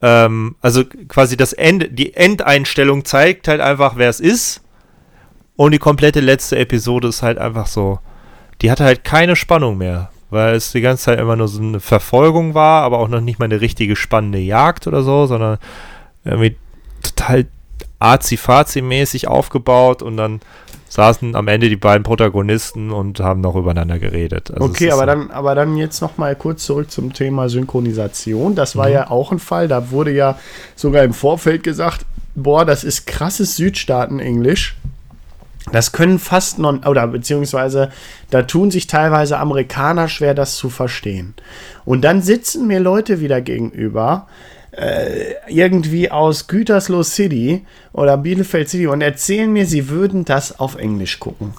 Ähm, 0.00 0.56
also 0.60 0.84
quasi 0.84 1.36
das 1.36 1.52
Ende, 1.52 1.88
die 1.88 2.14
Endeinstellung 2.14 3.04
zeigt 3.04 3.48
halt 3.48 3.60
einfach, 3.60 3.96
wer 3.96 4.08
es 4.08 4.20
ist. 4.20 4.62
Und 5.56 5.72
die 5.72 5.78
komplette 5.78 6.20
letzte 6.20 6.56
Episode 6.56 7.08
ist 7.08 7.22
halt 7.22 7.38
einfach 7.38 7.66
so, 7.66 7.98
die 8.62 8.70
hatte 8.70 8.84
halt 8.84 9.02
keine 9.04 9.34
Spannung 9.34 9.78
mehr, 9.78 10.10
weil 10.30 10.54
es 10.54 10.72
die 10.72 10.80
ganze 10.80 11.04
Zeit 11.04 11.18
immer 11.18 11.36
nur 11.36 11.48
so 11.48 11.60
eine 11.60 11.80
Verfolgung 11.80 12.54
war, 12.54 12.82
aber 12.82 12.98
auch 12.98 13.08
noch 13.08 13.20
nicht 13.20 13.38
mal 13.38 13.46
eine 13.46 13.60
richtige 13.60 13.96
spannende 13.96 14.38
Jagd 14.38 14.86
oder 14.86 15.02
so, 15.02 15.26
sondern 15.26 15.58
irgendwie 16.24 16.56
total 17.02 17.46
azi-fazi-mäßig 17.98 19.26
aufgebaut 19.26 20.02
und 20.02 20.16
dann 20.16 20.40
saßen 20.88 21.34
am 21.34 21.48
Ende 21.48 21.68
die 21.68 21.76
beiden 21.76 22.02
Protagonisten 22.02 22.90
und 22.90 23.20
haben 23.20 23.40
noch 23.40 23.56
übereinander 23.56 23.98
geredet. 23.98 24.50
Also 24.50 24.64
okay, 24.64 24.90
aber 24.90 25.06
dann, 25.06 25.30
aber 25.30 25.54
dann 25.54 25.76
jetzt 25.76 26.00
noch 26.00 26.16
mal 26.16 26.34
kurz 26.34 26.64
zurück 26.64 26.90
zum 26.90 27.12
Thema 27.12 27.48
Synchronisation. 27.48 28.54
Das 28.54 28.76
war 28.76 28.88
mhm. 28.88 28.94
ja 28.94 29.10
auch 29.10 29.32
ein 29.32 29.38
Fall, 29.38 29.68
da 29.68 29.90
wurde 29.90 30.12
ja 30.12 30.38
sogar 30.76 31.04
im 31.04 31.12
Vorfeld 31.12 31.62
gesagt, 31.62 32.06
boah, 32.34 32.64
das 32.64 32.84
ist 32.84 33.06
krasses 33.06 33.56
Südstaaten-Englisch. 33.56 34.76
Das 35.72 35.92
können 35.92 36.18
fast 36.18 36.58
non, 36.58 36.84
oder 36.84 37.06
beziehungsweise 37.08 37.90
da 38.30 38.42
tun 38.42 38.70
sich 38.70 38.86
teilweise 38.86 39.38
Amerikaner 39.38 40.08
schwer, 40.08 40.32
das 40.32 40.56
zu 40.56 40.70
verstehen. 40.70 41.34
Und 41.84 42.02
dann 42.02 42.22
sitzen 42.22 42.66
mir 42.66 42.80
Leute 42.80 43.20
wieder 43.20 43.40
gegenüber, 43.42 44.26
äh, 44.78 45.34
irgendwie 45.48 46.10
aus 46.10 46.46
Gütersloh 46.46 47.02
City 47.02 47.64
oder 47.92 48.16
Bielefeld 48.16 48.68
City 48.68 48.86
und 48.86 49.00
erzählen 49.00 49.52
mir, 49.52 49.66
sie 49.66 49.88
würden 49.88 50.24
das 50.24 50.60
auf 50.60 50.76
Englisch 50.76 51.18
gucken. 51.18 51.54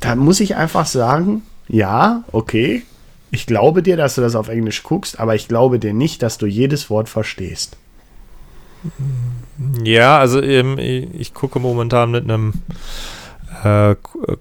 Da 0.00 0.16
muss 0.16 0.40
ich 0.40 0.56
einfach 0.56 0.86
sagen, 0.86 1.42
ja, 1.68 2.24
okay, 2.32 2.82
ich 3.30 3.46
glaube 3.46 3.82
dir, 3.82 3.96
dass 3.96 4.16
du 4.16 4.20
das 4.20 4.34
auf 4.34 4.48
Englisch 4.48 4.82
guckst, 4.82 5.20
aber 5.20 5.36
ich 5.36 5.46
glaube 5.46 5.78
dir 5.78 5.92
nicht, 5.92 6.22
dass 6.22 6.38
du 6.38 6.46
jedes 6.46 6.90
Wort 6.90 7.08
verstehst. 7.08 7.76
Ja, 9.84 10.18
also 10.18 10.42
ähm, 10.42 10.76
ich 10.78 11.34
gucke 11.34 11.60
momentan 11.60 12.10
mit 12.10 12.24
einem 12.24 12.54
äh, 13.62 13.94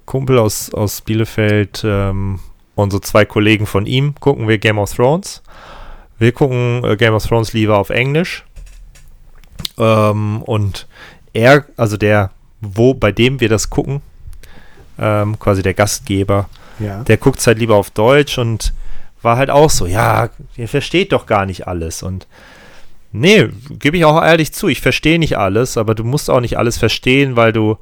Kumpel 0.05 0.39
aus, 0.39 0.73
aus 0.73 1.01
Bielefeld 1.01 1.83
ähm, 1.85 2.39
und 2.73 2.91
so 2.91 2.99
zwei 2.99 3.25
Kollegen 3.25 3.67
von 3.67 3.85
ihm 3.85 4.15
gucken 4.19 4.47
wir 4.47 4.57
Game 4.57 4.79
of 4.79 4.93
Thrones. 4.93 5.43
Wir 6.19 6.31
gucken 6.31 6.83
äh, 6.83 6.95
Game 6.97 7.13
of 7.13 7.25
Thrones 7.25 7.53
lieber 7.53 7.77
auf 7.77 7.89
Englisch. 7.89 8.45
Ähm, 9.77 10.41
und 10.43 10.87
er, 11.33 11.65
also 11.77 11.97
der, 11.97 12.31
wo, 12.61 12.93
bei 12.93 13.11
dem 13.11 13.39
wir 13.39 13.49
das 13.49 13.69
gucken, 13.69 14.01
ähm, 14.99 15.39
quasi 15.39 15.63
der 15.63 15.73
Gastgeber, 15.73 16.49
ja. 16.79 17.03
der 17.03 17.17
guckt 17.17 17.39
es 17.39 17.47
halt 17.47 17.59
lieber 17.59 17.75
auf 17.75 17.89
Deutsch 17.89 18.37
und 18.37 18.73
war 19.21 19.37
halt 19.37 19.49
auch 19.49 19.69
so, 19.69 19.85
ja, 19.85 20.29
ihr 20.55 20.67
versteht 20.67 21.11
doch 21.11 21.25
gar 21.25 21.45
nicht 21.45 21.67
alles. 21.67 22.03
Und 22.03 22.27
nee, 23.11 23.49
gebe 23.71 23.97
ich 23.97 24.05
auch 24.05 24.21
ehrlich 24.21 24.53
zu, 24.53 24.67
ich 24.67 24.81
verstehe 24.81 25.19
nicht 25.19 25.37
alles, 25.37 25.77
aber 25.77 25.95
du 25.95 26.03
musst 26.03 26.29
auch 26.29 26.41
nicht 26.41 26.57
alles 26.57 26.77
verstehen, 26.77 27.35
weil 27.35 27.53
du 27.53 27.77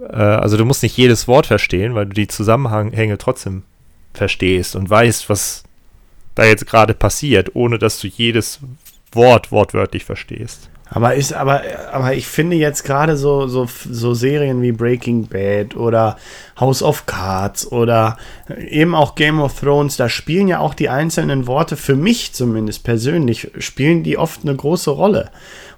äh, 0.00 0.16
also 0.16 0.56
du 0.56 0.64
musst 0.64 0.82
nicht 0.82 0.96
jedes 0.96 1.28
Wort 1.28 1.46
verstehen, 1.46 1.94
weil 1.94 2.06
du 2.06 2.12
die 2.12 2.28
Zusammenhänge 2.28 3.18
trotzdem 3.18 3.62
verstehst 4.14 4.76
und 4.76 4.88
weißt, 4.88 5.28
was 5.28 5.64
da 6.36 6.44
jetzt 6.44 6.66
gerade 6.66 6.94
passiert, 6.94 7.50
ohne 7.54 7.78
dass 7.78 7.98
du 7.98 8.06
jedes 8.06 8.60
Wort 9.12 9.50
wortwörtlich 9.50 10.04
verstehst. 10.04 10.70
Aber 10.88 11.16
ist, 11.16 11.32
aber, 11.32 11.62
aber 11.92 12.14
ich 12.14 12.28
finde 12.28 12.54
jetzt 12.54 12.84
gerade 12.84 13.16
so, 13.16 13.48
so, 13.48 13.66
so 13.90 14.14
Serien 14.14 14.62
wie 14.62 14.70
Breaking 14.70 15.26
Bad 15.26 15.74
oder 15.74 16.16
House 16.60 16.80
of 16.80 17.06
Cards 17.06 17.70
oder 17.72 18.16
eben 18.68 18.94
auch 18.94 19.16
Game 19.16 19.40
of 19.40 19.58
Thrones, 19.58 19.96
da 19.96 20.08
spielen 20.08 20.46
ja 20.46 20.60
auch 20.60 20.74
die 20.74 20.88
einzelnen 20.88 21.48
Worte, 21.48 21.76
für 21.76 21.96
mich 21.96 22.34
zumindest 22.34 22.84
persönlich, 22.84 23.50
spielen 23.58 24.04
die 24.04 24.16
oft 24.16 24.42
eine 24.44 24.54
große 24.54 24.90
Rolle. 24.90 25.30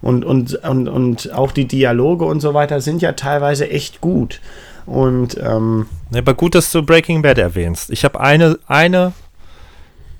Und, 0.02 0.26
und, 0.26 0.54
und, 0.56 0.88
und 0.88 1.32
auch 1.32 1.52
die 1.52 1.66
Dialoge 1.66 2.26
und 2.26 2.40
so 2.40 2.52
weiter 2.52 2.82
sind 2.82 3.00
ja 3.00 3.12
teilweise 3.12 3.70
echt 3.70 4.02
gut. 4.02 4.40
Und, 4.84 5.38
ähm, 5.42 5.86
aber 6.14 6.34
gut, 6.34 6.54
dass 6.54 6.70
du 6.70 6.82
Breaking 6.82 7.22
Bad 7.22 7.38
erwähnst. 7.38 7.90
Ich 7.90 8.04
habe 8.04 8.20
eine, 8.20 8.58
eine 8.66 9.12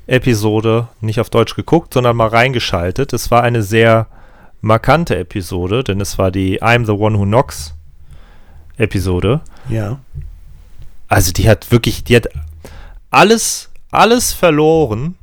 Episode 0.08 0.88
nicht 1.00 1.20
auf 1.20 1.30
Deutsch 1.30 1.54
geguckt, 1.54 1.94
sondern 1.94 2.16
mal 2.16 2.28
reingeschaltet. 2.28 3.12
Es 3.12 3.30
war 3.30 3.42
eine 3.42 3.62
sehr 3.62 4.06
markante 4.60 5.16
Episode, 5.16 5.84
denn 5.84 6.00
es 6.00 6.18
war 6.18 6.30
die 6.30 6.62
I'm 6.62 6.86
the 6.86 6.92
One 6.92 7.18
Who 7.18 7.24
Knocks 7.24 7.74
Episode. 8.78 9.42
Ja. 9.68 10.00
Also 11.08 11.32
die 11.32 11.48
hat 11.48 11.70
wirklich, 11.70 12.04
die 12.04 12.16
hat 12.16 12.28
alles, 13.10 13.70
alles 13.90 14.32
verloren, 14.32 15.16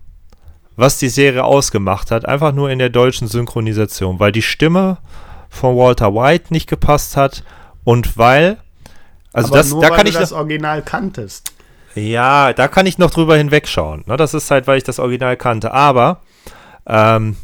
was 0.75 0.99
die 0.99 1.09
Serie 1.09 1.43
ausgemacht 1.43 2.11
hat, 2.11 2.27
einfach 2.27 2.53
nur 2.53 2.69
in 2.69 2.79
der 2.79 2.89
deutschen 2.89 3.27
Synchronisation, 3.27 4.19
weil 4.19 4.31
die 4.31 4.41
Stimme 4.41 4.97
von 5.49 5.75
Walter 5.75 6.13
White 6.13 6.53
nicht 6.53 6.67
gepasst 6.67 7.17
hat 7.17 7.43
und 7.83 8.17
weil, 8.17 8.57
also 9.33 9.49
Aber 9.49 9.57
das, 9.57 9.69
nur, 9.69 9.81
da 9.81 9.89
kann 9.89 10.05
du 10.05 10.09
ich 10.09 10.17
das 10.17 10.31
Original 10.33 10.81
kanntest. 10.81 11.54
Ja, 11.95 12.53
da 12.53 12.67
kann 12.67 12.85
ich 12.85 12.97
noch 12.97 13.11
drüber 13.11 13.37
hinwegschauen. 13.37 14.03
Ne? 14.05 14.17
Das 14.17 14.33
ist 14.33 14.51
halt, 14.51 14.67
weil 14.67 14.77
ich 14.77 14.83
das 14.83 14.99
Original 14.99 15.37
kannte. 15.37 15.71
Aber 15.71 16.21
ähm, 16.85 17.37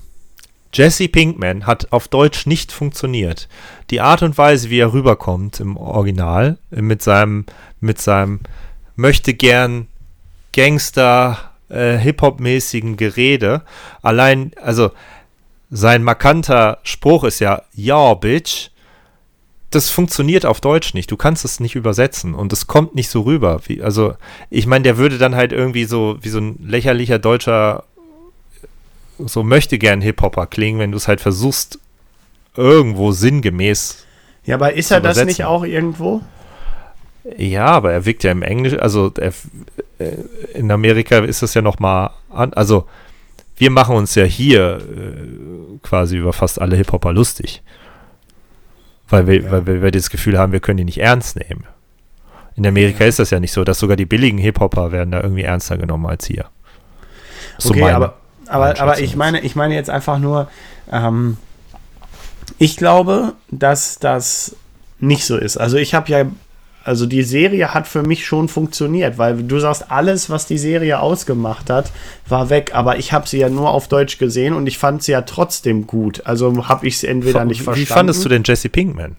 Jesse 0.73 1.07
Pinkman 1.07 1.65
hat 1.65 1.91
auf 1.91 2.07
Deutsch 2.07 2.45
nicht 2.45 2.71
funktioniert. 2.71 3.47
Die 3.89 4.01
Art 4.01 4.23
und 4.23 4.37
Weise, 4.37 4.69
wie 4.69 4.79
er 4.79 4.93
rüberkommt 4.93 5.59
im 5.59 5.77
Original, 5.77 6.57
mit 6.69 7.01
seinem, 7.01 7.45
mit 7.79 7.99
seinem 7.99 8.41
möchte 8.95 9.33
gern 9.33 9.87
Gangster, 10.53 11.51
äh, 11.69 11.97
Hip-Hop-mäßigen 11.97 12.97
Gerede, 12.97 13.61
allein, 14.01 14.51
also 14.61 14.91
sein 15.69 16.03
markanter 16.03 16.79
Spruch 16.83 17.23
ist 17.23 17.39
ja, 17.39 17.63
ja, 17.73 18.13
Bitch. 18.13 18.69
Das 19.71 19.89
funktioniert 19.89 20.45
auf 20.45 20.61
Deutsch 20.61 20.93
nicht. 20.93 21.09
Du 21.09 21.17
kannst 21.17 21.45
es 21.45 21.59
nicht 21.59 21.75
übersetzen 21.75 22.33
und 22.33 22.53
es 22.53 22.67
kommt 22.67 22.93
nicht 22.93 23.09
so 23.09 23.21
rüber. 23.21 23.61
Wie, 23.65 23.81
also, 23.81 24.15
ich 24.49 24.67
meine, 24.67 24.83
der 24.83 24.97
würde 24.97 25.17
dann 25.17 25.35
halt 25.35 25.51
irgendwie 25.53 25.85
so 25.85 26.17
wie 26.21 26.29
so 26.29 26.39
ein 26.39 26.59
lächerlicher 26.61 27.19
deutscher 27.19 27.85
so 29.27 29.43
möchte 29.43 29.77
gern 29.77 30.01
Hip-Hopper 30.01 30.47
klingen, 30.47 30.79
wenn 30.79 30.91
du 30.91 30.97
es 30.97 31.07
halt 31.07 31.21
versuchst, 31.21 31.79
irgendwo 32.55 33.11
sinngemäß. 33.11 34.05
Ja, 34.45 34.55
aber 34.55 34.73
ist 34.73 34.91
er 34.91 35.01
das 35.01 35.23
nicht 35.23 35.43
auch 35.43 35.63
irgendwo? 35.63 36.21
Ja, 37.37 37.65
aber 37.65 37.91
er 37.91 38.05
wirkt 38.05 38.23
ja 38.23 38.31
im 38.31 38.41
Englisch, 38.41 38.73
also 38.79 39.11
er, 39.15 39.33
äh, 39.99 40.15
in 40.55 40.71
Amerika 40.71 41.19
ist 41.19 41.43
das 41.43 41.53
ja 41.53 41.61
nochmal 41.61 42.09
an, 42.31 42.53
also 42.53 42.87
wir 43.57 43.69
machen 43.69 43.95
uns 43.95 44.15
ja 44.15 44.23
hier 44.23 44.77
äh, 44.77 45.77
quasi 45.83 46.17
über 46.17 46.33
fast 46.33 46.59
alle 46.59 46.75
Hip-Hopper 46.75 47.13
lustig. 47.13 47.61
Weil 49.11 49.27
wir, 49.27 49.41
ja. 49.41 49.51
weil, 49.51 49.67
wir, 49.67 49.73
weil 49.75 49.83
wir 49.83 49.91
das 49.91 50.09
Gefühl 50.09 50.37
haben, 50.39 50.51
wir 50.51 50.59
können 50.59 50.77
die 50.77 50.85
nicht 50.85 50.99
ernst 50.99 51.35
nehmen. 51.35 51.65
In 52.55 52.65
Amerika 52.65 53.03
ja. 53.03 53.09
ist 53.09 53.19
das 53.19 53.29
ja 53.29 53.39
nicht 53.39 53.51
so, 53.51 53.63
dass 53.63 53.79
sogar 53.79 53.97
die 53.97 54.05
billigen 54.05 54.37
Hip-Hopper 54.37 54.91
werden 54.91 55.11
da 55.11 55.21
irgendwie 55.21 55.43
ernster 55.43 55.77
genommen 55.77 56.05
als 56.05 56.25
hier. 56.25 56.45
So 57.57 57.71
okay, 57.71 57.91
aber, 57.91 58.15
aber, 58.47 58.79
aber 58.79 58.99
ich 58.99 59.15
meine, 59.15 59.41
ich 59.41 59.55
meine 59.55 59.75
jetzt 59.75 59.89
einfach 59.89 60.17
nur, 60.17 60.49
ähm, 60.91 61.37
ich 62.57 62.77
glaube, 62.77 63.33
dass 63.49 63.99
das 63.99 64.55
nicht 64.99 65.25
so 65.25 65.37
ist. 65.37 65.57
Also 65.57 65.77
ich 65.77 65.93
habe 65.93 66.09
ja, 66.11 66.25
also 66.83 67.05
die 67.05 67.23
Serie 67.23 67.73
hat 67.73 67.87
für 67.87 68.03
mich 68.03 68.25
schon 68.25 68.47
funktioniert, 68.47 69.17
weil 69.17 69.43
du 69.43 69.59
sagst, 69.59 69.91
alles, 69.91 70.29
was 70.29 70.47
die 70.47 70.57
Serie 70.57 70.99
ausgemacht 70.99 71.69
hat, 71.69 71.91
war 72.27 72.49
weg. 72.49 72.71
Aber 72.73 72.97
ich 72.97 73.13
habe 73.13 73.27
sie 73.27 73.37
ja 73.39 73.49
nur 73.49 73.69
auf 73.69 73.87
Deutsch 73.87 74.17
gesehen 74.17 74.53
und 74.53 74.67
ich 74.67 74.77
fand 74.77 75.03
sie 75.03 75.11
ja 75.11 75.21
trotzdem 75.21 75.85
gut. 75.87 76.25
Also 76.25 76.67
habe 76.67 76.87
ich 76.87 76.97
sie 76.97 77.07
entweder 77.07 77.45
nicht 77.45 77.61
verstanden. 77.61 77.89
Wie 77.89 77.93
fandest 77.93 78.25
du 78.25 78.29
denn 78.29 78.43
Jesse 78.43 78.69
Pinkman? 78.69 79.15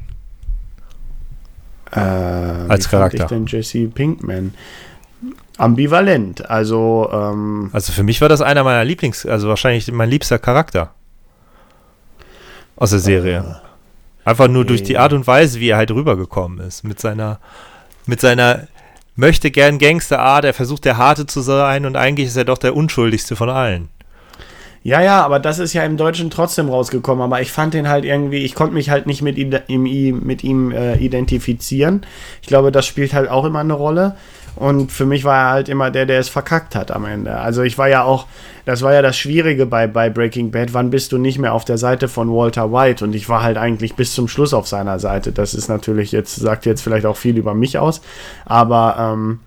Äh, 1.92 2.00
Als 2.00 2.88
Charakter. 2.88 3.28
Fand 3.28 3.32
ich 3.32 3.50
denn 3.52 3.60
Jesse 3.60 3.86
Pinkman? 3.88 4.54
ambivalent. 5.58 6.48
Also, 6.50 7.08
ähm, 7.12 7.70
also 7.72 7.92
für 7.92 8.02
mich 8.02 8.20
war 8.20 8.28
das 8.28 8.40
einer 8.40 8.64
meiner 8.64 8.84
Lieblings-, 8.84 9.26
also 9.26 9.48
wahrscheinlich 9.48 9.90
mein 9.92 10.10
liebster 10.10 10.38
Charakter 10.38 10.94
aus 12.76 12.90
der 12.90 12.98
Serie. 12.98 13.38
Äh, 13.38 13.71
Einfach 14.24 14.48
nur 14.48 14.62
nee. 14.62 14.68
durch 14.68 14.82
die 14.82 14.98
Art 14.98 15.12
und 15.12 15.26
Weise, 15.26 15.60
wie 15.60 15.70
er 15.70 15.76
halt 15.76 15.90
rübergekommen 15.90 16.60
ist. 16.60 16.84
Mit 16.84 17.00
seiner, 17.00 17.40
mit 18.06 18.20
seiner 18.20 18.68
möchte 19.16 19.50
gern 19.50 19.78
Gangster-Art. 19.78 20.44
Er 20.44 20.54
versucht 20.54 20.84
der 20.84 20.96
Harte 20.96 21.26
zu 21.26 21.40
sein 21.40 21.86
und 21.86 21.96
eigentlich 21.96 22.28
ist 22.28 22.36
er 22.36 22.44
doch 22.44 22.58
der 22.58 22.76
unschuldigste 22.76 23.36
von 23.36 23.50
allen. 23.50 23.88
Ja, 24.84 25.00
ja, 25.00 25.24
aber 25.24 25.38
das 25.38 25.60
ist 25.60 25.74
ja 25.74 25.84
im 25.84 25.96
Deutschen 25.96 26.28
trotzdem 26.28 26.68
rausgekommen. 26.68 27.22
Aber 27.22 27.40
ich 27.40 27.52
fand 27.52 27.74
den 27.74 27.88
halt 27.88 28.04
irgendwie, 28.04 28.38
ich 28.38 28.54
konnte 28.54 28.74
mich 28.74 28.90
halt 28.90 29.06
nicht 29.06 29.22
mit 29.22 29.38
ihm, 29.38 30.20
mit 30.24 30.42
ihm 30.42 30.72
äh, 30.72 30.96
identifizieren. 30.96 32.04
Ich 32.40 32.48
glaube, 32.48 32.72
das 32.72 32.84
spielt 32.86 33.12
halt 33.12 33.30
auch 33.30 33.44
immer 33.44 33.60
eine 33.60 33.74
Rolle. 33.74 34.16
Und 34.56 34.92
für 34.92 35.06
mich 35.06 35.24
war 35.24 35.46
er 35.46 35.50
halt 35.50 35.68
immer 35.68 35.90
der, 35.90 36.06
der 36.06 36.20
es 36.20 36.28
verkackt 36.28 36.74
hat 36.74 36.90
am 36.90 37.04
Ende. 37.04 37.38
Also 37.38 37.62
ich 37.62 37.78
war 37.78 37.88
ja 37.88 38.04
auch, 38.04 38.26
das 38.64 38.82
war 38.82 38.92
ja 38.92 39.02
das 39.02 39.16
Schwierige 39.16 39.66
bei, 39.66 39.86
bei 39.86 40.10
Breaking 40.10 40.50
Bad. 40.50 40.74
Wann 40.74 40.90
bist 40.90 41.12
du 41.12 41.18
nicht 41.18 41.38
mehr 41.38 41.54
auf 41.54 41.64
der 41.64 41.78
Seite 41.78 42.08
von 42.08 42.30
Walter 42.30 42.72
White? 42.72 43.04
Und 43.04 43.14
ich 43.14 43.28
war 43.28 43.42
halt 43.42 43.56
eigentlich 43.56 43.94
bis 43.94 44.12
zum 44.12 44.28
Schluss 44.28 44.52
auf 44.52 44.68
seiner 44.68 44.98
Seite. 44.98 45.32
Das 45.32 45.54
ist 45.54 45.68
natürlich 45.68 46.12
jetzt, 46.12 46.36
sagt 46.36 46.66
jetzt 46.66 46.82
vielleicht 46.82 47.06
auch 47.06 47.16
viel 47.16 47.38
über 47.38 47.54
mich 47.54 47.78
aus. 47.78 48.02
Aber 48.44 48.96
ähm, 48.98 49.40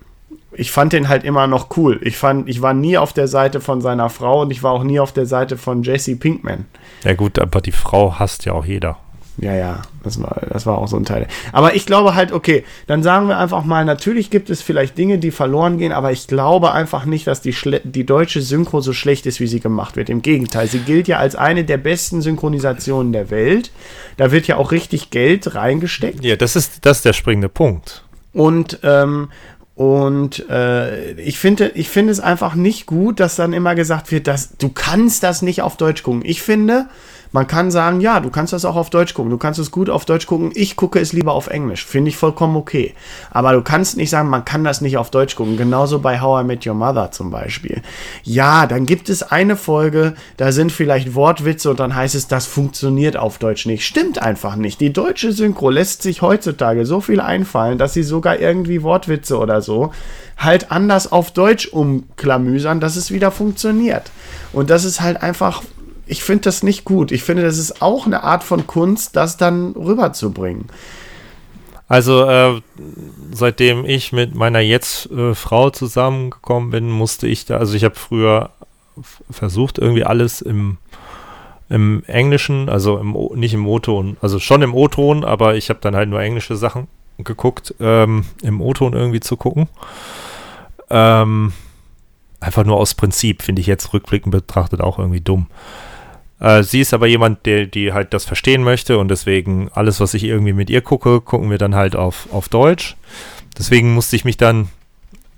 ich 0.52 0.72
fand 0.72 0.92
den 0.92 1.08
halt 1.08 1.24
immer 1.24 1.46
noch 1.46 1.76
cool. 1.76 2.00
Ich 2.02 2.16
fand, 2.16 2.48
ich 2.48 2.62
war 2.62 2.74
nie 2.74 2.98
auf 2.98 3.12
der 3.12 3.28
Seite 3.28 3.60
von 3.60 3.80
seiner 3.80 4.10
Frau 4.10 4.42
und 4.42 4.50
ich 4.50 4.62
war 4.62 4.72
auch 4.72 4.84
nie 4.84 4.98
auf 4.98 5.12
der 5.12 5.26
Seite 5.26 5.56
von 5.56 5.82
Jesse 5.82 6.16
Pinkman. 6.16 6.66
Ja 7.04 7.14
gut, 7.14 7.38
aber 7.38 7.60
die 7.60 7.72
Frau 7.72 8.18
hasst 8.18 8.44
ja 8.44 8.52
auch 8.52 8.64
jeder. 8.64 8.98
Ja, 9.38 9.54
ja, 9.54 9.82
das 10.02 10.20
war, 10.22 10.40
das 10.50 10.64
war 10.64 10.78
auch 10.78 10.88
so 10.88 10.96
ein 10.96 11.04
Teil. 11.04 11.26
Aber 11.52 11.74
ich 11.74 11.84
glaube 11.84 12.14
halt, 12.14 12.32
okay, 12.32 12.64
dann 12.86 13.02
sagen 13.02 13.28
wir 13.28 13.38
einfach 13.38 13.64
mal, 13.64 13.84
natürlich 13.84 14.30
gibt 14.30 14.48
es 14.48 14.62
vielleicht 14.62 14.96
Dinge, 14.96 15.18
die 15.18 15.30
verloren 15.30 15.76
gehen, 15.76 15.92
aber 15.92 16.10
ich 16.10 16.26
glaube 16.26 16.72
einfach 16.72 17.04
nicht, 17.04 17.26
dass 17.26 17.42
die, 17.42 17.54
die 17.84 18.06
deutsche 18.06 18.40
Synchro 18.40 18.80
so 18.80 18.94
schlecht 18.94 19.26
ist, 19.26 19.38
wie 19.40 19.46
sie 19.46 19.60
gemacht 19.60 19.96
wird. 19.96 20.08
Im 20.08 20.22
Gegenteil, 20.22 20.68
sie 20.68 20.78
gilt 20.78 21.06
ja 21.06 21.18
als 21.18 21.36
eine 21.36 21.64
der 21.64 21.76
besten 21.76 22.22
Synchronisationen 22.22 23.12
der 23.12 23.30
Welt. 23.30 23.72
Da 24.16 24.32
wird 24.32 24.46
ja 24.46 24.56
auch 24.56 24.72
richtig 24.72 25.10
Geld 25.10 25.54
reingesteckt. 25.54 26.24
Ja, 26.24 26.36
das 26.36 26.56
ist, 26.56 26.86
das 26.86 26.98
ist 26.98 27.04
der 27.04 27.12
springende 27.12 27.50
Punkt. 27.50 28.04
Und, 28.32 28.80
ähm, 28.82 29.28
und 29.74 30.48
äh, 30.48 31.12
ich 31.20 31.38
finde, 31.38 31.72
ich 31.74 31.90
finde 31.90 32.10
es 32.10 32.20
einfach 32.20 32.54
nicht 32.54 32.86
gut, 32.86 33.20
dass 33.20 33.36
dann 33.36 33.52
immer 33.52 33.74
gesagt 33.74 34.10
wird, 34.10 34.26
dass 34.26 34.56
du 34.56 34.70
kannst 34.70 35.22
das 35.22 35.42
nicht 35.42 35.60
auf 35.60 35.76
Deutsch 35.76 36.02
gucken. 36.02 36.22
Ich 36.24 36.40
finde, 36.40 36.88
man 37.36 37.46
kann 37.46 37.70
sagen, 37.70 38.00
ja, 38.00 38.18
du 38.20 38.30
kannst 38.30 38.54
das 38.54 38.64
auch 38.64 38.76
auf 38.76 38.88
Deutsch 38.88 39.12
gucken. 39.12 39.30
Du 39.30 39.36
kannst 39.36 39.60
es 39.60 39.70
gut 39.70 39.90
auf 39.90 40.06
Deutsch 40.06 40.24
gucken. 40.24 40.52
Ich 40.54 40.74
gucke 40.74 40.98
es 40.98 41.12
lieber 41.12 41.34
auf 41.34 41.48
Englisch. 41.48 41.84
Finde 41.84 42.08
ich 42.08 42.16
vollkommen 42.16 42.56
okay. 42.56 42.94
Aber 43.30 43.52
du 43.52 43.60
kannst 43.60 43.98
nicht 43.98 44.08
sagen, 44.08 44.30
man 44.30 44.46
kann 44.46 44.64
das 44.64 44.80
nicht 44.80 44.96
auf 44.96 45.10
Deutsch 45.10 45.36
gucken. 45.36 45.58
Genauso 45.58 45.98
bei 45.98 46.22
How 46.22 46.40
I 46.40 46.46
Met 46.46 46.66
Your 46.66 46.72
Mother 46.72 47.10
zum 47.10 47.30
Beispiel. 47.30 47.82
Ja, 48.22 48.66
dann 48.66 48.86
gibt 48.86 49.10
es 49.10 49.22
eine 49.22 49.56
Folge, 49.56 50.14
da 50.38 50.50
sind 50.50 50.72
vielleicht 50.72 51.14
Wortwitze 51.14 51.68
und 51.68 51.78
dann 51.78 51.94
heißt 51.94 52.14
es, 52.14 52.26
das 52.26 52.46
funktioniert 52.46 53.18
auf 53.18 53.36
Deutsch 53.36 53.66
nicht. 53.66 53.84
Stimmt 53.84 54.22
einfach 54.22 54.56
nicht. 54.56 54.80
Die 54.80 54.94
deutsche 54.94 55.32
Synchro 55.32 55.68
lässt 55.68 56.00
sich 56.00 56.22
heutzutage 56.22 56.86
so 56.86 57.02
viel 57.02 57.20
einfallen, 57.20 57.76
dass 57.76 57.92
sie 57.92 58.02
sogar 58.02 58.38
irgendwie 58.38 58.82
Wortwitze 58.82 59.36
oder 59.36 59.60
so 59.60 59.92
halt 60.38 60.70
anders 60.70 61.12
auf 61.12 61.32
Deutsch 61.32 61.66
umklamüsern, 61.66 62.80
dass 62.80 62.96
es 62.96 63.10
wieder 63.10 63.30
funktioniert. 63.30 64.10
Und 64.54 64.70
das 64.70 64.84
ist 64.84 65.02
halt 65.02 65.22
einfach 65.22 65.62
ich 66.06 66.22
finde 66.22 66.42
das 66.42 66.62
nicht 66.62 66.84
gut. 66.84 67.12
Ich 67.12 67.22
finde, 67.22 67.42
das 67.42 67.58
ist 67.58 67.82
auch 67.82 68.06
eine 68.06 68.22
Art 68.22 68.44
von 68.44 68.66
Kunst, 68.66 69.16
das 69.16 69.36
dann 69.36 69.72
rüberzubringen. 69.72 70.66
Also, 71.88 72.24
äh, 72.24 72.60
seitdem 73.30 73.84
ich 73.84 74.12
mit 74.12 74.34
meiner 74.34 74.60
jetzt 74.60 75.10
äh, 75.10 75.34
Frau 75.34 75.70
zusammengekommen 75.70 76.70
bin, 76.70 76.90
musste 76.90 77.28
ich 77.28 77.44
da, 77.44 77.58
also 77.58 77.74
ich 77.74 77.84
habe 77.84 77.94
früher 77.94 78.50
versucht, 79.30 79.78
irgendwie 79.78 80.04
alles 80.04 80.40
im, 80.40 80.78
im 81.68 82.02
Englischen, 82.06 82.68
also 82.68 82.98
im, 82.98 83.12
nicht 83.34 83.54
im 83.54 83.66
O-Ton, 83.66 84.16
also 84.20 84.40
schon 84.40 84.62
im 84.62 84.74
O-Ton, 84.74 85.24
aber 85.24 85.54
ich 85.54 85.68
habe 85.68 85.78
dann 85.80 85.94
halt 85.94 86.08
nur 86.08 86.20
englische 86.20 86.56
Sachen 86.56 86.88
geguckt, 87.18 87.74
ähm, 87.78 88.24
im 88.42 88.60
O-Ton 88.60 88.92
irgendwie 88.92 89.20
zu 89.20 89.36
gucken. 89.36 89.68
Ähm, 90.90 91.52
einfach 92.40 92.64
nur 92.64 92.78
aus 92.78 92.94
Prinzip, 92.94 93.42
finde 93.42 93.60
ich 93.60 93.66
jetzt 93.66 93.92
rückblickend 93.92 94.32
betrachtet 94.32 94.80
auch 94.80 94.98
irgendwie 94.98 95.20
dumm. 95.20 95.46
Äh, 96.40 96.62
sie 96.62 96.80
ist 96.80 96.94
aber 96.94 97.06
jemand, 97.06 97.46
der, 97.46 97.66
die 97.66 97.92
halt 97.92 98.12
das 98.12 98.24
verstehen 98.24 98.62
möchte 98.62 98.98
und 98.98 99.08
deswegen 99.08 99.70
alles, 99.74 100.00
was 100.00 100.14
ich 100.14 100.24
irgendwie 100.24 100.52
mit 100.52 100.70
ihr 100.70 100.82
gucke, 100.82 101.20
gucken 101.20 101.50
wir 101.50 101.58
dann 101.58 101.74
halt 101.74 101.96
auf, 101.96 102.28
auf 102.32 102.48
Deutsch. 102.48 102.96
Deswegen 103.56 103.94
musste 103.94 104.16
ich 104.16 104.24
mich 104.24 104.36
dann 104.36 104.68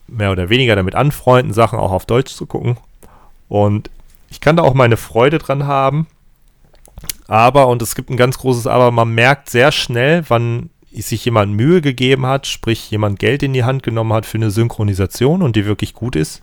mehr 0.09 0.33
oder 0.33 0.49
weniger 0.49 0.75
damit 0.75 0.95
anfreunden, 0.95 1.53
Sachen 1.53 1.79
auch 1.79 1.93
auf 1.93 2.07
Deutsch 2.07 2.35
zu 2.35 2.47
gucken. 2.47 2.79
Und 3.49 3.91
ich 4.31 4.41
kann 4.41 4.57
da 4.57 4.63
auch 4.63 4.75
meine 4.75 4.97
Freude 4.97 5.39
dran 5.39 5.67
haben. 5.67 6.07
Aber, 7.29 7.69
und 7.69 7.83
es 7.83 7.95
gibt 7.95 8.11
ein 8.11 8.17
ganz 8.17 8.39
großes 8.39 8.67
Aber, 8.67 8.91
man 8.91 9.15
merkt 9.15 9.51
sehr 9.51 9.71
schnell, 9.71 10.25
wann 10.29 10.71
sich 10.91 11.25
jemand 11.25 11.53
Mühe 11.53 11.81
gegeben 11.81 12.27
hat, 12.27 12.47
sprich 12.47 12.91
jemand 12.91 13.19
Geld 13.19 13.43
in 13.43 13.53
die 13.53 13.65
Hand 13.65 13.83
genommen 13.83 14.13
hat 14.13 14.27
für 14.27 14.39
eine 14.39 14.51
Synchronisation 14.51 15.43
und 15.43 15.55
die 15.55 15.67
wirklich 15.67 15.95
gut 15.95 16.17
ist. 16.17 16.43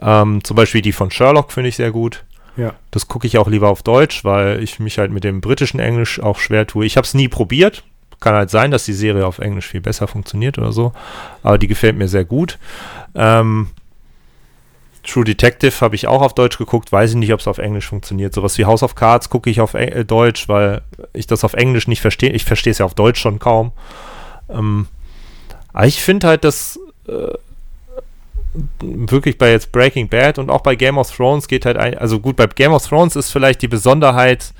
Ähm, 0.00 0.42
zum 0.42 0.56
Beispiel 0.56 0.82
die 0.82 0.92
von 0.92 1.10
Sherlock 1.10 1.52
finde 1.52 1.68
ich 1.68 1.76
sehr 1.76 1.92
gut. 1.92 2.24
Ja. 2.58 2.74
Das 2.90 3.06
gucke 3.06 3.26
ich 3.26 3.38
auch 3.38 3.48
lieber 3.48 3.68
auf 3.68 3.82
Deutsch, 3.82 4.24
weil 4.24 4.62
ich 4.62 4.80
mich 4.80 4.98
halt 4.98 5.12
mit 5.12 5.22
dem 5.22 5.40
britischen 5.40 5.78
Englisch 5.78 6.20
auch 6.20 6.38
schwer 6.40 6.66
tue. 6.66 6.84
Ich 6.84 6.96
habe 6.96 7.06
es 7.06 7.14
nie 7.14 7.28
probiert. 7.28 7.84
Kann 8.20 8.34
halt 8.34 8.50
sein, 8.50 8.72
dass 8.72 8.84
die 8.84 8.94
Serie 8.94 9.24
auf 9.24 9.38
Englisch 9.38 9.68
viel 9.68 9.80
besser 9.80 10.08
funktioniert 10.08 10.58
oder 10.58 10.72
so. 10.72 10.92
Aber 11.44 11.56
die 11.56 11.68
gefällt 11.68 11.96
mir 11.96 12.08
sehr 12.08 12.24
gut. 12.24 12.58
Ähm, 13.14 13.68
True 15.04 15.24
Detective 15.24 15.80
habe 15.80 15.94
ich 15.94 16.08
auch 16.08 16.20
auf 16.20 16.34
Deutsch 16.34 16.58
geguckt, 16.58 16.90
weiß 16.90 17.10
ich 17.10 17.16
nicht, 17.16 17.32
ob 17.32 17.38
es 17.38 17.46
auf 17.46 17.58
Englisch 17.58 17.86
funktioniert. 17.86 18.34
Sowas 18.34 18.58
wie 18.58 18.64
House 18.64 18.82
of 18.82 18.96
Cards 18.96 19.30
gucke 19.30 19.48
ich 19.48 19.60
auf 19.60 19.74
äh, 19.74 20.04
Deutsch, 20.04 20.48
weil 20.48 20.82
ich 21.12 21.28
das 21.28 21.44
auf 21.44 21.54
Englisch 21.54 21.86
nicht 21.86 22.00
verstehe. 22.00 22.30
Ich 22.30 22.44
verstehe 22.44 22.72
es 22.72 22.78
ja 22.78 22.86
auf 22.86 22.94
Deutsch 22.94 23.20
schon 23.20 23.38
kaum. 23.38 23.70
Ähm, 24.48 24.88
aber 25.72 25.86
ich 25.86 26.02
finde 26.02 26.26
halt, 26.26 26.42
dass 26.42 26.80
äh, 27.06 27.28
wirklich 28.80 29.38
bei 29.38 29.50
jetzt 29.50 29.72
Breaking 29.72 30.08
Bad 30.08 30.38
und 30.38 30.50
auch 30.50 30.60
bei 30.60 30.74
Game 30.74 30.98
of 30.98 31.14
Thrones 31.14 31.48
geht 31.48 31.66
halt 31.66 31.76
ein, 31.76 31.96
also 31.96 32.20
gut, 32.20 32.36
bei 32.36 32.46
Game 32.46 32.72
of 32.72 32.86
Thrones 32.86 33.16
ist 33.16 33.30
vielleicht 33.30 33.62
die 33.62 33.68
Besonderheit, 33.68 34.52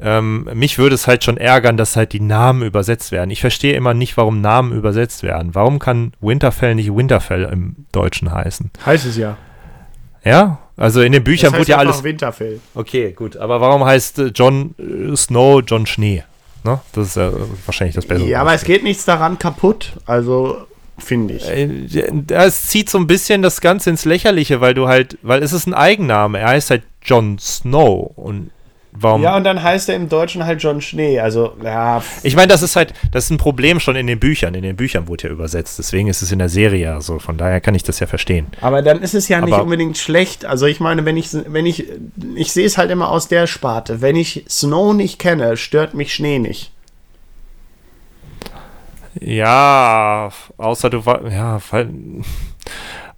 ähm, 0.00 0.48
mich 0.54 0.78
würde 0.78 0.94
es 0.94 1.06
halt 1.06 1.24
schon 1.24 1.36
ärgern, 1.36 1.76
dass 1.76 1.96
halt 1.96 2.12
die 2.12 2.20
Namen 2.20 2.62
übersetzt 2.62 3.10
werden. 3.10 3.30
Ich 3.30 3.40
verstehe 3.40 3.74
immer 3.74 3.94
nicht, 3.94 4.16
warum 4.16 4.40
Namen 4.40 4.72
übersetzt 4.72 5.22
werden. 5.22 5.54
Warum 5.54 5.78
kann 5.78 6.12
Winterfell 6.20 6.74
nicht 6.74 6.94
Winterfell 6.94 7.44
im 7.44 7.86
Deutschen 7.92 8.32
heißen? 8.32 8.70
Heißt 8.86 9.06
es 9.06 9.16
ja. 9.16 9.36
Ja, 10.24 10.58
also 10.76 11.00
in 11.00 11.12
den 11.12 11.24
Büchern 11.24 11.52
das 11.52 11.60
heißt 11.60 11.68
wurde 11.68 11.70
ja 11.70 11.78
alles. 11.78 12.04
Winterfell. 12.04 12.60
Okay, 12.74 13.12
gut. 13.12 13.36
Aber 13.36 13.60
warum 13.60 13.84
heißt 13.84 14.18
äh, 14.18 14.26
John 14.34 14.74
äh, 14.78 15.16
Snow 15.16 15.62
John 15.66 15.86
Schnee? 15.86 16.22
Ne? 16.64 16.80
Das 16.92 17.08
ist 17.08 17.16
ja 17.16 17.32
wahrscheinlich 17.66 17.94
das 17.94 18.06
Bessere. 18.06 18.28
Ja, 18.28 18.40
aber 18.40 18.54
es 18.54 18.64
geht 18.64 18.82
nichts 18.84 19.04
daran 19.04 19.38
kaputt. 19.38 19.92
Also 20.06 20.66
finde 20.98 21.34
ich. 21.34 21.48
Äh, 21.48 21.68
es 22.28 22.66
zieht 22.66 22.90
so 22.90 22.98
ein 22.98 23.06
bisschen 23.06 23.42
das 23.42 23.60
Ganze 23.60 23.90
ins 23.90 24.04
Lächerliche, 24.04 24.60
weil 24.60 24.74
du 24.74 24.88
halt, 24.88 25.18
weil 25.22 25.42
es 25.42 25.52
ist 25.52 25.66
ein 25.66 25.74
Eigenname. 25.74 26.38
Er 26.38 26.48
heißt 26.48 26.70
halt 26.70 26.82
Jon 27.02 27.38
Snow 27.38 28.12
und 28.16 28.50
warum? 28.92 29.22
Ja, 29.22 29.36
und 29.36 29.44
dann 29.44 29.62
heißt 29.62 29.88
er 29.88 29.96
im 29.96 30.08
Deutschen 30.08 30.44
halt 30.44 30.62
John 30.62 30.80
Schnee. 30.80 31.20
Also, 31.20 31.52
ja. 31.62 32.02
Ich 32.22 32.36
meine, 32.36 32.48
das 32.48 32.62
ist 32.62 32.76
halt, 32.76 32.94
das 33.12 33.24
ist 33.24 33.30
ein 33.30 33.38
Problem 33.38 33.80
schon 33.80 33.96
in 33.96 34.06
den 34.06 34.18
Büchern. 34.18 34.54
In 34.54 34.62
den 34.62 34.76
Büchern 34.76 35.08
wurde 35.08 35.28
ja 35.28 35.32
übersetzt. 35.32 35.78
Deswegen 35.78 36.08
ist 36.08 36.22
es 36.22 36.32
in 36.32 36.38
der 36.38 36.48
Serie 36.48 36.82
ja 36.82 37.00
so. 37.00 37.18
Von 37.18 37.36
daher 37.36 37.60
kann 37.60 37.74
ich 37.74 37.82
das 37.82 38.00
ja 38.00 38.06
verstehen. 38.06 38.46
Aber 38.60 38.82
dann 38.82 39.02
ist 39.02 39.14
es 39.14 39.28
ja 39.28 39.40
nicht 39.40 39.58
unbedingt 39.58 39.98
schlecht. 39.98 40.44
Also, 40.44 40.66
ich 40.66 40.80
meine, 40.80 41.04
wenn 41.04 41.16
ich, 41.16 41.28
wenn 41.32 41.66
ich, 41.66 41.86
ich 42.34 42.52
sehe 42.52 42.66
es 42.66 42.78
halt 42.78 42.90
immer 42.90 43.10
aus 43.10 43.28
der 43.28 43.46
Sparte. 43.46 44.00
Wenn 44.00 44.16
ich 44.16 44.44
Snow 44.48 44.94
nicht 44.94 45.18
kenne, 45.18 45.56
stört 45.56 45.94
mich 45.94 46.14
Schnee 46.14 46.38
nicht. 46.38 46.72
Ja, 49.20 50.30
außer 50.56 50.90
du 50.90 51.06
war, 51.06 51.30
ja, 51.30 51.60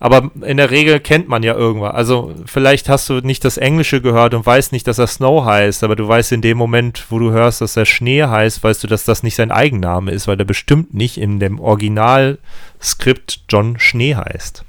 aber 0.03 0.30
in 0.40 0.57
der 0.57 0.70
Regel 0.70 0.98
kennt 0.98 1.28
man 1.28 1.42
ja 1.42 1.55
irgendwas. 1.55 1.94
Also 1.94 2.32
vielleicht 2.46 2.88
hast 2.88 3.09
du 3.11 3.20
nicht 3.20 3.44
das 3.44 3.59
Englische 3.59 4.01
gehört 4.01 4.32
und 4.32 4.46
weißt 4.46 4.72
nicht, 4.72 4.86
dass 4.86 4.98
er 4.98 5.07
Snow 5.07 5.44
heißt, 5.44 5.84
aber 5.84 5.94
du 5.94 6.09
weißt 6.09 6.32
in 6.32 6.40
dem 6.40 6.57
Moment, 6.57 7.05
wo 7.11 7.18
du 7.18 7.32
hörst, 7.32 7.61
dass 7.61 7.76
er 7.76 7.84
Schnee 7.84 8.22
heißt, 8.22 8.64
weißt 8.64 8.82
du, 8.82 8.86
dass 8.86 9.05
das 9.05 9.22
nicht 9.22 9.34
sein 9.34 9.51
Eigenname 9.51 10.12
ist, 10.12 10.26
weil 10.26 10.38
er 10.38 10.46
bestimmt 10.46 10.94
nicht 10.94 11.18
in 11.18 11.38
dem 11.38 11.61
Originalskript 11.61 13.42
John 13.51 13.78
Schnee 13.78 14.14
heißt. 14.14 14.64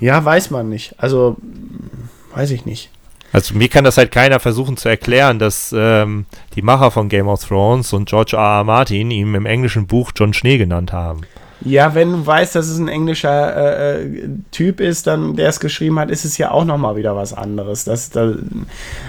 Ja, 0.00 0.24
weiß 0.24 0.50
man 0.50 0.68
nicht. 0.68 0.96
Also 0.98 1.36
weiß 2.34 2.50
ich 2.50 2.66
nicht. 2.66 2.90
Also 3.32 3.54
mir 3.54 3.68
kann 3.68 3.84
das 3.84 3.98
halt 3.98 4.10
keiner 4.10 4.40
versuchen 4.40 4.76
zu 4.76 4.88
erklären, 4.88 5.38
dass 5.38 5.74
ähm, 5.76 6.26
die 6.54 6.62
Macher 6.62 6.90
von 6.90 7.08
Game 7.08 7.28
of 7.28 7.44
Thrones 7.44 7.92
und 7.92 8.08
George 8.08 8.36
R. 8.36 8.58
R. 8.58 8.64
Martin 8.64 9.10
ihm 9.10 9.34
im 9.34 9.46
englischen 9.46 9.86
Buch 9.86 10.12
John 10.16 10.32
Schnee 10.32 10.58
genannt 10.58 10.92
haben. 10.92 11.20
Ja, 11.60 11.94
wenn 11.94 12.12
du 12.12 12.24
weißt, 12.24 12.54
dass 12.54 12.68
es 12.68 12.78
ein 12.78 12.86
englischer 12.86 13.56
äh, 13.56 14.04
äh, 14.04 14.28
Typ 14.52 14.80
ist, 14.80 15.08
dann 15.08 15.34
der 15.34 15.48
es 15.48 15.58
geschrieben 15.58 15.98
hat, 15.98 16.08
ist 16.08 16.24
es 16.24 16.38
ja 16.38 16.52
auch 16.52 16.64
nochmal 16.64 16.94
wieder 16.94 17.16
was 17.16 17.32
anderes. 17.32 17.84
Das, 17.84 18.10
das, 18.10 18.36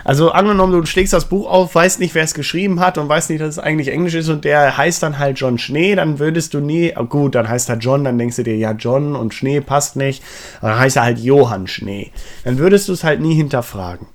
also 0.03 0.31
angenommen, 0.31 0.73
du 0.73 0.83
schlägst 0.85 1.13
das 1.13 1.25
Buch 1.25 1.47
auf, 1.47 1.75
weißt 1.75 1.99
nicht, 1.99 2.15
wer 2.15 2.23
es 2.23 2.33
geschrieben 2.33 2.79
hat 2.79 2.97
und 2.97 3.07
weißt 3.07 3.29
nicht, 3.29 3.41
dass 3.41 3.49
es 3.49 3.59
eigentlich 3.59 3.89
Englisch 3.89 4.15
ist 4.15 4.29
und 4.29 4.45
der 4.45 4.77
heißt 4.77 5.03
dann 5.03 5.19
halt 5.19 5.39
John 5.39 5.59
Schnee, 5.59 5.93
dann 5.93 6.17
würdest 6.17 6.55
du 6.55 6.59
nie, 6.59 6.91
oh 6.97 7.03
gut, 7.03 7.35
dann 7.35 7.47
heißt 7.47 7.69
er 7.69 7.77
John, 7.77 8.03
dann 8.03 8.17
denkst 8.17 8.37
du 8.37 8.43
dir, 8.43 8.57
ja, 8.57 8.71
John 8.71 9.15
und 9.15 9.33
Schnee 9.35 9.61
passt 9.61 9.95
nicht, 9.95 10.23
dann 10.61 10.79
heißt 10.79 10.95
er 10.95 11.03
halt 11.03 11.19
Johann 11.19 11.67
Schnee. 11.67 12.11
Dann 12.45 12.57
würdest 12.57 12.87
du 12.87 12.93
es 12.93 13.03
halt 13.03 13.21
nie 13.21 13.35
hinterfragen. 13.35 14.07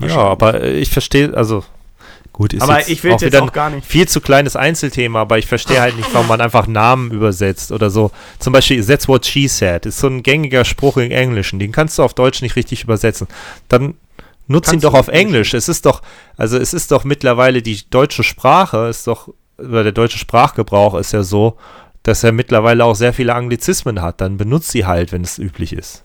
Ja, 0.00 0.16
aber 0.16 0.64
ich 0.64 0.90
verstehe, 0.90 1.34
also 1.34 1.62
Gut, 2.36 2.52
ist 2.52 2.60
aber 2.60 2.86
ich 2.86 3.02
will 3.02 3.12
auch 3.12 3.20
jetzt 3.22 3.34
auch 3.40 3.50
gar 3.50 3.70
nicht. 3.70 3.86
Viel 3.86 4.06
zu 4.06 4.20
kleines 4.20 4.56
Einzelthema, 4.56 5.22
aber 5.22 5.38
ich 5.38 5.46
verstehe 5.46 5.80
halt 5.80 5.96
nicht, 5.96 6.12
warum 6.12 6.28
man 6.28 6.42
einfach 6.42 6.66
Namen 6.66 7.10
übersetzt 7.10 7.72
oder 7.72 7.88
so. 7.88 8.10
Zum 8.38 8.52
Beispiel, 8.52 8.84
that's 8.84 9.08
what 9.08 9.24
she 9.24 9.48
said, 9.48 9.86
ist 9.86 10.00
so 10.00 10.06
ein 10.06 10.22
gängiger 10.22 10.66
Spruch 10.66 10.98
im 10.98 11.10
Englischen. 11.10 11.58
Den 11.58 11.72
kannst 11.72 11.96
du 11.96 12.02
auf 12.02 12.12
Deutsch 12.12 12.42
nicht 12.42 12.54
richtig 12.54 12.84
übersetzen. 12.84 13.26
Dann 13.68 13.94
nutz 14.48 14.70
ihn 14.70 14.80
doch 14.80 14.92
auf 14.92 15.08
Englisch. 15.08 15.54
Es 15.54 15.70
ist 15.70 15.86
doch, 15.86 16.02
also 16.36 16.58
es 16.58 16.74
ist 16.74 16.92
doch 16.92 17.04
mittlerweile 17.04 17.62
die 17.62 17.88
deutsche 17.88 18.22
Sprache, 18.22 18.88
ist 18.88 19.06
doch, 19.06 19.30
oder 19.56 19.82
der 19.82 19.92
deutsche 19.92 20.18
Sprachgebrauch 20.18 20.94
ist 20.96 21.12
ja 21.12 21.22
so, 21.22 21.56
dass 22.02 22.22
er 22.22 22.32
mittlerweile 22.32 22.84
auch 22.84 22.96
sehr 22.96 23.14
viele 23.14 23.34
Anglizismen 23.34 24.02
hat. 24.02 24.20
Dann 24.20 24.36
benutzt 24.36 24.72
sie 24.72 24.84
halt, 24.84 25.10
wenn 25.10 25.22
es 25.22 25.38
üblich 25.38 25.72
ist. 25.72 26.04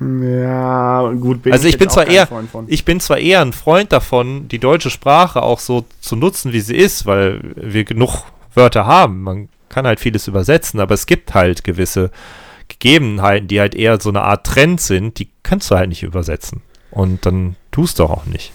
Ja, 0.00 1.12
gut. 1.12 1.46
also 1.50 1.66
ich, 1.66 1.72
jetzt 1.74 1.78
bin 1.78 1.88
zwar 1.90 2.08
eher, 2.08 2.28
ich 2.66 2.84
bin 2.84 2.98
zwar 2.98 3.18
eher 3.18 3.40
ein 3.40 3.52
Freund 3.52 3.92
davon, 3.92 4.48
die 4.48 4.58
deutsche 4.58 4.90
Sprache 4.90 5.42
auch 5.42 5.60
so 5.60 5.84
zu 6.00 6.16
nutzen, 6.16 6.52
wie 6.52 6.60
sie 6.60 6.76
ist, 6.76 7.06
weil 7.06 7.40
wir 7.54 7.84
genug 7.84 8.24
Wörter 8.54 8.86
haben. 8.86 9.22
Man 9.22 9.48
kann 9.68 9.86
halt 9.86 10.00
vieles 10.00 10.26
übersetzen, 10.26 10.80
aber 10.80 10.94
es 10.94 11.06
gibt 11.06 11.34
halt 11.34 11.62
gewisse 11.62 12.10
Gegebenheiten, 12.68 13.46
die 13.48 13.60
halt 13.60 13.74
eher 13.74 14.00
so 14.00 14.08
eine 14.08 14.22
Art 14.22 14.44
Trend 14.46 14.80
sind, 14.80 15.18
die 15.18 15.28
kannst 15.42 15.70
du 15.70 15.76
halt 15.76 15.88
nicht 15.88 16.02
übersetzen. 16.02 16.62
Und 16.90 17.24
dann 17.24 17.56
tust 17.70 17.98
du 17.98 18.04
auch 18.04 18.26
nicht. 18.26 18.52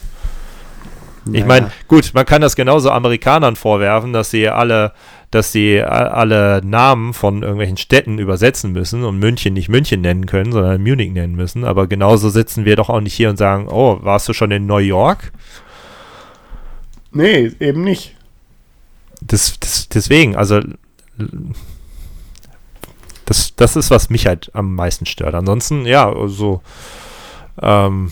Ich 1.26 1.32
Naja. 1.32 1.46
meine, 1.46 1.72
gut, 1.88 2.12
man 2.14 2.26
kann 2.26 2.42
das 2.42 2.56
genauso 2.56 2.92
Amerikanern 2.92 3.56
vorwerfen, 3.56 4.14
dass 4.14 4.32
sie 4.32 4.48
alle, 4.48 4.94
dass 5.32 5.52
sie 5.52 5.82
alle 5.82 6.62
Namen 6.64 7.14
von 7.14 7.42
irgendwelchen 7.42 7.78
Städten 7.78 8.18
übersetzen 8.18 8.72
müssen 8.72 9.04
und 9.04 9.20
München 9.20 9.54
nicht 9.54 9.68
München 9.68 10.02
nennen 10.02 10.26
können, 10.26 10.52
sondern 10.54 10.82
Munich 10.82 11.12
nennen 11.12 11.36
müssen. 11.36 11.66
Aber 11.66 11.88
genauso 11.88 12.30
sitzen 12.30 12.64
wir 12.64 12.78
doch 12.78 12.90
auch 12.90 13.02
nicht 13.02 13.14
hier 13.14 13.30
und 13.30 13.38
sagen, 13.38 13.68
oh, 13.70 14.00
warst 14.02 14.30
du 14.30 14.34
schon 14.34 14.52
in 14.52 14.66
New 14.66 14.78
York? 14.78 15.34
Nee, 17.12 17.52
eben 17.60 17.84
nicht. 17.84 18.16
Das, 19.22 19.60
das, 19.60 19.90
deswegen, 19.90 20.36
also 20.36 20.62
das, 23.26 23.56
das 23.56 23.76
ist, 23.76 23.92
was 23.92 24.10
mich 24.10 24.28
halt 24.28 24.52
am 24.54 24.76
meisten 24.76 25.06
stört. 25.06 25.36
Ansonsten, 25.36 25.86
ja, 25.86 26.14
so 26.28 26.62
ähm, 27.62 28.12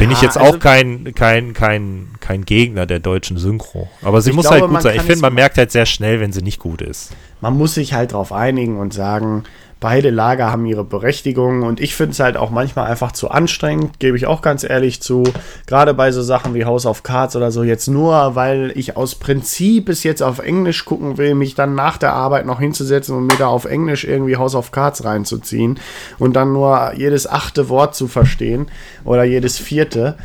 bin 0.00 0.10
ich 0.10 0.20
jetzt 0.22 0.36
also- 0.36 0.54
auch 0.54 0.58
kein, 0.58 1.12
kein, 1.14 1.52
kein, 1.52 2.08
kein 2.20 2.44
Gegner 2.44 2.86
der 2.86 2.98
deutschen 2.98 3.36
Synchro. 3.36 3.88
Aber 4.02 4.20
sie 4.20 4.32
muss 4.32 4.46
glaube, 4.46 4.62
halt 4.62 4.70
gut 4.72 4.82
sein. 4.82 4.96
Ich 4.96 5.02
finde, 5.02 5.20
man 5.20 5.32
ma- 5.32 5.40
merkt 5.40 5.58
halt 5.58 5.70
sehr 5.70 5.86
schnell, 5.86 6.20
wenn 6.20 6.32
sie 6.32 6.42
nicht 6.42 6.58
gut 6.58 6.82
ist. 6.82 7.12
Man 7.40 7.56
muss 7.56 7.74
sich 7.74 7.92
halt 7.94 8.12
drauf 8.12 8.32
einigen 8.32 8.78
und 8.78 8.92
sagen, 8.92 9.44
beide 9.80 10.10
Lager 10.10 10.52
haben 10.52 10.66
ihre 10.66 10.84
Berechtigung 10.84 11.62
und 11.62 11.80
ich 11.80 11.94
finde 11.94 12.12
es 12.12 12.20
halt 12.20 12.36
auch 12.36 12.50
manchmal 12.50 12.90
einfach 12.90 13.12
zu 13.12 13.30
anstrengend, 13.30 13.98
gebe 13.98 14.16
ich 14.16 14.26
auch 14.26 14.42
ganz 14.42 14.62
ehrlich 14.62 15.00
zu. 15.00 15.24
Gerade 15.66 15.94
bei 15.94 16.12
so 16.12 16.22
Sachen 16.22 16.54
wie 16.54 16.66
House 16.66 16.84
of 16.84 17.02
Cards 17.02 17.34
oder 17.34 17.50
so, 17.50 17.62
jetzt 17.62 17.88
nur, 17.88 18.34
weil 18.34 18.72
ich 18.74 18.98
aus 18.98 19.14
Prinzip 19.14 19.88
es 19.88 20.02
jetzt 20.02 20.22
auf 20.22 20.38
Englisch 20.38 20.84
gucken 20.84 21.16
will, 21.16 21.34
mich 21.34 21.54
dann 21.54 21.74
nach 21.74 21.96
der 21.96 22.12
Arbeit 22.12 22.44
noch 22.44 22.60
hinzusetzen 22.60 23.16
und 23.16 23.26
mir 23.26 23.38
da 23.38 23.46
auf 23.46 23.64
Englisch 23.64 24.04
irgendwie 24.04 24.36
House 24.36 24.54
of 24.54 24.70
Cards 24.70 25.04
reinzuziehen 25.04 25.80
und 26.18 26.34
dann 26.36 26.52
nur 26.52 26.92
jedes 26.94 27.26
achte 27.26 27.70
Wort 27.70 27.94
zu 27.94 28.06
verstehen 28.06 28.66
oder 29.04 29.24
jedes 29.24 29.58
vierte. 29.58 30.16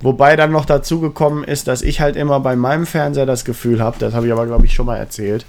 Wobei 0.00 0.34
dann 0.34 0.50
noch 0.50 0.64
dazu 0.64 1.00
gekommen 1.00 1.44
ist, 1.44 1.68
dass 1.68 1.82
ich 1.82 2.00
halt 2.00 2.16
immer 2.16 2.40
bei 2.40 2.56
meinem 2.56 2.84
Fernseher 2.84 3.26
das 3.26 3.44
Gefühl 3.44 3.80
habe, 3.80 3.96
das 4.00 4.12
habe 4.12 4.26
ich 4.26 4.32
aber 4.32 4.46
glaube 4.46 4.66
ich 4.66 4.74
schon 4.74 4.86
mal 4.86 4.96
erzählt, 4.96 5.46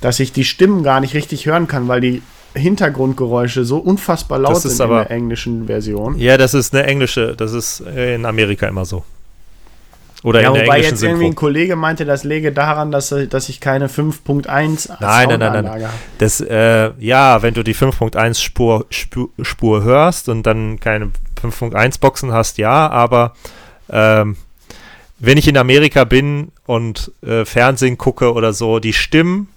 dass 0.00 0.20
ich 0.20 0.32
die 0.32 0.44
Stimmen 0.44 0.84
gar 0.84 1.00
nicht 1.00 1.14
richtig 1.14 1.46
hören 1.46 1.66
kann, 1.66 1.88
weil 1.88 2.00
die 2.00 2.22
Hintergrundgeräusche 2.56 3.64
so 3.64 3.78
unfassbar 3.78 4.38
laut 4.38 4.56
sind 4.60 4.74
in 4.74 4.80
aber- 4.82 5.02
der 5.04 5.10
englischen 5.12 5.66
Version. 5.66 6.18
Ja, 6.18 6.36
das 6.36 6.54
ist 6.54 6.74
eine 6.74 6.84
englische, 6.84 7.34
das 7.36 7.52
ist 7.52 7.80
äh, 7.80 8.14
in 8.14 8.24
Amerika 8.26 8.66
immer 8.66 8.84
so. 8.84 9.04
Oder 10.22 10.40
Ja, 10.42 10.48
in 10.48 10.54
der 10.54 10.62
wobei 10.64 10.74
englischen 10.76 10.94
jetzt 10.94 11.02
irgendwie 11.04 11.24
ein 11.24 11.28
Synchro. 11.28 11.40
Kollege 11.40 11.76
meinte, 11.76 12.04
das 12.04 12.24
läge 12.24 12.50
daran, 12.50 12.90
dass, 12.90 13.14
dass 13.28 13.48
ich 13.48 13.60
keine 13.60 13.88
5.1 13.88 14.48
Nein, 14.48 15.28
nein, 15.28 15.38
nein, 15.38 15.38
nein. 15.64 15.66
Habe. 15.68 15.84
Das, 16.18 16.40
äh, 16.40 16.90
ja, 16.98 17.42
wenn 17.42 17.54
du 17.54 17.62
die 17.62 17.74
5.1 17.74 18.42
Spur, 18.42 18.86
Spur, 18.90 19.28
Spur 19.42 19.84
hörst 19.84 20.28
und 20.28 20.44
dann 20.44 20.80
keine 20.80 21.10
5.1 21.40 22.00
Boxen 22.00 22.32
hast, 22.32 22.58
ja, 22.58 22.88
aber 22.88 23.34
ähm, 23.90 24.36
wenn 25.18 25.38
ich 25.38 25.46
in 25.48 25.56
Amerika 25.56 26.04
bin 26.04 26.50
und 26.66 27.12
äh, 27.24 27.44
Fernsehen 27.44 27.96
gucke 27.96 28.32
oder 28.32 28.52
so, 28.52 28.80
die 28.80 28.92
Stimmen 28.94 29.48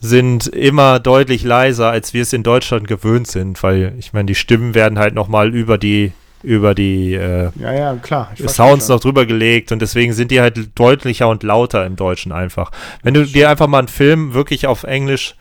sind 0.00 0.46
immer 0.46 0.98
deutlich 0.98 1.44
leiser, 1.44 1.90
als 1.90 2.14
wir 2.14 2.22
es 2.22 2.32
in 2.32 2.42
Deutschland 2.42 2.88
gewöhnt 2.88 3.26
sind, 3.26 3.62
weil 3.62 3.94
ich 3.98 4.12
meine, 4.12 4.26
die 4.26 4.34
Stimmen 4.34 4.74
werden 4.74 4.98
halt 4.98 5.14
nochmal 5.14 5.54
über 5.54 5.78
die 5.78 6.12
über 6.42 6.74
die 6.74 7.12
äh, 7.12 7.50
Ja, 7.60 7.72
ja, 7.72 7.94
klar. 7.96 8.30
Sounds 8.46 8.88
noch 8.88 9.00
drüber 9.00 9.26
gelegt 9.26 9.72
und 9.72 9.82
deswegen 9.82 10.14
sind 10.14 10.30
die 10.30 10.40
halt 10.40 10.70
deutlicher 10.78 11.28
und 11.28 11.42
lauter 11.42 11.84
im 11.84 11.96
Deutschen 11.96 12.32
einfach. 12.32 12.70
Wenn 13.02 13.12
du 13.12 13.26
dir 13.26 13.50
einfach 13.50 13.66
mal 13.66 13.80
einen 13.80 13.88
Film 13.88 14.32
wirklich 14.32 14.66
auf 14.66 14.84
Englisch 14.84 15.34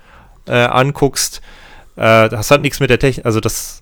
äh, 0.46 0.56
anguckst, 0.56 1.42
äh, 1.96 2.28
das 2.28 2.52
hat 2.52 2.62
nichts 2.62 2.82
mit 2.82 2.90
der 2.90 3.00
Technik, 3.00 3.26
also 3.26 3.40
das, 3.40 3.82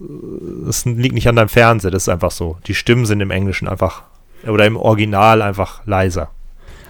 das 0.66 0.86
liegt 0.86 1.16
nicht 1.16 1.28
an 1.28 1.36
deinem 1.36 1.50
Fernseher, 1.50 1.90
das 1.90 2.04
ist 2.04 2.10
einfach 2.10 2.32
so. 2.32 2.58
Die 2.68 2.76
Stimmen 2.76 3.08
sind 3.08 3.20
im 3.22 3.32
Englischen 3.32 3.68
einfach 3.68 4.04
oder 4.46 4.68
im 4.68 4.78
Original 4.78 5.42
einfach 5.42 5.82
leiser. 5.86 6.30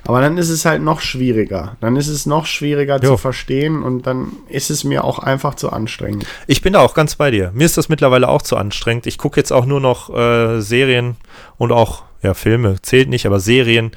Aber 0.07 0.21
dann 0.21 0.37
ist 0.37 0.49
es 0.49 0.65
halt 0.65 0.81
noch 0.81 1.01
schwieriger. 1.01 1.75
Dann 1.81 1.97
ist 1.97 2.07
es 2.07 2.25
noch 2.25 2.45
schwieriger 2.45 2.95
Jo. 3.01 3.11
zu 3.11 3.17
verstehen 3.17 3.83
und 3.83 4.07
dann 4.07 4.31
ist 4.47 4.69
es 4.69 4.83
mir 4.83 5.03
auch 5.03 5.19
einfach 5.19 5.55
zu 5.55 5.71
anstrengend. 5.71 6.25
Ich 6.47 6.61
bin 6.61 6.73
da 6.73 6.79
auch 6.79 6.93
ganz 6.93 7.15
bei 7.15 7.29
dir. 7.29 7.51
Mir 7.53 7.65
ist 7.65 7.77
das 7.77 7.89
mittlerweile 7.89 8.29
auch 8.29 8.41
zu 8.41 8.55
anstrengend. 8.55 9.05
Ich 9.05 9.17
gucke 9.17 9.39
jetzt 9.39 9.51
auch 9.51 9.65
nur 9.65 9.81
noch 9.81 10.13
äh, 10.15 10.61
Serien 10.61 11.17
und 11.57 11.71
auch, 11.71 12.03
ja, 12.21 12.33
Filme 12.33 12.81
zählt 12.81 13.09
nicht, 13.09 13.25
aber 13.25 13.39
Serien 13.39 13.91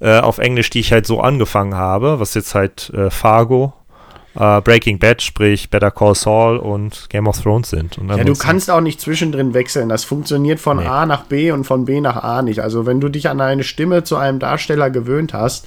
äh, 0.00 0.18
auf 0.18 0.38
Englisch, 0.38 0.70
die 0.70 0.80
ich 0.80 0.92
halt 0.92 1.06
so 1.06 1.20
angefangen 1.20 1.74
habe, 1.74 2.20
was 2.20 2.34
jetzt 2.34 2.54
halt 2.54 2.90
äh, 2.90 3.10
Fargo, 3.10 3.72
äh, 4.34 4.60
Breaking 4.60 4.98
Bad, 4.98 5.22
sprich 5.22 5.70
Better 5.70 5.90
Call 5.90 6.14
Saul 6.14 6.56
und 6.56 7.06
Game 7.08 7.26
of 7.26 7.40
Thrones 7.40 7.70
sind. 7.70 7.98
Ja, 8.08 8.24
du 8.24 8.34
kannst 8.34 8.70
auch 8.70 8.80
nicht 8.80 9.00
zwischendrin 9.00 9.54
wechseln. 9.54 9.88
Das 9.88 10.04
funktioniert 10.04 10.60
von 10.60 10.78
Nee. 10.78 10.86
A 10.86 11.06
nach 11.06 11.24
B 11.24 11.52
und 11.52 11.64
von 11.64 11.84
B 11.84 12.00
nach 12.00 12.16
A 12.22 12.42
nicht. 12.42 12.60
Also 12.60 12.86
wenn 12.86 13.00
du 13.00 13.08
dich 13.08 13.28
an 13.28 13.40
eine 13.40 13.64
Stimme 13.64 14.04
zu 14.04 14.16
einem 14.16 14.38
Darsteller 14.38 14.90
gewöhnt 14.90 15.32
hast, 15.32 15.66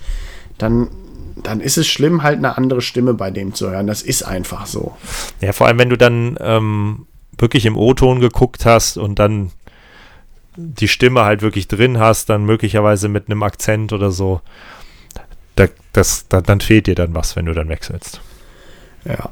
dann, 0.57 0.89
dann 1.35 1.61
ist 1.61 1.77
es 1.77 1.87
schlimm, 1.87 2.23
halt 2.23 2.37
eine 2.37 2.57
andere 2.57 2.81
Stimme 2.81 3.13
bei 3.13 3.31
dem 3.31 3.53
zu 3.53 3.69
hören. 3.69 3.87
Das 3.87 4.01
ist 4.01 4.23
einfach 4.23 4.65
so. 4.65 4.97
Ja, 5.39 5.53
vor 5.53 5.67
allem, 5.67 5.79
wenn 5.79 5.89
du 5.89 5.97
dann 5.97 6.37
ähm, 6.41 7.05
wirklich 7.37 7.65
im 7.65 7.77
O-Ton 7.77 8.19
geguckt 8.19 8.65
hast 8.65 8.97
und 8.97 9.19
dann 9.19 9.51
die 10.57 10.87
Stimme 10.87 11.23
halt 11.23 11.41
wirklich 11.41 11.67
drin 11.67 11.99
hast, 11.99 12.29
dann 12.29 12.43
möglicherweise 12.43 13.07
mit 13.07 13.29
einem 13.29 13.43
Akzent 13.43 13.93
oder 13.93 14.11
so, 14.11 14.41
da, 15.55 15.67
das, 15.93 16.27
da, 16.27 16.41
dann 16.41 16.61
fehlt 16.61 16.87
dir 16.87 16.95
dann 16.95 17.13
was, 17.13 17.35
wenn 17.35 17.45
du 17.45 17.53
dann 17.53 17.69
wechselst. 17.69 18.21
Ja. 19.07 19.29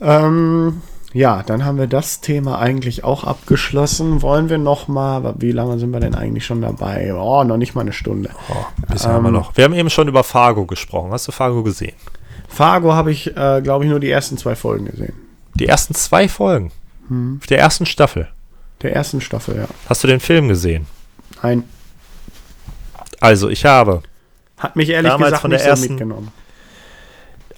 Ähm, 0.00 0.82
ja, 1.14 1.42
dann 1.42 1.64
haben 1.64 1.78
wir 1.78 1.86
das 1.86 2.20
Thema 2.20 2.58
eigentlich 2.58 3.02
auch 3.02 3.24
abgeschlossen. 3.24 4.20
Wollen 4.22 4.48
wir 4.50 4.58
noch 4.58 4.88
mal, 4.88 5.34
wie 5.38 5.52
lange 5.52 5.78
sind 5.78 5.90
wir 5.92 6.00
denn 6.00 6.14
eigentlich 6.14 6.44
schon 6.46 6.60
dabei? 6.60 7.12
Oh, 7.14 7.42
noch 7.44 7.56
nicht 7.56 7.74
mal 7.74 7.80
eine 7.80 7.92
Stunde. 7.92 8.30
Oh, 8.50 8.54
ein 8.86 8.92
bisschen 8.92 9.10
haben 9.12 9.22
wir 9.24 9.28
Ähm, 9.28 9.34
noch. 9.34 9.56
Wir 9.56 9.64
haben 9.64 9.74
eben 9.74 9.90
schon 9.90 10.06
über 10.08 10.22
Fargo 10.22 10.66
gesprochen. 10.66 11.10
Hast 11.10 11.26
du 11.26 11.32
Fargo 11.32 11.62
gesehen? 11.62 11.94
Fargo 12.46 12.92
habe 12.92 13.10
ich, 13.10 13.28
äh, 13.36 13.60
glaube 13.62 13.84
ich, 13.84 13.90
nur 13.90 14.00
die 14.00 14.10
ersten 14.10 14.36
zwei 14.38 14.54
Folgen 14.54 14.84
gesehen. 14.86 15.14
Die 15.54 15.66
ersten 15.66 15.94
zwei 15.94 16.28
Folgen 16.28 16.70
der 17.10 17.58
ersten 17.58 17.86
Staffel. 17.86 18.28
Der 18.82 18.94
ersten 18.94 19.22
Staffel, 19.22 19.56
ja. 19.56 19.64
Hast 19.88 20.04
du 20.04 20.08
den 20.08 20.20
Film 20.20 20.46
gesehen? 20.48 20.86
Ein, 21.40 21.64
Also, 23.20 23.48
ich 23.48 23.64
habe. 23.64 24.02
hat 24.58 24.76
mich 24.76 24.90
ehrlich 24.90 25.16
gesagt 25.16 25.38
von 25.40 25.50
der 25.50 25.58
nicht 25.58 25.64
so 25.64 25.70
ersten- 25.70 25.88
mitgenommen. 25.94 26.28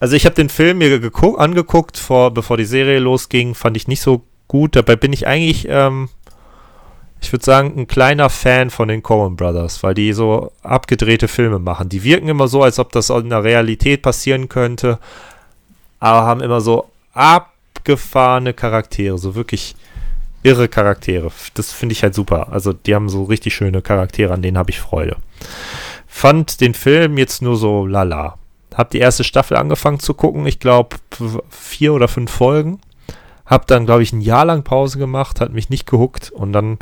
Also, 0.00 0.16
ich 0.16 0.24
habe 0.24 0.34
den 0.34 0.48
Film 0.48 0.78
mir 0.78 0.98
geguckt, 0.98 1.38
angeguckt, 1.38 1.96
vor, 1.96 2.32
bevor 2.32 2.56
die 2.56 2.64
Serie 2.64 2.98
losging. 2.98 3.54
Fand 3.54 3.76
ich 3.76 3.86
nicht 3.86 4.00
so 4.00 4.22
gut. 4.48 4.74
Dabei 4.74 4.96
bin 4.96 5.12
ich 5.12 5.26
eigentlich, 5.26 5.66
ähm, 5.68 6.08
ich 7.20 7.32
würde 7.32 7.44
sagen, 7.44 7.74
ein 7.76 7.86
kleiner 7.86 8.30
Fan 8.30 8.70
von 8.70 8.88
den 8.88 9.02
Coen 9.02 9.36
Brothers, 9.36 9.82
weil 9.82 9.94
die 9.94 10.12
so 10.12 10.52
abgedrehte 10.62 11.28
Filme 11.28 11.58
machen. 11.58 11.88
Die 11.88 12.02
wirken 12.02 12.28
immer 12.28 12.48
so, 12.48 12.62
als 12.62 12.78
ob 12.78 12.92
das 12.92 13.10
in 13.10 13.28
der 13.28 13.44
Realität 13.44 14.02
passieren 14.02 14.48
könnte, 14.48 14.98
aber 16.00 16.26
haben 16.26 16.40
immer 16.40 16.60
so 16.60 16.88
abgefahrene 17.12 18.54
Charaktere, 18.54 19.18
so 19.18 19.34
wirklich 19.34 19.76
irre 20.42 20.68
Charaktere. 20.68 21.30
Das 21.54 21.72
finde 21.72 21.92
ich 21.92 22.02
halt 22.02 22.14
super. 22.14 22.48
Also 22.50 22.72
die 22.72 22.94
haben 22.94 23.08
so 23.08 23.24
richtig 23.24 23.54
schöne 23.54 23.82
Charaktere, 23.82 24.32
an 24.32 24.42
denen 24.42 24.58
habe 24.58 24.70
ich 24.70 24.80
Freude. 24.80 25.16
Fand 26.06 26.60
den 26.60 26.74
Film 26.74 27.18
jetzt 27.18 27.42
nur 27.42 27.56
so 27.56 27.86
lala. 27.86 28.36
Hab 28.74 28.90
die 28.90 28.98
erste 28.98 29.24
Staffel 29.24 29.56
angefangen 29.56 30.00
zu 30.00 30.14
gucken, 30.14 30.46
ich 30.46 30.60
glaube 30.60 30.96
vier 31.48 31.92
oder 31.92 32.08
fünf 32.08 32.30
Folgen. 32.30 32.80
Hab 33.46 33.66
dann, 33.66 33.84
glaube 33.84 34.02
ich, 34.02 34.12
ein 34.12 34.20
Jahr 34.20 34.44
lang 34.44 34.62
Pause 34.62 34.98
gemacht, 34.98 35.40
hat 35.40 35.52
mich 35.52 35.70
nicht 35.70 35.86
gehuckt 35.86 36.30
und 36.30 36.52
dann 36.52 36.78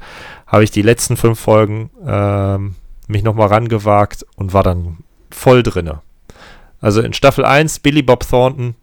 habe 0.47 0.64
ich 0.64 0.70
die 0.70 0.82
letzten 0.82 1.16
fünf 1.16 1.41
Folgen 1.41 1.91
ähm, 2.07 2.74
mich 3.07 3.22
nochmal 3.22 3.49
rangewagt 3.49 4.26
und 4.36 4.53
war 4.53 4.62
dann 4.62 4.99
voll 5.30 5.62
drinne. 5.62 6.03
Also 6.80 7.01
in 7.01 7.14
Staffel 7.14 7.45
1, 7.45 7.78
Billy 7.80 8.03
Bob 8.03 8.28
Thornton 8.28 8.74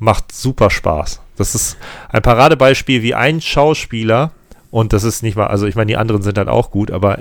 macht 0.00 0.32
super 0.32 0.68
Spaß. 0.68 1.20
Das 1.36 1.54
ist 1.54 1.76
ein 2.08 2.22
Paradebeispiel, 2.22 3.02
wie 3.02 3.14
ein 3.14 3.40
Schauspieler, 3.40 4.32
und 4.74 4.92
das 4.92 5.04
ist 5.04 5.22
nicht 5.22 5.36
mal, 5.36 5.46
also 5.46 5.68
ich 5.68 5.76
meine, 5.76 5.86
die 5.86 5.96
anderen 5.96 6.22
sind 6.22 6.36
halt 6.36 6.48
auch 6.48 6.72
gut, 6.72 6.90
aber 6.90 7.20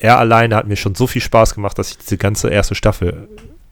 er 0.00 0.18
alleine 0.18 0.56
hat 0.56 0.66
mir 0.66 0.74
schon 0.74 0.96
so 0.96 1.06
viel 1.06 1.22
Spaß 1.22 1.54
gemacht, 1.54 1.78
dass 1.78 1.92
ich 1.92 1.98
diese 1.98 2.18
ganze 2.18 2.50
erste 2.50 2.74
Staffel 2.74 3.28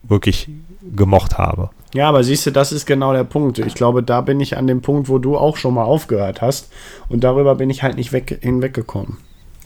wirklich 0.08 0.48
gemocht 0.94 1.38
habe. 1.38 1.70
Ja, 1.94 2.08
aber 2.08 2.22
siehst 2.22 2.46
du, 2.46 2.50
das 2.50 2.72
ist 2.72 2.86
genau 2.86 3.12
der 3.12 3.24
Punkt. 3.24 3.58
Ich 3.58 3.74
glaube, 3.74 4.02
da 4.02 4.20
bin 4.20 4.40
ich 4.40 4.56
an 4.56 4.66
dem 4.66 4.82
Punkt, 4.82 5.08
wo 5.08 5.18
du 5.18 5.38
auch 5.38 5.56
schon 5.56 5.74
mal 5.74 5.84
aufgehört 5.84 6.42
hast. 6.42 6.70
Und 7.08 7.24
darüber 7.24 7.54
bin 7.54 7.70
ich 7.70 7.82
halt 7.82 7.96
nicht 7.96 8.12
weg, 8.12 8.38
hinweggekommen. 8.42 9.16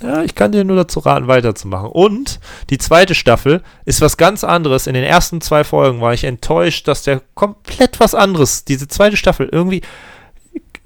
ja, 0.02 0.22
ich 0.22 0.34
kann 0.34 0.52
dir 0.52 0.62
nur 0.62 0.76
dazu 0.76 1.00
raten, 1.00 1.26
weiterzumachen. 1.26 1.88
Und 1.90 2.38
die 2.70 2.78
zweite 2.78 3.14
Staffel 3.14 3.62
ist 3.84 4.00
was 4.00 4.16
ganz 4.16 4.44
anderes. 4.44 4.86
In 4.86 4.94
den 4.94 5.04
ersten 5.04 5.40
zwei 5.40 5.64
Folgen 5.64 6.00
war 6.00 6.14
ich 6.14 6.24
enttäuscht, 6.24 6.86
dass 6.86 7.02
der 7.02 7.22
komplett 7.34 7.98
was 7.98 8.14
anderes, 8.14 8.64
diese 8.64 8.86
zweite 8.86 9.16
Staffel, 9.16 9.48
irgendwie 9.50 9.82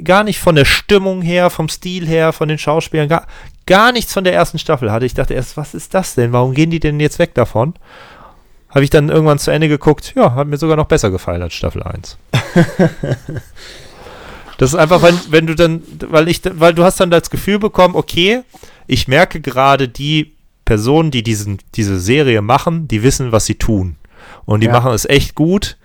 gar 0.02 0.24
nicht 0.24 0.38
von 0.38 0.54
der 0.54 0.64
Stimmung 0.64 1.22
her, 1.22 1.50
vom 1.50 1.68
Stil 1.68 2.06
her, 2.06 2.32
von 2.32 2.48
den 2.48 2.58
Schauspielern, 2.58 3.08
gar, 3.08 3.26
gar 3.66 3.92
nichts 3.92 4.12
von 4.12 4.24
der 4.24 4.34
ersten 4.34 4.58
Staffel 4.58 4.92
hatte. 4.92 5.06
Ich 5.06 5.14
dachte 5.14 5.34
erst, 5.34 5.56
was 5.56 5.74
ist 5.74 5.94
das 5.94 6.14
denn? 6.14 6.32
Warum 6.32 6.54
gehen 6.54 6.70
die 6.70 6.80
denn 6.80 7.00
jetzt 7.00 7.18
weg 7.18 7.34
davon? 7.34 7.74
Habe 8.76 8.84
ich 8.84 8.90
dann 8.90 9.08
irgendwann 9.08 9.38
zu 9.38 9.50
Ende 9.50 9.70
geguckt. 9.70 10.12
Ja, 10.16 10.34
hat 10.34 10.48
mir 10.48 10.58
sogar 10.58 10.76
noch 10.76 10.84
besser 10.84 11.10
gefallen 11.10 11.40
als 11.40 11.54
Staffel 11.54 11.82
1. 11.82 12.18
das 14.58 14.74
ist 14.74 14.78
einfach, 14.78 15.02
wenn, 15.02 15.18
wenn 15.30 15.46
du 15.46 15.54
dann, 15.54 15.80
weil 16.10 16.28
ich, 16.28 16.42
weil 16.44 16.74
du 16.74 16.84
hast 16.84 17.00
dann 17.00 17.10
das 17.10 17.30
Gefühl 17.30 17.58
bekommen, 17.58 17.94
okay, 17.94 18.42
ich 18.86 19.08
merke 19.08 19.40
gerade 19.40 19.88
die 19.88 20.34
Personen, 20.66 21.10
die 21.10 21.22
diesen, 21.22 21.56
diese 21.74 21.98
Serie 21.98 22.42
machen, 22.42 22.86
die 22.86 23.02
wissen, 23.02 23.32
was 23.32 23.46
sie 23.46 23.54
tun. 23.54 23.96
Und 24.44 24.60
die 24.60 24.66
Ja. 24.66 24.74
machen 24.74 24.92
es 24.92 25.06
echt 25.06 25.34
gut. 25.34 25.78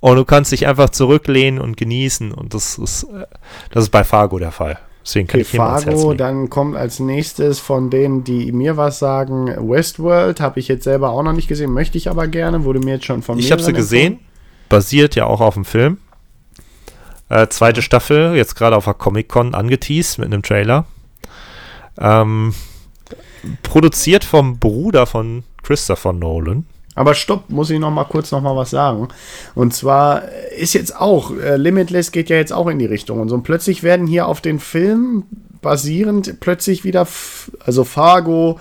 Und 0.00 0.16
du 0.16 0.26
kannst 0.26 0.52
dich 0.52 0.66
einfach 0.66 0.90
zurücklehnen 0.90 1.58
und 1.58 1.78
genießen. 1.78 2.32
Und 2.32 2.52
das 2.52 2.76
ist, 2.76 3.04
äh, 3.04 3.24
das 3.70 3.84
ist 3.84 3.90
bei 3.90 4.04
Fargo 4.04 4.38
der 4.38 4.52
Fall. 4.52 4.78
Deswegen 5.08 5.26
kann 5.26 5.40
Okay, 5.40 5.48
ich 5.54 5.58
ans 5.58 5.84
Fargo, 5.84 6.12
dann 6.12 6.50
kommt 6.50 6.76
als 6.76 7.00
nächstes 7.00 7.60
von 7.60 7.88
denen, 7.88 8.24
die 8.24 8.52
mir 8.52 8.76
was 8.76 8.98
sagen, 8.98 9.46
Westworld. 9.46 10.38
Habe 10.38 10.60
ich 10.60 10.68
jetzt 10.68 10.84
selber 10.84 11.08
auch 11.08 11.22
noch 11.22 11.32
nicht 11.32 11.48
gesehen, 11.48 11.72
möchte 11.72 11.96
ich 11.96 12.10
aber 12.10 12.28
gerne. 12.28 12.64
Wurde 12.64 12.80
mir 12.80 12.96
jetzt 12.96 13.06
schon 13.06 13.22
von 13.22 13.38
Ich 13.38 13.50
habe 13.50 13.62
sie 13.62 13.72
gesehen. 13.72 14.18
Basiert 14.68 15.14
ja 15.14 15.24
auch 15.24 15.40
auf 15.40 15.54
dem 15.54 15.64
Film. 15.64 15.96
Äh, 17.30 17.48
zweite 17.48 17.80
Staffel, 17.80 18.36
jetzt 18.36 18.54
gerade 18.54 18.76
auf 18.76 18.84
der 18.84 18.92
Comic-Con 18.92 19.54
angeteased 19.54 20.18
mit 20.18 20.26
einem 20.26 20.42
Trailer. 20.42 20.84
Ähm, 21.98 22.52
produziert 23.62 24.24
vom 24.24 24.58
Bruder 24.58 25.06
von 25.06 25.42
Christopher 25.62 26.12
Nolan. 26.12 26.66
Aber 26.98 27.14
stopp, 27.14 27.48
muss 27.48 27.70
ich 27.70 27.78
noch 27.78 27.92
mal 27.92 28.02
kurz 28.02 28.32
noch 28.32 28.40
mal 28.40 28.56
was 28.56 28.70
sagen. 28.70 29.06
Und 29.54 29.72
zwar 29.72 30.24
ist 30.58 30.74
jetzt 30.74 30.96
auch, 30.96 31.30
äh, 31.30 31.56
Limitless 31.56 32.10
geht 32.10 32.28
ja 32.28 32.34
jetzt 32.34 32.52
auch 32.52 32.66
in 32.66 32.80
die 32.80 32.86
Richtung. 32.86 33.20
Und 33.20 33.28
so 33.28 33.36
und 33.36 33.44
plötzlich 33.44 33.84
werden 33.84 34.08
hier 34.08 34.26
auf 34.26 34.40
den 34.40 34.58
Film 34.58 35.22
basierend 35.62 36.40
plötzlich 36.40 36.82
wieder, 36.82 37.06
also 37.64 37.84
Fargo, 37.84 38.58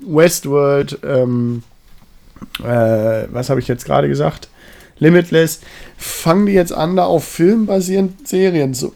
Westworld, 0.00 0.98
ähm, 1.04 1.62
äh, 2.60 3.26
was 3.30 3.50
habe 3.50 3.60
ich 3.60 3.68
jetzt 3.68 3.84
gerade 3.84 4.08
gesagt? 4.08 4.48
Limitless, 4.98 5.60
fangen 5.98 6.46
die 6.46 6.52
jetzt 6.52 6.72
an, 6.72 6.96
da 6.96 7.04
auf 7.04 7.24
Film 7.24 7.66
basierend 7.66 8.26
Serien 8.26 8.72
zu, 8.72 8.94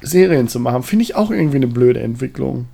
Serien 0.00 0.48
zu 0.48 0.60
machen. 0.60 0.82
Finde 0.82 1.02
ich 1.02 1.14
auch 1.14 1.30
irgendwie 1.30 1.56
eine 1.56 1.66
blöde 1.66 2.00
Entwicklung. 2.00 2.68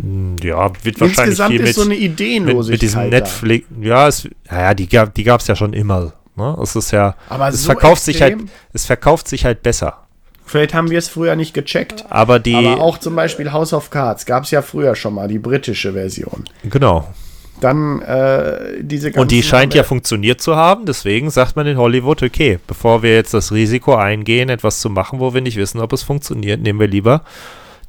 Hm, 0.00 0.36
Ja, 0.42 0.70
wird 0.82 1.00
wahrscheinlich 1.00 1.18
Insgesamt 1.38 1.54
ist 1.54 1.62
mit, 1.62 1.74
so 1.74 1.80
eine 1.82 1.90
mit, 1.90 2.00
Ideenlosigkeit. 2.00 2.72
mit 2.72 2.82
diesem 2.82 3.00
da. 3.02 3.06
Netflix. 3.08 3.66
Ja, 3.80 4.08
es, 4.08 4.28
ja 4.50 4.74
die 4.74 4.88
gab 4.88 5.14
die 5.14 5.24
gab's 5.24 5.46
ja 5.46 5.56
schon 5.56 5.72
immer. 5.72 6.12
Ne? 6.36 6.56
Es 6.62 6.74
ist 6.76 6.90
ja, 6.92 7.14
Aber 7.28 7.48
es 7.48 7.62
so 7.62 7.66
verkauft 7.66 8.02
sich 8.02 8.22
halt, 8.22 8.38
es 8.72 8.86
verkauft 8.86 9.28
sich 9.28 9.44
halt 9.44 9.62
besser. 9.62 9.98
Vielleicht 10.44 10.74
haben 10.74 10.90
wir 10.90 10.98
es 10.98 11.08
früher 11.08 11.36
nicht 11.36 11.54
gecheckt. 11.54 12.04
Aber 12.10 12.38
die, 12.38 12.54
Aber 12.54 12.80
auch 12.80 12.98
zum 12.98 13.14
Beispiel 13.16 13.52
House 13.52 13.72
of 13.72 13.90
Cards 13.90 14.26
gab 14.26 14.44
es 14.44 14.50
ja 14.50 14.60
früher 14.62 14.94
schon 14.96 15.14
mal, 15.14 15.28
die 15.28 15.38
britische 15.38 15.92
Version. 15.92 16.44
genau. 16.64 17.08
Dann 17.60 18.02
äh, 18.02 18.82
diese 18.82 19.12
Und 19.12 19.30
die 19.30 19.40
scheint 19.44 19.72
ja 19.72 19.84
funktioniert 19.84 20.40
zu 20.40 20.56
haben, 20.56 20.84
deswegen 20.84 21.30
sagt 21.30 21.54
man 21.54 21.64
in 21.68 21.76
Hollywood, 21.76 22.20
okay, 22.24 22.58
bevor 22.66 23.04
wir 23.04 23.14
jetzt 23.14 23.34
das 23.34 23.52
Risiko 23.52 23.94
eingehen, 23.94 24.48
etwas 24.48 24.80
zu 24.80 24.90
machen, 24.90 25.20
wo 25.20 25.32
wir 25.32 25.42
nicht 25.42 25.56
wissen, 25.56 25.80
ob 25.80 25.92
es 25.92 26.02
funktioniert, 26.02 26.60
nehmen 26.60 26.80
wir 26.80 26.88
lieber 26.88 27.22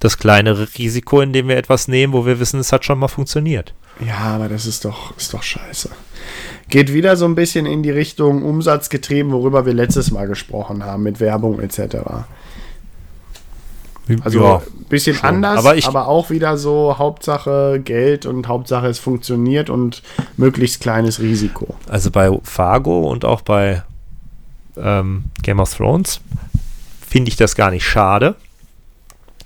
das 0.04 0.18
kleinere 0.18 0.68
Risiko, 0.78 1.22
indem 1.22 1.48
wir 1.48 1.58
etwas 1.58 1.88
nehmen, 1.88 2.14
wo 2.14 2.26
wir 2.26 2.40
wissen, 2.40 2.60
es 2.60 2.72
hat 2.72 2.84
schon 2.86 3.00
mal 3.00 3.08
funktioniert. 3.08 3.74
Ja, 4.06 4.18
aber 4.36 4.50
das 4.50 4.66
ist 4.66 4.86
doch, 4.86 5.16
ist 5.18 5.34
doch 5.34 5.44
scheiße. 5.44 5.90
Geht 6.70 6.94
wieder 6.94 7.16
so 7.16 7.26
ein 7.26 7.36
bisschen 7.36 7.66
in 7.66 7.84
die 7.84 7.92
Richtung 7.92 8.44
umsatzgetrieben, 8.44 9.32
worüber 9.32 9.66
wir 9.66 9.74
letztes 9.74 10.12
Mal 10.12 10.28
gesprochen 10.28 10.84
haben, 10.84 11.04
mit 11.04 11.20
Werbung 11.20 11.60
etc. 11.60 11.98
Also 14.24 14.44
ja, 14.44 14.56
ein 14.58 14.86
bisschen 14.90 15.16
schon. 15.16 15.30
anders, 15.30 15.60
Aber 15.60 15.70
aber, 15.70 15.78
ich- 15.78 15.88
auch 15.88 16.30
wieder 16.30 16.58
so 16.58 16.98
Hauptsache 16.98 17.80
Geld 17.84 18.26
und 18.26 18.48
Hauptsache 18.50 18.88
es 18.88 19.00
funktioniert 19.00 19.70
und 19.70 20.04
möglichst 20.36 20.82
kleines 20.82 21.20
Risiko. 21.22 21.76
also 21.88 22.12
bei 22.12 22.30
Fargo 22.44 23.10
und 23.10 23.24
auch 23.24 23.42
bei 23.42 23.84
ähm, 24.76 25.26
Game 25.42 25.60
of 25.62 25.74
Thrones 25.74 26.20
finde 27.08 27.30
ich 27.30 27.38
das 27.38 27.56
gar 27.56 27.72
nicht 27.72 27.86
schade. 27.86 28.36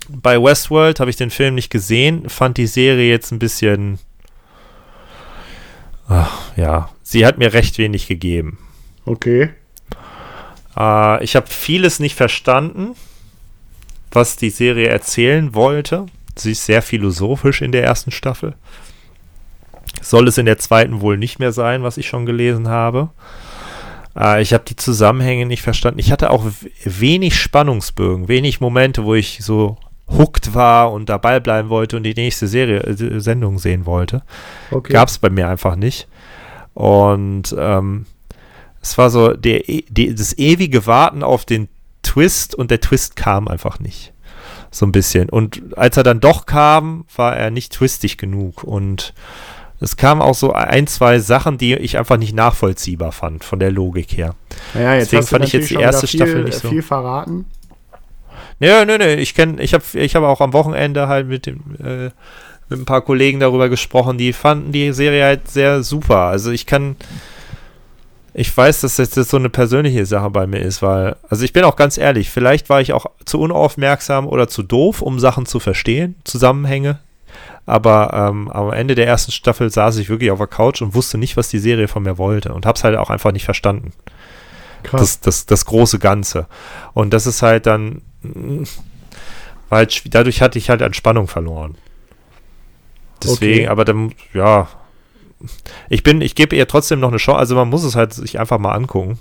Bei 0.08 0.42
Westworld 0.42 1.00
habe 1.00 1.10
ich 1.10 1.16
den 1.16 1.30
Film 1.30 1.54
nicht 1.54 1.70
gesehen, 1.70 2.28
fand 2.28 2.56
die 2.56 2.66
Serie 2.66 3.10
jetzt 3.10 3.30
ein 3.30 3.38
bisschen, 3.38 3.98
ach, 6.08 6.50
ja, 6.56 6.90
sie 7.02 7.26
hat 7.26 7.38
mir 7.38 7.52
recht 7.52 7.76
wenig 7.76 8.08
gegeben. 8.08 8.58
Okay. 9.04 9.50
Äh, 10.76 11.22
ich 11.22 11.36
habe 11.36 11.46
vieles 11.46 12.00
nicht 12.00 12.14
verstanden, 12.14 12.94
was 14.10 14.36
die 14.36 14.50
Serie 14.50 14.88
erzählen 14.88 15.54
wollte. 15.54 16.06
Sie 16.36 16.52
ist 16.52 16.64
sehr 16.64 16.82
philosophisch 16.82 17.60
in 17.60 17.72
der 17.72 17.84
ersten 17.84 18.10
Staffel. 18.10 18.54
Soll 20.00 20.28
es 20.28 20.38
in 20.38 20.46
der 20.46 20.58
zweiten 20.58 21.00
wohl 21.00 21.18
nicht 21.18 21.38
mehr 21.38 21.52
sein, 21.52 21.82
was 21.82 21.98
ich 21.98 22.08
schon 22.08 22.24
gelesen 22.24 22.68
habe. 22.68 23.10
Äh, 24.16 24.40
ich 24.40 24.54
habe 24.54 24.64
die 24.64 24.76
Zusammenhänge 24.76 25.44
nicht 25.44 25.62
verstanden. 25.62 25.98
Ich 25.98 26.12
hatte 26.12 26.30
auch 26.30 26.46
wenig 26.84 27.38
Spannungsbögen, 27.38 28.28
wenig 28.28 28.60
Momente, 28.60 29.04
wo 29.04 29.14
ich 29.14 29.40
so 29.42 29.76
hooked 30.16 30.54
war 30.54 30.92
und 30.92 31.08
dabei 31.08 31.40
bleiben 31.40 31.68
wollte 31.68 31.96
und 31.96 32.02
die 32.02 32.14
nächste 32.14 32.48
Serie, 32.48 32.80
äh, 32.80 33.20
Sendung 33.20 33.58
sehen 33.58 33.84
wollte. 33.86 34.22
okay. 34.70 34.92
Gab 34.92 35.08
es 35.08 35.18
bei 35.18 35.30
mir 35.30 35.48
einfach 35.48 35.76
nicht. 35.76 36.08
Und 36.74 37.54
ähm, 37.58 38.06
es 38.80 38.96
war 38.96 39.10
so 39.10 39.34
der, 39.34 39.68
e- 39.68 39.84
die, 39.88 40.14
das 40.14 40.36
ewige 40.38 40.86
Warten 40.86 41.22
auf 41.22 41.44
den 41.44 41.68
Twist 42.02 42.54
und 42.54 42.70
der 42.70 42.80
Twist 42.80 43.16
kam 43.16 43.48
einfach 43.48 43.80
nicht. 43.80 44.12
So 44.70 44.86
ein 44.86 44.92
bisschen. 44.92 45.28
Und 45.28 45.76
als 45.76 45.96
er 45.96 46.02
dann 46.04 46.20
doch 46.20 46.46
kam, 46.46 47.04
war 47.16 47.36
er 47.36 47.50
nicht 47.50 47.72
twistig 47.72 48.18
genug. 48.18 48.62
Und 48.64 49.14
es 49.80 49.96
kamen 49.96 50.20
auch 50.22 50.34
so 50.34 50.52
ein, 50.52 50.86
zwei 50.86 51.18
Sachen, 51.18 51.58
die 51.58 51.74
ich 51.74 51.98
einfach 51.98 52.16
nicht 52.16 52.34
nachvollziehbar 52.34 53.12
fand, 53.12 53.44
von 53.44 53.58
der 53.58 53.70
Logik 53.70 54.16
her. 54.16 54.34
Naja, 54.74 54.94
jetzt 54.94 55.12
Deswegen 55.12 55.26
fand 55.26 55.44
ich 55.44 55.52
jetzt 55.52 55.70
die 55.70 55.74
erste 55.74 56.06
viel, 56.06 56.20
Staffel 56.20 56.44
nicht 56.44 56.58
so. 56.60 56.68
viel 56.68 56.82
verraten. 56.82 57.46
Nö, 58.60 58.84
nö, 58.84 58.98
nö, 58.98 59.14
ich 59.14 59.34
kenne, 59.34 59.62
ich 59.62 59.72
habe 59.72 59.84
ich 59.94 60.16
hab 60.16 60.24
auch 60.24 60.40
am 60.40 60.52
Wochenende 60.52 61.06
halt 61.08 61.28
mit 61.28 61.46
dem, 61.46 61.60
äh, 61.82 62.10
mit 62.68 62.80
ein 62.80 62.84
paar 62.84 63.02
Kollegen 63.02 63.40
darüber 63.40 63.68
gesprochen, 63.68 64.18
die 64.18 64.32
fanden 64.32 64.72
die 64.72 64.92
Serie 64.92 65.24
halt 65.24 65.48
sehr 65.48 65.82
super. 65.82 66.22
Also 66.22 66.50
ich 66.50 66.66
kann, 66.66 66.96
ich 68.34 68.54
weiß, 68.54 68.80
dass 68.80 68.96
das 68.96 69.14
jetzt 69.14 69.30
so 69.30 69.36
eine 69.36 69.48
persönliche 69.48 70.04
Sache 70.06 70.30
bei 70.30 70.46
mir 70.46 70.58
ist, 70.58 70.82
weil, 70.82 71.16
also 71.28 71.44
ich 71.44 71.52
bin 71.52 71.64
auch 71.64 71.76
ganz 71.76 71.98
ehrlich, 71.98 72.30
vielleicht 72.30 72.68
war 72.68 72.80
ich 72.80 72.92
auch 72.92 73.06
zu 73.24 73.40
unaufmerksam 73.40 74.26
oder 74.26 74.48
zu 74.48 74.62
doof, 74.62 75.02
um 75.02 75.20
Sachen 75.20 75.46
zu 75.46 75.60
verstehen, 75.60 76.16
Zusammenhänge. 76.24 76.98
Aber 77.64 78.10
ähm, 78.14 78.50
am 78.50 78.72
Ende 78.72 78.94
der 78.94 79.06
ersten 79.06 79.30
Staffel 79.30 79.70
saß 79.70 79.98
ich 79.98 80.08
wirklich 80.08 80.30
auf 80.30 80.38
der 80.38 80.46
Couch 80.46 80.80
und 80.82 80.94
wusste 80.94 81.18
nicht, 81.18 81.36
was 81.36 81.48
die 81.48 81.58
Serie 81.58 81.86
von 81.86 82.02
mir 82.02 82.18
wollte 82.18 82.52
und 82.54 82.66
hab's 82.66 82.82
halt 82.82 82.96
auch 82.96 83.10
einfach 83.10 83.32
nicht 83.32 83.44
verstanden 83.44 83.92
Krass. 84.82 85.00
das, 85.00 85.20
das, 85.20 85.46
das 85.46 85.64
große 85.64 85.98
Ganze. 85.98 86.46
Und 86.94 87.12
das 87.12 87.26
ist 87.26 87.42
halt 87.42 87.66
dann, 87.66 88.02
mm, 88.22 88.62
weil 89.68 89.86
dadurch 90.06 90.40
hatte 90.40 90.58
ich 90.58 90.70
halt 90.70 90.82
an 90.82 90.94
Spannung 90.94 91.26
verloren. 91.28 91.76
Deswegen, 93.22 93.60
Okay. 93.64 93.68
aber 93.68 93.84
dann, 93.84 94.14
ja, 94.32 94.68
ich 95.88 96.02
bin, 96.02 96.20
ich 96.20 96.34
gebe 96.34 96.56
ihr 96.56 96.66
trotzdem 96.68 97.00
noch 97.00 97.08
eine 97.08 97.16
Chance, 97.18 97.38
also 97.38 97.54
man 97.54 97.68
muss 97.68 97.84
es 97.84 97.94
halt 97.96 98.12
sich 98.12 98.38
einfach 98.38 98.58
mal 98.58 98.72
angucken. 98.72 99.18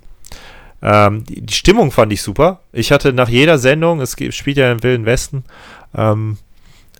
Ähm, 0.81 1.23
die, 1.25 1.41
die 1.41 1.53
Stimmung 1.53 1.91
fand 1.91 2.13
ich 2.13 2.21
super. 2.21 2.61
Ich 2.71 2.91
hatte 2.91 3.11
nach 3.13 3.29
jeder 3.29 3.57
Sendung, 3.57 3.99
es 4.01 4.11
spielt 4.11 4.57
ja 4.57 4.71
im 4.71 4.83
Wilden 4.83 5.05
Westen 5.05 5.43
ähm, 5.95 6.37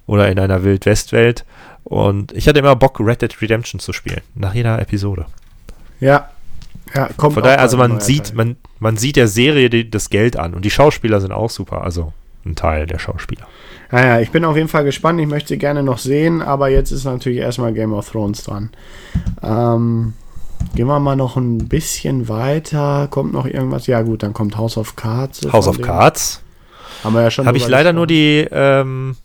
oder 0.08 0.30
in 0.30 0.40
einer 0.40 0.64
Wild-West-Welt 0.64 1.46
und 1.84 2.32
ich 2.32 2.48
hatte 2.48 2.60
immer 2.60 2.76
Bock, 2.76 3.00
Red 3.00 3.22
Dead 3.22 3.42
Redemption 3.42 3.80
zu 3.80 3.94
spielen, 3.94 4.22
nach 4.36 4.54
jeder 4.56 4.80
Episode. 4.82 5.26
ja. 6.00 6.30
Ja, 6.94 7.10
kommt 7.18 7.34
Von 7.34 7.44
daher, 7.44 7.60
also 7.60 7.78
man 7.78 8.00
sieht, 8.00 8.28
Teil. 8.28 8.36
man, 8.36 8.56
man 8.80 8.98
sieht 8.98 9.16
der 9.16 9.28
Serie 9.28 9.70
die, 9.70 9.90
das 9.90 10.10
Geld 10.10 10.38
an 10.38 10.54
und 10.54 10.64
die 10.64 10.70
Schauspieler 10.70 11.22
sind 11.22 11.32
auch 11.32 11.50
super, 11.50 11.82
also 11.82 12.14
ein 12.46 12.56
Teil 12.56 12.86
der 12.88 13.00
Schauspieler. 13.00 13.48
Naja, 13.92 14.20
ich 14.20 14.32
bin 14.32 14.44
auf 14.46 14.56
jeden 14.56 14.68
Fall 14.68 14.84
gespannt. 14.84 15.20
Ich 15.20 15.28
möchte 15.28 15.50
sie 15.50 15.58
gerne 15.58 15.84
noch 15.84 15.98
sehen, 15.98 16.42
aber 16.42 16.70
jetzt 16.70 16.92
ist 16.92 17.06
natürlich 17.06 17.40
erstmal 17.40 17.74
Game 17.74 17.94
of 17.94 18.10
Thrones 18.10 18.44
dran. 18.44 18.70
Ähm, 19.42 20.14
gehen 20.76 20.88
wir 20.88 21.00
mal 21.00 21.16
noch 21.16 21.38
ein 21.38 21.70
bisschen 21.70 22.28
weiter. 22.28 23.08
Kommt 23.10 23.34
noch 23.34 23.46
irgendwas? 23.46 23.88
Ja, 23.88 24.02
gut, 24.02 24.24
dann 24.24 24.34
kommt 24.34 24.58
House 24.58 24.78
of 24.78 24.96
Cards. 24.96 25.42
House 25.52 25.68
of 25.68 25.82
Cards 25.82 26.42
Haben 27.04 27.16
wir 27.16 27.22
ja 27.24 27.32
schon. 27.32 27.46
habe 27.46 27.58
ich 27.58 27.68
leider 27.68 27.94
nur 27.94 28.08
die 28.08 28.48
ähm, 28.52 29.16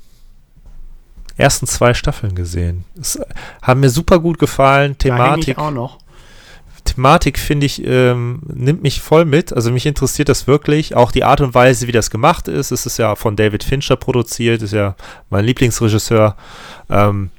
ersten 1.37 1.67
zwei 1.67 1.95
Staffeln 1.95 2.35
gesehen. 2.35 2.85
Es 3.01 3.21
haben 3.63 3.81
mir 3.81 3.91
super 3.91 4.21
gut 4.21 4.39
gefallen. 4.39 4.93
Da 4.99 5.09
Thematik, 5.09 5.49
ich 5.49 5.59
auch 5.59 5.71
noch. 5.71 5.99
Thematik 6.85 7.39
finde 7.39 7.67
ich, 7.67 7.85
ähm, 7.87 8.41
nimmt 8.47 8.83
mich 8.83 9.01
voll 9.01 9.25
mit. 9.25 9.53
Also 9.53 9.71
mich 9.71 9.87
interessiert 9.87 10.29
das 10.29 10.47
wirklich. 10.47 10.95
Auch 10.97 11.13
die 11.13 11.25
Art 11.25 11.41
und 11.41 11.55
Weise, 11.55 11.87
wie 11.87 11.93
das 11.93 12.11
gemacht 12.11 12.49
ist. 12.49 12.71
Es 12.71 12.87
ist 12.87 12.99
ja 12.99 13.15
von 13.17 13.37
David 13.37 13.65
Fincher 13.65 13.97
produziert, 13.97 14.63
ist 14.63 14.73
ja 14.73 14.95
mein 15.31 15.45
Lieblingsregisseur. 15.45 16.37
Ähm, 16.91 17.31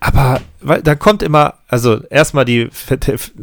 Aber 0.00 0.40
weil, 0.60 0.82
dann 0.82 0.98
kommt 0.98 1.22
immer, 1.22 1.54
also 1.68 2.02
erstmal 2.08 2.44
die, 2.44 2.68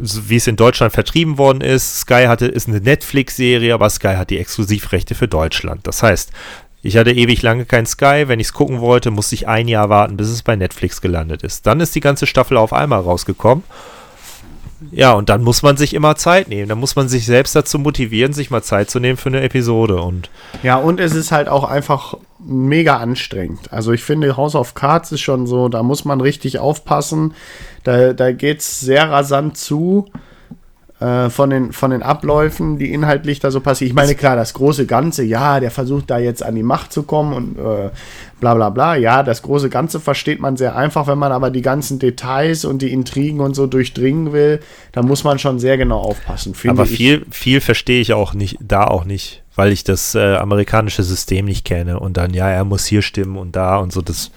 wie 0.04 0.36
es 0.36 0.48
in 0.48 0.56
Deutschland 0.56 0.94
vertrieben 0.94 1.38
worden 1.38 1.62
ist. 1.62 2.02
Sky 2.02 2.26
hatte, 2.28 2.46
ist 2.46 2.68
eine 2.68 2.82
Netflix-Serie, 2.82 3.74
aber 3.74 3.90
Sky 3.90 4.16
hat 4.16 4.30
die 4.30 4.38
Exklusivrechte 4.40 5.16
für 5.16 5.28
Deutschland. 5.28 5.88
Das 5.88 6.04
heißt, 6.04 6.32
ich 6.84 6.98
hatte 6.98 7.12
ewig 7.12 7.42
lange 7.42 7.66
kein 7.66 7.86
Sky. 7.86 8.24
Wenn 8.28 8.40
ich 8.40 8.48
es 8.48 8.54
gucken 8.54 8.82
wollte, 8.82 9.12
musste 9.12 9.36
ich 9.36 9.48
ein 9.48 9.68
Jahr 9.68 9.90
warten, 9.90 10.18
bis 10.18 10.30
es 10.30 10.44
bei 10.44 10.56
Netflix 10.56 11.02
gelandet 11.02 11.44
ist. 11.44 11.68
Dann 11.68 11.80
ist 11.80 11.94
die 11.96 12.00
ganze 12.00 12.26
Staffel 12.26 12.58
auf 12.58 12.74
einmal 12.74 13.02
rausgekommen. 13.02 13.64
Ja, 14.90 15.14
und 15.14 15.30
dann 15.30 15.44
muss 15.44 15.62
man 15.62 15.78
sich 15.78 15.94
immer 15.94 16.16
Zeit 16.16 16.48
nehmen. 16.50 16.68
Dann 16.68 16.80
muss 16.80 16.96
man 16.96 17.08
sich 17.08 17.28
selbst 17.28 17.56
dazu 17.56 17.78
motivieren, 17.78 18.34
sich 18.34 18.50
mal 18.50 18.64
Zeit 18.64 18.90
zu 18.90 19.00
nehmen 19.00 19.18
für 19.18 19.30
eine 19.30 19.42
Episode. 19.42 20.02
Und 20.02 20.32
ja, 20.64 20.78
und 20.78 21.00
es 21.00 21.14
ist 21.14 21.32
halt 21.32 21.48
auch 21.48 21.66
einfach 21.66 22.16
mega 22.40 22.98
anstrengend. 22.98 23.72
Also 23.72 23.92
ich 23.92 24.04
finde, 24.04 24.36
House 24.38 24.56
of 24.56 24.74
Cards 24.74 25.12
ist 25.12 25.22
schon 25.22 25.46
so, 25.46 25.70
da 25.70 25.84
muss 25.84 26.04
man 26.04 26.20
richtig 26.20 26.58
aufpassen. 26.58 27.36
Da, 27.84 28.14
da 28.14 28.32
geht 28.32 28.60
es 28.60 28.80
sehr 28.80 29.10
rasant 29.12 29.56
zu 29.56 30.08
äh, 31.02 31.32
von, 31.32 31.50
den, 31.50 31.74
von 31.74 31.90
den 31.90 32.04
Abläufen, 32.04 32.78
die 32.78 32.94
inhaltlich 32.94 33.40
da 33.40 33.50
so 33.50 33.60
passieren. 33.60 33.90
Ich 33.90 33.96
meine, 33.96 34.14
klar, 34.14 34.36
das 34.36 34.54
große 34.54 34.86
Ganze, 34.86 35.24
ja, 35.24 35.60
der 35.60 35.72
versucht 35.72 36.12
da 36.12 36.20
jetzt 36.20 36.44
an 36.44 36.54
die 36.54 36.62
Macht 36.62 36.94
zu 36.94 37.02
kommen 37.04 37.34
und 37.34 37.58
äh, 37.58 37.90
bla 38.40 38.54
bla 38.54 38.70
bla. 38.70 38.96
Ja, 38.96 39.24
das 39.24 39.42
große 39.42 39.70
Ganze 39.70 40.00
versteht 40.00 40.40
man 40.40 40.58
sehr 40.58 40.76
einfach, 40.76 41.08
wenn 41.08 41.18
man 41.18 41.32
aber 41.32 41.50
die 41.50 41.64
ganzen 41.64 41.98
Details 41.98 42.66
und 42.66 42.84
die 42.84 42.92
Intrigen 42.92 43.40
und 43.40 43.56
so 43.56 43.66
durchdringen 43.66 44.32
will, 44.32 44.60
da 44.92 45.02
muss 45.02 45.24
man 45.24 45.40
schon 45.40 45.58
sehr 45.58 45.76
genau 45.76 45.98
aufpassen. 45.98 46.54
Aber 46.68 46.86
viel, 46.86 47.26
viel 47.32 47.62
verstehe 47.62 48.00
ich 48.00 48.14
auch 48.14 48.36
nicht, 48.36 48.58
da 48.60 48.84
auch 48.84 49.04
nicht, 49.04 49.42
weil 49.56 49.72
ich 49.72 49.84
das 49.84 50.14
äh, 50.14 50.36
amerikanische 50.36 51.02
System 51.02 51.46
nicht 51.46 51.66
kenne 51.66 52.00
und 52.00 52.18
dann, 52.18 52.36
ja, 52.36 52.48
er 52.48 52.64
muss 52.64 52.86
hier 52.86 53.02
stimmen 53.02 53.38
und 53.38 53.56
da 53.56 53.78
und 53.78 53.92
so, 53.92 54.04
das 54.04 54.30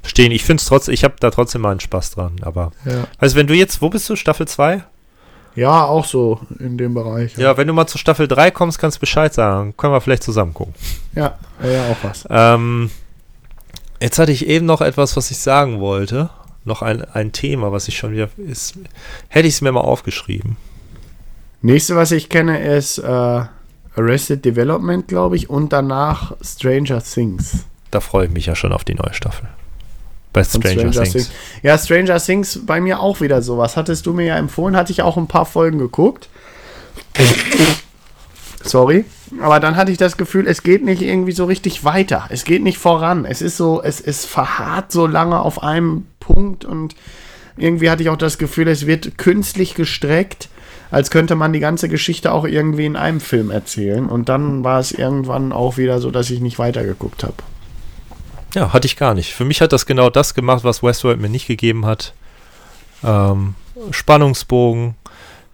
verstehen. 0.00 0.30
Ich 0.30 0.44
finde 0.44 0.60
es 0.60 0.66
trotzdem, 0.66 0.94
ich 0.94 1.02
habe 1.02 1.14
da 1.18 1.32
trotzdem 1.32 1.62
mal 1.62 1.72
einen 1.72 1.80
Spaß 1.80 2.12
dran, 2.12 2.36
aber, 2.42 2.70
ja. 2.84 3.08
also 3.18 3.34
wenn 3.34 3.48
du 3.48 3.54
jetzt, 3.54 3.82
wo 3.82 3.88
bist 3.88 4.08
du, 4.08 4.14
Staffel 4.14 4.46
2? 4.46 4.84
Ja, 5.54 5.84
auch 5.84 6.04
so 6.04 6.40
in 6.58 6.76
dem 6.76 6.94
Bereich. 6.94 7.36
Ja. 7.36 7.56
wenn 7.56 7.66
du 7.68 7.72
mal 7.72 7.86
zu 7.86 7.98
Staffel 7.98 8.26
3 8.26 8.50
kommst, 8.50 8.78
kannst 8.78 8.96
du 8.96 9.00
Bescheid 9.00 9.32
sagen. 9.32 9.76
Können 9.76 9.92
wir 9.92 10.00
vielleicht 10.00 10.24
zusammen 10.24 10.52
gucken. 10.52 10.74
Ja, 11.14 11.38
ja, 11.62 11.90
auch 11.90 11.96
was. 12.02 12.26
Ähm, 12.28 12.90
jetzt 14.00 14.18
hatte 14.18 14.32
ich 14.32 14.46
eben 14.46 14.66
noch 14.66 14.80
etwas, 14.80 15.16
was 15.16 15.30
ich 15.30 15.38
sagen 15.38 15.80
wollte. 15.80 16.30
Noch 16.64 16.82
ein, 16.82 17.04
ein 17.12 17.32
Thema, 17.32 17.72
was 17.72 17.88
ich 17.88 17.96
schon 17.96 18.12
wieder 18.12 18.28
ist. 18.36 18.78
Hätte 19.28 19.46
ich 19.46 19.54
es 19.54 19.60
mir 19.60 19.70
mal 19.70 19.80
aufgeschrieben. 19.80 20.56
Nächste, 21.62 21.94
was 21.94 22.10
ich 22.10 22.28
kenne, 22.28 22.62
ist 22.76 22.98
äh, 22.98 23.42
Arrested 23.96 24.44
Development, 24.44 25.06
glaube 25.06 25.36
ich, 25.36 25.50
und 25.50 25.72
danach 25.72 26.34
Stranger 26.42 27.02
Things. 27.02 27.64
Da 27.90 28.00
freue 28.00 28.26
ich 28.26 28.32
mich 28.32 28.46
ja 28.46 28.56
schon 28.56 28.72
auf 28.72 28.84
die 28.84 28.94
neue 28.94 29.14
Staffel. 29.14 29.48
Bei 30.34 30.44
Stranger, 30.44 30.92
Stranger 30.92 30.92
Things. 30.92 31.12
Things. 31.12 31.30
Ja, 31.62 31.78
Stranger 31.78 32.18
Things 32.18 32.60
bei 32.66 32.80
mir 32.80 33.00
auch 33.00 33.22
wieder 33.22 33.40
sowas. 33.40 33.76
Hattest 33.76 34.04
du 34.04 34.12
mir 34.12 34.26
ja 34.26 34.36
empfohlen, 34.36 34.76
hatte 34.76 34.92
ich 34.92 35.00
auch 35.00 35.16
ein 35.16 35.28
paar 35.28 35.46
Folgen 35.46 35.78
geguckt. 35.78 36.28
Sorry. 38.64 39.04
Aber 39.40 39.60
dann 39.60 39.76
hatte 39.76 39.92
ich 39.92 39.98
das 39.98 40.16
Gefühl, 40.16 40.46
es 40.48 40.62
geht 40.62 40.84
nicht 40.84 41.02
irgendwie 41.02 41.32
so 41.32 41.44
richtig 41.44 41.84
weiter. 41.84 42.26
Es 42.30 42.44
geht 42.44 42.62
nicht 42.62 42.78
voran. 42.78 43.24
Es 43.24 43.42
ist 43.42 43.56
so, 43.56 43.80
es 43.82 44.00
ist 44.00 44.26
verharrt 44.26 44.90
so 44.90 45.06
lange 45.06 45.40
auf 45.40 45.62
einem 45.62 46.06
Punkt 46.18 46.64
und 46.64 46.96
irgendwie 47.56 47.88
hatte 47.88 48.02
ich 48.02 48.08
auch 48.08 48.16
das 48.16 48.36
Gefühl, 48.36 48.66
es 48.66 48.86
wird 48.86 49.16
künstlich 49.16 49.74
gestreckt, 49.74 50.48
als 50.90 51.10
könnte 51.10 51.36
man 51.36 51.52
die 51.52 51.60
ganze 51.60 51.88
Geschichte 51.88 52.32
auch 52.32 52.44
irgendwie 52.44 52.86
in 52.86 52.96
einem 52.96 53.20
Film 53.20 53.52
erzählen. 53.52 54.06
Und 54.06 54.28
dann 54.28 54.64
war 54.64 54.80
es 54.80 54.90
irgendwann 54.90 55.52
auch 55.52 55.76
wieder 55.76 56.00
so, 56.00 56.10
dass 56.10 56.30
ich 56.30 56.40
nicht 56.40 56.58
weitergeguckt 56.58 57.22
habe. 57.22 57.36
Ja, 58.54 58.72
hatte 58.72 58.86
ich 58.86 58.96
gar 58.96 59.14
nicht. 59.14 59.34
Für 59.34 59.44
mich 59.44 59.60
hat 59.60 59.72
das 59.72 59.84
genau 59.84 60.10
das 60.10 60.34
gemacht, 60.34 60.62
was 60.62 60.82
Westworld 60.82 61.20
mir 61.20 61.28
nicht 61.28 61.48
gegeben 61.48 61.86
hat. 61.86 62.14
Ähm, 63.02 63.56
Spannungsbogen. 63.90 64.94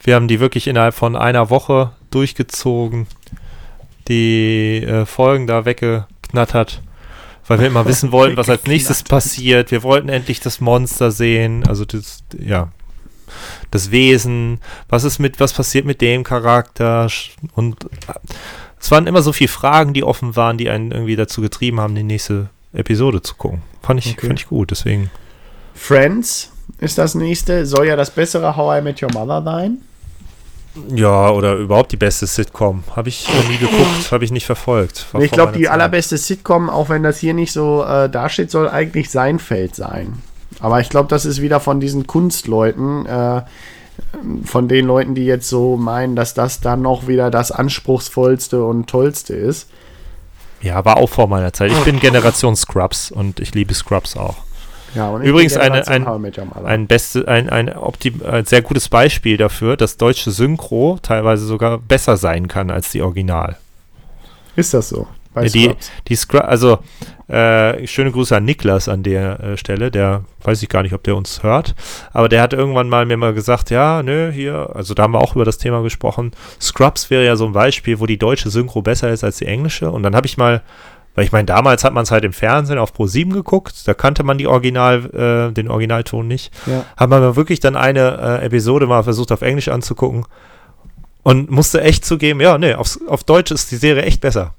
Wir 0.03 0.15
haben 0.15 0.29
die 0.29 0.41
wirklich 0.41 0.67
innerhalb 0.67 0.95
von 0.95 1.17
einer 1.17 1.51
Woche 1.51 1.93
durchgezogen. 2.11 3.07
Die 4.09 4.85
äh, 4.85 5.07
Folgen 5.07 5.47
da 5.47 5.65
weggeknattert, 5.65 6.83
weil 7.47 7.61
wir 7.61 7.67
immer 7.69 7.87
wissen 7.87 8.13
wollten, 8.13 8.37
was 8.37 8.51
als 8.51 8.65
nächstes 8.67 9.03
passiert. 9.03 9.71
Wir 9.71 9.83
wollten 9.83 10.09
endlich 10.09 10.41
das 10.41 10.61
Monster 10.61 11.11
sehen, 11.11 11.67
also 11.67 11.85
das, 11.85 12.23
ja, 12.39 12.69
das 13.71 13.91
Wesen. 13.91 14.61
Was 14.89 15.05
ist 15.05 15.19
mit, 15.19 15.41
was 15.41 15.53
passiert 15.55 15.87
mit 15.87 16.01
dem 16.03 16.23
Charakter? 16.25 17.09
Und 17.55 17.85
äh, 17.85 17.89
es 18.79 18.91
waren 18.91 19.07
immer 19.07 19.23
so 19.23 19.33
viele 19.33 19.49
Fragen, 19.49 19.95
die 19.95 20.05
offen 20.05 20.37
waren, 20.37 20.59
die 20.59 20.69
einen 20.69 20.93
irgendwie 20.93 21.17
dazu 21.17 21.41
getrieben 21.41 21.81
haben, 21.81 21.95
die 21.95 22.03
nächste 22.03 22.51
Episode 22.73 23.23
zu 23.23 23.35
gucken. 23.35 23.63
Fand 23.83 24.01
ich, 24.01 24.17
okay. 24.17 24.29
fand 24.29 24.41
ich 24.41 24.49
gut, 24.49 24.71
deswegen. 24.71 25.11
Friends 25.75 26.53
ist 26.79 26.99
das 26.99 27.15
nächste. 27.15 27.67
Soll 27.67 27.87
ja 27.87 27.97
das 27.97 28.11
bessere 28.11 28.57
How 28.57 28.79
I 28.79 28.83
Met 28.83 29.03
Your 29.03 29.13
Mother 29.13 29.43
sein. 29.43 29.79
Ja, 30.95 31.31
oder 31.31 31.57
überhaupt 31.57 31.91
die 31.91 31.97
beste 31.97 32.27
Sitcom. 32.27 32.85
Habe 32.95 33.09
ich 33.09 33.27
nie 33.49 33.57
geguckt, 33.57 34.13
habe 34.13 34.25
ich 34.25 34.31
nicht 34.31 34.47
verfolgt. 34.47 35.07
ich 35.19 35.33
glaube, 35.33 35.53
die 35.53 35.65
Zeit. 35.65 35.73
allerbeste 35.73 36.17
Sitcom, 36.17 36.71
auch 36.71 36.89
wenn 36.89 37.03
das 37.03 37.19
hier 37.19 37.35
nicht 37.35 37.53
so 37.53 37.85
äh, 37.85 38.09
dasteht, 38.09 38.53
soll 38.53 38.69
eigentlich 38.69 39.11
Seinfeld 39.11 39.75
sein. 39.75 40.23
Aber 40.61 40.81
ich 40.81 40.89
glaube, 40.89 41.09
das 41.09 41.25
ist 41.25 41.43
wieder 41.43 41.59
von 41.59 41.81
diesen 41.81 42.07
Kunstleuten, 42.07 43.05
äh, 43.07 43.43
von 44.45 44.69
den 44.69 44.87
Leuten, 44.87 45.15
die 45.15 45.25
jetzt 45.25 45.49
so 45.49 45.77
meinen, 45.77 46.15
dass 46.15 46.35
das 46.35 46.61
dann 46.61 46.83
noch 46.83 47.09
wieder 47.09 47.31
das 47.31 47.51
anspruchsvollste 47.51 48.65
und 48.65 48.89
tollste 48.89 49.35
ist. 49.35 49.69
Ja, 50.63 50.85
war 50.85 50.97
auch 50.99 51.09
vor 51.09 51.27
meiner 51.27 51.53
Zeit. 51.53 51.73
Ich 51.73 51.81
bin 51.85 52.01
Generation 52.01 52.57
Scrubs 52.57 53.11
und 53.11 53.41
ich 53.41 53.55
liebe 53.55 53.75
Scrubs 53.75 54.17
auch. 54.17 54.37
Ja, 54.95 55.17
Übrigens 55.19 55.57
eine, 55.57 55.87
ein, 55.87 56.05
ein, 56.05 56.87
beste, 56.89 57.29
ein, 57.29 57.49
ein, 57.49 57.77
optim, 57.77 58.23
ein 58.29 58.45
sehr 58.45 58.61
gutes 58.61 58.89
Beispiel 58.89 59.37
dafür, 59.37 59.77
dass 59.77 59.97
deutsche 59.97 60.33
Synchro 60.33 60.99
teilweise 61.01 61.47
sogar 61.47 61.79
besser 61.79 62.17
sein 62.17 62.49
kann 62.49 62.71
als 62.71 62.91
die 62.91 63.01
Original. 63.01 63.57
Ist 64.57 64.75
das 64.75 64.89
so? 64.89 65.07
Bei 65.33 65.47
die, 65.47 65.71
die 66.09 66.17
Scrub, 66.17 66.43
also 66.45 66.79
äh, 67.29 67.87
schöne 67.87 68.11
Grüße 68.11 68.37
an 68.37 68.45
Niklas 68.45 68.89
an 68.89 69.05
der 69.05 69.39
äh, 69.41 69.57
Stelle, 69.57 69.93
der 69.93 70.25
weiß 70.43 70.63
ich 70.63 70.69
gar 70.69 70.83
nicht, 70.83 70.93
ob 70.93 71.05
der 71.05 71.17
uns 71.17 71.45
hört, 71.45 71.77
aber 72.13 72.29
der 72.29 72.43
hat 72.43 72.53
irgendwann 72.53 72.89
mal 72.89 73.07
mir 73.07 73.17
mal 73.17 73.33
gesagt, 73.33 73.71
ja, 73.71 74.03
nö, 74.03 74.33
hier, 74.33 74.71
also 74.75 74.95
da 74.95 75.05
haben 75.05 75.13
wir 75.13 75.21
auch 75.21 75.37
über 75.37 75.45
das 75.45 75.59
Thema 75.59 75.83
gesprochen. 75.83 76.33
Scrubs 76.61 77.11
wäre 77.11 77.25
ja 77.25 77.37
so 77.37 77.47
ein 77.47 77.53
Beispiel, 77.53 78.01
wo 78.01 78.07
die 78.07 78.19
deutsche 78.19 78.51
Synchro 78.51 78.83
besser 78.83 79.11
ist 79.11 79.23
als 79.23 79.37
die 79.37 79.47
englische. 79.47 79.93
Und 79.93 80.03
dann 80.03 80.17
habe 80.17 80.27
ich 80.27 80.37
mal, 80.37 80.63
weil 81.15 81.25
ich 81.25 81.31
meine, 81.31 81.47
damals 81.47 81.85
hat 81.85 81.95
man 81.95 82.03
es 82.03 82.11
halt 82.11 82.25
im 82.25 82.33
Fernsehen 82.33 82.79
auf 82.79 82.93
Pro 82.93 83.07
7 83.07 83.33
geguckt, 83.33 83.87
da 83.87 83.95
kannte 83.95 84.25
man 84.25 84.37
die 84.37 84.49
Original, 84.49 85.51
äh, 85.51 85.53
den 85.53 85.71
Originalton 85.71 86.27
nicht. 86.27 86.53
Ja. 86.67 86.85
Hat 86.97 87.11
man 87.11 87.37
wirklich 87.37 87.61
dann 87.61 87.77
eine 87.77 88.41
äh, 88.41 88.47
Episode 88.47 88.89
mal 88.89 89.05
versucht 89.05 89.31
auf 89.31 89.43
Englisch 89.43 89.69
anzugucken 89.69 90.27
und 91.23 91.51
musste 91.51 91.81
echt 91.83 92.05
zugeben, 92.05 92.41
ja, 92.41 92.59
nee, 92.59 92.75
auf, 92.75 92.99
auf 93.07 93.23
Deutsch 93.23 93.53
ist 93.53 93.71
die 93.71 93.77
Serie 93.77 94.03
echt 94.03 94.21
besser. 94.21 94.55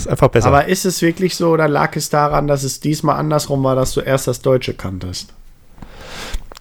Ist 0.00 0.08
einfach 0.08 0.28
besser. 0.28 0.48
Aber 0.48 0.66
ist 0.66 0.86
es 0.86 1.02
wirklich 1.02 1.36
so 1.36 1.50
oder 1.50 1.68
lag 1.68 1.94
es 1.94 2.08
daran, 2.08 2.46
dass 2.46 2.62
es 2.62 2.80
diesmal 2.80 3.16
andersrum 3.16 3.62
war, 3.62 3.76
dass 3.76 3.92
du 3.92 4.00
erst 4.00 4.26
das 4.28 4.40
Deutsche 4.40 4.72
kanntest? 4.72 5.34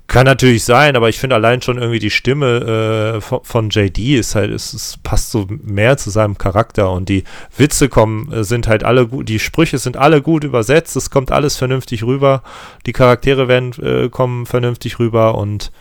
Kann 0.08 0.26
natürlich 0.26 0.66
sein, 0.66 0.98
aber 0.98 1.08
ich 1.08 1.20
finde 1.20 1.36
allein 1.36 1.62
schon 1.62 1.78
irgendwie 1.78 2.00
die 2.00 2.10
Stimme 2.10 3.16
äh, 3.16 3.22
von, 3.22 3.40
von, 3.44 3.70
JD 3.70 4.18
ist 4.18 4.36
halt, 4.36 4.52
es, 4.52 4.74
es, 4.74 4.98
passt 5.04 5.30
so 5.30 5.46
mehr 5.64 5.98
zu 5.98 6.10
seinem 6.10 6.38
Charakter 6.38 6.92
und 6.92 7.08
die 7.10 7.24
Witze 7.56 7.88
kommen, 7.90 8.30
äh, 8.32 8.44
sind 8.44 8.68
halt 8.68 8.84
alle 8.84 9.08
gut, 9.08 9.30
die 9.30 9.40
Sprüche 9.40 9.78
sind 9.78 9.98
alle 9.98 10.24
gut 10.24 10.44
übersetzt, 10.44 10.96
es 10.96 11.12
kommt 11.12 11.32
alles 11.32 11.58
vernünftig 11.58 12.04
rüber, 12.04 12.42
die 12.88 12.92
Charaktere 12.92 13.48
werden, 13.48 13.72
äh, 13.84 14.10
kommen 14.10 14.48
vernünftig 14.48 14.98
rüber 14.98 15.36
und 15.36 15.72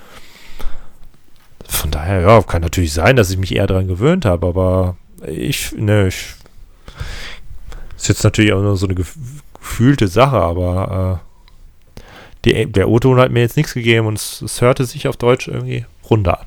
von 1.66 1.90
daher, 1.90 2.20
ja, 2.20 2.42
kann 2.42 2.60
natürlich 2.60 2.92
sein, 2.92 3.16
dass 3.16 3.30
ich 3.30 3.38
mich 3.38 3.56
eher 3.56 3.66
daran 3.66 3.88
gewöhnt 3.88 4.26
habe, 4.26 4.46
aber 4.46 4.96
ich, 5.26 5.72
ne, 5.72 6.08
ich 6.08 6.34
ist 7.98 8.08
jetzt 8.08 8.24
natürlich 8.24 8.52
auch 8.52 8.62
nur 8.62 8.76
so 8.76 8.86
eine 8.86 8.94
gefühlte 8.94 10.08
Sache, 10.08 10.36
aber 10.36 11.20
äh, 11.96 12.02
die, 12.44 12.66
der 12.66 12.88
O-Ton 12.88 13.18
hat 13.18 13.30
mir 13.30 13.40
jetzt 13.40 13.56
nichts 13.56 13.74
gegeben 13.74 14.06
und 14.06 14.18
es, 14.18 14.40
es 14.40 14.60
hörte 14.60 14.84
sich 14.84 15.08
auf 15.08 15.16
Deutsch 15.16 15.48
irgendwie 15.48 15.84
runter 16.08 16.40
an. 16.40 16.46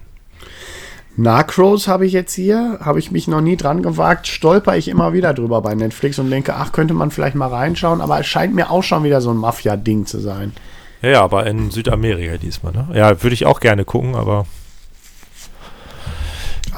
Narcos 1.18 1.90
habe 1.90 2.06
ich 2.06 2.14
jetzt 2.14 2.34
hier, 2.34 2.80
habe 2.82 3.00
ich 3.00 3.12
mich 3.12 3.28
noch 3.28 3.42
nie 3.42 3.58
dran 3.58 3.84
gewagt, 3.84 4.28
stolper 4.28 4.78
ich 4.78 4.88
immer 4.88 5.12
wieder 5.12 5.34
drüber 5.34 5.62
bei 5.62 5.76
Netflix 5.76 6.18
und 6.20 6.32
denke, 6.32 6.56
ach, 6.56 6.72
könnte 6.72 6.94
man 6.94 7.12
vielleicht 7.12 7.36
mal 7.36 7.50
reinschauen, 7.50 8.00
aber 8.00 8.20
es 8.20 8.28
scheint 8.28 8.56
mir 8.56 8.72
auch 8.72 8.82
schon 8.82 9.04
wieder 9.04 9.20
so 9.20 9.30
ein 9.30 9.38
Mafia-Ding 9.38 10.06
zu 10.06 10.20
sein. 10.20 10.54
Ja, 11.02 11.10
ja, 11.10 11.22
aber 11.22 11.46
in 11.48 11.70
Südamerika 11.70 12.38
diesmal, 12.38 12.72
ne? 12.72 12.88
Ja, 12.94 13.22
würde 13.22 13.34
ich 13.34 13.46
auch 13.46 13.60
gerne 13.60 13.84
gucken, 13.84 14.16
aber 14.16 14.46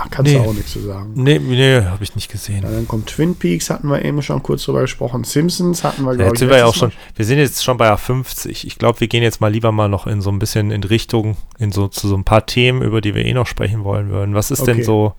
Kannst 0.10 0.32
nee. 0.32 0.38
du 0.38 0.44
auch 0.44 0.54
nichts 0.54 0.72
zu 0.72 0.82
sagen. 0.82 1.12
Nee, 1.16 1.40
nee 1.40 1.82
habe 1.82 2.04
ich 2.04 2.16
nicht 2.16 2.32
gesehen. 2.32 2.64
Ja, 2.64 2.72
dann 2.72 2.88
kommt 2.88 3.08
Twin 3.08 3.36
Peaks, 3.36 3.70
hatten 3.70 3.88
wir 3.88 4.04
eben 4.04 4.22
schon 4.22 4.42
kurz 4.44 4.64
drüber 4.64 4.82
gesprochen. 4.82 5.24
Simpsons 5.24 5.84
hatten 5.84 6.04
wir, 6.04 6.12
glaube 6.12 6.24
ja, 6.24 6.30
jetzt. 6.30 6.40
Sind 6.40 6.50
wir 6.50 6.58
ja 6.58 6.66
auch 6.66 6.76
schon, 6.76 6.92
wir 7.16 7.26
sind 7.26 7.40
jetzt 7.40 7.64
schon 7.64 7.78
bei 7.78 7.96
50. 7.96 8.68
Ich 8.68 8.78
glaube, 8.78 9.00
wir 9.00 9.08
gehen 9.08 9.24
jetzt 9.24 9.42
mal 9.42 9.52
lieber 9.52 9.72
mal 9.72 9.88
noch 9.88 10.08
in 10.08 10.22
so 10.22 10.32
ein 10.32 10.40
bisschen 10.40 10.72
in 10.72 10.84
Richtung, 10.84 11.38
in 11.60 11.72
so 11.72 11.88
zu 11.88 12.08
so 12.08 12.16
ein 12.16 12.24
paar 12.24 12.46
Themen, 12.46 12.82
über 12.82 13.02
die 13.02 13.16
wir 13.16 13.26
eh 13.26 13.34
noch 13.34 13.48
sprechen 13.48 13.84
wollen 13.84 14.10
würden. 14.10 14.36
Was 14.36 14.52
ist 14.52 14.62
okay. 14.62 14.76
denn 14.76 14.84
so? 14.84 15.14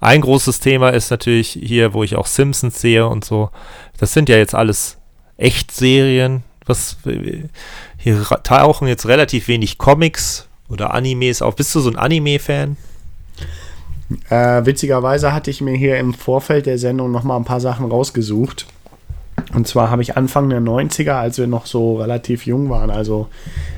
Ein 0.00 0.20
großes 0.20 0.60
Thema 0.60 0.90
ist 0.90 1.10
natürlich 1.10 1.58
hier, 1.60 1.94
wo 1.94 2.02
ich 2.02 2.16
auch 2.16 2.26
Simpsons 2.26 2.80
sehe 2.80 3.06
und 3.06 3.24
so. 3.24 3.50
Das 3.98 4.12
sind 4.12 4.28
ja 4.28 4.36
jetzt 4.36 4.54
alles 4.54 4.98
Echtserien, 5.38 6.42
Was, 6.66 6.98
hier 7.98 8.22
tauchen 8.42 8.88
jetzt 8.88 9.06
relativ 9.06 9.48
wenig 9.48 9.78
Comics 9.78 10.48
oder 10.68 10.92
Animes 10.92 11.42
auf. 11.42 11.56
Bist 11.56 11.74
du 11.74 11.80
so 11.80 11.90
ein 11.90 11.96
Anime-Fan? 11.96 12.76
Äh, 14.30 14.64
witzigerweise 14.64 15.32
hatte 15.32 15.50
ich 15.50 15.60
mir 15.60 15.76
hier 15.76 15.98
im 15.98 16.14
Vorfeld 16.14 16.66
der 16.66 16.78
Sendung 16.78 17.10
noch 17.10 17.24
mal 17.24 17.36
ein 17.36 17.44
paar 17.44 17.60
Sachen 17.60 17.90
rausgesucht. 17.90 18.66
Und 19.54 19.66
zwar 19.66 19.90
habe 19.90 20.02
ich 20.02 20.16
Anfang 20.16 20.48
der 20.48 20.60
90er, 20.60 21.12
als 21.12 21.38
wir 21.38 21.46
noch 21.46 21.66
so 21.66 21.96
relativ 21.96 22.46
jung 22.46 22.70
waren, 22.70 22.90
also 22.90 23.28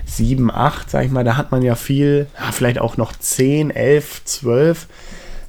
7, 0.06 0.50
8, 0.50 0.90
sag 0.90 1.04
ich 1.04 1.10
mal, 1.10 1.24
da 1.24 1.36
hat 1.36 1.52
man 1.52 1.62
ja 1.62 1.74
viel, 1.74 2.26
ja, 2.38 2.52
vielleicht 2.52 2.78
auch 2.78 2.96
noch 2.96 3.12
10, 3.12 3.70
11, 3.70 4.24
12, 4.24 4.86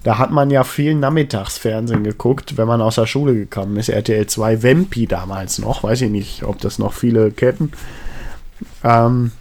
da 0.03 0.17
hat 0.17 0.31
man 0.31 0.49
ja 0.49 0.63
viel 0.63 0.95
Nachmittagsfernsehen 0.95 2.03
geguckt, 2.03 2.57
wenn 2.57 2.67
man 2.67 2.81
aus 2.81 2.95
der 2.95 3.05
Schule 3.05 3.33
gekommen 3.33 3.77
ist. 3.77 3.89
RTL 3.89 4.27
2, 4.27 4.63
Vempi 4.63 5.07
damals 5.07 5.59
noch, 5.59 5.83
weiß 5.83 6.01
ich 6.01 6.09
nicht, 6.09 6.43
ob 6.43 6.59
das 6.59 6.79
noch 6.79 6.93
viele 6.93 7.31
kennen. 7.31 7.71
Ähm, 8.83 9.31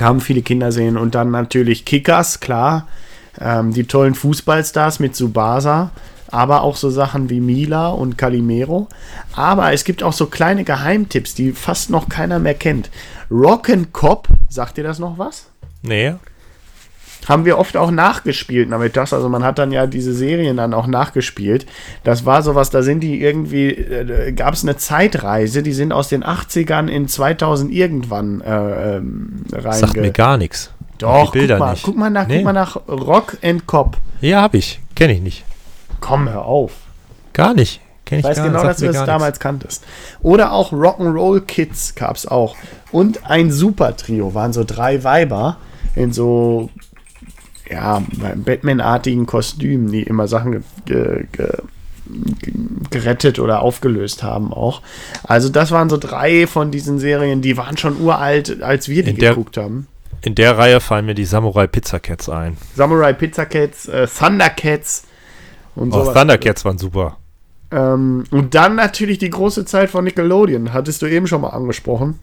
haben 0.00 0.20
viele 0.20 0.42
Kinder 0.42 0.72
sehen 0.72 0.96
und 0.96 1.14
dann 1.14 1.30
natürlich 1.30 1.84
Kickers, 1.84 2.40
klar. 2.40 2.86
Ähm, 3.40 3.72
die 3.72 3.84
tollen 3.84 4.14
Fußballstars 4.14 5.00
mit 5.00 5.16
Subasa 5.16 5.90
aber 6.32 6.62
auch 6.62 6.76
so 6.76 6.90
Sachen 6.90 7.30
wie 7.30 7.40
Mila 7.40 7.90
und 7.90 8.16
Calimero. 8.16 8.88
Aber 9.34 9.72
es 9.72 9.84
gibt 9.84 10.02
auch 10.02 10.14
so 10.14 10.26
kleine 10.26 10.64
Geheimtipps, 10.64 11.34
die 11.34 11.52
fast 11.52 11.90
noch 11.90 12.08
keiner 12.08 12.38
mehr 12.38 12.54
kennt. 12.54 12.90
Rock'n 13.30 13.92
Cop, 13.92 14.28
sagt 14.48 14.78
ihr 14.78 14.84
das 14.84 14.98
noch 14.98 15.18
was? 15.18 15.48
Nee. 15.82 16.14
Haben 17.28 17.44
wir 17.44 17.58
oft 17.58 17.76
auch 17.76 17.90
nachgespielt 17.90 18.72
damit 18.72 18.96
das. 18.96 19.12
Also 19.12 19.28
man 19.28 19.44
hat 19.44 19.58
dann 19.58 19.72
ja 19.72 19.86
diese 19.86 20.14
Serien 20.14 20.56
dann 20.56 20.74
auch 20.74 20.86
nachgespielt. 20.86 21.66
Das 22.02 22.24
war 22.24 22.42
sowas, 22.42 22.70
da 22.70 22.82
sind 22.82 23.00
die 23.00 23.20
irgendwie, 23.20 23.68
äh, 23.68 24.32
gab 24.32 24.54
es 24.54 24.64
eine 24.64 24.76
Zeitreise, 24.76 25.62
die 25.62 25.72
sind 25.72 25.92
aus 25.92 26.08
den 26.08 26.24
80ern 26.24 26.88
in 26.88 27.08
2000 27.08 27.70
irgendwann 27.70 28.40
äh, 28.40 28.96
ähm, 28.96 29.44
rein. 29.52 29.78
Sagt 29.78 29.96
mir 29.96 30.10
gar 30.10 30.38
nichts. 30.38 30.72
Doch, 30.98 31.32
guck 31.32 31.58
mal, 31.58 31.76
guck 31.82 31.96
mal 31.96 32.10
nach, 32.10 32.26
nee. 32.26 32.36
guck 32.36 32.44
mal 32.44 32.52
nach 32.52 32.76
Rock 32.88 33.38
and 33.42 33.66
Cop. 33.66 33.96
Ja, 34.20 34.42
hab 34.42 34.54
ich. 34.54 34.80
Kenne 34.94 35.14
ich 35.14 35.20
nicht. 35.20 35.44
Komm, 36.00 36.28
hör 36.28 36.44
auf. 36.44 36.72
Gar 37.32 37.54
nicht. 37.54 37.80
Kenn 38.04 38.18
ich 38.18 38.24
weiß 38.24 38.36
gar, 38.36 38.46
genau, 38.48 38.62
dass 38.62 38.78
du 38.78 38.86
es 38.88 39.04
damals 39.04 39.40
kanntest. 39.40 39.84
Oder 40.20 40.52
auch 40.52 40.72
Rock'n'Roll 40.72 41.40
Kids 41.40 41.94
gab 41.94 42.16
es 42.16 42.26
auch. 42.26 42.56
Und 42.90 43.28
ein 43.30 43.50
Super-Trio 43.50 44.34
waren 44.34 44.52
so 44.52 44.64
drei 44.64 45.02
Weiber 45.02 45.56
in 45.94 46.12
so 46.12 46.70
ja, 47.70 48.02
Batman-artigen 48.36 49.26
Kostümen, 49.26 49.90
die 49.90 50.02
immer 50.02 50.28
Sachen 50.28 50.62
ge 50.84 51.26
ge 51.32 51.48
gerettet 52.90 53.38
oder 53.38 53.62
aufgelöst 53.62 54.22
haben 54.22 54.52
auch. 54.52 54.82
Also 55.22 55.48
das 55.48 55.70
waren 55.70 55.88
so 55.88 55.96
drei 55.96 56.46
von 56.46 56.70
diesen 56.70 56.98
Serien, 56.98 57.40
die 57.40 57.56
waren 57.56 57.78
schon 57.78 58.00
uralt, 58.00 58.62
als 58.62 58.88
wir 58.88 59.02
die 59.02 59.14
der, 59.14 59.30
geguckt 59.30 59.56
haben. 59.56 59.86
In 60.24 60.34
der 60.34 60.56
Reihe 60.56 60.80
fallen 60.80 61.06
mir 61.06 61.14
die 61.14 61.24
Samurai 61.24 61.66
Pizza 61.66 61.98
Cats 61.98 62.28
ein. 62.28 62.56
Samurai 62.76 63.12
Pizza 63.12 63.44
Cats, 63.44 63.88
äh, 63.88 64.06
Thundercats, 64.06 65.04
und 65.74 65.92
oh, 65.94 66.12
Thundercats 66.12 66.64
waren 66.64 66.78
super. 66.78 67.16
Ähm, 67.70 68.24
und 68.30 68.54
dann 68.54 68.76
natürlich 68.76 69.18
die 69.18 69.30
große 69.30 69.64
Zeit 69.64 69.90
von 69.90 70.04
Nickelodeon, 70.04 70.72
hattest 70.72 71.02
du 71.02 71.06
eben 71.06 71.26
schon 71.26 71.40
mal 71.40 71.50
angesprochen. 71.50 72.18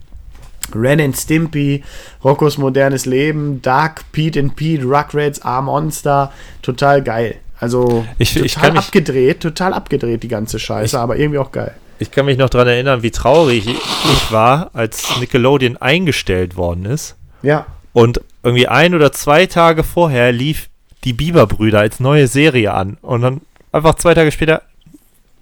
Ren 0.74 1.00
and 1.00 1.16
Stimpy, 1.16 1.82
Roccos 2.22 2.56
modernes 2.56 3.06
Leben, 3.06 3.60
Dark, 3.60 4.04
Pete 4.12 4.38
and 4.38 4.54
Pete, 4.54 4.84
Rugrats, 4.84 5.42
A-Monster, 5.42 6.32
total 6.62 7.02
geil. 7.02 7.36
Also 7.58 8.06
ich, 8.18 8.34
total 8.34 8.46
ich 8.46 8.56
mich, 8.56 8.78
abgedreht, 8.78 9.40
total 9.40 9.74
abgedreht 9.74 10.22
die 10.22 10.28
ganze 10.28 10.58
Scheiße, 10.58 10.96
ich, 10.96 11.00
aber 11.00 11.16
irgendwie 11.16 11.38
auch 11.38 11.50
geil. 11.50 11.74
Ich 11.98 12.10
kann 12.10 12.24
mich 12.24 12.38
noch 12.38 12.48
daran 12.48 12.68
erinnern, 12.68 13.02
wie 13.02 13.10
traurig 13.10 13.66
ich 13.66 14.32
war, 14.32 14.70
als 14.72 15.18
Nickelodeon 15.18 15.76
eingestellt 15.76 16.56
worden 16.56 16.86
ist. 16.86 17.16
Ja. 17.42 17.66
Und 17.92 18.20
irgendwie 18.42 18.68
ein 18.68 18.94
oder 18.94 19.12
zwei 19.12 19.46
Tage 19.46 19.82
vorher 19.82 20.32
lief 20.32 20.68
die 21.04 21.12
Bieber-Brüder 21.12 21.80
als 21.80 22.00
neue 22.00 22.26
Serie 22.26 22.72
an. 22.72 22.98
Und 23.02 23.22
dann 23.22 23.40
einfach 23.72 23.94
zwei 23.96 24.14
Tage 24.14 24.32
später 24.32 24.62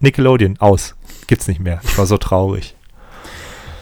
Nickelodeon 0.00 0.56
aus. 0.58 0.94
Gibt's 1.26 1.48
nicht 1.48 1.60
mehr. 1.60 1.80
Ich 1.84 1.98
war 1.98 2.06
so 2.06 2.16
traurig. 2.16 2.74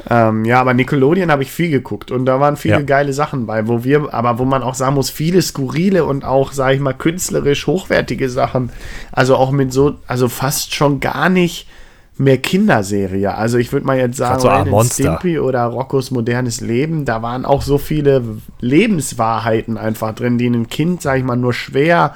Ähm, 0.09 0.45
ja, 0.45 0.61
aber 0.61 0.73
Nickelodeon 0.73 1.31
habe 1.31 1.43
ich 1.43 1.51
viel 1.51 1.69
geguckt 1.69 2.13
und 2.13 2.27
da 2.27 2.39
waren 2.39 2.57
viele 2.57 2.77
ja. 2.77 2.83
geile 2.83 3.13
Sachen 3.13 3.47
bei, 3.47 3.67
wo 3.67 3.83
wir, 3.83 4.15
aber 4.15 4.39
wo 4.39 4.45
man 4.45 4.63
auch 4.63 4.75
sagen 4.75 4.95
muss, 4.95 5.11
viele 5.11 5.43
skurrile 5.43 6.05
und 6.05 6.25
auch, 6.25 6.53
sage 6.53 6.77
ich 6.77 6.81
mal, 6.81 6.93
künstlerisch 6.93 7.67
hochwertige 7.67 8.29
Sachen. 8.31 8.71
Also 9.11 9.37
auch 9.37 9.51
mit 9.51 9.73
so, 9.73 9.97
also 10.07 10.29
fast 10.29 10.75
schon 10.75 11.01
gar 11.01 11.29
nicht 11.29 11.67
mehr 12.19 12.39
Kinderserie. 12.39 13.35
Also 13.35 13.59
ich 13.59 13.73
würde 13.73 13.87
mal 13.87 13.99
jetzt 13.99 14.17
sagen, 14.17 14.41
so 14.41 14.49
Ren 14.49 14.85
Stimpy 14.85 15.39
oder 15.39 15.65
Roccos 15.67 16.11
modernes 16.11 16.61
Leben, 16.61 17.05
da 17.05 17.23
waren 17.23 17.45
auch 17.45 17.63
so 17.63 17.79
viele 17.79 18.23
Lebenswahrheiten 18.61 19.77
einfach 19.77 20.15
drin, 20.15 20.39
die 20.39 20.47
ein 20.47 20.69
Kind, 20.69 21.03
sag 21.03 21.19
ich 21.19 21.25
mal, 21.25 21.37
nur 21.37 21.53
schwer 21.53 22.15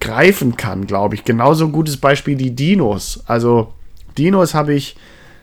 greifen 0.00 0.56
kann, 0.56 0.86
glaube 0.86 1.14
ich. 1.14 1.24
Genauso 1.24 1.66
ein 1.66 1.72
gutes 1.72 1.98
Beispiel 1.98 2.36
die 2.36 2.54
Dinos. 2.54 3.22
Also 3.26 3.72
Dinos 4.16 4.54
habe 4.54 4.72
ich 4.74 4.96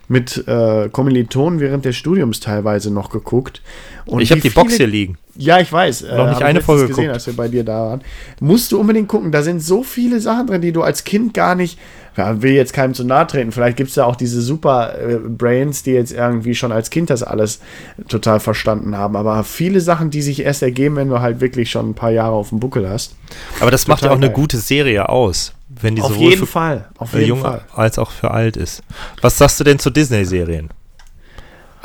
mit 0.08 0.48
äh, 0.48 0.90
Kommilitonen 0.90 1.60
während 1.60 1.86
des 1.86 1.96
Studiums 1.96 2.40
teilweise 2.40 2.92
noch 2.92 3.10
geguckt. 3.10 3.62
Und 4.06 4.22
ich 4.22 4.32
habe 4.32 4.42
die 4.42 4.50
Box 4.50 4.76
hier 4.76 4.88
liegen. 4.88 5.18
Ja, 5.36 5.60
ich 5.60 5.72
weiß. 5.72 6.04
Noch 6.16 6.28
äh, 6.28 6.30
nicht 6.30 6.42
eine 6.42 6.62
Folge 6.62 6.88
gesehen, 6.88 7.04
geguckt. 7.04 7.14
als 7.14 7.28
wir 7.28 7.36
bei 7.36 7.48
dir 7.48 7.64
da 7.64 7.90
waren. 7.90 8.02
Musst 8.40 8.72
du 8.72 8.80
unbedingt 8.80 9.08
gucken. 9.08 9.32
Da 9.32 9.44
sind 9.44 9.62
so 9.62 9.84
viele 9.84 10.20
Sachen 10.20 10.48
drin, 10.48 10.62
die 10.62 10.72
du 10.72 10.82
als 10.82 11.04
Kind 11.04 11.34
gar 11.34 11.56
nicht 11.56 11.78
ja, 12.18 12.42
will 12.42 12.54
jetzt 12.54 12.74
keinem 12.74 12.96
zu 12.96 13.04
nahe 13.04 13.28
treten. 13.28 13.52
Vielleicht 13.52 13.78
gibt 13.78 13.92
es 13.92 13.96
ja 13.96 14.06
auch 14.06 14.16
diese 14.16 14.42
super 14.42 14.96
äh, 15.00 15.18
Brains, 15.18 15.84
die 15.84 15.92
jetzt 15.92 16.12
irgendwie 16.12 16.56
schon 16.56 16.72
als 16.72 16.90
Kind 16.90 17.12
das 17.12 17.22
alles 17.22 17.60
total 18.08 18.40
verstanden 18.40 18.98
haben. 18.98 19.16
Aber 19.16 19.44
viele 19.44 19.80
Sachen, 19.82 20.10
die 20.10 20.24
sich 20.24 20.42
erst 20.42 20.64
ergeben, 20.64 20.96
wenn 20.96 21.10
du 21.10 21.20
halt 21.20 21.40
wirklich 21.40 21.70
schon 21.70 21.92
ein 21.92 21.94
paar 21.94 22.10
Jahre 22.10 22.34
auf 22.34 22.50
dem 22.50 22.60
Buckel 22.60 22.90
hast. 22.90 23.16
Aber 23.60 23.70
das 23.70 23.88
macht 23.88 24.04
ja 24.04 24.10
auch 24.10 24.16
eine 24.16 24.32
gute 24.32 24.58
Serie 24.58 25.08
aus. 25.10 25.54
Wenn 25.82 25.96
die 25.96 26.02
auf 26.02 26.16
jeden 26.16 26.40
für, 26.40 26.46
Fall. 26.48 26.90
Auf 26.98 27.14
jeden 27.14 27.28
jung 27.28 27.42
Fall. 27.42 27.62
als 27.74 28.00
auch 28.00 28.12
für 28.12 28.32
alt 28.32 28.58
ist. 28.58 28.84
Was 29.22 29.38
sagst 29.38 29.60
du 29.60 29.64
denn 29.64 29.80
zu 29.80 29.90
Disney-Serien? 29.90 30.70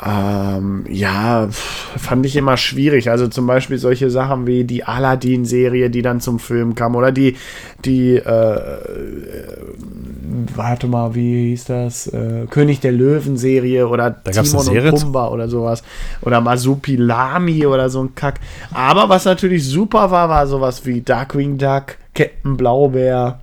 Ähm, 0.05 0.85
ja, 0.89 1.47
fand 1.49 2.25
ich 2.25 2.35
immer 2.35 2.57
schwierig. 2.57 3.09
Also 3.09 3.27
zum 3.27 3.47
Beispiel 3.47 3.77
solche 3.77 4.09
Sachen 4.09 4.47
wie 4.47 4.65
die 4.65 4.83
Aladdin-Serie, 4.83 5.89
die 5.89 6.01
dann 6.01 6.19
zum 6.19 6.39
Film 6.39 6.75
kam, 6.75 6.95
oder 6.95 7.11
die, 7.11 7.37
die, 7.85 8.15
äh, 8.15 8.77
warte 10.55 10.87
mal, 10.87 11.15
wie 11.15 11.49
hieß 11.51 11.65
das? 11.65 12.07
Äh, 12.07 12.47
König 12.49 12.81
der 12.81 12.91
Löwen-Serie 12.91 13.87
oder 13.87 14.09
da 14.09 14.31
Timon 14.31 14.67
und 14.67 14.89
Pumba 14.89 15.29
oder 15.29 15.47
sowas. 15.47 15.83
Oder 16.21 16.41
Masupilami 16.41 17.65
oder 17.65 17.89
so 17.89 18.03
ein 18.03 18.13
Kack. 18.13 18.41
Aber 18.73 19.07
was 19.07 19.23
natürlich 19.23 19.65
super 19.65 20.11
war, 20.11 20.27
war 20.27 20.47
sowas 20.47 20.85
wie 20.85 21.01
Darkwing 21.01 21.57
Duck, 21.57 21.97
Captain 22.13 22.57
Blaubeer. 22.57 23.39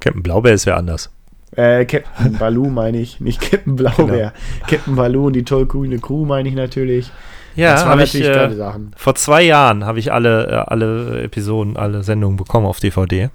Captain 0.00 0.22
Blaubeer 0.22 0.54
ist 0.54 0.64
ja 0.64 0.76
anders. 0.76 1.10
Äh, 1.56 1.86
Captain 1.86 2.36
Baloo 2.38 2.68
meine 2.68 2.98
ich, 2.98 3.20
nicht 3.20 3.40
Captain 3.40 3.76
Blaubeer. 3.76 4.32
Genau. 4.32 4.68
Captain 4.68 4.96
Baloo 4.96 5.26
und 5.26 5.32
die 5.34 5.44
tollkühne 5.44 5.98
Crew 5.98 6.24
meine 6.24 6.48
ich 6.48 6.54
natürlich. 6.54 7.10
Ja, 7.56 7.72
das 7.72 7.86
waren 7.86 7.98
natürlich 7.98 8.28
ich, 8.28 8.36
äh, 8.36 8.54
Sachen. 8.54 8.92
Vor 8.96 9.14
zwei 9.14 9.42
Jahren 9.42 9.84
habe 9.84 9.98
ich 9.98 10.12
alle, 10.12 10.46
äh, 10.46 10.54
alle 10.70 11.22
Episoden, 11.22 11.76
alle 11.76 12.02
Sendungen 12.04 12.36
bekommen 12.36 12.66
auf 12.66 12.78
DVD. 12.78 13.30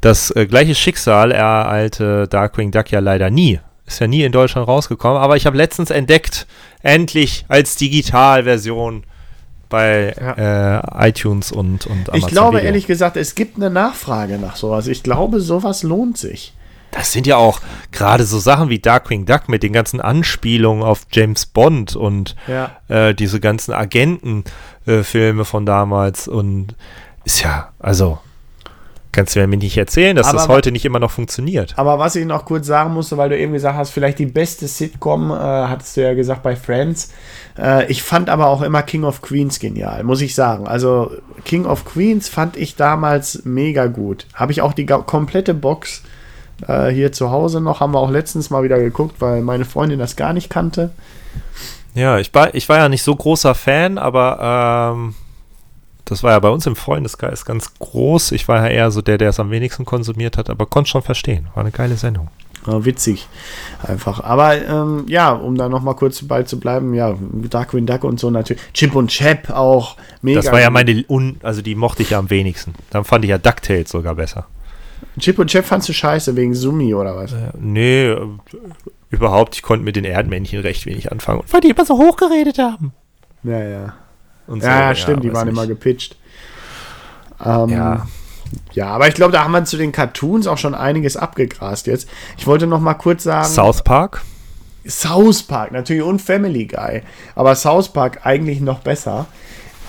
Das 0.00 0.30
äh, 0.30 0.46
gleiche 0.46 0.74
Schicksal 0.74 1.32
ereilte 1.32 2.28
Darkwing 2.28 2.70
Duck 2.70 2.90
ja 2.92 3.00
leider 3.00 3.30
nie. 3.30 3.58
Ist 3.86 4.00
ja 4.00 4.06
nie 4.06 4.22
in 4.22 4.32
Deutschland 4.32 4.68
rausgekommen, 4.68 5.20
aber 5.20 5.36
ich 5.36 5.46
habe 5.46 5.56
letztens 5.56 5.90
entdeckt, 5.90 6.46
endlich 6.82 7.44
als 7.48 7.76
Digitalversion 7.76 9.04
bei 9.68 10.14
ja. 10.18 10.78
äh, 10.78 11.08
iTunes 11.08 11.52
und, 11.52 11.86
und 11.86 12.08
Amazon 12.08 12.16
Ich 12.16 12.26
glaube 12.26 12.58
Video. 12.58 12.66
ehrlich 12.66 12.86
gesagt, 12.86 13.16
es 13.16 13.34
gibt 13.34 13.56
eine 13.56 13.70
Nachfrage 13.70 14.38
nach 14.38 14.56
sowas. 14.56 14.86
Ich 14.86 15.02
glaube, 15.02 15.40
sowas 15.40 15.82
lohnt 15.82 16.18
sich. 16.18 16.52
Das 16.92 17.12
sind 17.12 17.26
ja 17.26 17.36
auch 17.36 17.60
gerade 17.92 18.24
so 18.24 18.38
Sachen 18.38 18.70
wie 18.70 18.78
Darkwing 18.78 19.26
Duck 19.26 19.48
mit 19.48 19.62
den 19.62 19.72
ganzen 19.72 20.00
Anspielungen 20.00 20.82
auf 20.82 21.06
James 21.12 21.44
Bond 21.44 21.94
und 21.94 22.36
ja. 22.46 22.76
äh, 22.88 23.14
diese 23.14 23.38
ganzen 23.38 23.74
Agentenfilme 23.74 25.42
äh, 25.42 25.44
von 25.44 25.66
damals 25.66 26.26
und 26.26 26.74
ist 27.24 27.42
ja, 27.42 27.72
also 27.78 28.18
Kannst 29.16 29.34
du 29.34 29.46
mir 29.46 29.56
nicht 29.56 29.78
erzählen, 29.78 30.14
dass 30.14 30.26
aber, 30.26 30.36
das 30.36 30.48
heute 30.48 30.70
nicht 30.70 30.84
immer 30.84 30.98
noch 30.98 31.10
funktioniert. 31.10 31.72
Aber 31.78 31.98
was 31.98 32.16
ich 32.16 32.26
noch 32.26 32.44
kurz 32.44 32.66
sagen 32.66 32.92
musste, 32.92 33.16
weil 33.16 33.30
du 33.30 33.38
eben 33.38 33.54
gesagt 33.54 33.78
hast, 33.78 33.88
vielleicht 33.88 34.18
die 34.18 34.26
beste 34.26 34.68
Sitcom, 34.68 35.30
äh, 35.30 35.34
hattest 35.34 35.96
du 35.96 36.02
ja 36.02 36.12
gesagt 36.12 36.42
bei 36.42 36.54
Friends. 36.54 37.14
Äh, 37.58 37.90
ich 37.90 38.02
fand 38.02 38.28
aber 38.28 38.48
auch 38.48 38.60
immer 38.60 38.82
King 38.82 39.04
of 39.04 39.22
Queens 39.22 39.58
genial, 39.58 40.04
muss 40.04 40.20
ich 40.20 40.34
sagen. 40.34 40.68
Also 40.68 41.12
King 41.46 41.64
of 41.64 41.86
Queens 41.86 42.28
fand 42.28 42.58
ich 42.58 42.76
damals 42.76 43.40
mega 43.46 43.86
gut. 43.86 44.26
Habe 44.34 44.52
ich 44.52 44.60
auch 44.60 44.74
die 44.74 44.84
komplette 44.84 45.54
Box 45.54 46.02
äh, 46.68 46.88
hier 46.88 47.10
zu 47.10 47.30
Hause 47.30 47.62
noch, 47.62 47.80
haben 47.80 47.94
wir 47.94 48.00
auch 48.00 48.10
letztens 48.10 48.50
mal 48.50 48.64
wieder 48.64 48.78
geguckt, 48.78 49.14
weil 49.20 49.40
meine 49.40 49.64
Freundin 49.64 49.98
das 49.98 50.16
gar 50.16 50.34
nicht 50.34 50.50
kannte. 50.50 50.90
Ja, 51.94 52.18
ich 52.18 52.34
war, 52.34 52.54
ich 52.54 52.68
war 52.68 52.76
ja 52.76 52.90
nicht 52.90 53.02
so 53.02 53.16
großer 53.16 53.54
Fan, 53.54 53.96
aber 53.96 54.92
ähm 54.94 55.14
das 56.06 56.22
war 56.22 56.32
ja 56.32 56.38
bei 56.38 56.48
uns 56.48 56.66
im 56.66 56.76
Freundeskreis 56.76 57.44
ganz 57.44 57.74
groß. 57.78 58.32
Ich 58.32 58.48
war 58.48 58.62
ja 58.64 58.68
eher 58.68 58.90
so 58.90 59.02
der, 59.02 59.18
der 59.18 59.30
es 59.30 59.40
am 59.40 59.50
wenigsten 59.50 59.84
konsumiert 59.84 60.38
hat, 60.38 60.48
aber 60.48 60.64
konnte 60.64 60.88
schon 60.88 61.02
verstehen. 61.02 61.48
War 61.54 61.62
eine 61.62 61.72
geile 61.72 61.96
Sendung. 61.96 62.28
Ja, 62.66 62.84
witzig. 62.84 63.28
Einfach. 63.82 64.22
Aber 64.22 64.56
ähm, 64.56 65.04
ja, 65.08 65.32
um 65.32 65.56
da 65.56 65.68
nochmal 65.68 65.94
kurz 65.94 66.22
bei 66.22 66.44
zu 66.44 66.58
bleiben, 66.58 66.94
ja, 66.94 67.14
Darkwing 67.50 67.86
Duck 67.86 68.04
und 68.04 68.20
so 68.20 68.30
natürlich. 68.30 68.62
Chip 68.72 68.94
und 68.94 69.08
Chap 69.08 69.50
auch. 69.50 69.96
Mega. 70.22 70.40
Das 70.40 70.50
war 70.52 70.60
ja 70.60 70.70
meine, 70.70 71.04
un 71.08 71.36
also 71.42 71.60
die 71.60 71.74
mochte 71.74 72.02
ich 72.02 72.10
ja 72.10 72.18
am 72.18 72.30
wenigsten. 72.30 72.74
Dann 72.90 73.04
fand 73.04 73.24
ich 73.24 73.30
ja 73.30 73.38
DuckTales 73.38 73.90
sogar 73.90 74.14
besser. 74.14 74.46
Chip 75.18 75.38
und 75.40 75.48
Chap 75.50 75.64
fandst 75.64 75.88
du 75.88 75.92
scheiße 75.92 76.36
wegen 76.36 76.54
Sumi 76.54 76.94
oder 76.94 77.16
was? 77.16 77.32
Äh, 77.32 77.50
nee, 77.58 78.10
äh, 78.10 78.26
überhaupt, 79.10 79.56
ich 79.56 79.62
konnte 79.62 79.84
mit 79.84 79.96
den 79.96 80.04
Erdmännchen 80.04 80.60
recht 80.60 80.86
wenig 80.86 81.10
anfangen. 81.10 81.42
Weil 81.50 81.60
die 81.60 81.70
immer 81.70 81.84
so 81.84 81.98
hoch 81.98 82.16
geredet 82.16 82.58
haben. 82.58 82.92
Ja, 83.42 83.60
ja. 83.60 83.94
Und 84.46 84.62
so, 84.62 84.66
Ja, 84.68 84.88
ja, 84.88 84.94
stimmt, 84.94 85.24
die 85.24 85.28
weiß 85.28 85.34
waren 85.36 85.48
nicht. 85.48 85.56
immer 85.56 85.66
gepitcht. 85.66 86.16
Ähm, 87.44 87.68
Ja, 87.68 88.06
Ja, 88.72 88.86
aber 88.88 89.08
ich 89.08 89.14
glaube, 89.14 89.32
da 89.32 89.42
haben 89.42 89.52
wir 89.52 89.64
zu 89.64 89.76
den 89.76 89.90
Cartoons 89.92 90.46
auch 90.46 90.58
schon 90.58 90.74
einiges 90.74 91.16
abgegrast 91.16 91.86
jetzt. 91.88 92.08
Ich 92.38 92.46
wollte 92.46 92.66
noch 92.66 92.80
mal 92.80 92.94
kurz 92.94 93.24
sagen, 93.24 93.48
South 93.48 93.82
Park. 93.82 94.22
South 94.88 95.42
Park 95.42 95.72
natürlich 95.72 96.02
und 96.02 96.22
Family 96.22 96.66
Guy, 96.66 97.02
aber 97.34 97.56
South 97.56 97.88
Park 97.92 98.20
eigentlich 98.24 98.60
noch 98.60 98.78
besser. 98.80 99.26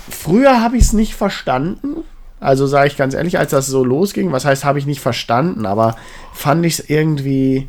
Früher 0.10 0.62
habe 0.62 0.78
ich 0.78 0.84
es 0.86 0.94
nicht 0.94 1.14
verstanden. 1.16 1.98
Also 2.40 2.66
sage 2.68 2.88
ich 2.88 2.98
ganz 2.98 3.14
ehrlich, 3.14 3.38
als 3.38 3.52
das 3.52 3.68
so 3.68 3.84
losging, 3.84 4.32
was 4.32 4.46
heißt, 4.46 4.64
habe 4.64 4.80
ich 4.80 4.86
nicht 4.86 5.02
verstanden, 5.02 5.66
aber 5.66 5.96
fand 6.34 6.66
ich 6.66 6.80
es 6.80 6.90
irgendwie 6.90 7.68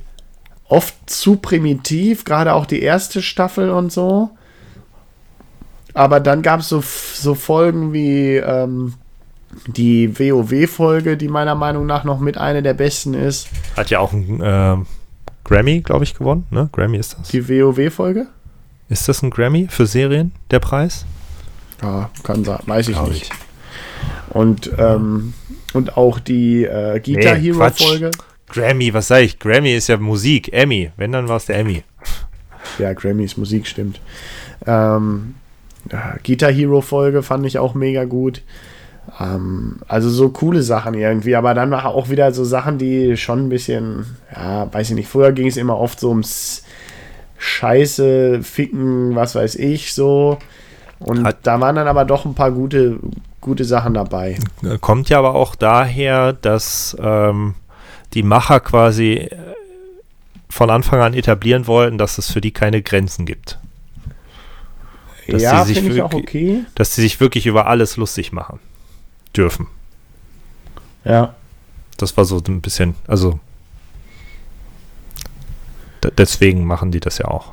oft 0.69 0.94
zu 1.06 1.36
primitiv, 1.36 2.24
gerade 2.24 2.52
auch 2.55 2.66
die 2.66 2.82
erste 2.82 3.23
Staffel 3.23 3.70
und 3.70 3.90
so. 3.93 4.31
Aber 5.94 6.20
dann 6.20 6.43
gab 6.43 6.60
es 6.60 6.69
so, 6.69 6.82
so 6.82 7.35
Folgen 7.35 7.93
wie 7.93 8.36
ähm, 8.36 8.94
die 9.66 10.19
WoW-Folge, 10.19 11.16
die 11.16 11.28
meiner 11.28 11.55
Meinung 11.55 11.86
nach 11.86 12.05
noch 12.05 12.20
mit 12.20 12.39
einer 12.39 12.62
der 12.62 12.74
besten 12.74 13.15
ist. 13.15 13.48
Hat 13.77 13.90
ja 13.90 13.98
auch 13.98 14.12
ein 14.12 14.40
ähm, 14.43 14.86
Grammy, 15.44 15.81
glaube 15.81 16.05
ich, 16.05 16.15
gewonnen. 16.15 16.47
Ne? 16.51 16.69
Grammy 16.73 16.98
ist 16.98 17.16
das. 17.19 17.28
Die 17.28 17.48
WoW-Folge? 17.48 18.27
Ist 18.89 19.09
das 19.09 19.23
ein 19.23 19.31
Grammy 19.31 19.66
für 19.69 19.86
Serien, 19.86 20.32
der 20.51 20.60
Preis? 20.60 21.05
Ja, 21.82 22.10
kann 22.23 22.44
sein, 22.44 22.59
weiß 22.66 22.89
ich 22.89 22.94
Glaub 22.94 23.09
nicht. 23.09 23.31
Und, 24.31 24.70
ähm, 24.78 25.35
und 25.73 25.97
auch 25.97 26.19
die 26.19 26.65
äh, 26.65 27.01
Guitar 27.01 27.35
Nee, 27.35 27.40
Hero 27.40 27.59
Quatsch. 27.59 27.82
Folge. 27.82 28.10
Grammy, 28.48 28.93
was 28.94 29.09
sag 29.09 29.23
ich? 29.23 29.39
Grammy 29.39 29.74
ist 29.74 29.89
ja 29.89 29.97
Musik. 29.97 30.52
Emmy. 30.52 30.90
Wenn, 30.97 31.12
dann 31.12 31.28
war 31.28 31.36
es 31.36 31.47
der 31.47 31.59
Emmy. 31.59 31.85
Ja, 32.78 32.93
Grammys 32.93 33.36
Musik 33.36 33.66
stimmt. 33.66 34.01
Ähm, 34.66 35.35
ja, 35.93 36.16
Guitar 36.27 36.51
Hero 36.52 36.81
Folge 36.81 37.23
fand 37.23 37.47
ich 37.47 37.59
auch 37.59 37.74
mega 37.74 38.05
gut. 38.05 38.43
Ähm, 39.20 39.77
also 39.89 40.10
so 40.10 40.28
coole 40.31 40.62
Sachen 40.62 40.94
irgendwie, 40.94 41.35
aber 41.36 41.55
dann 41.55 41.73
auch 41.73 42.10
wieder 42.10 42.32
so 42.32 42.44
Sachen, 42.44 42.77
die 42.78 43.16
schon 43.16 43.47
ein 43.47 43.48
bisschen, 43.48 44.05
ja, 44.35 44.73
weiß 44.73 44.90
ich 44.90 44.97
nicht, 44.97 45.09
früher 45.09 45.32
ging 45.32 45.47
es 45.47 45.56
immer 45.56 45.78
oft 45.78 45.98
so 46.01 46.10
ums 46.10 46.65
Scheiße, 47.39 48.43
Ficken, 48.43 49.15
was 49.15 49.35
weiß 49.35 49.55
ich, 49.56 49.94
so. 49.94 50.39
Und 50.98 51.24
Hat- 51.24 51.39
da 51.44 51.60
waren 51.60 51.77
dann 51.77 51.86
aber 51.89 52.05
doch 52.05 52.24
ein 52.24 52.35
paar 52.35 52.51
gute, 52.51 52.98
gute 53.40 53.65
Sachen 53.65 53.94
dabei. 53.94 54.36
Äh, 54.65 54.78
Kommt 54.81 55.09
ja 55.09 55.19
aber 55.20 55.35
auch 55.36 55.55
daher, 55.55 56.32
dass 56.32 56.97
ähm, 57.01 57.55
die 58.15 58.24
Macher 58.24 58.59
quasi 58.60 59.12
äh, 59.15 59.31
von 60.51 60.69
Anfang 60.70 61.01
an 61.01 61.15
etablieren 61.15 61.66
wollten, 61.69 61.97
dass 61.98 62.19
es 62.19 62.31
für 62.32 62.40
die 62.40 62.51
keine 62.51 62.82
Grenzen 62.82 63.24
gibt. 63.27 63.59
Dass 65.29 65.43
ja, 65.43 65.65
sie 65.65 65.75
sich 65.75 65.81
finde 65.83 65.95
ich 65.97 66.03
auch 66.03 66.13
wirklich- 66.13 66.53
okay. 66.53 66.65
Dass 66.75 66.95
sie 66.95 67.03
sich 67.03 67.21
wirklich 67.21 67.47
über 67.47 67.67
alles 67.67 67.97
lustig 67.97 68.33
machen 68.33 68.59
dürfen. 69.37 69.67
Ja. 71.05 71.35
Das 71.97 72.17
war 72.17 72.25
so 72.25 72.41
ein 72.47 72.61
bisschen, 72.61 72.95
also 73.07 73.39
deswegen 76.17 76.65
machen 76.65 76.91
die 76.91 77.01
das 77.01 77.19
ja 77.19 77.27
auch. 77.27 77.53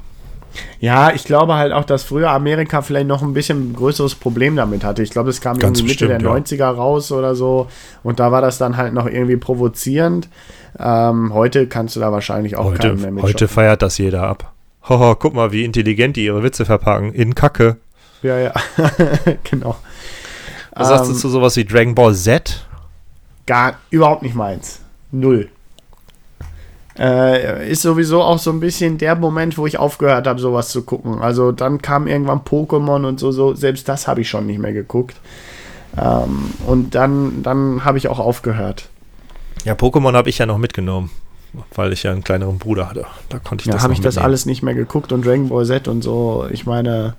Ja, 0.79 1.11
ich 1.11 1.25
glaube 1.25 1.55
halt 1.55 1.73
auch, 1.73 1.83
dass 1.83 2.03
früher 2.03 2.29
Amerika 2.31 2.81
vielleicht 2.81 3.07
noch 3.07 3.21
ein 3.21 3.33
bisschen 3.33 3.73
größeres 3.75 4.15
Problem 4.15 4.55
damit 4.55 4.85
hatte. 4.85 5.03
Ich 5.03 5.09
glaube, 5.09 5.27
das 5.27 5.41
kam 5.41 5.57
Ganz 5.59 5.79
irgendwie 5.79 5.93
Mitte 5.93 6.07
bestimmt, 6.07 6.21
der 6.21 6.31
ja. 6.31 6.37
90er 6.37 6.75
raus 6.75 7.11
oder 7.11 7.35
so. 7.35 7.67
Und 8.03 8.21
da 8.21 8.31
war 8.31 8.41
das 8.41 8.57
dann 8.57 8.77
halt 8.77 8.93
noch 8.93 9.05
irgendwie 9.05 9.35
provozierend. 9.35 10.29
Ähm, 10.79 11.33
heute 11.33 11.67
kannst 11.67 11.97
du 11.97 11.99
da 11.99 12.11
wahrscheinlich 12.13 12.55
auch 12.55 12.65
Heute, 12.65 12.87
keinen 12.87 13.01
mehr 13.01 13.11
mit 13.11 13.23
heute 13.23 13.39
schocken. 13.39 13.53
feiert 13.53 13.81
das 13.81 13.97
jeder 13.97 14.23
ab. 14.23 14.53
Haha, 14.87 15.15
guck 15.15 15.33
mal, 15.33 15.51
wie 15.51 15.63
intelligent 15.63 16.15
die 16.15 16.25
ihre 16.25 16.43
Witze 16.43 16.65
verpacken. 16.65 17.13
In 17.13 17.33
Kacke. 17.35 17.77
Ja, 18.21 18.37
ja. 18.37 18.53
genau. 19.43 19.75
Was 20.75 20.89
sagst 20.89 21.09
du 21.09 21.13
Ähm, 21.13 21.19
zu 21.19 21.29
sowas 21.29 21.55
wie 21.55 21.65
Dragon 21.65 21.95
Ball 21.95 22.13
Z? 22.13 22.65
Gar 23.45 23.75
überhaupt 23.89 24.21
nicht 24.21 24.35
meins. 24.35 24.81
Null. 25.11 25.49
Äh, 26.97 27.69
ist 27.69 27.81
sowieso 27.81 28.21
auch 28.21 28.39
so 28.39 28.51
ein 28.51 28.59
bisschen 28.59 28.97
der 28.97 29.15
Moment, 29.15 29.57
wo 29.57 29.67
ich 29.67 29.77
aufgehört 29.77 30.27
habe, 30.27 30.39
sowas 30.39 30.69
zu 30.69 30.83
gucken. 30.83 31.19
Also 31.19 31.51
dann 31.51 31.81
kam 31.81 32.07
irgendwann 32.07 32.39
Pokémon 32.39 33.05
und 33.05 33.19
so, 33.19 33.31
so 33.31 33.53
selbst 33.53 33.89
das 33.89 34.07
habe 34.07 34.21
ich 34.21 34.29
schon 34.29 34.45
nicht 34.45 34.59
mehr 34.59 34.73
geguckt. 34.73 35.15
Ähm, 35.97 36.53
und 36.67 36.95
dann, 36.95 37.43
dann 37.43 37.83
habe 37.83 37.97
ich 37.97 38.07
auch 38.07 38.19
aufgehört. 38.19 38.89
Ja, 39.65 39.73
Pokémon 39.73 40.13
habe 40.13 40.29
ich 40.29 40.37
ja 40.37 40.45
noch 40.45 40.57
mitgenommen, 40.57 41.09
weil 41.73 41.93
ich 41.93 42.03
ja 42.03 42.11
einen 42.11 42.23
kleineren 42.23 42.57
Bruder 42.57 42.89
hatte. 42.89 43.05
Da 43.29 43.39
konnte 43.39 43.63
ich 43.63 43.67
Ja, 43.67 43.73
das 43.73 43.83
habe 43.83 43.93
ich 43.93 43.99
das 44.01 44.15
mitnehmen. 44.15 44.25
alles 44.25 44.45
nicht 44.45 44.63
mehr 44.63 44.73
geguckt 44.73 45.11
und 45.11 45.25
Dragon 45.25 45.49
Ball 45.49 45.65
Z 45.65 45.87
und 45.87 46.01
so. 46.03 46.45
Ich 46.51 46.65
meine, 46.65 47.15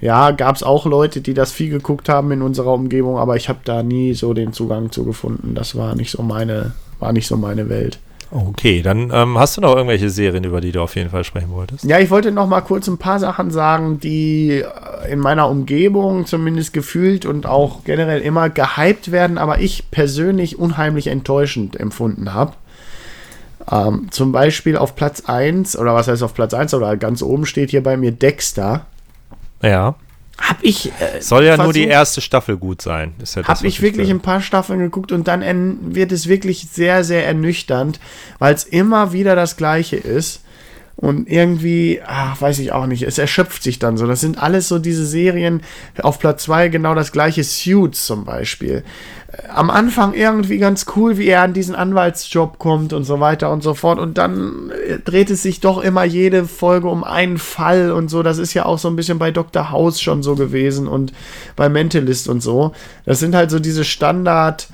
ja, 0.00 0.30
gab 0.32 0.56
es 0.56 0.62
auch 0.62 0.86
Leute, 0.86 1.20
die 1.20 1.34
das 1.34 1.52
viel 1.52 1.70
geguckt 1.70 2.08
haben 2.08 2.30
in 2.32 2.42
unserer 2.42 2.72
Umgebung, 2.74 3.18
aber 3.18 3.36
ich 3.36 3.48
habe 3.48 3.60
da 3.64 3.82
nie 3.82 4.14
so 4.14 4.34
den 4.34 4.52
Zugang 4.52 4.92
zu 4.92 5.04
gefunden. 5.04 5.54
Das 5.54 5.76
war 5.76 5.94
nicht 5.94 6.10
so 6.10 6.22
meine, 6.22 6.72
war 6.98 7.12
nicht 7.12 7.26
so 7.26 7.36
meine 7.36 7.68
Welt. 7.68 7.98
Okay, 8.30 8.82
dann 8.82 9.10
ähm, 9.14 9.38
hast 9.38 9.56
du 9.56 9.60
noch 9.60 9.76
irgendwelche 9.76 10.10
Serien, 10.10 10.42
über 10.42 10.60
die 10.60 10.72
du 10.72 10.82
auf 10.82 10.96
jeden 10.96 11.10
Fall 11.10 11.22
sprechen 11.22 11.50
wolltest? 11.52 11.84
Ja, 11.84 12.00
ich 12.00 12.10
wollte 12.10 12.32
noch 12.32 12.48
mal 12.48 12.60
kurz 12.60 12.88
ein 12.88 12.98
paar 12.98 13.20
Sachen 13.20 13.52
sagen, 13.52 14.00
die 14.00 14.62
äh, 14.64 15.12
in 15.12 15.20
meiner 15.20 15.48
Umgebung 15.48 16.26
zumindest 16.26 16.72
gefühlt 16.72 17.24
und 17.24 17.46
auch 17.46 17.84
generell 17.84 18.20
immer 18.20 18.50
gehypt 18.50 19.12
werden, 19.12 19.38
aber 19.38 19.60
ich 19.60 19.92
persönlich 19.92 20.58
unheimlich 20.58 21.06
enttäuschend 21.06 21.78
empfunden 21.78 22.34
habe. 22.34 22.54
Ähm, 23.70 24.08
zum 24.10 24.32
Beispiel 24.32 24.76
auf 24.76 24.94
Platz 24.96 25.22
1, 25.26 25.76
oder 25.76 25.94
was 25.94 26.08
heißt 26.08 26.22
auf 26.22 26.34
Platz 26.34 26.54
1, 26.54 26.72
oder 26.74 26.96
ganz 26.96 27.22
oben 27.22 27.46
steht 27.46 27.70
hier 27.70 27.82
bei 27.82 27.96
mir 27.96 28.12
Dexter. 28.12 28.86
Ja. 29.62 29.96
Hab 30.38 30.58
ich. 30.60 30.92
Äh, 31.00 31.20
Soll 31.20 31.44
ja 31.44 31.56
nur 31.56 31.72
die 31.72 31.80
versucht- 31.80 31.92
erste 31.92 32.20
Staffel 32.20 32.56
gut 32.58 32.82
sein. 32.82 33.14
Ist 33.22 33.36
ja 33.36 33.42
das, 33.42 33.48
Hab 33.60 33.64
ich 33.64 33.80
wirklich 33.80 34.08
will. 34.08 34.16
ein 34.16 34.20
paar 34.20 34.40
Staffeln 34.42 34.78
geguckt 34.78 35.10
und 35.10 35.26
dann 35.28 35.94
wird 35.94 36.12
es 36.12 36.28
wirklich 36.28 36.68
sehr, 36.70 37.04
sehr 37.04 37.26
ernüchternd, 37.26 37.98
weil 38.38 38.54
es 38.54 38.64
immer 38.64 39.12
wieder 39.12 39.34
das 39.34 39.56
Gleiche 39.56 39.96
ist. 39.96 40.42
Und 40.98 41.28
irgendwie, 41.28 42.00
ach, 42.06 42.40
weiß 42.40 42.58
ich 42.58 42.72
auch 42.72 42.86
nicht, 42.86 43.02
es 43.02 43.18
erschöpft 43.18 43.62
sich 43.62 43.78
dann 43.78 43.98
so. 43.98 44.06
Das 44.06 44.22
sind 44.22 44.42
alles 44.42 44.66
so 44.66 44.78
diese 44.78 45.04
Serien, 45.04 45.60
auf 46.00 46.18
Platz 46.18 46.44
2 46.44 46.68
genau 46.68 46.94
das 46.94 47.12
gleiche, 47.12 47.44
Suits 47.44 48.06
zum 48.06 48.24
Beispiel. 48.24 48.82
Äh, 49.30 49.48
Am 49.48 49.68
Anfang 49.68 50.14
irgendwie 50.14 50.56
ganz 50.56 50.86
cool, 50.96 51.18
wie 51.18 51.26
er 51.26 51.42
an 51.42 51.52
diesen 51.52 51.74
Anwaltsjob 51.74 52.58
kommt 52.58 52.94
und 52.94 53.04
so 53.04 53.20
weiter 53.20 53.52
und 53.52 53.62
so 53.62 53.74
fort. 53.74 53.98
Und 53.98 54.16
dann 54.16 54.70
äh, 54.88 54.98
dreht 54.98 55.28
es 55.28 55.42
sich 55.42 55.60
doch 55.60 55.82
immer 55.82 56.04
jede 56.04 56.46
Folge 56.46 56.88
um 56.88 57.04
einen 57.04 57.36
Fall 57.36 57.92
und 57.92 58.08
so. 58.08 58.22
Das 58.22 58.38
ist 58.38 58.54
ja 58.54 58.64
auch 58.64 58.78
so 58.78 58.88
ein 58.88 58.96
bisschen 58.96 59.18
bei 59.18 59.30
Dr. 59.30 59.70
House 59.70 60.00
schon 60.00 60.22
so 60.22 60.34
gewesen 60.34 60.88
und 60.88 61.12
bei 61.56 61.68
Mentalist 61.68 62.26
und 62.26 62.40
so. 62.42 62.72
Das 63.04 63.18
sind 63.18 63.34
halt 63.34 63.50
so 63.50 63.58
diese 63.58 63.84
Standard- 63.84 64.68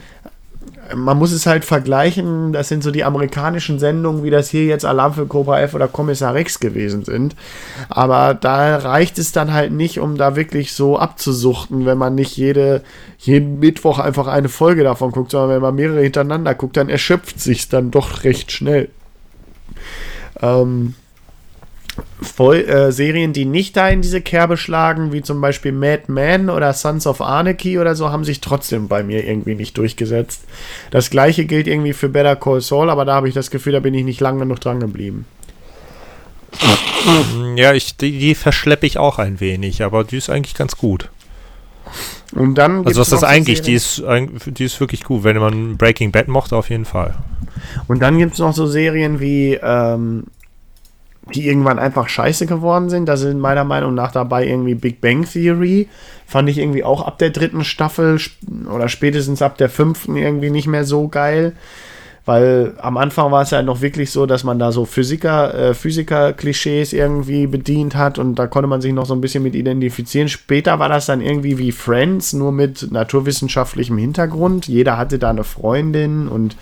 man 0.94 1.18
muss 1.18 1.32
es 1.32 1.46
halt 1.46 1.64
vergleichen, 1.64 2.52
das 2.52 2.68
sind 2.68 2.82
so 2.82 2.90
die 2.90 3.04
amerikanischen 3.04 3.78
Sendungen, 3.78 4.24
wie 4.24 4.30
das 4.30 4.50
hier 4.50 4.64
jetzt 4.64 4.84
Alarm 4.84 5.14
für 5.14 5.26
Cobra 5.26 5.60
F 5.60 5.74
oder 5.74 5.88
Kommissar 5.88 6.34
Rex 6.34 6.60
gewesen 6.60 7.04
sind. 7.04 7.36
Aber 7.88 8.34
da 8.34 8.76
reicht 8.76 9.18
es 9.18 9.32
dann 9.32 9.52
halt 9.52 9.72
nicht, 9.72 10.00
um 10.00 10.16
da 10.16 10.36
wirklich 10.36 10.72
so 10.72 10.98
abzusuchten, 10.98 11.86
wenn 11.86 11.98
man 11.98 12.14
nicht 12.14 12.36
jede, 12.36 12.82
jeden 13.18 13.59
Mittwoch 13.59 13.98
einfach 13.98 14.26
eine 14.26 14.48
Folge 14.48 14.82
davon 14.82 15.12
guckt, 15.12 15.30
sondern 15.30 15.50
wenn 15.50 15.62
man 15.62 15.74
mehrere 15.74 16.02
hintereinander 16.02 16.54
guckt, 16.54 16.76
dann 16.76 16.88
erschöpft 16.88 17.40
sich 17.40 17.68
dann 17.68 17.90
doch 17.90 18.24
recht 18.24 18.52
schnell. 18.52 18.88
Ähm, 20.40 20.94
voll, 22.20 22.56
äh, 22.56 22.93
Serien, 22.93 23.32
die 23.32 23.44
nicht 23.44 23.77
da 23.77 23.89
in 23.89 24.02
diese 24.02 24.20
Kerbe 24.20 24.56
schlagen, 24.56 25.12
wie 25.12 25.23
zum 25.23 25.40
Beispiel 25.40 25.73
Mad 25.73 26.05
Men 26.09 26.48
oder 26.51 26.73
Sons 26.73 27.06
of 27.06 27.20
Anarchy 27.20 27.78
oder 27.78 27.94
so, 27.94 28.10
haben 28.10 28.24
sich 28.24 28.40
trotzdem 28.40 28.89
bei 28.89 29.02
mir 29.02 29.27
irgendwie 29.27 29.55
nicht 29.55 29.77
durchgesetzt. 29.77 30.44
Das 30.90 31.10
gleiche 31.10 31.44
gilt 31.44 31.66
irgendwie 31.66 31.93
für 31.93 32.09
Better 32.09 32.36
Call 32.36 32.60
Saul, 32.60 32.90
aber 32.90 33.05
da 33.05 33.14
habe 33.14 33.28
ich 33.28 33.35
das 33.35 33.51
Gefühl, 33.51 33.73
da 33.73 33.81
bin 33.81 33.94
ich 33.94 34.05
nicht 34.05 34.20
lang 34.20 34.39
genug 34.39 34.60
dran 34.60 34.81
geblieben. 34.81 35.27
Ja, 37.56 37.73
ich, 37.73 37.97
die, 37.97 38.19
die 38.19 38.35
verschleppe 38.35 38.86
ich 38.86 38.98
auch 38.98 39.19
ein 39.19 39.40
wenig, 39.40 39.82
aber 39.82 40.05
die 40.05 40.19
ist 40.19 40.31
eigentlich 40.31 40.55
ganz 40.55 40.77
gut. 40.77 41.09
Und 42.35 42.55
dann 42.55 42.86
Also 42.86 43.01
was 43.01 43.09
ist 43.09 43.12
das 43.12 43.24
eigentlich? 43.24 43.60
Die 43.62 43.74
ist, 43.74 44.02
die 44.47 44.64
ist 44.64 44.81
wirklich 44.81 45.02
gut. 45.05 45.24
Wenn 45.24 45.36
man 45.36 45.77
Breaking 45.77 46.12
Bad 46.12 46.28
mochte, 46.28 46.56
auf 46.56 46.70
jeden 46.70 46.85
Fall. 46.85 47.14
Und 47.89 48.01
dann 48.01 48.19
gibt 48.19 48.35
es 48.35 48.39
noch 48.39 48.55
so 48.55 48.66
Serien 48.66 49.20
wie, 49.20 49.59
ähm, 49.62 50.24
die 51.35 51.47
irgendwann 51.47 51.78
einfach 51.78 52.09
scheiße 52.09 52.47
geworden 52.47 52.90
sind. 52.90 53.07
Da 53.07 53.16
sind 53.16 53.39
meiner 53.39 53.65
Meinung 53.65 53.94
nach 53.94 54.12
dabei 54.12 54.47
irgendwie 54.47 54.74
Big 54.74 55.01
Bang 55.01 55.24
Theory. 55.24 55.89
Fand 56.27 56.49
ich 56.49 56.59
irgendwie 56.59 56.85
auch 56.85 57.03
ab 57.07 57.19
der 57.19 57.31
dritten 57.31 57.65
Staffel 57.65 58.19
oder 58.69 58.89
spätestens 58.89 59.40
ab 59.43 59.57
der 59.57 59.69
fünften 59.69 60.16
irgendwie 60.16 60.51
nicht 60.51 60.66
mehr 60.66 60.85
so 60.85 61.09
geil. 61.09 61.53
weil 62.24 62.74
am 62.78 62.97
Anfang 62.97 63.32
war 63.32 63.43
es 63.43 63.51
ja 63.51 63.62
noch 63.62 63.81
wirklich 63.81 64.11
so, 64.12 64.27
dass 64.27 64.44
man 64.44 64.59
da 64.59 64.70
so 64.70 64.85
Physiker, 64.85 65.55
äh, 65.55 65.74
Physiker-Klischees 65.74 66.93
irgendwie 66.93 67.47
bedient 67.49 67.97
hat 67.97 68.19
und 68.19 68.36
da 68.36 68.47
konnte 68.47 68.69
man 68.69 68.81
sich 68.81 68.93
noch 68.93 69.07
so 69.07 69.15
ein 69.15 69.20
bisschen 69.20 69.43
mit 69.43 69.55
identifizieren. 69.57 70.28
Später 70.28 70.78
war 70.78 70.89
das 70.89 71.07
dann 71.07 71.20
irgendwie 71.20 71.59
wie 71.59 71.73
Friends, 71.73 72.32
nur 72.32 72.53
mit 72.53 72.93
naturwissenschaftlichem 72.93 73.99
Hintergrund. 73.99 74.69
Jeder 74.69 74.99
hatte 74.99 75.19
da 75.19 75.31
eine 75.31 75.44
Freundin 75.44 76.28
und 76.28 76.57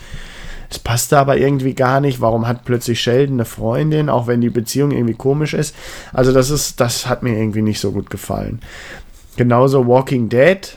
es 0.70 0.78
passte 0.78 1.18
aber 1.18 1.36
irgendwie 1.36 1.74
gar 1.74 2.00
nicht. 2.00 2.20
Warum 2.20 2.46
hat 2.46 2.64
plötzlich 2.64 3.00
Sheldon 3.00 3.36
eine 3.36 3.44
Freundin, 3.44 4.08
auch 4.08 4.26
wenn 4.26 4.40
die 4.40 4.50
Beziehung 4.50 4.92
irgendwie 4.92 5.14
komisch 5.14 5.52
ist? 5.54 5.74
Also 6.12 6.32
das 6.32 6.50
ist, 6.50 6.80
das 6.80 7.06
hat 7.06 7.22
mir 7.22 7.36
irgendwie 7.36 7.62
nicht 7.62 7.80
so 7.80 7.90
gut 7.92 8.08
gefallen. 8.10 8.60
Genauso 9.36 9.86
Walking 9.86 10.28
Dead 10.28 10.76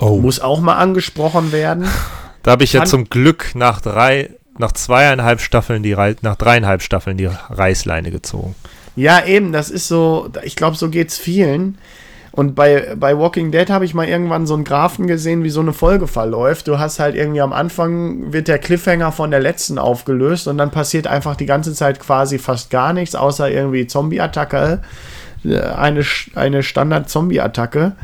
Oh. 0.00 0.18
muss 0.20 0.38
auch 0.40 0.60
mal 0.60 0.76
angesprochen 0.76 1.50
werden. 1.50 1.88
Da 2.44 2.52
habe 2.52 2.62
ich 2.62 2.72
ja 2.72 2.80
Fand- 2.80 2.90
zum 2.90 3.04
Glück 3.08 3.50
nach 3.54 3.80
drei, 3.80 4.30
nach 4.56 4.70
zweieinhalb 4.72 5.40
Staffeln 5.40 5.82
die 5.82 5.92
Rei 5.92 6.14
nach 6.22 6.36
dreieinhalb 6.36 6.82
Staffeln 6.82 7.16
die 7.16 7.26
Reißleine 7.50 8.10
gezogen. 8.12 8.54
Ja, 8.94 9.24
eben, 9.24 9.52
das 9.52 9.70
ist 9.70 9.88
so, 9.88 10.28
ich 10.44 10.54
glaube, 10.54 10.76
so 10.76 10.88
geht's 10.88 11.18
vielen. 11.18 11.78
Und 12.38 12.54
bei, 12.54 12.94
bei 12.94 13.18
Walking 13.18 13.50
Dead 13.50 13.68
habe 13.68 13.84
ich 13.84 13.94
mal 13.94 14.06
irgendwann 14.06 14.46
so 14.46 14.54
einen 14.54 14.62
Graphen 14.62 15.08
gesehen, 15.08 15.42
wie 15.42 15.50
so 15.50 15.58
eine 15.58 15.72
Folge 15.72 16.06
verläuft. 16.06 16.68
Du 16.68 16.78
hast 16.78 17.00
halt 17.00 17.16
irgendwie 17.16 17.40
am 17.40 17.52
Anfang 17.52 18.32
wird 18.32 18.46
der 18.46 18.60
Cliffhanger 18.60 19.10
von 19.10 19.32
der 19.32 19.40
letzten 19.40 19.76
aufgelöst 19.76 20.46
und 20.46 20.56
dann 20.56 20.70
passiert 20.70 21.08
einfach 21.08 21.34
die 21.34 21.46
ganze 21.46 21.74
Zeit 21.74 21.98
quasi 21.98 22.38
fast 22.38 22.70
gar 22.70 22.92
nichts, 22.92 23.16
außer 23.16 23.50
irgendwie 23.50 23.88
Zombie-Attacke. 23.88 24.82
Äh, 25.44 25.58
Eine, 25.58 26.04
eine 26.36 26.62
Standard-Zombie-Attacke. 26.62 27.96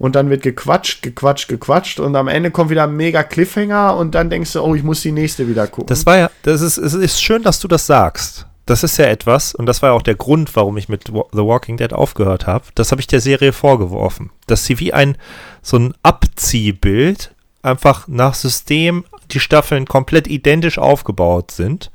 Und 0.00 0.16
dann 0.16 0.30
wird 0.30 0.42
gequatscht, 0.42 1.02
gequatscht, 1.02 1.46
gequatscht 1.46 2.00
und 2.00 2.16
am 2.16 2.26
Ende 2.26 2.50
kommt 2.50 2.70
wieder 2.70 2.88
ein 2.88 2.96
mega 2.96 3.22
Cliffhanger 3.22 3.96
und 3.96 4.16
dann 4.16 4.30
denkst 4.30 4.52
du, 4.54 4.62
oh, 4.62 4.74
ich 4.74 4.82
muss 4.82 5.02
die 5.02 5.12
nächste 5.12 5.46
wieder 5.46 5.68
gucken. 5.68 5.86
Das 5.86 6.04
war 6.04 6.18
ja, 6.18 6.30
das 6.42 6.60
ist, 6.60 6.76
es 6.76 6.94
ist 6.94 7.22
schön, 7.22 7.44
dass 7.44 7.60
du 7.60 7.68
das 7.68 7.86
sagst. 7.86 8.46
Das 8.66 8.82
ist 8.82 8.96
ja 8.96 9.06
etwas, 9.06 9.54
und 9.54 9.66
das 9.66 9.80
war 9.80 9.90
ja 9.90 9.94
auch 9.94 10.02
der 10.02 10.16
Grund, 10.16 10.56
warum 10.56 10.76
ich 10.76 10.88
mit 10.88 11.04
The 11.06 11.38
Walking 11.38 11.76
Dead 11.76 11.92
aufgehört 11.92 12.48
habe. 12.48 12.64
Das 12.74 12.90
habe 12.90 13.00
ich 13.00 13.06
der 13.06 13.20
Serie 13.20 13.52
vorgeworfen. 13.52 14.30
Dass 14.48 14.64
sie 14.64 14.80
wie 14.80 14.92
ein, 14.92 15.16
so 15.62 15.76
ein 15.78 15.94
Abziehbild 16.02 17.32
einfach 17.62 18.08
nach 18.08 18.34
System 18.34 19.04
die 19.30 19.40
Staffeln 19.40 19.86
komplett 19.86 20.26
identisch 20.26 20.78
aufgebaut 20.78 21.50
sind, 21.50 21.90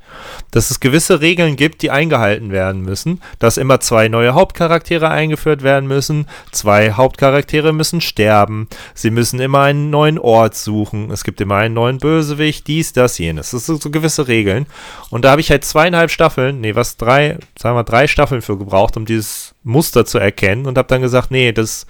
dass 0.50 0.70
es 0.70 0.80
gewisse 0.80 1.20
Regeln 1.20 1.56
gibt, 1.56 1.82
die 1.82 1.90
eingehalten 1.90 2.50
werden 2.50 2.82
müssen, 2.82 3.20
dass 3.38 3.56
immer 3.56 3.80
zwei 3.80 4.08
neue 4.08 4.34
Hauptcharaktere 4.34 5.08
eingeführt 5.08 5.62
werden 5.62 5.88
müssen, 5.88 6.26
zwei 6.50 6.92
Hauptcharaktere 6.92 7.72
müssen 7.72 8.00
sterben, 8.00 8.68
sie 8.94 9.10
müssen 9.10 9.40
immer 9.40 9.62
einen 9.62 9.90
neuen 9.90 10.18
Ort 10.18 10.54
suchen, 10.54 11.10
es 11.10 11.24
gibt 11.24 11.40
immer 11.40 11.56
einen 11.56 11.74
neuen 11.74 11.98
Bösewicht, 11.98 12.66
dies, 12.66 12.92
das, 12.92 13.18
jenes. 13.18 13.50
Das 13.50 13.66
sind 13.66 13.82
so 13.82 13.90
gewisse 13.90 14.28
Regeln. 14.28 14.66
Und 15.10 15.24
da 15.24 15.32
habe 15.32 15.40
ich 15.40 15.50
halt 15.50 15.64
zweieinhalb 15.64 16.10
Staffeln, 16.10 16.60
nee, 16.60 16.74
was, 16.74 16.96
drei, 16.96 17.38
sagen 17.58 17.76
wir 17.76 17.84
drei 17.84 18.06
Staffeln 18.06 18.42
für 18.42 18.58
gebraucht, 18.58 18.96
um 18.96 19.06
dieses 19.06 19.54
Muster 19.64 20.04
zu 20.04 20.18
erkennen 20.18 20.66
und 20.66 20.78
habe 20.78 20.88
dann 20.88 21.02
gesagt, 21.02 21.30
nee, 21.30 21.52
das 21.52 21.86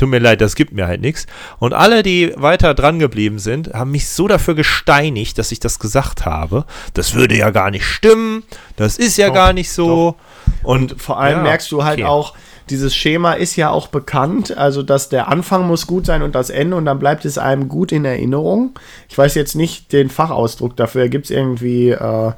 tut 0.00 0.08
mir 0.08 0.18
leid, 0.18 0.40
das 0.40 0.54
gibt 0.54 0.72
mir 0.72 0.86
halt 0.86 1.00
nichts. 1.00 1.26
Und 1.58 1.74
alle, 1.74 2.02
die 2.02 2.32
weiter 2.36 2.74
dran 2.74 2.98
geblieben 2.98 3.38
sind, 3.38 3.72
haben 3.72 3.90
mich 3.90 4.08
so 4.08 4.26
dafür 4.26 4.54
gesteinigt, 4.54 5.38
dass 5.38 5.52
ich 5.52 5.60
das 5.60 5.78
gesagt 5.78 6.26
habe. 6.26 6.64
Das 6.94 7.14
würde 7.14 7.36
ja 7.36 7.50
gar 7.50 7.70
nicht 7.70 7.84
stimmen. 7.84 8.42
Das 8.76 8.98
ist 8.98 9.16
ja 9.16 9.28
Doch, 9.28 9.34
gar 9.34 9.52
nicht 9.52 9.70
so. 9.70 10.16
Und 10.62 11.00
Vor 11.00 11.20
allem 11.20 11.38
ja, 11.38 11.42
merkst 11.42 11.70
du 11.70 11.84
halt 11.84 12.00
okay. 12.00 12.08
auch, 12.08 12.34
dieses 12.70 12.94
Schema 12.94 13.32
ist 13.32 13.56
ja 13.56 13.70
auch 13.70 13.88
bekannt, 13.88 14.56
also 14.56 14.82
dass 14.82 15.08
der 15.08 15.28
Anfang 15.28 15.66
muss 15.66 15.86
gut 15.86 16.06
sein 16.06 16.22
und 16.22 16.34
das 16.34 16.50
Ende 16.50 16.76
und 16.76 16.84
dann 16.84 17.00
bleibt 17.00 17.24
es 17.24 17.36
einem 17.36 17.68
gut 17.68 17.90
in 17.90 18.04
Erinnerung. 18.04 18.78
Ich 19.08 19.18
weiß 19.18 19.34
jetzt 19.34 19.56
nicht 19.56 19.92
den 19.92 20.08
Fachausdruck 20.08 20.76
dafür, 20.76 21.08
gibt 21.08 21.24
es 21.24 21.30
irgendwie, 21.32 21.90
äh, 21.90 22.32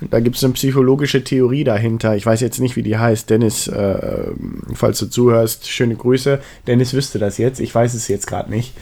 da 0.00 0.20
gibt 0.20 0.36
es 0.36 0.44
eine 0.44 0.52
psychologische 0.54 1.24
Theorie 1.24 1.64
dahinter. 1.64 2.16
Ich 2.16 2.24
weiß 2.24 2.40
jetzt 2.40 2.60
nicht, 2.60 2.76
wie 2.76 2.82
die 2.82 2.98
heißt. 2.98 3.28
Dennis, 3.30 3.66
äh, 3.68 4.30
falls 4.74 4.98
du 4.98 5.06
zuhörst, 5.06 5.68
schöne 5.68 5.96
Grüße. 5.96 6.40
Dennis 6.66 6.94
wüsste 6.94 7.18
das 7.18 7.38
jetzt, 7.38 7.60
ich 7.60 7.74
weiß 7.74 7.94
es 7.94 8.08
jetzt 8.08 8.26
gerade 8.26 8.50
nicht, 8.50 8.74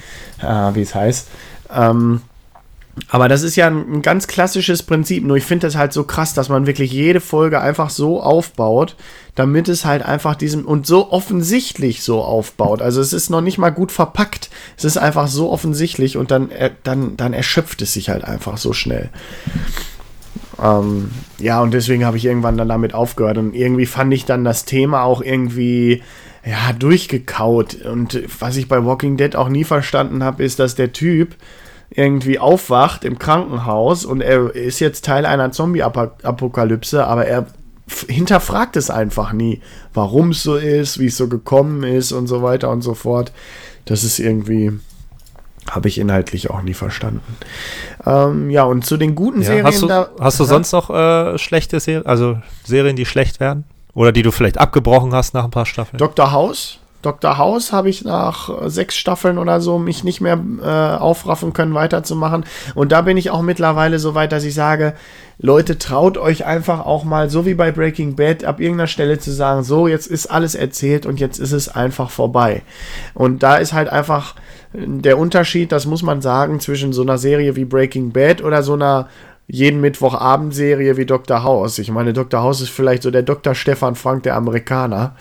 äh, 0.42 0.74
wie 0.74 0.82
es 0.82 0.94
heißt. 0.94 1.28
Ähm, 1.74 2.20
aber 3.08 3.28
das 3.28 3.42
ist 3.42 3.56
ja 3.56 3.66
ein, 3.66 3.96
ein 3.96 4.02
ganz 4.02 4.26
klassisches 4.26 4.82
Prinzip. 4.82 5.24
Nur 5.24 5.36
ich 5.36 5.44
finde 5.44 5.66
das 5.66 5.76
halt 5.76 5.92
so 5.92 6.04
krass, 6.04 6.34
dass 6.34 6.48
man 6.48 6.66
wirklich 6.66 6.92
jede 6.92 7.20
Folge 7.20 7.60
einfach 7.60 7.90
so 7.90 8.22
aufbaut, 8.22 8.96
damit 9.34 9.68
es 9.68 9.84
halt 9.84 10.02
einfach 10.02 10.34
diesem 10.34 10.64
und 10.64 10.86
so 10.86 11.12
offensichtlich 11.12 12.02
so 12.02 12.22
aufbaut. 12.22 12.80
Also 12.80 13.00
es 13.00 13.12
ist 13.12 13.28
noch 13.28 13.42
nicht 13.42 13.58
mal 13.58 13.70
gut 13.70 13.92
verpackt. 13.92 14.48
Es 14.78 14.84
ist 14.84 14.96
einfach 14.96 15.28
so 15.28 15.50
offensichtlich 15.50 16.16
und 16.16 16.30
dann, 16.30 16.50
äh, 16.50 16.70
dann, 16.84 17.16
dann 17.16 17.34
erschöpft 17.34 17.82
es 17.82 17.92
sich 17.92 18.08
halt 18.08 18.24
einfach 18.24 18.56
so 18.56 18.72
schnell. 18.72 19.10
Ähm, 20.62 21.10
ja, 21.38 21.60
und 21.60 21.74
deswegen 21.74 22.04
habe 22.04 22.16
ich 22.16 22.24
irgendwann 22.24 22.56
dann 22.56 22.68
damit 22.68 22.94
aufgehört. 22.94 23.38
Und 23.38 23.54
irgendwie 23.54 23.86
fand 23.86 24.12
ich 24.14 24.24
dann 24.24 24.44
das 24.44 24.64
Thema 24.64 25.02
auch 25.02 25.22
irgendwie 25.22 26.02
ja, 26.44 26.72
durchgekaut. 26.72 27.82
Und 27.84 28.22
was 28.40 28.56
ich 28.56 28.68
bei 28.68 28.84
Walking 28.84 29.16
Dead 29.16 29.36
auch 29.36 29.48
nie 29.48 29.64
verstanden 29.64 30.22
habe, 30.22 30.44
ist, 30.44 30.58
dass 30.58 30.74
der 30.74 30.92
Typ 30.92 31.36
irgendwie 31.90 32.38
aufwacht 32.38 33.04
im 33.04 33.18
Krankenhaus 33.18 34.04
und 34.04 34.20
er 34.20 34.54
ist 34.54 34.80
jetzt 34.80 35.04
Teil 35.04 35.24
einer 35.24 35.52
Zombie-Apokalypse, 35.52 37.06
aber 37.06 37.26
er 37.26 37.46
hinterfragt 38.08 38.76
es 38.76 38.90
einfach 38.90 39.32
nie, 39.32 39.60
warum 39.94 40.30
es 40.30 40.42
so 40.42 40.56
ist, 40.56 40.98
wie 40.98 41.06
es 41.06 41.16
so 41.16 41.28
gekommen 41.28 41.84
ist 41.84 42.12
und 42.12 42.26
so 42.26 42.42
weiter 42.42 42.70
und 42.70 42.82
so 42.82 42.94
fort. 42.94 43.32
Das 43.84 44.02
ist 44.02 44.18
irgendwie, 44.18 44.72
habe 45.70 45.88
ich 45.88 45.98
inhaltlich 45.98 46.50
auch 46.50 46.62
nie 46.62 46.74
verstanden. 46.74 47.20
Ähm, 48.04 48.50
ja, 48.50 48.64
und 48.64 48.84
zu 48.84 48.96
den 48.96 49.14
guten 49.14 49.40
Ja, 49.40 49.46
Serien 49.46 49.66
hast 49.66 49.82
du, 49.82 49.86
da. 49.86 50.08
hast 50.20 50.38
du 50.38 50.44
Ja? 50.44 50.48
sonst 50.48 50.72
noch 50.72 50.90
äh, 50.90 51.38
schlechte 51.38 51.80
Serien, 51.80 52.06
also 52.06 52.38
Serien, 52.64 52.96
die 52.96 53.06
schlecht 53.06 53.40
werden? 53.40 53.64
Oder 53.94 54.12
die 54.12 54.22
du 54.22 54.30
vielleicht 54.30 54.58
abgebrochen 54.58 55.14
hast 55.14 55.32
nach 55.34 55.44
ein 55.44 55.50
paar 55.50 55.64
Staffeln? 55.66 55.98
Dr. 55.98 56.30
House. 56.32 56.78
Dr. 57.02 57.38
House 57.38 57.72
habe 57.72 57.88
ich 57.88 58.04
nach 58.04 58.48
äh, 58.64 58.68
sechs 58.68 58.96
Staffeln 58.96 59.38
oder 59.38 59.60
so 59.60 59.78
mich 59.78 60.02
nicht 60.04 60.20
mehr 60.20 60.38
äh, 60.62 60.66
aufraffen 61.00 61.52
können, 61.52 61.72
weiterzumachen. 61.72 62.44
Und 62.74 62.90
da 62.92 63.02
bin 63.02 63.16
ich 63.16 63.30
auch 63.30 63.42
mittlerweile 63.42 63.98
so 63.98 64.14
weit, 64.14 64.32
dass 64.32 64.44
ich 64.44 64.54
sage, 64.54 64.92
Leute, 65.38 65.78
traut 65.78 66.18
euch 66.18 66.44
einfach 66.46 66.84
auch 66.84 67.04
mal, 67.04 67.30
so 67.30 67.46
wie 67.46 67.54
bei 67.54 67.70
Breaking 67.70 68.16
Bad, 68.16 68.44
ab 68.44 68.58
irgendeiner 68.60 68.88
Stelle 68.88 69.18
zu 69.18 69.30
sagen, 69.30 69.62
so, 69.62 69.86
jetzt 69.86 70.06
ist 70.08 70.26
alles 70.26 70.54
erzählt 70.54 71.06
und 71.06 71.20
jetzt 71.20 71.38
ist 71.38 71.52
es 71.52 71.68
einfach 71.68 72.10
vorbei. 72.10 72.62
Und 73.14 73.42
da 73.42 73.56
ist 73.56 73.72
halt 73.72 73.88
einfach 73.88 74.34
der 74.76 75.18
Unterschied, 75.18 75.72
das 75.72 75.86
muss 75.86 76.02
man 76.02 76.20
sagen, 76.20 76.60
zwischen 76.60 76.92
so 76.92 77.02
einer 77.02 77.18
Serie 77.18 77.56
wie 77.56 77.64
Breaking 77.64 78.12
Bad 78.12 78.42
oder 78.42 78.62
so 78.62 78.74
einer 78.74 79.08
jeden 79.48 79.80
Mittwochabend-Serie 79.80 80.96
wie 80.96 81.06
Dr. 81.06 81.42
House. 81.44 81.78
Ich 81.78 81.90
meine, 81.90 82.12
Dr. 82.12 82.42
House 82.42 82.60
ist 82.60 82.70
vielleicht 82.70 83.02
so 83.02 83.10
der 83.10 83.22
Dr. 83.22 83.54
Stefan 83.54 83.94
Frank 83.94 84.24
der 84.24 84.34
Amerikaner. 84.36 85.14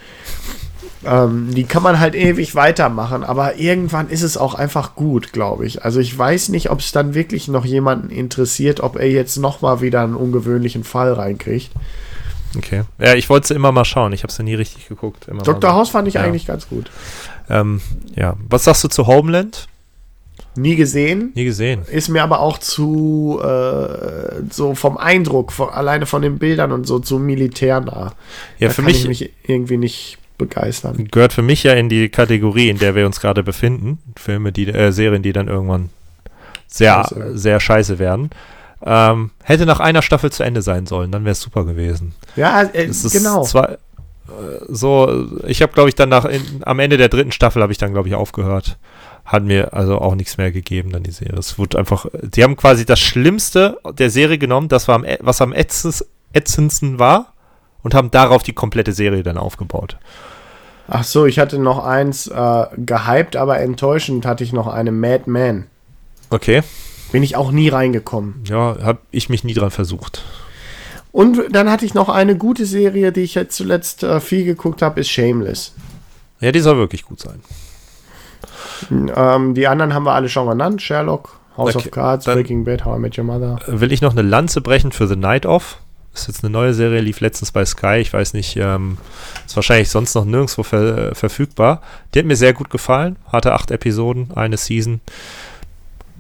Ähm, 1.06 1.50
die 1.54 1.66
kann 1.66 1.84
man 1.84 2.00
halt 2.00 2.16
ewig 2.16 2.56
weitermachen, 2.56 3.24
aber 3.24 3.58
irgendwann 3.60 4.10
ist 4.10 4.24
es 4.24 4.38
auch 4.38 4.56
einfach 4.56 4.96
gut, 4.96 5.32
glaube 5.34 5.66
ich. 5.68 5.86
Also 5.86 6.00
ich 6.00 6.18
weiß 6.18 6.50
nicht, 6.50 6.72
ob 6.72 6.80
es 6.80 6.92
dann 6.92 7.14
wirklich 7.14 7.48
noch 7.48 7.66
jemanden 7.66 8.10
interessiert, 8.10 8.80
ob 8.82 8.96
er 8.98 9.08
jetzt 9.10 9.38
noch 9.38 9.62
mal 9.62 9.82
wieder 9.82 10.02
einen 10.02 10.16
ungewöhnlichen 10.16 10.84
Fall 10.84 11.14
reinkriegt. 11.14 11.70
Okay. 12.58 12.84
Ja, 12.98 13.14
ich 13.14 13.30
wollte 13.30 13.48
sie 13.50 13.54
immer 13.54 13.72
mal 13.72 13.86
schauen. 13.86 14.14
Ich 14.14 14.24
habe 14.24 14.34
sie 14.34 14.42
nie 14.42 14.56
richtig 14.56 14.88
geguckt. 14.88 15.28
Immer 15.28 15.44
Dr. 15.44 15.74
House 15.74 15.90
fand 15.90 16.08
ich 16.08 16.16
Ja. 16.16 16.22
eigentlich 16.22 16.48
ganz 16.48 16.68
gut. 16.68 16.90
Ähm, 17.50 17.82
ja. 18.16 18.36
Was 18.50 18.64
sagst 18.66 18.84
du 18.84 18.88
zu 18.88 19.08
Homeland? 19.08 19.68
Nie 20.58 20.76
gesehen, 20.78 21.32
Nie 21.36 21.44
gesehen. 21.46 21.82
ist 21.92 22.08
mir 22.08 22.24
aber 22.24 22.40
auch 22.40 22.58
zu 22.60 23.40
äh, 23.44 24.42
so 24.52 24.74
vom 24.74 24.98
Eindruck, 24.98 25.52
von, 25.52 25.70
alleine 25.70 26.06
von 26.06 26.22
den 26.22 26.38
Bildern 26.40 26.72
und 26.72 26.88
so 26.88 27.00
zu 27.00 27.20
militärnah. 27.20 28.14
Ja, 28.60 28.68
da 28.68 28.74
für 28.74 28.76
kann 28.82 28.86
mich, 28.86 29.02
ich 29.02 29.08
mich 29.08 29.34
irgendwie 29.48 29.78
nicht 29.78 30.18
begeistern. 30.38 31.08
gehört 31.12 31.34
für 31.34 31.42
mich 31.42 31.64
ja 31.64 31.74
in 31.74 31.90
die 31.90 32.08
Kategorie, 32.10 32.70
in 32.70 32.78
der 32.80 32.96
wir 32.96 33.06
uns 33.06 33.20
gerade 33.20 33.44
befinden. 33.44 34.00
Filme, 34.18 34.52
die, 34.54 34.68
äh, 34.68 34.92
Serien, 34.92 35.24
die 35.24 35.34
dann 35.34 35.48
irgendwann 35.50 35.90
sehr, 36.68 37.04
Scheiße. 37.04 37.38
sehr 37.38 37.60
scheiße 37.60 38.00
werden. 38.00 38.30
Ähm, 38.82 39.32
hätte 39.44 39.66
nach 39.66 39.80
einer 39.80 40.02
Staffel 40.02 40.32
zu 40.32 40.44
Ende 40.44 40.62
sein 40.62 40.86
sollen, 40.86 41.12
dann 41.12 41.24
wäre 41.24 41.32
es 41.34 41.42
super 41.42 41.66
gewesen. 41.66 42.14
Ja, 42.36 42.64
äh, 42.64 42.86
Es 42.86 43.04
ist 43.04 43.14
genau. 43.14 43.44
Zwar, 43.44 43.78
so, 44.68 45.28
ich 45.46 45.62
habe, 45.62 45.74
glaube 45.74 45.90
ich, 45.90 45.96
dann 45.96 46.10
nach, 46.10 46.26
in, 46.26 46.42
am 46.62 46.80
Ende 46.80 46.98
der 46.98 47.10
dritten 47.10 47.32
Staffel 47.32 47.62
habe 47.62 47.72
ich 47.72 47.78
dann, 47.78 47.94
glaube 47.94 48.08
ich, 48.08 48.16
aufgehört. 48.16 48.78
Hat 49.24 49.44
mir 49.44 49.74
also 49.74 50.00
auch 50.00 50.16
nichts 50.16 50.38
mehr 50.38 50.52
gegeben, 50.52 50.92
dann 50.92 51.04
die 51.04 51.12
Serie. 51.12 51.38
Es 51.40 51.58
wurde 51.58 51.80
einfach, 51.80 52.06
die 52.22 52.44
haben 52.44 52.56
quasi 52.56 52.86
das 52.86 53.00
Schlimmste 53.00 53.80
der 53.98 54.10
Serie 54.10 54.38
genommen, 54.38 54.68
das 54.68 54.88
war 54.88 54.96
am, 54.96 55.06
was 55.20 55.42
am 55.42 55.52
ätzens- 55.52 56.06
ätzendsten 56.34 57.00
war, 57.00 57.34
und 57.82 57.94
haben 57.94 58.12
darauf 58.12 58.44
die 58.44 58.54
komplette 58.54 58.94
Serie 58.94 59.24
dann 59.24 59.38
aufgebaut. 59.38 59.98
Ach 60.88 61.04
so, 61.04 61.26
ich 61.26 61.40
hatte 61.40 61.58
noch 61.58 61.84
eins 61.84 62.28
äh, 62.28 62.66
gehypt, 62.78 63.36
aber 63.36 63.60
enttäuschend 63.60 64.26
hatte 64.26 64.44
ich 64.44 64.54
noch 64.54 64.68
eine 64.68 64.92
Mad 64.92 65.24
Men. 65.26 65.68
Okay. 66.30 66.62
Bin 67.12 67.24
ich 67.24 67.36
auch 67.36 67.52
nie 67.52 67.70
reingekommen. 67.70 68.44
Ja, 68.48 68.78
habe 68.82 69.00
ich 69.12 69.30
mich 69.30 69.44
nie 69.44 69.54
dran 69.54 69.72
versucht. 69.72 70.24
Und 71.16 71.56
dann 71.56 71.72
hatte 71.72 71.86
ich 71.86 71.94
noch 71.94 72.10
eine 72.10 72.36
gute 72.36 72.66
Serie, 72.66 73.14
die 73.14 73.22
ich 73.22 73.36
jetzt 73.36 73.56
zuletzt 73.56 74.04
äh, 74.04 74.20
viel 74.20 74.44
geguckt 74.44 74.82
habe, 74.82 75.00
ist 75.00 75.10
Shameless. 75.10 75.74
Ja, 76.42 76.52
die 76.52 76.60
soll 76.60 76.76
wirklich 76.76 77.06
gut 77.06 77.22
sein. 77.22 77.42
Ähm, 78.92 79.54
die 79.54 79.66
anderen 79.66 79.94
haben 79.94 80.04
wir 80.04 80.12
alle 80.12 80.28
schon 80.28 80.50
genannt. 80.50 80.82
Sherlock 80.82 81.40
House 81.56 81.74
Okay, 81.74 81.88
of 81.88 81.92
Cards, 81.92 82.26
Breaking 82.26 82.66
Bad, 82.66 82.84
How 82.84 82.98
I 82.98 83.00
Met 83.00 83.18
Your 83.18 83.24
Mother. 83.24 83.60
Will 83.66 83.94
ich 83.94 84.02
noch 84.02 84.12
eine 84.12 84.24
Lanze 84.24 84.60
brechen 84.60 84.92
für 84.92 85.08
The 85.08 85.16
Night 85.16 85.46
Of? 85.46 85.78
Ist 86.14 86.28
jetzt 86.28 86.44
eine 86.44 86.52
neue 86.52 86.74
Serie, 86.74 87.00
lief 87.00 87.22
letztens 87.22 87.54
bei 87.54 87.64
Sky. 87.64 88.00
Ich 88.02 88.12
weiß 88.12 88.34
nicht, 88.34 88.58
ähm, 88.58 88.98
ist 89.46 89.56
wahrscheinlich 89.56 89.90
sonst 89.90 90.16
noch 90.16 90.26
nirgendwo 90.26 90.64
ver 90.64 91.12
äh, 91.12 91.16
verfügbar. 91.16 91.82
Die 92.14 92.20
hat 92.20 92.26
mir 92.26 92.36
sehr 92.36 92.52
gut 92.52 92.70
gefallen. 92.70 93.16
Hatte 93.32 93.54
acht 93.54 93.72
Episoden, 93.72 94.32
eine 94.36 94.58
Season. 94.58 95.00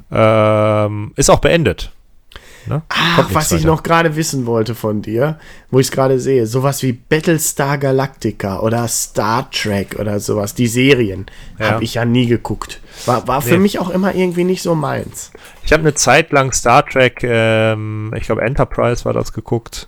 Ähm, 0.09 1.11
ist 1.17 1.30
auch 1.30 1.39
beendet. 1.39 1.91
Ne? 2.67 2.81
Ach, 2.89 3.15
Kommt 3.17 3.35
was 3.35 3.51
ich 3.51 3.59
weiter. 3.59 3.67
noch 3.67 3.83
gerade 3.83 4.15
wissen 4.15 4.45
wollte 4.45 4.75
von 4.75 5.01
dir, 5.01 5.39
wo 5.71 5.79
ich 5.79 5.87
es 5.87 5.91
gerade 5.91 6.19
sehe, 6.19 6.47
sowas 6.47 6.81
wie 6.83 6.93
Battlestar 6.93 7.77
Galactica 7.77 8.59
oder 8.59 8.87
Star 8.87 9.49
Trek 9.51 9.97
oder 9.99 10.19
sowas, 10.19 10.55
die 10.55 10.67
Serien, 10.67 11.25
Ja. 11.59 11.71
habe 11.71 11.83
ich 11.83 11.93
ja 11.95 12.05
nie 12.05 12.25
geguckt. 12.27 12.81
War, 13.05 13.27
war 13.27 13.41
für 13.41 13.53
Nee. 13.55 13.59
mich 13.59 13.79
auch 13.79 13.89
immer 13.89 14.15
irgendwie 14.15 14.43
nicht 14.45 14.61
so 14.61 14.73
meins. 14.75 15.31
Ich 15.63 15.71
habe 15.73 15.81
eine 15.81 15.93
Zeit 15.93 16.31
lang 16.31 16.51
Star 16.53 16.85
Trek, 16.85 17.21
ähm, 17.23 18.13
ich 18.17 18.23
glaube 18.25 18.41
Enterprise 18.41 19.05
war 19.05 19.13
das 19.13 19.33
geguckt. 19.33 19.87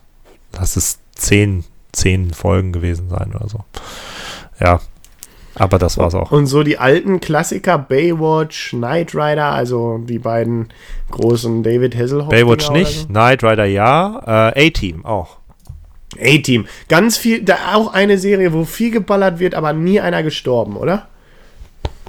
Lass 0.53 0.75
es 0.75 0.99
zehn, 1.15 1.63
zehn 1.91 2.33
Folgen 2.33 2.71
gewesen 2.73 3.09
sein 3.09 3.33
oder 3.35 3.47
so. 3.49 3.63
Ja, 4.59 4.79
aber 5.59 5.79
das 5.79 5.97
war's 5.97 6.13
auch. 6.15 6.31
Und 6.31 6.45
so 6.47 6.63
die 6.63 6.77
alten 6.77 7.19
Klassiker, 7.19 7.77
Baywatch, 7.77 8.71
Knight 8.71 9.15
Rider, 9.15 9.51
also 9.51 9.99
die 9.99 10.19
beiden 10.19 10.69
großen 11.11 11.63
David 11.63 11.95
Hasselhoff. 11.95 12.29
Baywatch 12.29 12.69
nicht, 12.71 13.07
Knight 13.07 13.43
Rider 13.43 13.65
ja, 13.65 14.51
äh, 14.53 14.67
A-Team 14.67 15.05
auch. 15.05 15.37
So. 16.15 16.21
A-Team. 16.21 16.67
Ganz 16.89 17.17
viel, 17.17 17.43
da 17.43 17.73
auch 17.73 17.93
eine 17.93 18.17
Serie, 18.17 18.53
wo 18.53 18.63
viel 18.65 18.91
geballert 18.91 19.39
wird, 19.39 19.55
aber 19.55 19.73
nie 19.73 19.99
einer 19.99 20.23
gestorben, 20.23 20.77
oder? 20.77 21.07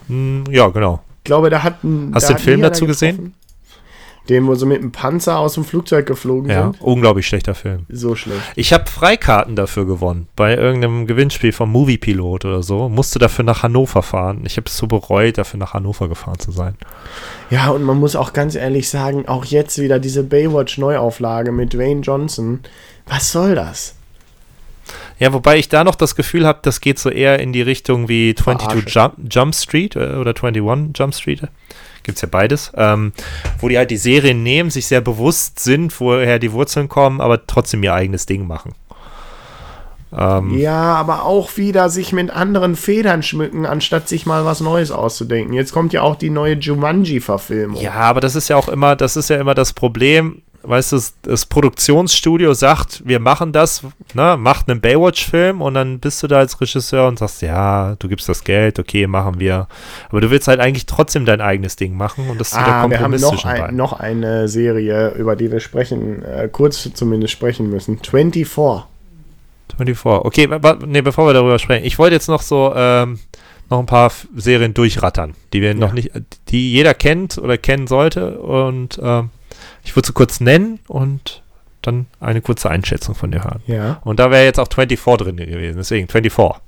Hm, 0.09 0.45
ja, 0.51 0.69
genau. 0.69 1.01
Ich 1.19 1.25
glaube, 1.25 1.51
da 1.51 1.63
hat. 1.63 1.75
Hast 2.13 2.25
da 2.25 2.33
du 2.33 2.35
den 2.35 2.43
Film 2.43 2.63
dazu 2.63 2.87
gesehen? 2.87 3.35
Den, 4.29 4.47
wo 4.47 4.55
sie 4.55 4.67
mit 4.67 4.83
dem 4.83 4.93
Panzer 4.93 5.39
aus 5.39 5.55
dem 5.55 5.65
Flugzeug 5.65 6.07
geflogen 6.07 6.51
Ja, 6.51 6.65
sind. 6.65 6.81
unglaublich 6.83 7.27
schlechter 7.27 7.55
Film. 7.55 7.87
So 7.89 8.15
schlecht. 8.15 8.41
Ich 8.57 8.73
habe 8.73 8.85
Freikarten 8.91 9.57
dafür 9.57 9.87
gewonnen, 9.87 10.29
bei 10.37 10.55
irgendeinem 10.55 11.07
Gewinnspiel 11.07 11.53
vom 11.53 11.71
Moviepilot 11.73 12.45
oder 12.45 12.63
so. 12.63 12.89
Musste 12.89 13.19
dafür 13.19 13.45
nach 13.45 13.63
Hannover 13.63 14.03
fahren. 14.03 14.43
Ich 14.45 14.57
habe 14.57 14.67
es 14.67 14.77
so 14.77 14.87
bereut, 14.87 15.39
dafür 15.39 15.59
nach 15.59 15.75
Hannover 15.75 16.09
gefahren 16.09 16.39
zu 16.39 16.51
sein. 16.51 16.75
Ja, 17.51 17.71
und 17.71 17.83
man 17.83 17.99
muss 17.99 18.17
auch 18.17 18.33
ganz 18.33 18.55
ehrlich 18.55 18.89
sagen, 18.89 19.27
auch 19.29 19.45
jetzt 19.47 19.79
wieder 19.79 19.99
diese 19.99 20.23
Baywatch-Neuauflage 20.25 21.53
mit 21.53 21.73
Dwayne 21.73 22.03
Johnson. 22.03 22.61
Was 23.07 23.33
soll 23.33 23.55
das? 23.55 23.95
Ja, 25.19 25.33
wobei 25.33 25.59
ich 25.59 25.69
da 25.69 25.85
noch 25.85 25.95
das 25.95 26.17
Gefühl 26.17 26.47
habe, 26.47 26.61
das 26.63 26.81
geht 26.81 26.99
so 26.99 27.11
eher 27.11 27.41
in 27.41 27.53
die 27.53 27.63
Richtung 27.63 28.09
wie 28.09 28.35
22 28.35 28.93
Verarsche. 28.93 29.15
Jump, 29.17 29.35
Jump 29.35 29.55
Street 29.55 29.97
äh, 29.97 30.15
oder 30.17 30.35
21 30.35 30.93
Jump 30.97 31.15
Street. 31.15 31.43
Gibt's 32.03 32.23
ja 32.23 32.29
beides. 32.31 32.73
Ähm, 32.75 33.13
wo 33.61 33.69
die 33.69 33.77
halt 33.77 33.91
die 33.91 33.97
Serien 33.97 34.43
nehmen, 34.43 34.71
sich 34.71 34.87
sehr 34.87 35.01
bewusst 35.01 35.61
sind, 35.61 35.99
woher 36.01 36.39
die 36.39 36.53
Wurzeln 36.53 36.89
kommen, 36.89 37.21
aber 37.21 37.47
trotzdem 37.47 37.83
ihr 37.83 37.93
eigenes 37.93 38.27
Ding 38.27 38.47
machen. 38.47 38.75
Ähm, 40.17 40.57
Ja, 40.59 40.95
aber 40.95 41.25
auch 41.25 41.57
wieder 41.57 41.91
sich 41.91 42.13
mit 42.13 42.31
anderen 42.31 42.77
Federn 42.77 43.23
schmücken, 43.23 43.67
anstatt 43.67 44.09
sich 44.09 44.25
mal 44.25 44.45
was 44.45 44.61
Neues 44.61 44.91
auszudenken. 44.91 45.53
Jetzt 45.53 45.73
kommt 45.73 45.93
ja 45.93 46.03
auch 46.03 46.17
die 46.17 46.31
neue 46.31 46.55
Jumanji-Verfilmung. 46.55 47.81
Ja, 47.81 47.93
aber 47.93 48.21
das 48.21 48.35
ist 48.35 48.49
ja 48.49 48.57
auch 48.57 48.69
immer, 48.69 48.97
das 48.97 49.17
ist 49.17 49.29
ja 49.29 49.37
immer 49.37 49.55
das 49.55 49.73
Problem. 49.73 50.43
Weißt 50.69 50.93
du, 50.93 50.97
das, 50.97 51.15
das 51.23 51.47
Produktionsstudio 51.47 52.53
sagt, 52.53 53.03
wir 53.07 53.21
machen 53.21 53.53
das, 53.53 53.85
ne, 54.13 54.37
macht 54.39 54.69
einen 54.69 54.83
Baywatch-Film 54.83 55.63
und 55.63 55.73
dann 55.73 55.99
bist 55.99 56.23
du 56.23 56.27
da 56.27 56.39
als 56.39 56.61
Regisseur 56.61 57.09
und 57.09 57.19
sagst, 57.19 57.41
ja, 57.41 57.97
du 57.99 58.07
gibst 58.07 58.29
das 58.29 58.45
Geld, 58.45 58.79
okay, 58.79 59.07
machen 59.07 59.41
wir. 59.41 59.67
Aber 60.11 60.21
du 60.21 60.31
willst 60.31 60.47
halt 60.47 60.61
eigentlich 60.61 60.85
trotzdem 60.85 61.25
dein 61.25 61.41
eigenes 61.41 61.77
Ding 61.77 61.97
machen 61.97 62.29
und 62.29 62.39
das 62.39 62.49
ist 62.49 62.55
so 62.55 62.61
der 62.61 62.67
Ah, 62.67 62.91
wir 62.91 63.01
haben 63.01 63.13
Kompromiss 63.13 63.23
noch, 63.23 63.45
ein, 63.47 63.77
noch 63.77 63.93
eine 63.95 64.47
Serie, 64.49 65.15
über 65.15 65.37
die 65.37 65.51
wir 65.51 65.61
sprechen, 65.61 66.23
äh, 66.23 66.51
kurz 66.53 66.87
zumindest 66.93 67.33
sprechen 67.33 67.71
müssen. 67.71 67.99
24. 68.03 68.85
24. 69.79 70.05
Okay, 70.05 70.49
nee, 70.87 71.01
bevor 71.01 71.29
wir 71.29 71.33
darüber 71.33 71.59
sprechen, 71.59 71.87
ich 71.87 71.99
wollte 71.99 72.15
jetzt 72.15 72.29
noch 72.29 72.43
so 72.43 72.75
ähm, 72.77 73.19
noch 73.71 73.79
ein 73.79 73.87
paar 73.87 74.13
Serien 74.37 74.75
durchrattern, 74.75 75.35
die 75.55 75.63
wir 75.63 75.75
noch 75.75 75.95
nicht, 75.95 76.11
die 76.49 76.73
jeder 76.73 76.93
kennt 76.93 77.39
oder 77.39 77.57
kennen 77.57 77.87
sollte 77.87 78.39
und 78.39 79.01
ähm, 79.03 79.31
ich 79.85 79.95
würde 79.97 80.07
sie 80.07 80.13
kurz 80.13 80.41
nennen 80.41 80.81
und 80.89 81.43
dann 81.83 82.07
eine 82.21 82.41
kurze 82.41 82.71
Einschätzung 82.71 83.15
von 83.15 83.31
dir 83.31 83.45
hören. 83.45 83.63
Ja. 83.67 84.01
Und 84.05 84.19
da 84.19 84.31
wäre 84.31 84.45
jetzt 84.45 84.59
auch 84.59 84.69
24 84.73 85.25
drin 85.25 85.37
gewesen, 85.37 85.77
deswegen 85.79 86.09
24. 86.09 86.61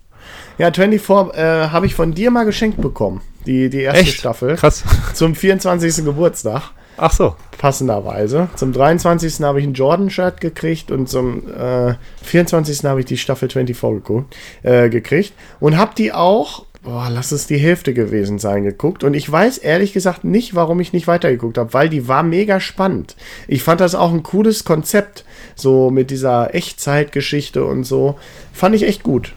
Ja, 0.58 0.72
24 0.72 1.34
äh, 1.36 1.68
habe 1.68 1.86
ich 1.86 1.94
von 1.94 2.12
dir 2.12 2.30
mal 2.30 2.44
geschenkt 2.44 2.80
bekommen. 2.80 3.22
Die, 3.46 3.70
die 3.70 3.80
erste 3.80 4.00
Echt? 4.02 4.18
Staffel. 4.18 4.56
Krass. 4.56 4.84
Zum 5.14 5.34
24. 5.34 6.04
Geburtstag. 6.04 6.72
Ach 7.02 7.12
so. 7.12 7.34
passenderweise. 7.56 8.48
Zum 8.56 8.72
23. 8.72 9.40
habe 9.40 9.60
ich 9.60 9.66
ein 9.66 9.72
Jordan-Shirt 9.72 10.38
gekriegt 10.40 10.90
und 10.90 11.08
zum 11.08 11.48
äh, 11.48 11.94
24. 12.22 12.84
habe 12.84 13.00
ich 13.00 13.06
die 13.06 13.16
Staffel 13.16 13.48
24 13.48 14.04
geguckt, 14.04 14.36
äh, 14.62 14.90
gekriegt 14.90 15.32
und 15.60 15.78
habe 15.78 15.92
die 15.96 16.12
auch, 16.12 16.66
boah, 16.82 17.08
lass 17.10 17.32
es 17.32 17.46
die 17.46 17.58
Hälfte 17.58 17.94
gewesen 17.94 18.38
sein, 18.38 18.64
geguckt. 18.64 19.04
Und 19.04 19.14
ich 19.14 19.30
weiß 19.30 19.58
ehrlich 19.58 19.92
gesagt 19.92 20.24
nicht, 20.24 20.54
warum 20.54 20.80
ich 20.80 20.92
nicht 20.92 21.06
weitergeguckt 21.06 21.58
habe, 21.58 21.72
weil 21.74 21.88
die 21.88 22.08
war 22.08 22.22
mega 22.22 22.60
spannend. 22.60 23.16
Ich 23.48 23.62
fand 23.62 23.80
das 23.80 23.94
auch 23.94 24.12
ein 24.12 24.22
cooles 24.22 24.64
Konzept, 24.64 25.24
so 25.54 25.90
mit 25.90 26.10
dieser 26.10 26.54
Echtzeitgeschichte 26.54 27.64
und 27.64 27.84
so. 27.84 28.18
Fand 28.52 28.74
ich 28.74 28.82
echt 28.84 29.02
gut. 29.02 29.34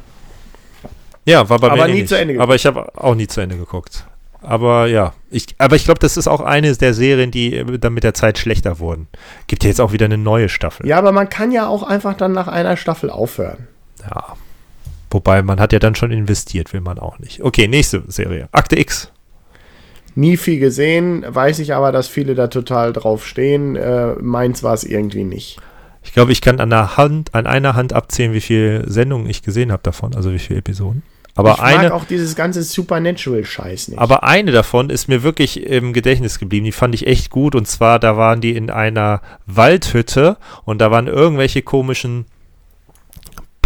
Ja, 1.26 1.50
war 1.50 1.60
bei 1.60 1.68
Aber 1.68 1.84
mir 1.84 1.86
nie 1.86 1.92
ähnlich. 1.92 2.10
zu 2.10 2.16
Ende 2.16 2.34
geguckt. 2.34 2.44
Aber 2.44 2.56
ich 2.56 2.66
habe 2.66 2.92
auch 2.98 3.16
nie 3.16 3.28
zu 3.28 3.42
Ende 3.42 3.58
geguckt. 3.58 4.06
Aber 4.42 4.88
ja, 4.88 5.14
ich, 5.32 5.48
aber 5.58 5.78
ich 5.78 5.86
glaube, 5.86 6.02
das 6.02 6.18
ist 6.18 6.28
auch 6.28 6.42
eine 6.42 6.76
der 6.76 6.94
Serien, 6.94 7.32
die 7.32 7.56
äh, 7.56 7.80
dann 7.80 7.94
mit 7.94 8.04
der 8.04 8.14
Zeit 8.14 8.38
schlechter 8.38 8.80
wurden. 8.80 9.08
Gibt 9.48 9.64
ja 9.64 9.70
jetzt 9.70 9.80
auch 9.80 9.94
wieder 9.94 10.06
eine 10.06 10.18
neue 10.18 10.50
Staffel. 10.50 10.86
Ja, 10.86 10.98
aber 10.98 11.14
man 11.14 11.30
kann 11.30 11.52
ja 11.52 11.68
auch 11.68 11.84
einfach 11.84 12.16
dann 12.16 12.34
nach 12.34 12.50
einer 12.50 12.76
Staffel 12.76 13.10
aufhören. 13.10 13.68
Ja. 14.02 14.36
Wobei 15.14 15.44
man 15.44 15.60
hat 15.60 15.72
ja 15.74 15.80
dann 15.80 15.94
schon 15.94 16.12
investiert, 16.12 16.74
will 16.74 16.82
man 16.82 16.98
auch 16.98 17.20
nicht. 17.20 17.44
Okay, 17.44 17.68
nächste 17.68 18.04
Serie. 18.08 18.50
Akte 18.52 18.80
X. 18.80 19.12
Nie 20.16 20.38
viel 20.38 20.60
gesehen, 20.60 21.24
weiß 21.28 21.60
ich 21.60 21.74
aber, 21.74 21.92
dass 21.92 22.08
viele 22.08 22.36
da 22.36 22.48
total 22.48 22.94
drauf 22.94 23.26
stehen. 23.26 23.76
Äh, 23.76 24.16
meins 24.22 24.64
war 24.64 24.74
es 24.74 24.84
irgendwie 24.84 25.24
nicht. 25.24 25.60
Ich 26.04 26.14
glaube, 26.14 26.32
ich 26.32 26.42
kann 26.42 26.60
an 26.60 26.70
der 26.70 26.98
Hand, 26.98 27.34
an 27.34 27.48
einer 27.48 27.76
Hand 27.76 27.94
abzählen, 27.94 28.34
wie 28.34 28.42
viele 28.42 28.90
Sendungen 28.90 29.30
ich 29.30 29.42
gesehen 29.42 29.72
habe 29.72 29.84
davon, 29.84 30.16
also 30.16 30.34
wie 30.34 30.40
viele 30.40 30.60
Episoden. 30.60 31.04
Aber 31.36 31.54
ich 31.54 31.58
mag 31.58 31.80
eine, 31.80 31.94
auch 31.94 32.06
dieses 32.06 32.36
ganze 32.36 32.62
Supernatural-Scheiß 32.62 33.90
nicht. 33.90 34.00
aber 34.00 34.24
eine 34.24 34.52
davon 34.52 34.90
ist 34.92 35.08
mir 35.08 35.24
wirklich 35.24 35.66
im 35.66 35.94
Gedächtnis 35.94 36.38
geblieben. 36.38 36.66
Die 36.66 36.72
fand 36.72 36.94
ich 36.94 37.08
echt 37.08 37.32
gut. 37.32 37.56
Und 37.56 37.68
zwar, 37.68 37.98
da 38.00 38.18
waren 38.18 38.42
die 38.42 38.56
in 38.56 38.70
einer 38.70 39.22
Waldhütte 39.48 40.38
und 40.64 40.80
da 40.80 40.92
waren 40.92 41.08
irgendwelche 41.08 41.64
komischen 41.64 42.26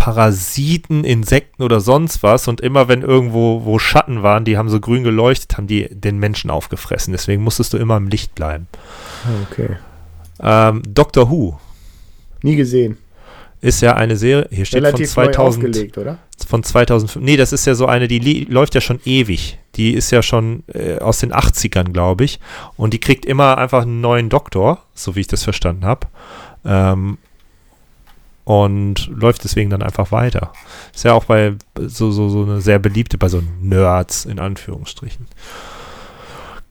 Parasiten, 0.07 1.03
Insekten 1.03 1.63
oder 1.63 1.81
sonst 1.81 2.23
was. 2.23 2.47
Und 2.47 2.61
immer 2.61 2.87
wenn 2.87 3.01
irgendwo 3.01 3.65
wo 3.65 3.77
Schatten 3.77 4.23
waren, 4.23 4.45
die 4.45 4.57
haben 4.57 4.69
so 4.69 4.79
grün 4.79 5.03
geleuchtet, 5.03 5.57
haben 5.57 5.67
die 5.67 5.89
den 5.91 6.17
Menschen 6.17 6.49
aufgefressen. 6.49 7.11
Deswegen 7.11 7.43
musstest 7.43 7.73
du 7.73 7.77
immer 7.77 7.97
im 7.97 8.07
Licht 8.07 8.33
bleiben. 8.33 8.67
okay. 9.51 9.75
Ähm, 10.39 10.81
Doctor 10.87 11.29
Who 11.29 11.59
Nie 12.41 12.55
gesehen. 12.55 12.97
ist 13.59 13.81
ja 13.81 13.97
eine 13.97 14.15
Serie, 14.15 14.47
hier 14.49 14.63
steht 14.63 14.81
Relativ 14.81 15.11
von 15.11 15.25
neu 15.25 15.31
2000, 15.33 15.65
aufgelegt, 15.65 15.97
oder? 15.97 16.19
von 16.47 16.63
2005. 16.63 17.25
Nee, 17.25 17.35
das 17.35 17.51
ist 17.51 17.65
ja 17.65 17.75
so 17.75 17.87
eine, 17.87 18.07
die 18.07 18.45
läuft 18.45 18.75
ja 18.75 18.81
schon 18.81 19.01
ewig. 19.03 19.59
Die 19.75 19.93
ist 19.93 20.11
ja 20.11 20.23
schon 20.23 20.63
äh, 20.73 20.99
aus 20.99 21.19
den 21.19 21.33
80ern, 21.33 21.91
glaube 21.91 22.23
ich. 22.23 22.39
Und 22.77 22.93
die 22.93 23.01
kriegt 23.01 23.25
immer 23.25 23.57
einfach 23.57 23.81
einen 23.81 23.99
neuen 23.99 24.29
Doktor, 24.29 24.83
so 24.93 25.17
wie 25.17 25.19
ich 25.19 25.27
das 25.27 25.43
verstanden 25.43 25.83
habe. 25.83 26.07
Ähm, 26.63 27.17
und 28.47 29.07
läuft 29.07 29.43
deswegen 29.43 29.69
dann 29.69 29.83
einfach 29.83 30.13
weiter. 30.13 30.53
Ist 30.95 31.03
ja 31.03 31.11
auch 31.11 31.25
bei 31.25 31.55
so, 31.75 32.11
so, 32.11 32.29
so 32.29 32.43
eine 32.43 32.61
sehr 32.61 32.79
beliebte, 32.79 33.17
bei 33.17 33.27
so 33.27 33.43
Nerds 33.61 34.23
in 34.23 34.39
Anführungsstrichen. 34.39 35.27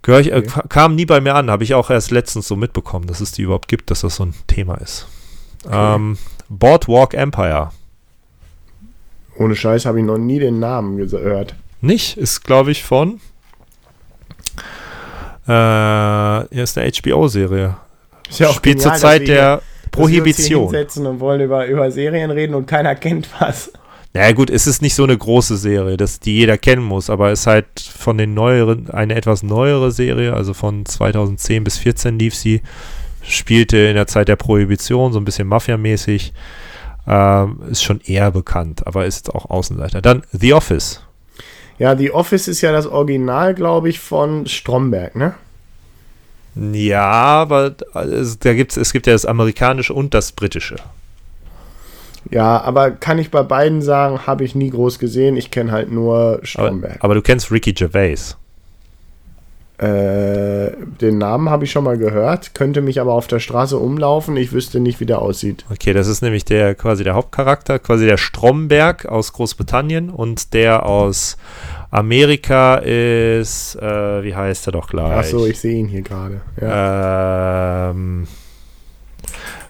Gehör 0.00 0.20
ich, 0.20 0.32
äh, 0.32 0.36
Okay. 0.36 0.46
ka- 0.46 0.64
kam 0.70 0.94
nie 0.94 1.04
bei 1.04 1.20
mir 1.20 1.34
an, 1.34 1.50
habe 1.50 1.64
ich 1.64 1.74
auch 1.74 1.90
erst 1.90 2.12
letztens 2.12 2.48
so 2.48 2.56
mitbekommen, 2.56 3.06
dass 3.06 3.20
es 3.20 3.32
die 3.32 3.42
überhaupt 3.42 3.68
gibt, 3.68 3.90
dass 3.90 4.00
das 4.00 4.16
so 4.16 4.24
ein 4.24 4.32
Thema 4.46 4.76
ist. 4.76 5.06
Ähm, 5.70 6.16
Boardwalk 6.48 7.12
Empire. 7.12 7.72
Ohne 9.36 9.54
Scheiß 9.54 9.84
habe 9.84 9.98
ich 9.98 10.06
noch 10.06 10.16
nie 10.16 10.38
den 10.38 10.58
Namen 10.58 10.96
gehört. 10.96 11.54
Nicht, 11.82 12.16
ist 12.16 12.42
glaube 12.42 12.70
ich 12.70 12.84
von. 12.84 13.20
Äh, 15.46 16.46
ist 16.62 16.78
eine 16.78 16.90
HBO-Serie. 16.90 17.76
Ist 18.30 18.40
ja 18.40 18.48
auch 18.48 18.54
Spielt 18.54 18.80
zur 18.80 18.94
Zeit 18.94 19.22
dass 19.22 19.28
wir 19.28 19.62
hier- 19.96 20.22
dass 20.22 20.24
wir 20.26 20.30
uns 20.30 20.36
Prohibition. 20.36 20.62
hinsetzen 20.64 21.06
und 21.06 21.20
wollen 21.20 21.40
über, 21.40 21.66
über 21.66 21.90
Serien 21.90 22.30
reden 22.30 22.54
und 22.54 22.66
keiner 22.66 22.94
kennt 22.94 23.28
was. 23.40 23.72
Naja, 24.14 24.32
gut, 24.32 24.48
es 24.48 24.66
ist 24.66 24.80
nicht 24.80 24.94
so 24.94 25.04
eine 25.04 25.16
große 25.18 25.56
Serie, 25.58 25.96
dass 25.98 26.20
die 26.20 26.36
jeder 26.36 26.56
kennen 26.56 26.82
muss, 26.82 27.10
aber 27.10 27.32
es 27.32 27.40
ist 27.40 27.46
halt 27.46 27.66
von 27.78 28.16
den 28.16 28.32
neueren, 28.32 28.88
eine 28.90 29.14
etwas 29.14 29.42
neuere 29.42 29.90
Serie, 29.92 30.32
also 30.32 30.54
von 30.54 30.86
2010 30.86 31.64
bis 31.64 31.76
14 31.76 32.18
lief 32.18 32.34
sie, 32.34 32.62
spielte 33.22 33.76
in 33.76 33.94
der 33.94 34.06
Zeit 34.06 34.28
der 34.28 34.36
Prohibition, 34.36 35.12
so 35.12 35.18
ein 35.20 35.24
bisschen 35.26 35.48
Mafia-mäßig, 35.48 36.32
ähm, 37.06 37.58
ist 37.70 37.82
schon 37.82 38.00
eher 38.06 38.30
bekannt, 38.30 38.86
aber 38.86 39.04
ist 39.04 39.16
jetzt 39.26 39.34
auch 39.34 39.50
Außenseiter. 39.50 40.00
Dann 40.00 40.22
The 40.32 40.54
Office. 40.54 41.02
Ja, 41.78 41.94
The 41.96 42.10
Office 42.12 42.48
ist 42.48 42.62
ja 42.62 42.72
das 42.72 42.86
Original, 42.86 43.54
glaube 43.54 43.90
ich, 43.90 44.00
von 44.00 44.46
Stromberg, 44.46 45.14
ne? 45.14 45.34
Ja, 46.56 47.02
aber 47.02 47.70
da 47.70 48.54
gibt's, 48.54 48.76
es 48.76 48.92
gibt 48.92 49.06
ja 49.06 49.12
das 49.12 49.26
amerikanische 49.26 49.92
und 49.92 50.14
das 50.14 50.32
britische. 50.32 50.76
Ja, 52.30 52.60
aber 52.62 52.90
kann 52.90 53.18
ich 53.18 53.30
bei 53.30 53.42
beiden 53.42 53.82
sagen, 53.82 54.26
habe 54.26 54.44
ich 54.44 54.54
nie 54.54 54.70
groß 54.70 54.98
gesehen. 54.98 55.36
Ich 55.36 55.50
kenne 55.50 55.70
halt 55.70 55.92
nur 55.92 56.40
Stromberg. 56.42 56.96
Aber, 56.96 57.04
aber, 57.04 57.14
du 57.14 57.22
kennst 57.22 57.52
Ricky 57.52 57.72
Gervais. 57.72 58.36
Äh, 59.78 60.72
den 61.02 61.18
Namen 61.18 61.50
habe 61.50 61.64
ich 61.64 61.70
schon 61.70 61.84
mal 61.84 61.98
gehört, 61.98 62.54
könnte 62.54 62.80
mich 62.80 62.98
aber 62.98 63.12
auf 63.12 63.26
der 63.26 63.40
Straße 63.40 63.76
umlaufen. 63.76 64.34
Ich 64.38 64.52
wüsste 64.52 64.80
nicht, 64.80 65.00
wie 65.00 65.06
der 65.06 65.20
aussieht. 65.20 65.66
Okay, 65.70 65.92
das 65.92 66.08
ist 66.08 66.22
nämlich 66.22 66.46
der 66.46 66.74
quasi 66.74 67.04
der 67.04 67.14
Hauptcharakter, 67.14 67.78
quasi 67.78 68.06
der 68.06 68.16
Stromberg 68.16 69.04
aus 69.04 69.34
Großbritannien 69.34 70.08
und 70.08 70.54
der 70.54 70.86
aus 70.86 71.36
Amerika 71.96 72.76
ist, 72.76 73.74
äh, 73.76 74.22
wie 74.22 74.36
heißt 74.36 74.68
er 74.68 74.72
doch 74.72 74.88
gleich? 74.88 75.18
Ach 75.18 75.24
so, 75.24 75.46
ich 75.46 75.58
sehe 75.58 75.78
ihn 75.78 75.88
hier 75.88 76.02
gerade. 76.02 76.42
Ja. 76.60 77.90
Ähm, 77.90 78.26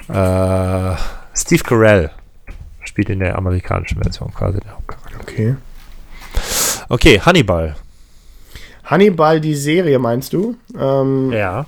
äh, 0.09 0.97
Steve 1.37 1.63
Carell 1.63 2.11
spielt 2.83 3.11
in 3.11 3.21
der 3.21 3.39
amerikanischen 3.39 4.03
Version 4.03 4.35
quasi 4.35 4.59
der 4.59 4.73
Hauptcharakter. 4.73 5.21
Okay. 5.21 5.55
Okay, 6.89 7.21
Hannibal. 7.21 7.77
Hannibal, 8.83 9.41
die 9.41 9.55
Serie, 9.55 10.01
meinst 10.01 10.33
du? 10.33 10.57
Ähm, 10.77 11.31
ja. 11.31 11.67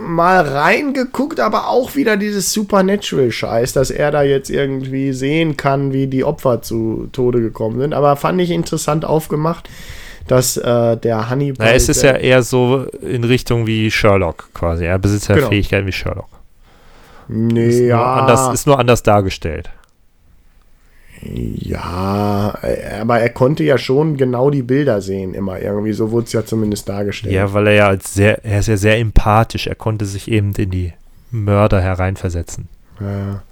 Mal 0.00 0.40
reingeguckt, 0.40 1.40
aber 1.40 1.68
auch 1.68 1.94
wieder 1.94 2.16
dieses 2.16 2.52
Supernatural-Scheiß, 2.52 3.72
dass 3.72 3.90
er 3.90 4.10
da 4.10 4.22
jetzt 4.22 4.50
irgendwie 4.50 5.12
sehen 5.12 5.56
kann, 5.56 5.92
wie 5.92 6.06
die 6.06 6.24
Opfer 6.24 6.62
zu 6.62 7.08
Tode 7.12 7.40
gekommen 7.40 7.78
sind. 7.78 7.94
Aber 7.94 8.16
fand 8.16 8.40
ich 8.40 8.50
interessant 8.50 9.04
aufgemacht, 9.04 9.68
dass 10.26 10.56
äh, 10.56 10.96
der 10.96 11.28
Hannibal. 11.28 11.66
Na, 11.66 11.74
es 11.74 11.88
ist 11.88 12.02
ja 12.02 12.12
eher 12.12 12.42
so 12.42 12.86
in 13.02 13.24
Richtung 13.24 13.66
wie 13.66 13.90
Sherlock 13.90 14.50
quasi. 14.54 14.84
Er 14.84 14.98
besitzt 14.98 15.28
ja 15.28 15.34
genau. 15.34 15.48
Fähigkeiten 15.48 15.86
wie 15.86 15.92
Sherlock. 15.92 16.28
Nee, 17.28 17.68
ist 17.68 17.80
ja. 17.80 18.14
Anders, 18.14 18.54
ist 18.54 18.66
nur 18.66 18.78
anders 18.78 19.02
dargestellt. 19.02 19.70
Ja, 21.34 22.58
aber 23.00 23.20
er 23.20 23.30
konnte 23.30 23.64
ja 23.64 23.78
schon 23.78 24.16
genau 24.16 24.50
die 24.50 24.62
Bilder 24.62 25.00
sehen, 25.00 25.34
immer 25.34 25.60
irgendwie. 25.60 25.92
So 25.92 26.10
wurde 26.10 26.26
es 26.26 26.32
ja 26.32 26.44
zumindest 26.44 26.88
dargestellt. 26.88 27.34
Ja, 27.34 27.52
weil 27.52 27.66
er 27.68 27.74
ja 27.74 27.88
als 27.88 28.14
sehr, 28.14 28.44
er 28.44 28.60
ist 28.60 28.68
ja 28.68 28.76
sehr 28.76 28.98
empathisch. 28.98 29.66
Er 29.66 29.74
konnte 29.74 30.06
sich 30.06 30.30
eben 30.30 30.52
in 30.54 30.70
die 30.70 30.92
Mörder 31.30 31.80
hereinversetzen. 31.80 32.68
Ja, 33.00 33.42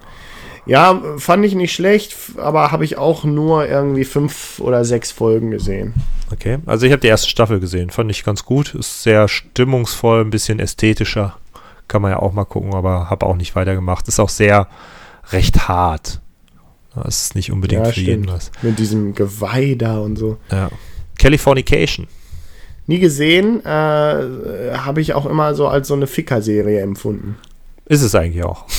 ja 0.64 1.02
fand 1.18 1.44
ich 1.44 1.54
nicht 1.54 1.74
schlecht, 1.74 2.16
aber 2.36 2.72
habe 2.72 2.84
ich 2.84 2.98
auch 2.98 3.24
nur 3.24 3.66
irgendwie 3.68 4.04
fünf 4.04 4.60
oder 4.60 4.84
sechs 4.84 5.12
Folgen 5.12 5.50
gesehen. 5.50 5.94
Okay, 6.32 6.58
also 6.66 6.86
ich 6.86 6.92
habe 6.92 7.00
die 7.00 7.08
erste 7.08 7.28
Staffel 7.28 7.60
gesehen, 7.60 7.90
fand 7.90 8.10
ich 8.10 8.24
ganz 8.24 8.44
gut. 8.44 8.74
Ist 8.74 9.02
sehr 9.02 9.28
stimmungsvoll, 9.28 10.22
ein 10.22 10.30
bisschen 10.30 10.60
ästhetischer. 10.60 11.36
Kann 11.88 12.02
man 12.02 12.10
ja 12.10 12.18
auch 12.18 12.32
mal 12.32 12.44
gucken, 12.44 12.74
aber 12.74 13.10
habe 13.10 13.26
auch 13.26 13.36
nicht 13.36 13.54
weitergemacht. 13.54 14.08
Ist 14.08 14.18
auch 14.18 14.28
sehr 14.28 14.66
recht 15.30 15.68
hart. 15.68 16.20
Das 17.04 17.22
ist 17.22 17.34
nicht 17.34 17.52
unbedingt 17.52 17.82
ja, 17.82 17.86
für 17.86 17.92
stimmt. 17.92 18.08
jeden 18.08 18.28
was. 18.28 18.50
Mit 18.62 18.78
diesem 18.78 19.14
Geweih 19.14 19.74
da 19.76 19.98
und 19.98 20.16
so. 20.16 20.38
Ja. 20.50 20.70
Californication. 21.18 22.06
Nie 22.86 23.00
gesehen, 23.00 23.64
äh, 23.64 23.68
habe 23.68 25.00
ich 25.00 25.14
auch 25.14 25.26
immer 25.26 25.54
so 25.54 25.66
als 25.66 25.88
so 25.88 25.94
eine 25.94 26.06
Ficker-Serie 26.06 26.80
empfunden. 26.80 27.36
Ist 27.86 28.02
es 28.02 28.14
eigentlich 28.14 28.44
auch. 28.44 28.64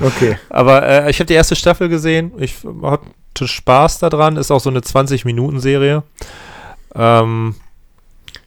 Okay. 0.00 0.36
Aber 0.48 0.88
äh, 0.88 1.10
ich 1.10 1.18
habe 1.18 1.26
die 1.26 1.34
erste 1.34 1.54
Staffel 1.54 1.88
gesehen. 1.88 2.32
Ich 2.38 2.56
hatte 2.82 3.46
Spaß 3.46 3.98
daran. 3.98 4.36
Ist 4.36 4.50
auch 4.50 4.58
so 4.58 4.70
eine 4.70 4.80
20-Minuten-Serie. 4.80 6.02
Ähm, 6.94 7.54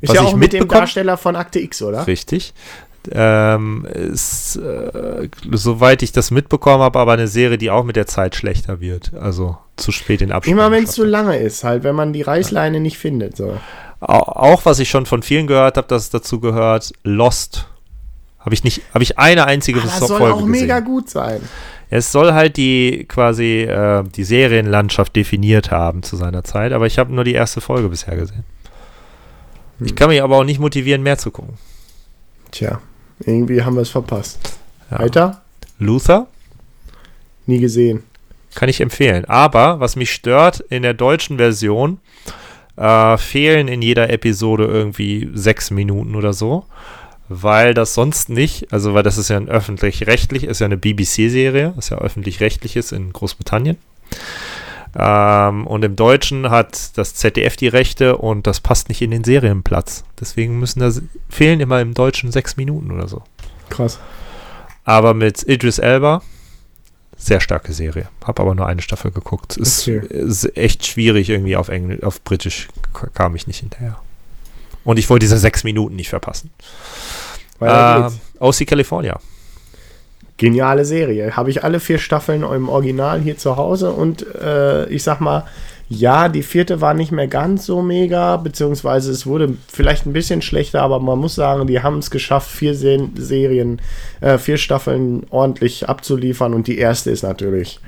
ist 0.02 0.14
ja 0.14 0.22
auch 0.22 0.36
mit 0.36 0.54
dem 0.54 0.68
Darsteller 0.68 1.18
von 1.18 1.36
Akte 1.36 1.60
X, 1.60 1.82
oder? 1.82 2.06
Richtig 2.08 2.54
ähm, 3.12 3.86
ist, 3.86 4.58
äh, 4.58 5.30
soweit 5.52 6.02
ich 6.04 6.12
das 6.12 6.32
mitbekommen 6.32 6.84
habe, 6.84 7.00
aber 7.00 7.14
eine 7.14 7.28
Serie, 7.28 7.58
die 7.58 7.70
auch 7.70 7.84
mit 7.84 7.96
der 7.96 8.08
Zeit 8.08 8.36
schlechter 8.36 8.80
wird. 8.80 9.14
Also 9.20 9.58
zu 9.76 9.92
spät 9.92 10.22
in 10.22 10.32
Abschluss. 10.32 10.52
Immer 10.52 10.72
wenn 10.72 10.86
es 10.86 10.92
zu 10.92 11.04
lange 11.04 11.38
ist, 11.38 11.64
halt, 11.64 11.84
wenn 11.84 11.96
man 11.96 12.14
die 12.14 12.22
Reißleine 12.22 12.78
ja. 12.78 12.82
nicht 12.82 12.98
findet. 12.98 13.36
So. 13.38 13.58
Auch, 14.00 14.66
was 14.66 14.80
ich 14.80 14.90
schon 14.90 15.06
von 15.06 15.22
vielen 15.24 15.48
gehört 15.48 15.78
habe, 15.78 15.88
dass 15.88 16.04
es 16.04 16.10
dazu 16.10 16.40
gehört, 16.40 16.94
Lost. 17.04 17.68
Habe 18.40 18.54
ich 18.54 18.64
nicht, 18.64 18.84
habe 18.94 19.04
ich 19.04 19.18
eine 19.18 19.46
einzige 19.46 19.80
ah, 19.80 19.84
das 19.84 20.08
soll 20.08 20.20
Folge 20.20 20.36
auch 20.36 20.46
mega 20.46 20.80
gut 20.80 21.10
sein. 21.10 21.42
Es 21.90 22.12
soll 22.12 22.34
halt 22.34 22.58
die 22.58 23.06
quasi 23.08 23.62
äh, 23.62 24.04
die 24.04 24.24
Serienlandschaft 24.24 25.16
definiert 25.16 25.72
haben 25.72 26.04
zu 26.04 26.16
seiner 26.16 26.44
Zeit, 26.44 26.72
aber 26.72 26.86
ich 26.86 27.00
habe 27.00 27.14
nur 27.14 27.24
die 27.24 27.34
erste 27.34 27.62
Folge 27.62 27.90
bisher 27.90 28.16
gesehen. 28.16 28.44
Hm. 29.80 29.88
Ich 29.88 29.96
kann 29.96 30.10
mich 30.10 30.22
aber 30.22 30.38
auch 30.38 30.44
nicht 30.44 30.60
motivieren, 30.60 31.02
mehr 31.02 31.18
zu 31.18 31.32
gucken. 31.32 31.56
Tja, 32.52 32.80
irgendwie 33.20 33.64
haben 33.64 33.76
wir 33.76 33.82
es 33.82 33.90
verpasst. 33.90 34.40
Ja. 34.92 35.00
Weiter? 35.00 35.42
Luther? 35.80 36.28
Nie 37.46 37.60
gesehen. 37.60 38.04
Kann 38.56 38.70
ich 38.70 38.82
empfehlen. 38.82 39.26
Aber 39.26 39.80
was 39.80 39.96
mich 39.96 40.12
stört, 40.12 40.62
in 40.70 40.84
der 40.84 40.94
deutschen 40.94 41.38
Version 41.38 42.00
äh, 42.78 43.18
fehlen 43.18 43.68
in 43.68 43.82
jeder 43.82 44.10
Episode 44.10 44.66
irgendwie 44.66 45.30
sechs 45.34 45.72
Minuten 45.72 46.16
oder 46.16 46.34
so. 46.34 46.66
Weil 47.28 47.74
das 47.74 47.96
sonst 47.96 48.30
nicht, 48.30 48.72
also 48.72 48.94
weil 48.94 49.02
das 49.02 49.18
ist 49.18 49.30
ja 49.30 49.38
ein 49.38 49.50
öffentlich-rechtlich, 49.50 50.44
ist 50.44 50.60
ja 50.60 50.66
eine 50.66 50.78
BBC-Serie, 50.78 51.74
ist 51.76 51.90
ja 51.90 51.98
öffentlich-rechtliches 51.98 52.92
in 52.92 53.12
Großbritannien. 53.14 53.78
Ähm, 54.98 55.68
und 55.68 55.84
im 55.84 55.96
Deutschen 55.96 56.50
hat 56.50 56.98
das 56.98 57.16
ZDF 57.16 57.58
die 57.58 57.68
Rechte 57.68 58.18
und 58.18 58.48
das 58.48 58.62
passt 58.62 58.88
nicht 58.88 59.02
in 59.02 59.12
den 59.12 59.24
Serienplatz. 59.24 60.06
Deswegen 60.20 60.60
müssen 60.60 60.80
da 60.80 60.92
fehlen 61.30 61.60
immer 61.60 61.82
im 61.82 61.94
Deutschen 61.94 62.32
sechs 62.32 62.56
Minuten 62.56 62.92
oder 62.92 63.08
so. 63.08 63.24
Krass. 63.70 64.00
Aber 64.86 65.14
mit 65.14 65.44
Idris 65.48 65.80
Elba, 65.80 66.22
sehr 67.18 67.42
starke 67.42 67.74
Serie. 67.74 68.08
Hab 68.24 68.40
aber 68.40 68.56
nur 68.56 68.68
eine 68.68 68.82
Staffel 68.82 69.12
geguckt. 69.12 69.58
Ist, 69.58 69.88
okay. 69.88 70.06
ist 70.08 70.56
echt 70.56 70.86
schwierig 70.86 71.30
irgendwie 71.30 71.58
auf 71.58 71.70
Englisch, 71.70 72.04
auf 72.04 72.24
Britisch 72.24 72.68
kam 73.14 73.36
ich 73.36 73.48
nicht 73.48 73.60
hinterher. 73.60 73.98
Und 74.86 74.98
ich 74.98 75.10
wollte 75.10 75.26
diese 75.26 75.40
sechs 75.40 75.64
Minuten 75.64 75.96
nicht 75.96 76.10
verpassen. 76.10 76.52
Äh, 77.60 78.10
OC 78.40 78.68
California. 78.68 79.20
Geniale 80.38 80.84
Serie. 80.84 81.36
Habe 81.38 81.50
ich 81.50 81.64
alle 81.64 81.80
vier 81.80 81.98
Staffeln 81.98 82.44
im 82.44 82.70
Original 82.70 83.22
hier 83.22 83.38
zu 83.38 83.56
Hause 83.56 83.92
und 83.92 84.26
äh, 84.36 84.88
ich 84.90 85.04
sag 85.04 85.22
mal, 85.22 85.46
ja, 85.88 86.30
die 86.30 86.42
vierte 86.42 86.82
war 86.82 86.94
nicht 86.94 87.12
mehr 87.12 87.28
ganz 87.28 87.66
so 87.68 87.82
mega, 87.82 88.38
beziehungsweise 88.38 89.12
es 89.12 89.28
wurde 89.28 89.54
vielleicht 89.68 90.06
ein 90.06 90.14
bisschen 90.14 90.42
schlechter, 90.42 90.82
aber 90.82 91.00
man 91.00 91.20
muss 91.20 91.36
sagen, 91.36 91.68
die 91.68 91.82
haben 91.82 92.00
es 92.00 92.10
geschafft, 92.10 92.50
vier 92.50 92.74
Se 92.74 93.08
Serien, 93.16 93.80
äh, 94.20 94.38
vier 94.38 94.58
Staffeln 94.58 95.26
ordentlich 95.30 95.88
abzuliefern 95.88 96.54
und 96.54 96.68
die 96.68 96.80
erste 96.80 97.12
ist 97.12 97.22
natürlich 97.22 97.80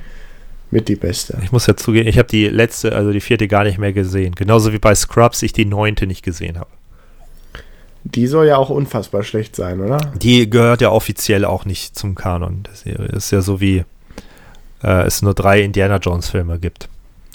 mit 0.70 0.88
die 0.88 0.96
beste. 0.96 1.38
Ich 1.42 1.50
muss 1.50 1.66
ja 1.66 1.76
zugeben, 1.76 2.08
ich 2.08 2.18
habe 2.18 2.28
die 2.28 2.46
letzte, 2.48 2.94
also 2.94 3.10
die 3.10 3.20
vierte 3.20 3.48
gar 3.48 3.64
nicht 3.64 3.78
mehr 3.78 3.92
gesehen. 3.92 4.34
Genauso 4.34 4.72
wie 4.72 4.78
bei 4.78 4.94
Scrubs 4.94 5.42
ich 5.42 5.52
die 5.52 5.64
neunte 5.64 6.06
nicht 6.06 6.22
gesehen 6.22 6.58
habe. 6.58 6.70
Die 8.04 8.26
soll 8.26 8.46
ja 8.46 8.56
auch 8.56 8.70
unfassbar 8.70 9.22
schlecht 9.22 9.56
sein, 9.56 9.80
oder? 9.80 9.98
Die 10.16 10.48
gehört 10.48 10.80
ja 10.80 10.90
offiziell 10.90 11.44
auch 11.44 11.64
nicht 11.64 11.96
zum 11.96 12.14
Kanon 12.14 12.62
der 12.62 12.74
Serie. 12.74 13.08
Ist 13.08 13.30
ja 13.30 13.40
so 13.40 13.60
wie 13.60 13.84
äh, 14.82 15.02
es 15.02 15.22
nur 15.22 15.34
drei 15.34 15.62
Indiana 15.62 15.96
Jones 15.96 16.30
Filme 16.30 16.58
gibt. 16.58 16.88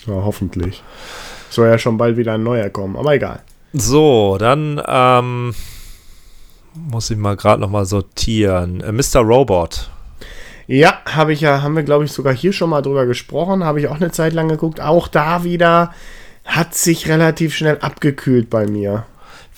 Ja, 0.06 0.14
hoffentlich. 0.14 0.81
Soll 1.49 1.68
ja 1.68 1.77
schon 1.77 1.98
bald 1.98 2.18
wieder 2.18 2.34
ein 2.34 2.44
neuer 2.44 2.69
kommen, 2.69 2.95
aber 2.95 3.14
egal. 3.14 3.41
So, 3.73 4.38
dann 4.40 4.81
ähm, 4.88 5.53
muss 6.73 7.10
ich 7.10 7.18
mal 7.18 7.35
gerade 7.35 7.61
noch 7.61 7.69
mal 7.69 7.85
sortieren. 7.85 8.81
Äh, 8.81 8.91
Mr. 8.91 9.19
Robot. 9.22 9.90
Ja, 10.68 10.99
habe 11.06 11.34
ich 11.34 11.41
ja, 11.41 11.61
haben 11.61 11.76
wir 11.76 11.84
glaube 11.84 12.06
ich 12.06 12.11
sogar 12.11 12.34
hier 12.34 12.53
schon 12.53 12.69
mal 12.69 12.81
drüber 12.81 13.06
gesprochen, 13.06 13.65
habe 13.65 13.81
ich 13.81 13.90
auch 13.90 13.98
eine 13.98 14.11
Zeit 14.11 14.34
lang 14.34 14.48
geguckt. 14.48 14.80
Auch 14.80 15.07
da 15.07 15.44
wieder 15.44 15.94
hat 16.45 16.76
sich 16.76 17.07
relativ 17.10 17.56
schnell 17.56 17.77
abgekühlt 17.80 18.49
bei 18.49 18.65
mir. 18.65 19.06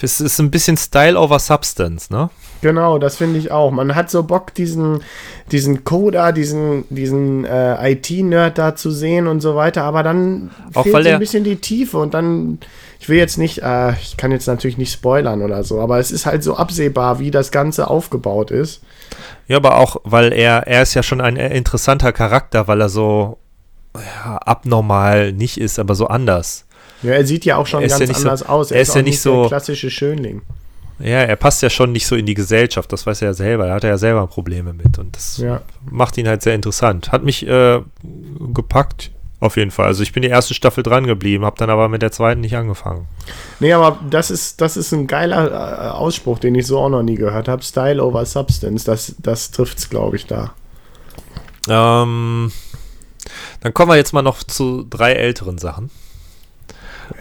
Es 0.02 0.20
ist 0.20 0.40
ein 0.40 0.52
bisschen 0.52 0.78
Style 0.78 1.20
over 1.20 1.40
Substance, 1.40 2.12
ne? 2.12 2.30
Genau, 2.62 2.98
das 2.98 3.18
finde 3.18 3.40
ich 3.40 3.52
auch. 3.52 3.72
Man 3.72 3.96
hat 3.96 4.10
so 4.10 4.24
Bock, 4.24 4.54
diesen, 4.54 5.02
diesen 5.52 5.84
Coder, 5.84 6.32
diesen, 6.32 6.84
diesen 6.90 7.46
äh, 7.46 7.92
IT-Nerd 7.92 8.58
da 8.58 8.76
zu 8.76 8.92
sehen 8.92 9.28
und 9.28 9.42
so 9.42 9.56
weiter, 9.56 9.84
aber 9.84 10.04
dann 10.04 10.52
auch 10.74 10.84
fehlt 10.84 11.04
so 11.04 11.10
ein 11.12 11.20
bisschen 11.20 11.44
die 11.44 11.58
Tiefe 11.58 11.98
und 11.98 12.14
dann, 12.14 12.60
ich 13.00 13.08
will 13.08 13.18
jetzt 13.18 13.38
nicht, 13.38 13.62
äh, 13.62 13.92
ich 14.02 14.18
kann 14.18 14.32
jetzt 14.32 14.48
natürlich 14.48 14.78
nicht 14.78 14.92
spoilern 14.92 15.42
oder 15.44 15.64
so, 15.64 15.80
aber 15.80 16.00
es 16.00 16.12
ist 16.12 16.26
halt 16.26 16.44
so 16.44 16.56
absehbar, 16.56 17.20
wie 17.20 17.32
das 17.32 17.52
Ganze 17.52 17.90
aufgebaut 17.90 18.52
ist. 18.52 18.82
Ja, 19.48 19.58
aber 19.58 19.78
auch, 19.78 19.98
weil 20.04 20.34
er, 20.34 20.66
er 20.66 20.82
ist 20.82 20.94
ja 20.96 21.04
schon 21.04 21.22
ein 21.22 21.36
interessanter 21.36 22.12
Charakter, 22.12 22.68
weil 22.68 22.82
er 22.82 22.90
so 22.90 23.38
ja, 23.96 24.38
abnormal 24.38 25.34
nicht 25.34 25.60
ist, 25.60 25.78
aber 25.78 25.96
so 25.96 26.08
anders. 26.08 26.66
Ja, 27.04 27.12
er 27.12 27.26
sieht 27.26 27.46
ja 27.46 27.58
auch 27.58 27.68
schon 27.68 27.82
ganz 27.82 28.00
ja 28.00 28.16
anders 28.16 28.40
so, 28.40 28.46
aus. 28.46 28.72
Er, 28.72 28.78
er 28.78 28.82
ist, 28.82 28.90
ist 28.90 28.96
ja 28.96 29.02
nicht, 29.02 29.22
so 29.22 29.42
der 29.42 29.50
klassische 29.50 29.90
Schönling. 29.90 30.42
Ja, 31.00 31.20
er 31.24 31.36
passt 31.36 31.62
ja 31.62 31.70
schon 31.70 31.92
nicht 31.92 32.08
so 32.08 32.16
in 32.16 32.26
die 32.26 32.36
Gesellschaft, 32.36 32.92
das 32.92 33.06
weiß 33.06 33.22
er 33.22 33.30
ja 33.30 33.34
selber. 33.34 33.68
Da 33.68 33.74
hat 33.74 33.84
er 33.84 33.92
ja 33.92 33.98
selber 33.98 34.28
Probleme 34.28 34.74
mit 34.74 34.98
und 34.98 35.16
das 35.16 35.38
ja. 35.38 35.62
macht 35.90 36.18
ihn 36.18 36.28
halt 36.28 36.42
sehr 36.42 36.56
interessant. 36.56 37.12
Hat 37.12 37.24
mich 37.24 37.46
äh, 37.46 37.82
gepackt. 38.54 39.12
Auf 39.42 39.58
jeden 39.58 39.70
Fall. 39.70 39.88
Also 39.88 40.02
ich 40.02 40.14
bin 40.14 40.24
die 40.24 40.30
erste 40.30 40.54
Staffel 40.54 40.82
dran 40.82 41.06
geblieben, 41.06 41.44
habe 41.44 41.58
dann 41.58 41.70
aber 41.70 41.90
mit 41.90 42.02
der 42.02 42.12
zweiten 42.12 42.40
nicht 42.40 42.56
angefangen. 42.56 43.06
Nee, 43.60 43.74
aber 43.74 44.00
das 44.10 44.32
ist, 44.32 44.62
das 44.62 44.78
ist 44.78 44.94
ein 44.94 45.08
geiler 45.08 45.52
äh, 45.52 45.90
Ausspruch, 45.90 46.40
den 46.40 46.56
ich 46.56 46.66
so 46.66 46.80
auch 46.80 46.90
noch 46.90 47.04
nie 47.04 47.16
gehört 47.16 47.50
habe. 47.50 47.62
Style 47.62 48.02
over 48.02 48.26
Substance, 48.26 48.86
das, 48.86 49.14
das 49.20 49.52
trifft's, 49.52 49.90
glaube 49.90 50.16
ich, 50.16 50.26
da. 50.26 50.54
Ähm, 51.68 52.52
dann 53.60 53.74
kommen 53.74 53.92
wir 53.92 53.98
jetzt 53.98 54.14
mal 54.14 54.22
noch 54.22 54.42
zu 54.42 54.86
drei 54.90 55.12
älteren 55.14 55.58
Sachen. 55.58 55.92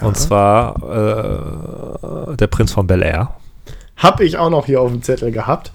Ja. 0.01 0.06
Und 0.06 0.16
zwar 0.16 2.32
äh, 2.32 2.36
der 2.36 2.47
Prinz 2.47 2.73
von 2.73 2.86
Bel 2.86 3.02
Air. 3.02 3.35
Hab 3.97 4.20
ich 4.20 4.39
auch 4.39 4.51
noch 4.51 4.66
hier 4.66 4.81
auf 4.81 4.90
dem 4.90 5.02
Zettel 5.02 5.31
gehabt. 5.31 5.70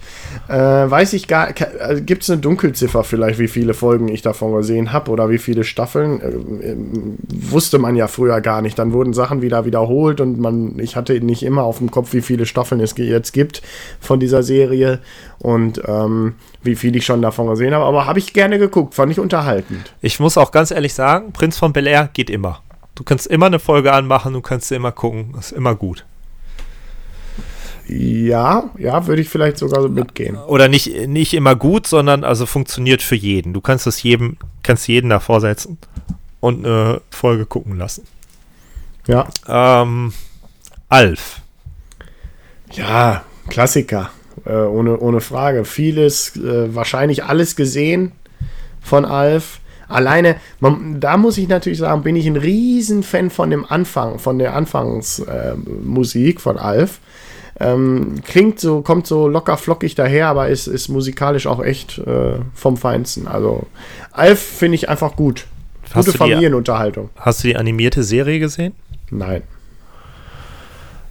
Äh, 0.46 0.54
weiß 0.54 1.14
ich 1.14 1.26
gar 1.26 1.54
äh, 1.58 2.02
Gibt 2.02 2.22
es 2.22 2.30
eine 2.30 2.38
Dunkelziffer 2.38 3.02
vielleicht, 3.02 3.38
wie 3.38 3.48
viele 3.48 3.72
Folgen 3.72 4.08
ich 4.08 4.20
davon 4.20 4.54
gesehen 4.54 4.92
habe 4.92 5.10
oder 5.10 5.30
wie 5.30 5.38
viele 5.38 5.64
Staffeln? 5.64 6.20
Äh, 6.20 6.66
äh, 6.66 6.76
wusste 7.28 7.78
man 7.78 7.96
ja 7.96 8.08
früher 8.08 8.42
gar 8.42 8.60
nicht. 8.60 8.78
Dann 8.78 8.92
wurden 8.92 9.14
Sachen 9.14 9.40
wieder 9.40 9.64
wiederholt 9.64 10.20
und 10.20 10.38
man, 10.38 10.78
ich 10.78 10.96
hatte 10.96 11.18
nicht 11.20 11.42
immer 11.42 11.62
auf 11.62 11.78
dem 11.78 11.90
Kopf, 11.90 12.12
wie 12.12 12.20
viele 12.20 12.44
Staffeln 12.44 12.82
es 12.82 12.94
jetzt 12.96 13.32
gibt 13.32 13.62
von 14.00 14.20
dieser 14.20 14.42
Serie 14.42 14.98
und 15.38 15.80
ähm, 15.86 16.34
wie 16.62 16.76
viel 16.76 16.94
ich 16.96 17.06
schon 17.06 17.22
davon 17.22 17.46
gesehen 17.46 17.72
habe. 17.72 17.86
Aber 17.86 18.04
habe 18.04 18.18
ich 18.18 18.34
gerne 18.34 18.58
geguckt, 18.58 18.94
fand 18.94 19.10
ich 19.10 19.18
unterhaltend. 19.18 19.94
Ich 20.02 20.20
muss 20.20 20.36
auch 20.36 20.52
ganz 20.52 20.70
ehrlich 20.70 20.92
sagen, 20.92 21.32
Prinz 21.32 21.56
von 21.56 21.72
Bel 21.72 21.86
Air 21.86 22.10
geht 22.12 22.28
immer. 22.28 22.60
Du 23.00 23.04
kannst 23.04 23.28
immer 23.28 23.46
eine 23.46 23.58
Folge 23.58 23.94
anmachen, 23.94 24.34
du 24.34 24.42
kannst 24.42 24.70
immer 24.70 24.92
gucken, 24.92 25.34
ist 25.38 25.52
immer 25.52 25.74
gut. 25.74 26.04
Ja, 27.88 28.68
ja, 28.76 29.06
würde 29.06 29.22
ich 29.22 29.30
vielleicht 29.30 29.56
sogar 29.56 29.80
so 29.80 29.88
mitgehen. 29.88 30.36
Oder 30.36 30.68
nicht, 30.68 31.08
nicht 31.08 31.32
immer 31.32 31.56
gut, 31.56 31.86
sondern 31.86 32.24
also 32.24 32.44
funktioniert 32.44 33.00
für 33.00 33.14
jeden. 33.14 33.54
Du 33.54 33.62
kannst 33.62 33.86
es 33.86 34.02
jedem, 34.02 34.36
kannst 34.62 34.86
jeden 34.86 35.08
davor 35.08 35.40
setzen 35.40 35.78
und 36.40 36.66
eine 36.66 37.00
Folge 37.08 37.46
gucken 37.46 37.78
lassen. 37.78 38.06
Ja. 39.06 39.28
Ähm, 39.48 40.12
Alf. 40.90 41.40
Ja, 42.70 43.24
Klassiker. 43.48 44.10
Äh, 44.44 44.52
ohne, 44.52 44.98
ohne 44.98 45.22
Frage. 45.22 45.64
Vieles, 45.64 46.36
äh, 46.36 46.74
wahrscheinlich 46.74 47.24
alles 47.24 47.56
gesehen 47.56 48.12
von 48.82 49.06
Alf. 49.06 49.59
Alleine, 49.90 50.36
man, 50.60 51.00
da 51.00 51.16
muss 51.16 51.38
ich 51.38 51.48
natürlich 51.48 51.78
sagen, 51.78 52.02
bin 52.02 52.16
ich 52.16 52.26
ein 52.26 52.36
Riesenfan 52.36 53.30
von 53.30 53.50
dem 53.50 53.64
Anfang, 53.64 54.18
von 54.18 54.38
der 54.38 54.54
Anfangsmusik 54.54 56.36
äh, 56.36 56.40
von 56.40 56.58
Alf. 56.58 57.00
Ähm, 57.58 58.14
klingt 58.24 58.58
so, 58.58 58.80
kommt 58.80 59.06
so 59.06 59.28
locker 59.28 59.58
flockig 59.58 59.94
daher, 59.94 60.28
aber 60.28 60.48
ist, 60.48 60.66
ist 60.66 60.88
musikalisch 60.88 61.46
auch 61.46 61.62
echt 61.62 61.98
äh, 61.98 62.36
vom 62.54 62.78
Feinsten. 62.78 63.28
Also 63.28 63.66
Alf 64.12 64.40
finde 64.40 64.76
ich 64.76 64.88
einfach 64.88 65.14
gut. 65.16 65.46
Hast 65.92 66.06
Gute 66.06 66.16
Familienunterhaltung. 66.16 67.10
Hast 67.16 67.42
du 67.42 67.48
die 67.48 67.56
animierte 67.56 68.02
Serie 68.02 68.38
gesehen? 68.38 68.74
Nein. 69.10 69.42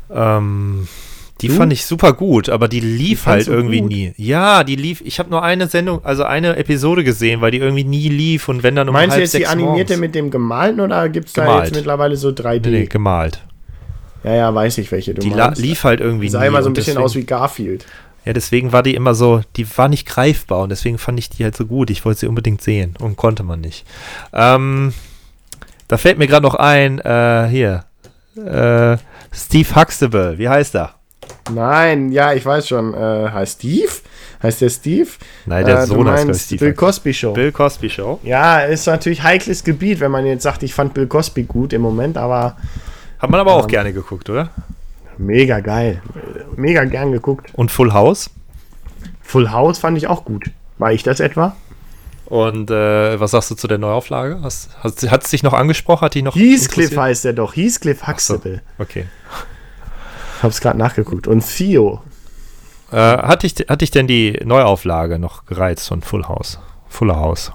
Ähm, 0.10 0.88
die 1.41 1.48
Du? 1.48 1.53
fand 1.53 1.72
ich 1.74 1.86
super 1.86 2.14
gut, 2.14 2.49
aber 2.49 2.68
die 2.68 2.80
lief 2.80 3.26
halt 3.26 3.45
fandst 3.45 3.48
du 3.48 3.52
irgendwie 3.53 3.82
gut? 3.82 3.90
nie. 3.91 4.14
Ja, 4.18 4.64
die 4.64 4.76
lief. 4.76 5.02
Ich 5.06 5.20
habe 5.20 5.30
nur 5.30 5.41
eine 5.44 5.68
Sendung, 5.68 6.03
also 6.03 6.24
eine 6.24 6.56
Episode 6.57 7.03
gesehen, 7.03 7.41
weil 7.41 7.52
die 7.52 7.60
irgendwie 7.60 7.84
nie 7.84 8.10
lief 8.10 8.48
und 8.49 8.61
wenn 8.64 8.76
dann 8.76 8.90
um 8.90 8.94
Meinst 8.94 9.10
du 9.16 9.22
halb 9.22 9.24
jetzt 9.24 9.34
die 9.38 9.48
animierte 9.48 9.94
morgens. 9.94 9.99
mit 9.99 10.16
dem 10.16 10.32
gemalten 10.32 10.80
oder 10.82 11.07
gibt 11.10 11.28
es 11.28 11.34
da 11.34 11.64
jetzt 11.64 11.76
mittlerweile 11.76 12.16
so 12.18 12.30
3D? 12.30 12.70
Nee, 12.70 12.80
nee, 12.82 12.86
gemalt. 12.86 13.44
Ja, 14.24 14.36
ja, 14.36 14.53
weiß 14.53 14.78
ich, 14.80 14.91
welche 14.91 15.14
du 15.14 15.22
Die 15.22 15.30
meinst. 15.30 15.61
lief 15.61 15.84
halt 15.86 16.02
irgendwie 16.02 16.26
Die 16.26 16.32
sah 16.32 16.41
nie. 16.41 16.48
immer 16.48 16.61
so 16.61 16.70
ein 16.70 16.74
bisschen 16.74 16.95
deswegen, 16.95 17.06
aus 17.06 17.16
wie 17.16 17.24
Garfield. 17.26 17.86
Ja, 18.26 18.34
deswegen 18.34 18.74
war 18.74 18.84
die 18.84 18.94
immer 18.95 19.16
so, 19.16 19.41
die 19.56 19.66
war 19.78 19.88
nicht 19.88 20.06
greifbar 20.06 20.64
und 20.64 20.70
deswegen 20.70 20.98
fand 20.98 21.18
ich 21.20 21.30
die 21.30 21.45
halt 21.45 21.56
so 21.56 21.66
gut. 21.66 21.90
Ich 21.90 22.03
wollte 22.03 22.20
sie 22.20 22.28
unbedingt 22.28 22.61
sehen 22.61 22.95
und 22.99 23.16
konnte 23.16 23.44
man 23.44 23.61
nicht. 23.61 23.86
Ähm, 24.34 24.94
da 25.88 25.95
fällt 25.98 26.18
mir 26.18 26.28
gerade 26.28 26.44
noch 26.45 26.56
ein, 26.56 26.99
äh, 26.99 27.48
hier, 27.49 27.86
äh, 28.36 28.98
Steve 29.34 29.74
Huxtable, 29.76 30.38
wie 30.38 30.49
heißt 30.49 30.76
er? 30.76 30.95
Nein, 31.54 32.12
ja, 32.12 32.34
ich 32.34 32.46
weiß 32.46 32.68
schon. 32.68 32.94
Äh, 32.94 33.30
heißt 33.32 33.60
Steve? 33.60 33.92
Heißt 34.42 34.62
der 34.62 34.70
Steve? 34.70 35.10
Nein, 35.46 35.66
der 35.66 35.80
äh, 35.80 35.86
Sohn 35.86 36.10
heißt 36.10 36.42
Steve. 36.46 36.66
Bill 36.66 36.74
Cosby 36.74 37.14
Show. 37.14 37.34
Bill 37.34 37.52
Cosby 37.52 37.90
Show. 37.90 38.20
Ja, 38.24 38.60
ist 38.62 38.86
natürlich 38.88 39.24
heikles 39.24 39.64
Gebiet, 39.64 40.00
wenn 40.00 40.12
man 40.12 40.26
jetzt 40.26 40.44
sagt, 40.44 40.64
ich 40.64 40.74
fand 40.74 40.94
Bill 40.94 41.08
Cosby 41.08 41.44
gut 41.44 41.74
im 41.74 41.82
Moment, 41.82 42.18
aber 42.18 42.56
Hat 43.20 43.30
man 43.30 43.40
aber 43.40 43.54
auch 43.54 43.64
Ähm. 43.64 43.68
gerne 43.70 43.94
geguckt, 43.94 44.30
oder? 44.30 44.50
mega 45.18 45.60
geil. 45.60 46.02
Mega 46.56 46.86
gern 46.86 47.12
geguckt. 47.12 47.50
Und 47.54 47.72
Full 47.72 47.92
House. 47.94 48.30
Full 49.22 49.52
House 49.52 49.78
fand 49.80 49.98
ich 49.98 50.08
auch 50.08 50.24
gut. 50.24 50.46
War 50.78 50.94
ich 50.94 51.04
das 51.04 51.20
etwa? 51.20 51.56
Und 52.26 52.72
äh, 52.72 53.20
was 53.20 53.32
sagst 53.32 53.52
du 53.52 53.56
zu 53.56 53.68
der 53.68 53.80
Neuauflage? 53.80 54.40
Hast, 54.44 54.70
hat 54.84 55.24
es 55.24 55.30
dich 55.32 55.44
noch 55.44 55.54
angesprochen? 55.54 56.06
Hat 56.06 56.14
dich 56.16 56.24
noch 56.24 56.36
Heathcliff 56.36 56.96
heißt 56.96 57.26
der 57.26 57.34
doch. 57.34 57.56
Heathcliff 57.56 58.00
So, 58.00 58.08
Huxtable. 58.08 58.62
Okay. 60.40 60.44
Hab's 60.44 60.61
gerade 60.61 60.78
nachgeguckt. 60.78 61.28
Und 61.28 61.45
Theo. 61.45 62.02
Äh, 62.91 62.95
hat, 62.95 63.44
dich, 63.44 63.56
hat 63.68 63.82
dich 63.82 63.91
denn 63.91 64.07
die 64.07 64.40
Neuauflage 64.44 65.20
noch 65.20 65.45
gereizt 65.45 65.88
von 65.88 66.02
Full 66.02 66.28
House? 66.28 66.60
Fuller 66.88 67.18
House. 67.18 67.52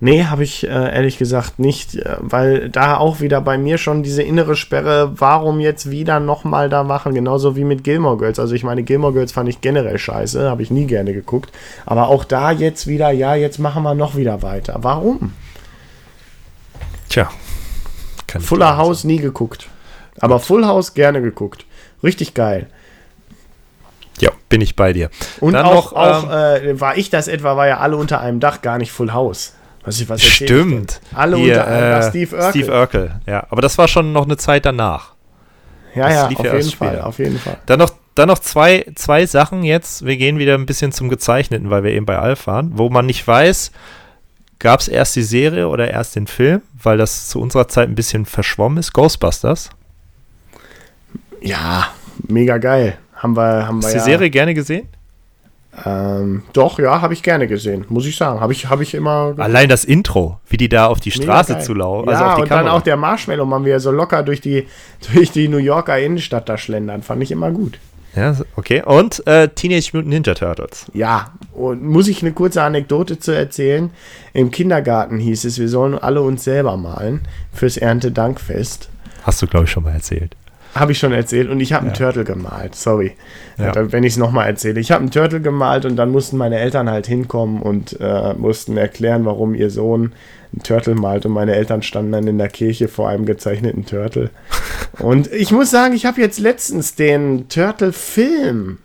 Nee, 0.00 0.24
habe 0.24 0.44
ich 0.44 0.64
äh, 0.64 0.68
ehrlich 0.68 1.18
gesagt 1.18 1.58
nicht, 1.58 1.96
äh, 1.96 2.16
weil 2.20 2.68
da 2.68 2.98
auch 2.98 3.20
wieder 3.20 3.40
bei 3.40 3.58
mir 3.58 3.78
schon 3.78 4.04
diese 4.04 4.22
innere 4.22 4.54
Sperre, 4.54 5.12
warum 5.16 5.58
jetzt 5.58 5.90
wieder 5.90 6.20
nochmal 6.20 6.68
da 6.68 6.84
machen, 6.84 7.14
genauso 7.14 7.56
wie 7.56 7.64
mit 7.64 7.82
Gilmore 7.82 8.16
Girls. 8.16 8.38
Also 8.38 8.54
ich 8.54 8.62
meine, 8.62 8.84
Gilmore 8.84 9.12
Girls 9.12 9.32
fand 9.32 9.48
ich 9.48 9.60
generell 9.60 9.98
scheiße, 9.98 10.48
habe 10.48 10.62
ich 10.62 10.70
nie 10.70 10.86
gerne 10.86 11.12
geguckt. 11.12 11.50
Aber 11.84 12.08
auch 12.08 12.24
da 12.24 12.52
jetzt 12.52 12.86
wieder, 12.86 13.10
ja, 13.10 13.34
jetzt 13.34 13.58
machen 13.58 13.82
wir 13.82 13.94
noch 13.94 14.14
wieder 14.14 14.42
weiter. 14.42 14.76
Warum? 14.82 15.32
Tja. 17.08 17.30
Ich 18.38 18.46
Fuller 18.46 18.76
House 18.76 19.02
nie 19.02 19.18
geguckt. 19.18 19.68
Aber 20.20 20.38
Full 20.38 20.64
House 20.64 20.94
gerne 20.94 21.22
geguckt. 21.22 21.64
Richtig 22.02 22.34
geil. 22.34 22.66
Ja, 24.20 24.30
bin 24.48 24.60
ich 24.60 24.74
bei 24.76 24.92
dir. 24.92 25.10
Und 25.40 25.52
Dann 25.52 25.64
auch, 25.66 25.92
noch, 25.92 25.92
auch 25.92 26.24
ähm, 26.24 26.68
äh, 26.68 26.80
war 26.80 26.96
ich 26.96 27.08
das 27.10 27.28
etwa, 27.28 27.56
war 27.56 27.66
ja 27.68 27.78
alle 27.78 27.96
unter 27.96 28.20
einem 28.20 28.40
Dach, 28.40 28.62
gar 28.62 28.78
nicht 28.78 28.90
Full 28.92 29.12
House. 29.12 29.54
Was 29.84 30.00
ich, 30.00 30.08
was 30.08 30.22
erzähl 30.22 30.44
ich? 30.46 30.50
Stimmt. 30.52 31.00
Alle 31.14 31.36
Hier, 31.36 31.54
unter 31.54 31.66
einem 31.68 31.90
Dach. 31.92 32.06
äh, 32.06 32.10
Steve 32.10 32.36
Urkel. 32.36 32.50
Steve 32.50 32.72
Urkel, 32.72 33.20
ja. 33.26 33.46
Aber 33.50 33.62
das 33.62 33.78
war 33.78 33.86
schon 33.88 34.12
noch 34.12 34.24
eine 34.24 34.36
Zeit 34.36 34.66
danach. 34.66 35.14
ja, 35.94 36.02
das 36.04 36.14
ja, 36.14 36.24
auf 36.26 36.30
ja 36.30 36.36
jeden 36.56 36.70
Fall, 36.70 36.88
später. 36.90 37.06
auf 37.06 37.18
jeden 37.18 37.38
Fall. 37.38 37.58
Dann 37.66 37.78
noch, 37.78 37.90
dann 38.16 38.28
noch 38.28 38.40
zwei, 38.40 38.84
zwei 38.96 39.24
Sachen 39.26 39.62
jetzt. 39.62 40.04
Wir 40.04 40.16
gehen 40.16 40.38
wieder 40.38 40.54
ein 40.54 40.66
bisschen 40.66 40.90
zum 40.92 41.08
Gezeichneten, 41.08 41.70
weil 41.70 41.84
wir 41.84 41.92
eben 41.92 42.06
bei 42.06 42.18
Alf 42.18 42.48
waren, 42.48 42.72
wo 42.76 42.90
man 42.90 43.06
nicht 43.06 43.26
weiß, 43.26 43.70
gab 44.58 44.80
es 44.80 44.88
erst 44.88 45.14
die 45.14 45.22
Serie 45.22 45.68
oder 45.68 45.88
erst 45.88 46.16
den 46.16 46.26
Film, 46.26 46.62
weil 46.82 46.98
das 46.98 47.28
zu 47.28 47.40
unserer 47.40 47.68
Zeit 47.68 47.88
ein 47.88 47.94
bisschen 47.94 48.26
verschwommen 48.26 48.78
ist. 48.78 48.92
Ghostbusters. 48.92 49.70
Ja, 51.40 51.88
mega 52.28 52.58
geil. 52.58 52.98
Haben 53.14 53.36
wir, 53.36 53.66
haben 53.66 53.78
Hast 53.78 53.92
du 53.92 53.98
ja, 53.98 54.04
die 54.04 54.10
Serie 54.10 54.30
gerne 54.30 54.54
gesehen? 54.54 54.88
Ähm, 55.84 56.42
doch, 56.52 56.78
ja, 56.78 57.00
habe 57.00 57.14
ich 57.14 57.22
gerne 57.22 57.46
gesehen, 57.46 57.84
muss 57.88 58.06
ich 58.06 58.16
sagen. 58.16 58.40
Habe 58.40 58.52
ich, 58.52 58.68
hab 58.68 58.80
ich 58.80 58.94
immer. 58.94 59.34
Allein 59.36 59.68
das 59.68 59.84
Intro, 59.84 60.40
wie 60.48 60.56
die 60.56 60.68
da 60.68 60.86
auf 60.86 61.00
die 61.00 61.10
Straße 61.10 61.54
geil. 61.54 61.62
zulaufen. 61.62 62.10
Ja, 62.10 62.16
also 62.16 62.24
auf 62.24 62.34
die 62.36 62.42
und 62.42 62.48
Kamera. 62.48 62.64
dann 62.64 62.72
auch 62.72 62.82
der 62.82 62.96
Marshmallow-Mann, 62.96 63.64
wie 63.64 63.70
er 63.70 63.80
so 63.80 63.90
locker 63.90 64.22
durch 64.22 64.40
die, 64.40 64.66
durch 65.14 65.30
die 65.30 65.48
New 65.48 65.58
Yorker 65.58 65.98
Innenstadt 65.98 66.48
da 66.48 66.58
schlendern. 66.58 67.02
Fand 67.02 67.22
ich 67.22 67.30
immer 67.30 67.50
gut. 67.50 67.78
Ja, 68.16 68.34
okay. 68.56 68.82
Und 68.84 69.24
äh, 69.26 69.48
Teenage 69.48 69.90
Mutant 69.92 70.08
Ninja 70.08 70.34
Turtles. 70.34 70.86
Ja, 70.94 71.32
und 71.52 71.84
muss 71.84 72.08
ich 72.08 72.22
eine 72.22 72.32
kurze 72.32 72.62
Anekdote 72.62 73.18
zu 73.18 73.32
erzählen? 73.32 73.90
Im 74.32 74.50
Kindergarten 74.50 75.18
hieß 75.18 75.44
es, 75.44 75.58
wir 75.58 75.68
sollen 75.68 75.96
alle 75.96 76.22
uns 76.22 76.42
selber 76.42 76.76
malen 76.76 77.20
fürs 77.52 77.76
Erntedankfest. 77.76 78.88
Hast 79.22 79.42
du, 79.42 79.46
glaube 79.46 79.66
ich, 79.66 79.70
schon 79.70 79.84
mal 79.84 79.92
erzählt. 79.92 80.34
Habe 80.74 80.92
ich 80.92 80.98
schon 80.98 81.12
erzählt 81.12 81.48
und 81.48 81.60
ich 81.60 81.72
habe 81.72 81.86
einen 81.86 81.94
Turtle 81.94 82.24
gemalt, 82.24 82.74
sorry. 82.74 83.12
Ja. 83.56 83.72
Wenn 83.74 84.04
ich 84.04 84.12
es 84.12 84.16
nochmal 84.18 84.46
erzähle. 84.46 84.80
Ich 84.80 84.92
habe 84.92 85.00
einen 85.00 85.10
Turtle 85.10 85.40
gemalt 85.40 85.84
und 85.84 85.96
dann 85.96 86.10
mussten 86.10 86.36
meine 86.36 86.58
Eltern 86.58 86.90
halt 86.90 87.06
hinkommen 87.06 87.62
und 87.62 87.98
äh, 88.00 88.34
mussten 88.34 88.76
erklären, 88.76 89.24
warum 89.24 89.54
ihr 89.54 89.70
Sohn 89.70 90.12
einen 90.52 90.62
Turtle 90.62 90.94
malt 90.94 91.26
und 91.26 91.32
meine 91.32 91.54
Eltern 91.54 91.82
standen 91.82 92.12
dann 92.12 92.26
in 92.26 92.38
der 92.38 92.48
Kirche 92.48 92.88
vor 92.88 93.08
einem 93.08 93.26
gezeichneten 93.26 93.86
Turtle. 93.86 94.30
und 94.98 95.30
ich 95.32 95.52
muss 95.52 95.70
sagen, 95.70 95.94
ich 95.94 96.06
habe 96.06 96.20
jetzt 96.20 96.38
letztens 96.38 96.94
den 96.94 97.48
Turtle-Film, 97.48 98.78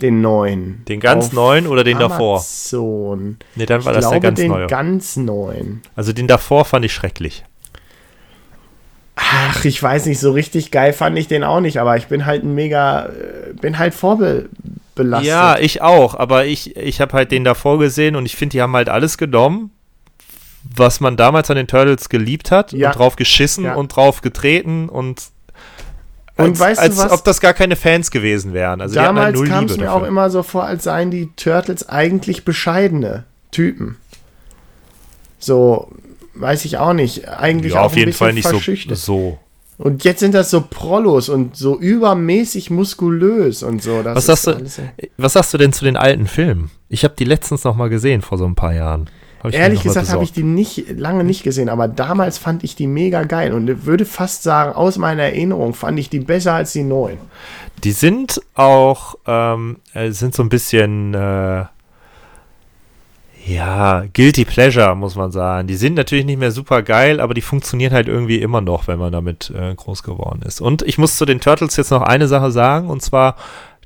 den 0.00 0.20
neuen. 0.20 0.84
Den 0.88 1.00
ganz 1.00 1.32
neuen 1.32 1.66
oder 1.66 1.84
den 1.84 1.98
davor? 1.98 2.36
Amazon. 2.36 3.38
Nee, 3.54 3.66
dann 3.66 3.84
war 3.84 3.92
ich 3.92 3.98
das 3.98 4.10
glaube, 4.10 4.20
der 4.20 4.30
ganz 4.30 4.40
den 4.40 4.50
neue. 4.50 4.66
ganz 4.66 5.16
neuen. 5.16 5.82
Also 5.96 6.12
den 6.12 6.26
davor 6.26 6.64
fand 6.64 6.84
ich 6.84 6.92
schrecklich. 6.92 7.44
Ach, 9.16 9.64
ich 9.64 9.80
weiß 9.80 10.06
nicht, 10.06 10.18
so 10.18 10.32
richtig 10.32 10.70
geil 10.70 10.92
fand 10.92 11.16
ich 11.18 11.28
den 11.28 11.44
auch 11.44 11.60
nicht, 11.60 11.78
aber 11.78 11.96
ich 11.96 12.06
bin 12.08 12.26
halt 12.26 12.42
ein 12.42 12.54
mega, 12.54 13.06
äh, 13.06 13.52
bin 13.60 13.78
halt 13.78 13.94
vorbelastet. 13.94 15.28
Ja, 15.28 15.56
ich 15.58 15.82
auch, 15.82 16.14
aber 16.16 16.46
ich, 16.46 16.76
ich 16.76 17.00
habe 17.00 17.12
halt 17.12 17.30
den 17.30 17.44
davor 17.44 17.78
gesehen 17.78 18.16
und 18.16 18.26
ich 18.26 18.34
finde, 18.36 18.54
die 18.54 18.62
haben 18.62 18.74
halt 18.74 18.88
alles 18.88 19.16
genommen, 19.16 19.70
was 20.76 20.98
man 21.00 21.16
damals 21.16 21.48
an 21.50 21.56
den 21.56 21.66
Turtles 21.68 22.08
geliebt 22.08 22.50
hat 22.50 22.72
Ja. 22.72 22.88
und 22.90 22.98
drauf 22.98 23.16
geschissen 23.16 23.64
Ja. 23.64 23.74
und 23.74 23.94
drauf 23.94 24.20
getreten 24.20 24.88
und 24.88 25.22
Und 26.36 26.46
als, 26.50 26.60
weißt 26.60 26.80
du 26.80 26.82
als 26.82 26.96
was? 26.98 27.12
ob 27.12 27.24
das 27.24 27.40
gar 27.40 27.52
keine 27.54 27.76
Fans 27.76 28.10
gewesen 28.10 28.52
wären. 28.52 28.80
Also 28.80 28.96
halt 28.98 29.08
Damals 29.08 29.38
null 29.38 29.48
kam 29.48 29.64
es 29.66 29.76
mir 29.76 29.90
auch 29.92 29.96
dafür. 29.98 30.08
immer 30.08 30.30
so 30.30 30.42
vor, 30.42 30.64
als 30.64 30.84
seien 30.84 31.10
die 31.12 31.30
Turtles 31.36 31.88
eigentlich 31.88 32.44
bescheidene 32.44 33.22
Typen. 33.52 33.96
So, 35.38 35.88
weiß 36.34 36.64
ich 36.64 36.78
auch 36.78 36.92
nicht. 36.92 37.28
Eigentlich 37.28 37.74
Ja, 37.74 37.80
auch 37.80 37.86
auf 37.86 37.96
jeden 37.96 38.12
Fall 38.12 38.32
nicht 38.32 38.48
so, 38.48 38.58
so. 38.94 39.38
Und 39.76 40.04
jetzt 40.04 40.20
sind 40.20 40.34
das 40.34 40.50
so 40.50 40.60
Prollos 40.60 41.28
und 41.28 41.56
so 41.56 41.78
übermäßig 41.78 42.70
muskulös 42.70 43.62
und 43.62 43.82
so. 43.82 44.02
Das 44.02 44.14
Was 44.16 44.26
sagst, 44.26 44.46
du, 44.46 44.82
was 45.16 45.32
sagst 45.32 45.52
du 45.52 45.58
denn 45.58 45.72
zu 45.72 45.84
den 45.84 45.96
alten 45.96 46.26
Filmen? 46.26 46.70
Ich 46.88 47.02
habe 47.04 47.14
die 47.18 47.24
letztens 47.24 47.64
noch 47.64 47.74
mal 47.74 47.88
gesehen, 47.88 48.22
vor 48.22 48.38
so 48.38 48.44
ein 48.44 48.54
paar 48.54 48.72
Jahren. 48.72 49.10
Ehrlich 49.50 49.82
gesagt 49.82 50.08
habe 50.08 50.24
ich 50.24 50.32
die 50.32 50.42
nicht 50.42 50.98
lange 50.98 51.22
nicht 51.22 51.42
gesehen, 51.42 51.68
aber 51.68 51.86
damals 51.86 52.38
fand 52.38 52.64
ich 52.64 52.76
die 52.76 52.86
mega 52.86 53.24
geil 53.24 53.52
und 53.52 53.84
würde 53.84 54.06
fast 54.06 54.42
sagen, 54.42 54.72
aus 54.72 54.96
meiner 54.96 55.24
Erinnerung 55.24 55.74
fand 55.74 55.98
ich 55.98 56.08
die 56.08 56.20
besser 56.20 56.54
als 56.54 56.72
die 56.72 56.82
neuen. 56.82 57.18
Die 57.82 57.92
sind 57.92 58.40
auch, 58.54 59.16
ähm, 59.26 59.80
äh, 59.92 60.12
sind 60.12 60.34
so 60.34 60.42
ein 60.42 60.48
bisschen, 60.48 61.12
äh, 61.12 61.64
ja, 63.46 64.04
guilty 64.12 64.44
pleasure, 64.44 64.94
muss 64.96 65.16
man 65.16 65.30
sagen. 65.30 65.68
Die 65.68 65.76
sind 65.76 65.94
natürlich 65.94 66.24
nicht 66.24 66.38
mehr 66.38 66.50
super 66.50 66.82
geil, 66.82 67.20
aber 67.20 67.34
die 67.34 67.42
funktionieren 67.42 67.92
halt 67.92 68.08
irgendwie 68.08 68.38
immer 68.40 68.60
noch, 68.60 68.86
wenn 68.86 68.98
man 68.98 69.12
damit 69.12 69.50
äh, 69.50 69.74
groß 69.74 70.02
geworden 70.02 70.40
ist. 70.46 70.60
Und 70.60 70.82
ich 70.82 70.96
muss 70.98 71.16
zu 71.18 71.24
den 71.26 71.40
Turtles 71.40 71.76
jetzt 71.76 71.90
noch 71.90 72.02
eine 72.02 72.26
Sache 72.28 72.50
sagen, 72.50 72.88
und 72.88 73.02
zwar, 73.02 73.36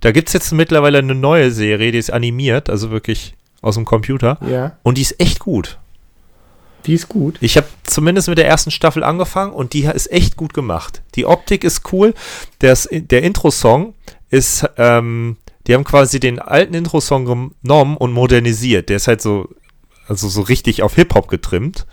da 0.01 0.13
gibt 0.13 0.29
es 0.29 0.33
jetzt 0.35 0.53
mittlerweile 0.53 0.99
eine 0.99 1.15
neue 1.15 1.51
Serie, 1.51 1.91
die 1.93 1.99
ist 1.99 2.13
animiert, 2.13 2.71
also 2.71 2.91
wirklich 2.91 3.35
aus 3.61 3.75
dem 3.75 3.85
Computer. 3.85 4.39
Ja, 4.49 4.77
Und 4.85 4.99
die 4.99 5.03
ist 5.03 5.19
echt 5.21 5.41
gut. 5.41 5.79
die 6.87 6.95
ist 6.95 7.09
gut. 7.09 7.37
Ich 7.41 7.57
habe 7.57 7.67
zumindest 7.83 8.29
mit 8.29 8.39
der 8.39 8.47
ersten 8.47 8.71
Staffel 8.71 9.03
angefangen 9.03 9.53
und 9.53 9.73
die 9.73 9.85
ist 9.85 10.13
echt 10.13 10.37
gut 10.37 10.55
gemacht. 10.55 11.03
Die 11.17 11.27
Optik 11.27 11.65
ist 11.65 11.93
cool. 11.93 12.15
Das, 12.61 12.89
der 12.93 13.23
Intro-Song 13.25 13.95
ist, 14.31 14.69
ähm, 14.77 15.37
die 15.69 15.75
haben 15.75 15.85
quasi 15.85 16.19
den 16.19 16.41
alten 16.41 16.75
Intro-Song 16.75 17.53
genommen 17.63 17.97
und 17.97 18.13
modernisiert. 18.13 18.89
Der 18.89 18.97
ist 18.97 19.07
halt 19.07 19.21
so, 19.21 19.51
also 20.09 20.29
so 20.29 20.41
richtig 20.41 20.83
auf 20.83 20.95
Hip-Hop 20.95 21.29
getrimmt. 21.29 21.87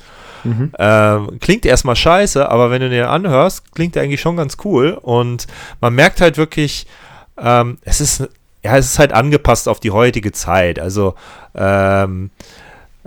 Ähm, 0.78 1.40
klingt 1.40 1.66
erstmal 1.66 1.96
scheiße, 1.96 2.50
aber 2.50 2.72
wenn 2.72 2.82
du 2.82 2.90
den 2.90 3.04
anhörst, 3.04 3.74
klingt 3.76 3.96
der 3.96 4.04
eigentlich 4.04 4.22
schon 4.22 4.38
ganz 4.38 4.58
cool. 4.64 4.98
Und 5.02 5.48
man 5.82 5.94
merkt 5.94 6.22
halt 6.22 6.38
wirklich, 6.38 6.88
ähm, 7.38 7.78
es 7.82 8.00
ist, 8.00 8.30
ja, 8.64 8.78
es 8.78 8.86
ist 8.86 9.00
halt 9.00 9.12
angepasst 9.12 9.68
auf 9.68 9.80
die 9.80 9.92
heutige 9.92 10.32
Zeit. 10.32 10.80
Also, 10.80 11.16
ähm, 11.54 12.30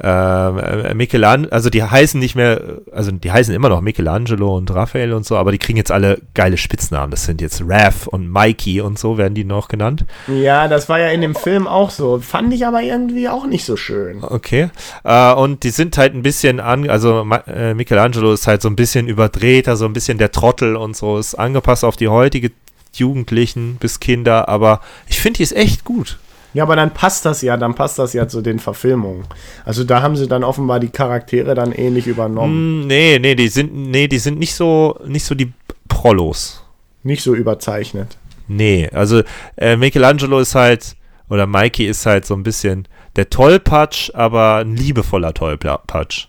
äh, 0.01 0.95
Michelangelo, 0.95 1.51
also 1.53 1.71
die 1.71 1.83
heißen 1.83 2.21
nicht 2.21 2.37
mehr, 2.37 2.61
also 2.93 3.11
die 3.11 3.33
heißen 3.33 3.53
immer 3.53 3.69
noch 3.69 3.81
Michelangelo 3.81 4.57
und 4.57 4.73
Raphael 4.73 5.13
und 5.13 5.27
so, 5.27 5.37
aber 5.37 5.51
die 5.51 5.59
kriegen 5.59 5.77
jetzt 5.77 5.91
alle 5.91 6.21
geile 6.35 6.57
Spitznamen. 6.57 7.11
Das 7.11 7.25
sind 7.25 7.41
jetzt 7.41 7.63
Raph 7.67 8.07
und 8.07 8.31
Mikey 8.31 8.81
und 8.81 8.99
so 8.99 9.19
werden 9.19 9.35
die 9.35 9.45
noch 9.45 9.69
genannt. 9.69 10.05
Ja, 10.29 10.69
das 10.69 10.89
war 10.89 11.01
ja 11.01 11.09
in 11.09 11.21
dem 11.21 11.35
Film 11.35 11.67
auch 11.67 11.91
so. 11.91 12.21
Fand 12.21 12.55
ich 12.55 12.67
aber 12.67 12.83
irgendwie 12.83 13.29
auch 13.29 13.47
nicht 13.47 13.65
so 13.65 13.77
schön. 13.77 14.23
Okay. 14.23 14.71
Äh, 15.05 15.33
und 15.33 15.65
die 15.65 15.71
sind 15.71 15.99
halt 15.99 16.15
ein 16.15 16.23
bisschen 16.23 16.61
an, 16.61 16.89
also 16.89 17.27
äh, 17.47 17.75
Michelangelo 17.75 18.33
ist 18.33 18.47
halt 18.47 18.63
so 18.63 18.69
ein 18.69 18.77
bisschen 18.77 19.09
überdrehter, 19.09 19.77
so 19.77 19.85
ein 19.85 19.93
bisschen 19.93 20.19
der 20.19 20.31
Trottel 20.31 20.77
und 20.77 20.97
so, 20.97 21.19
ist 21.19 21.35
angepasst 21.35 21.85
auf 21.85 21.97
die 21.97 22.09
heutige 22.09 22.53
Jugendlichen 22.93 23.77
bis 23.77 24.01
Kinder, 24.01 24.49
aber 24.49 24.81
ich 25.09 25.21
finde 25.21 25.39
die 25.39 25.43
ist 25.43 25.57
echt 25.57 25.85
gut. 25.85 26.19
Ja, 26.59 26.65
aber 26.65 26.75
dann 26.75 26.93
passt 26.93 27.25
das 27.25 27.41
ja, 27.43 27.57
dann 27.57 27.77
passt 27.77 28.01
das 28.01 28.15
ja 28.15 28.27
zu 28.27 28.43
den 28.43 28.59
Verfilmungen. 28.59 29.23
Also 29.65 29.85
da 29.85 30.03
haben 30.03 30.17
sie 30.17 30.27
dann 30.27 30.43
offenbar 30.43 30.81
die 30.81 30.89
Charaktere 30.89 31.55
dann 31.55 31.71
ähnlich 31.71 32.09
übernommen. 32.09 32.81
Hm, 32.83 32.87
nee, 32.89 33.21
nee, 33.21 33.37
die 33.37 33.47
sind, 33.47 33.73
nee, 33.73 34.09
die 34.09 34.19
sind 34.19 34.41
nicht 34.41 34.57
so, 34.57 34.99
nicht 35.07 35.25
so 35.25 35.37
die 35.37 35.53
Prollos. 35.87 36.65
Nicht 37.05 37.23
so 37.23 37.37
überzeichnet. 37.37 38.19
Nee, 38.49 38.91
also 38.93 39.23
äh, 39.57 39.77
Michelangelo 39.77 40.41
ist 40.41 40.57
halt, 40.57 40.97
oder 41.29 41.47
Mikey 41.47 41.87
ist 41.87 42.05
halt 42.07 42.27
so 42.27 42.35
ein 42.35 42.43
bisschen 42.43 42.89
der 43.15 43.31
Tollpatsch, 43.31 44.11
aber 44.15 44.57
ein 44.57 44.75
liebevoller 44.75 45.35
Tollpatsch. 45.35 46.27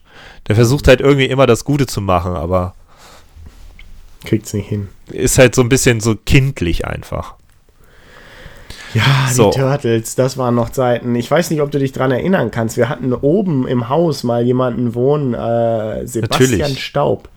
Der 0.47 0.53
versucht 0.55 0.87
halt 0.87 1.01
irgendwie 1.01 1.25
immer 1.25 1.47
das 1.47 1.65
Gute 1.65 1.87
zu 1.87 2.01
machen, 2.01 2.35
aber 2.35 2.75
Kriegt's 4.25 4.53
nicht 4.53 4.69
hin. 4.69 4.89
ist 5.11 5.39
halt 5.39 5.55
so 5.55 5.63
ein 5.63 5.69
bisschen 5.69 6.01
so 6.01 6.13
kindlich 6.13 6.85
einfach. 6.85 7.33
Ja, 8.93 9.03
So. 9.31 9.51
die 9.51 9.59
Turtles, 9.59 10.15
das 10.15 10.37
waren 10.37 10.55
noch 10.55 10.69
Zeiten. 10.69 11.15
Ich 11.15 11.29
weiß 11.29 11.49
nicht, 11.51 11.61
ob 11.61 11.71
du 11.71 11.79
dich 11.79 11.91
dran 11.91 12.11
erinnern 12.11 12.51
kannst. 12.51 12.77
Wir 12.77 12.89
hatten 12.89 13.13
oben 13.13 13.67
im 13.67 13.89
Haus 13.89 14.23
mal 14.23 14.43
jemanden 14.43 14.95
wohnen, 14.95 15.33
äh, 15.33 16.07
Sebastian 16.07 16.49
Natürlich. 16.59 16.83
Staub. 16.83 17.29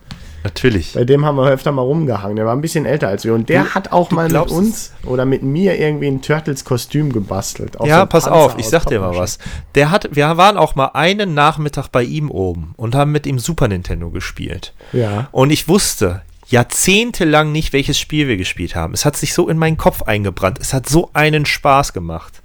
Natürlich. 0.44 0.94
Bei 0.94 1.04
dem 1.04 1.24
haben 1.24 1.36
wir 1.36 1.46
öfter 1.48 1.70
mal 1.70 1.82
rumgehangen. 1.82 2.34
Der 2.34 2.46
war 2.46 2.52
ein 2.52 2.60
bisschen 2.60 2.84
älter 2.84 3.06
als 3.06 3.24
wir. 3.24 3.32
Und 3.32 3.48
der 3.48 3.62
Du- 3.62 3.74
hat 3.76 3.92
auch 3.92 4.10
mal 4.10 4.28
mit 4.28 4.50
uns 4.50 4.92
oder 5.06 5.24
mit 5.24 5.44
mir 5.44 5.78
irgendwie 5.78 6.08
ein 6.08 6.20
Turtles-Kostüm 6.20 7.12
gebastelt. 7.12 7.76
So 7.78 7.86
Ja, 7.86 8.02
ein 8.02 8.08
pass 8.08 8.24
Panzer 8.24 8.36
auf, 8.40 8.58
ich 8.58 8.66
sag 8.66 8.86
dir 8.86 8.98
mal 8.98 9.14
was. 9.16 9.38
Der 9.76 9.92
hat, 9.92 10.08
wir 10.16 10.36
waren 10.36 10.56
auch 10.56 10.74
mal 10.74 10.90
einen 10.94 11.34
Nachmittag 11.34 11.88
bei 11.92 12.02
ihm 12.02 12.28
oben 12.28 12.74
und 12.76 12.96
haben 12.96 13.12
mit 13.12 13.24
ihm 13.28 13.38
Super 13.38 13.68
Nintendo 13.68 14.10
gespielt. 14.10 14.72
Ja. 14.92 15.28
Und 15.30 15.50
ich 15.50 15.68
wusste 15.68 16.22
jahrzehntelang 16.52 17.50
nicht, 17.50 17.72
welches 17.72 17.98
Spiel 17.98 18.28
wir 18.28 18.36
gespielt 18.36 18.76
haben. 18.76 18.92
Es 18.92 19.04
hat 19.04 19.16
sich 19.16 19.32
so 19.32 19.48
in 19.48 19.56
meinen 19.56 19.78
Kopf 19.78 20.02
eingebrannt. 20.02 20.58
Es 20.60 20.74
hat 20.74 20.88
so 20.88 21.10
einen 21.14 21.46
Spaß 21.46 21.92
gemacht. 21.94 22.42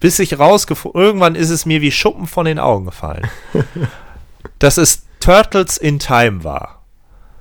Bis 0.00 0.18
ich 0.18 0.38
rausgefunden, 0.38 1.00
irgendwann 1.00 1.34
ist 1.34 1.50
es 1.50 1.66
mir 1.66 1.82
wie 1.82 1.92
Schuppen 1.92 2.26
von 2.26 2.46
den 2.46 2.58
Augen 2.58 2.86
gefallen. 2.86 3.28
dass 4.58 4.78
es 4.78 5.02
Turtles 5.20 5.76
in 5.76 5.98
Time 5.98 6.42
war. 6.42 6.82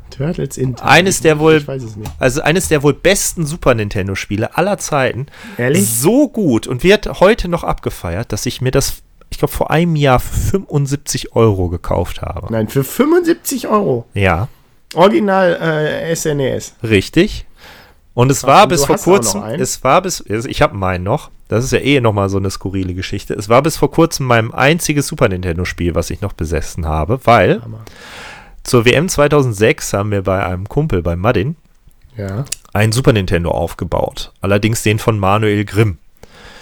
Turtles 0.09 0.57
in 0.57 0.75
Time. 0.75 0.89
Eines 0.89 1.21
der 1.21 1.39
wohl, 1.39 1.63
also 2.19 2.41
eines 2.41 2.67
der 2.67 2.83
wohl 2.83 2.93
besten 2.93 3.45
Super 3.45 3.73
Nintendo 3.73 4.15
Spiele 4.15 4.57
aller 4.57 4.77
Zeiten. 4.77 5.27
Ehrlich? 5.57 5.89
So 5.89 6.27
gut 6.27 6.67
und 6.67 6.83
wird 6.83 7.21
heute 7.21 7.47
noch 7.47 7.63
abgefeiert, 7.63 8.33
dass 8.33 8.45
ich 8.45 8.59
mir 8.59 8.71
das, 8.71 9.03
ich 9.29 9.37
glaube, 9.37 9.53
vor 9.53 9.71
einem 9.71 9.95
Jahr 9.95 10.19
für 10.19 10.59
75 10.59 11.33
Euro 11.33 11.69
gekauft 11.69 12.21
habe. 12.21 12.51
Nein, 12.51 12.67
für 12.67 12.83
75 12.83 13.69
Euro. 13.69 14.05
Ja, 14.13 14.49
Original 14.95 15.55
äh, 15.55 16.15
SNES. 16.15 16.73
richtig. 16.83 17.45
Und 18.15 18.31
es 18.31 18.43
Ach, 18.43 18.47
war 18.49 18.63
und 18.63 18.69
bis 18.69 18.85
vor 18.85 18.97
kurzem, 18.97 19.43
es 19.43 19.83
war 19.83 20.01
bis, 20.01 20.21
ich 20.27 20.61
habe 20.61 20.75
meinen 20.75 21.03
noch, 21.03 21.29
das 21.47 21.63
ist 21.63 21.71
ja 21.71 21.79
eh 21.79 22.01
nochmal 22.01 22.27
so 22.29 22.37
eine 22.37 22.49
skurrile 22.49 22.93
Geschichte. 22.93 23.33
Es 23.33 23.47
war 23.49 23.61
bis 23.61 23.77
vor 23.77 23.91
kurzem 23.91 24.25
mein 24.25 24.53
einziges 24.53 25.07
Super 25.07 25.29
Nintendo 25.29 25.63
Spiel, 25.63 25.95
was 25.95 26.09
ich 26.09 26.19
noch 26.21 26.33
besessen 26.33 26.85
habe, 26.85 27.19
weil 27.23 27.61
Hammer. 27.61 27.85
zur 28.63 28.83
WM 28.85 29.07
2006 29.07 29.93
haben 29.93 30.11
wir 30.11 30.23
bei 30.23 30.43
einem 30.45 30.67
Kumpel, 30.67 31.01
bei 31.01 31.15
Madin, 31.15 31.55
Ja. 32.17 32.43
einen 32.73 32.91
Super 32.91 33.13
Nintendo 33.13 33.51
aufgebaut. 33.51 34.33
Allerdings 34.41 34.83
den 34.83 34.99
von 34.99 35.17
Manuel 35.17 35.63
Grimm. 35.63 35.97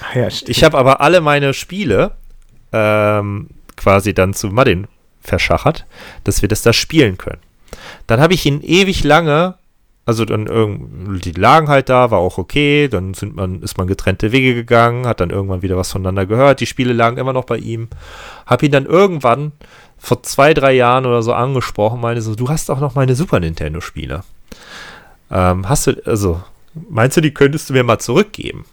Ach 0.03 0.15
ja, 0.15 0.29
stimmt. 0.29 0.49
Ich 0.49 0.63
habe 0.63 0.77
aber 0.77 1.01
alle 1.01 1.21
meine 1.21 1.53
Spiele 1.55 2.11
ähm, 2.71 3.47
quasi 3.77 4.13
dann 4.13 4.33
zu 4.35 4.47
Madin 4.49 4.87
verschachert, 5.21 5.85
dass 6.23 6.41
wir 6.41 6.49
das 6.49 6.61
da 6.61 6.71
spielen 6.71 7.17
können. 7.17 7.39
Dann 8.07 8.19
habe 8.19 8.34
ich 8.34 8.45
ihn 8.45 8.61
ewig 8.61 9.03
lange, 9.03 9.55
also 10.05 10.23
dann 10.23 10.47
irgend, 10.47 11.25
die 11.25 11.34
lagen 11.34 11.67
halt 11.67 11.89
da, 11.89 12.11
war 12.11 12.19
auch 12.19 12.38
okay, 12.38 12.88
dann 12.88 13.13
sind 13.13 13.35
man, 13.35 13.61
ist 13.61 13.77
man 13.77 13.88
getrennte 13.88 14.31
Wege 14.31 14.55
gegangen, 14.55 15.05
hat 15.05 15.19
dann 15.19 15.29
irgendwann 15.29 15.61
wieder 15.61 15.75
was 15.75 15.91
voneinander 15.91 16.25
gehört, 16.25 16.61
die 16.61 16.65
Spiele 16.65 16.93
lagen 16.93 17.17
immer 17.17 17.34
noch 17.34 17.43
bei 17.43 17.57
ihm. 17.57 17.89
Habe 18.45 18.65
ihn 18.65 18.71
dann 18.71 18.85
irgendwann 18.85 19.51
vor 19.97 20.23
zwei, 20.23 20.53
drei 20.53 20.73
Jahren 20.73 21.05
oder 21.05 21.21
so 21.21 21.34
angesprochen, 21.34 21.99
meine 21.99 22.21
so, 22.21 22.35
du 22.35 22.47
hast 22.47 22.71
auch 22.71 22.79
noch 22.79 22.95
meine 22.95 23.15
Super 23.15 23.41
Nintendo 23.41 23.81
Spiele. 23.81 24.23
Ähm, 25.29 25.67
hast 25.67 25.88
du, 25.88 26.01
also, 26.05 26.41
meinst 26.89 27.17
du, 27.17 27.21
die 27.21 27.34
könntest 27.34 27.69
du 27.69 27.73
mir 27.73 27.84
mal 27.84 27.99
zurückgeben? 27.99 28.63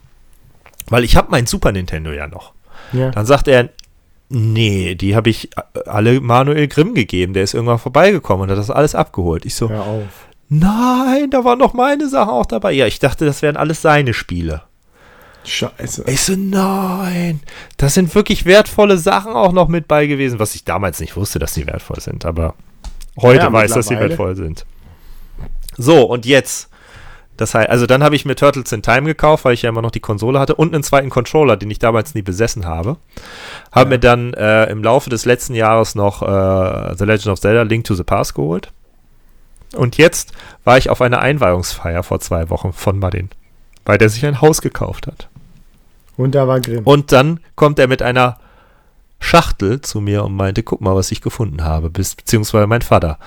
Weil 0.88 1.02
ich 1.02 1.16
habe 1.16 1.32
mein 1.32 1.46
Super 1.46 1.72
Nintendo 1.72 2.12
ja 2.12 2.28
noch. 2.28 2.52
ja. 2.92 3.10
Dann 3.10 3.26
sagt 3.26 3.48
er, 3.48 3.70
nee, 4.28 4.94
die 4.94 5.14
habe 5.16 5.30
ich 5.30 5.50
alle 5.86 6.20
Manuel 6.20 6.68
Grimm 6.68 6.94
gegeben. 6.94 7.34
Der 7.34 7.42
ist 7.44 7.54
irgendwann 7.54 7.78
vorbeigekommen 7.78 8.44
und 8.44 8.50
hat 8.50 8.58
das 8.58 8.70
alles 8.70 8.94
abgeholt. 8.94 9.44
Ich 9.44 9.54
so, 9.54 9.68
Hör 9.68 9.82
auf. 9.82 10.26
nein, 10.48 11.30
da 11.30 11.44
waren 11.44 11.58
noch 11.58 11.74
meine 11.74 12.08
Sachen 12.08 12.30
auch 12.30 12.46
dabei. 12.46 12.72
Ja, 12.72 12.86
ich 12.86 12.98
dachte, 12.98 13.24
das 13.26 13.42
wären 13.42 13.56
alles 13.56 13.82
seine 13.82 14.14
Spiele. 14.14 14.62
Scheiße. 15.44 16.04
Ich 16.06 16.22
so, 16.22 16.34
nein, 16.36 17.40
da 17.76 17.88
sind 17.90 18.14
wirklich 18.14 18.46
wertvolle 18.46 18.96
Sachen 18.96 19.34
auch 19.34 19.52
noch 19.52 19.68
mit 19.68 19.86
bei 19.86 20.06
gewesen, 20.06 20.38
was 20.38 20.54
ich 20.54 20.64
damals 20.64 21.00
nicht 21.00 21.16
wusste, 21.16 21.38
dass 21.38 21.52
die 21.52 21.66
wertvoll 21.66 22.00
sind, 22.00 22.24
aber 22.24 22.54
heute 23.20 23.42
Ja, 23.44 23.52
weiß, 23.52 23.72
dass 23.74 23.88
sie 23.88 23.98
wertvoll 23.98 24.36
sind. 24.36 24.64
So, 25.76 26.04
und 26.04 26.24
jetzt. 26.24 26.70
Das 27.36 27.54
heißt, 27.54 27.68
also 27.68 27.86
dann 27.86 28.02
habe 28.02 28.14
ich 28.14 28.24
mir 28.24 28.36
Turtles 28.36 28.70
in 28.72 28.82
Time 28.82 29.04
gekauft, 29.04 29.44
weil 29.44 29.54
ich 29.54 29.62
ja 29.62 29.68
immer 29.68 29.82
noch 29.82 29.90
die 29.90 30.00
Konsole 30.00 30.38
hatte 30.38 30.54
und 30.54 30.72
einen 30.72 30.84
zweiten 30.84 31.10
Controller, 31.10 31.56
den 31.56 31.70
ich 31.70 31.78
damals 31.78 32.14
nie 32.14 32.22
besessen 32.22 32.66
habe. 32.66 32.96
Habe 33.72 33.90
mir 33.90 33.98
dann 33.98 34.34
äh, 34.34 34.66
im 34.66 34.82
Laufe 34.84 35.10
des 35.10 35.24
letzten 35.24 35.54
Jahres 35.54 35.94
noch 35.94 36.22
äh, 36.22 36.94
The 36.96 37.04
Legend 37.04 37.28
of 37.28 37.40
Zelda 37.40 37.62
Link 37.62 37.84
to 37.84 37.94
the 37.94 38.04
Past 38.04 38.34
geholt. 38.34 38.70
Und 39.74 39.96
jetzt 39.96 40.32
war 40.62 40.78
ich 40.78 40.90
auf 40.90 41.00
einer 41.00 41.18
Einweihungsfeier 41.18 42.04
vor 42.04 42.20
zwei 42.20 42.50
Wochen 42.50 42.72
von 42.72 42.98
Martin, 42.98 43.30
weil 43.84 43.98
der 43.98 44.08
sich 44.08 44.24
ein 44.24 44.40
Haus 44.40 44.62
gekauft 44.62 45.08
hat. 45.08 45.28
Und 46.16 46.34
da 46.34 46.46
war 46.46 46.60
Grimm. 46.60 46.84
Und 46.84 47.10
dann 47.10 47.40
kommt 47.56 47.80
er 47.80 47.88
mit 47.88 48.02
einer 48.02 48.38
Schachtel 49.18 49.80
zu 49.80 50.00
mir 50.00 50.22
und 50.24 50.36
meinte, 50.36 50.62
guck 50.62 50.80
mal, 50.80 50.94
was 50.94 51.10
ich 51.10 51.20
gefunden 51.20 51.64
habe, 51.64 51.90
beziehungsweise 51.90 52.66
mein 52.66 52.82
Vater. 52.82 53.18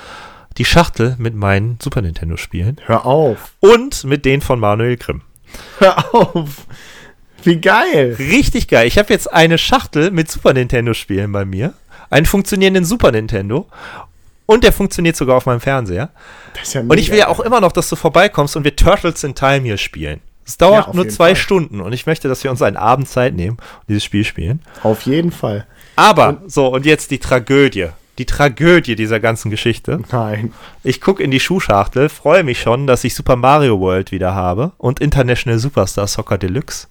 Die 0.58 0.66
Schachtel 0.66 1.16
mit 1.20 1.36
meinen 1.36 1.78
Super 1.82 2.02
Nintendo 2.02 2.38
Spielen 2.38 2.78
Hör 2.86 3.06
auf. 3.06 3.54
und 3.60 4.04
mit 4.06 4.26
denen 4.26 4.42
von 4.42 4.60
Manuel 4.60 4.98
Grimm. 4.98 5.22
Hör 5.80 6.14
auf. 6.16 6.66
Wie 7.44 7.62
geil. 7.62 8.16
Richtig 8.18 8.68
geil. 8.68 8.88
Ich 8.88 8.98
habe 8.98 9.14
jetzt 9.14 9.32
eine 9.32 9.58
Schachtel 9.58 10.12
mit 10.12 10.30
Super 10.32 10.54
Nintendo 10.54 10.94
Spielen 10.94 11.32
bei 11.32 11.46
mir, 11.46 11.74
einen 12.10 12.26
funktionierenden 12.26 12.86
Super 12.86 13.12
Nintendo 13.12 13.68
Und 14.48 14.64
der 14.64 14.74
funktioniert 14.74 15.16
sogar 15.16 15.38
auf 15.38 15.46
meinem 15.46 15.60
Fernseher. 15.62 16.10
Das 16.54 16.70
ist 16.70 16.74
ja 16.74 16.82
Und 16.82 16.98
ich 16.98 17.10
will 17.12 17.18
ja 17.18 17.26
mega 17.26 17.38
auch 17.38 17.40
immer 17.42 17.62
noch, 17.62 17.72
dass 17.72 17.90
du 17.90 17.96
vorbeikommst 17.96 18.56
und 18.56 18.64
wir 18.64 18.76
Turtles 18.76 19.24
in 19.24 19.36
Time 19.36 19.62
hier 19.62 19.78
spielen. 19.78 20.22
Es 20.46 20.58
dauert 20.58 20.88
Ja, 20.88 20.94
nur 20.94 21.10
zwei 21.10 21.30
Fall. 21.30 21.36
Stunden 21.36 21.82
und 21.82 21.92
ich 21.94 22.06
möchte, 22.06 22.30
dass 22.30 22.44
wir 22.44 22.52
uns 22.52 22.62
einen 22.62 22.78
Abend 22.78 23.10
Zeit 23.10 23.36
nehmen 23.36 23.58
und 23.58 23.90
dieses 23.90 24.06
Spiel 24.06 24.24
spielen. 24.24 24.62
Auf 24.82 25.02
jeden 25.02 25.32
Fall. 25.32 25.68
Aber, 25.98 26.42
so, 26.48 26.68
und 26.68 26.86
jetzt 26.86 27.12
die 27.12 27.20
Tragödie. 27.20 27.90
Die 28.18 28.26
Tragödie 28.26 28.96
dieser 28.96 29.20
ganzen 29.20 29.52
Geschichte. 29.52 30.00
Nein. 30.12 30.54
Ich 30.84 31.02
gucke 31.02 31.24
in 31.24 31.32
die 31.32 31.40
Schuhschachtel, 31.40 32.10
freue 32.10 32.44
mich 32.44 32.60
schon, 32.62 32.88
dass 32.88 33.04
ich 33.04 33.14
Super 33.14 33.36
Mario 33.36 33.80
World 33.80 34.12
wieder 34.12 34.34
habe 34.34 34.72
und 34.78 35.00
International 35.00 35.60
Superstar 35.60 36.08
Soccer 36.08 36.38
Deluxe. 36.38 36.88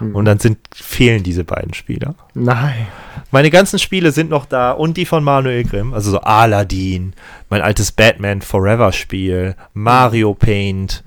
Und 0.00 0.24
dann 0.24 0.40
sind, 0.40 0.58
fehlen 0.74 1.22
diese 1.22 1.44
beiden 1.44 1.72
Spieler. 1.72 2.14
Nein. 2.34 2.88
Meine 3.30 3.50
ganzen 3.50 3.78
Spiele 3.78 4.12
sind 4.12 4.30
noch 4.30 4.44
da 4.46 4.72
und 4.72 4.96
die 4.96 5.06
von 5.06 5.22
Manuel 5.22 5.64
Grimm, 5.64 5.94
also 5.94 6.10
so 6.10 6.20
Aladdin, 6.20 7.14
mein 7.48 7.62
altes 7.62 7.92
Batman 7.92 8.42
Forever 8.42 8.92
Spiel, 8.92 9.54
Mario 9.72 10.34
Paint, 10.34 11.04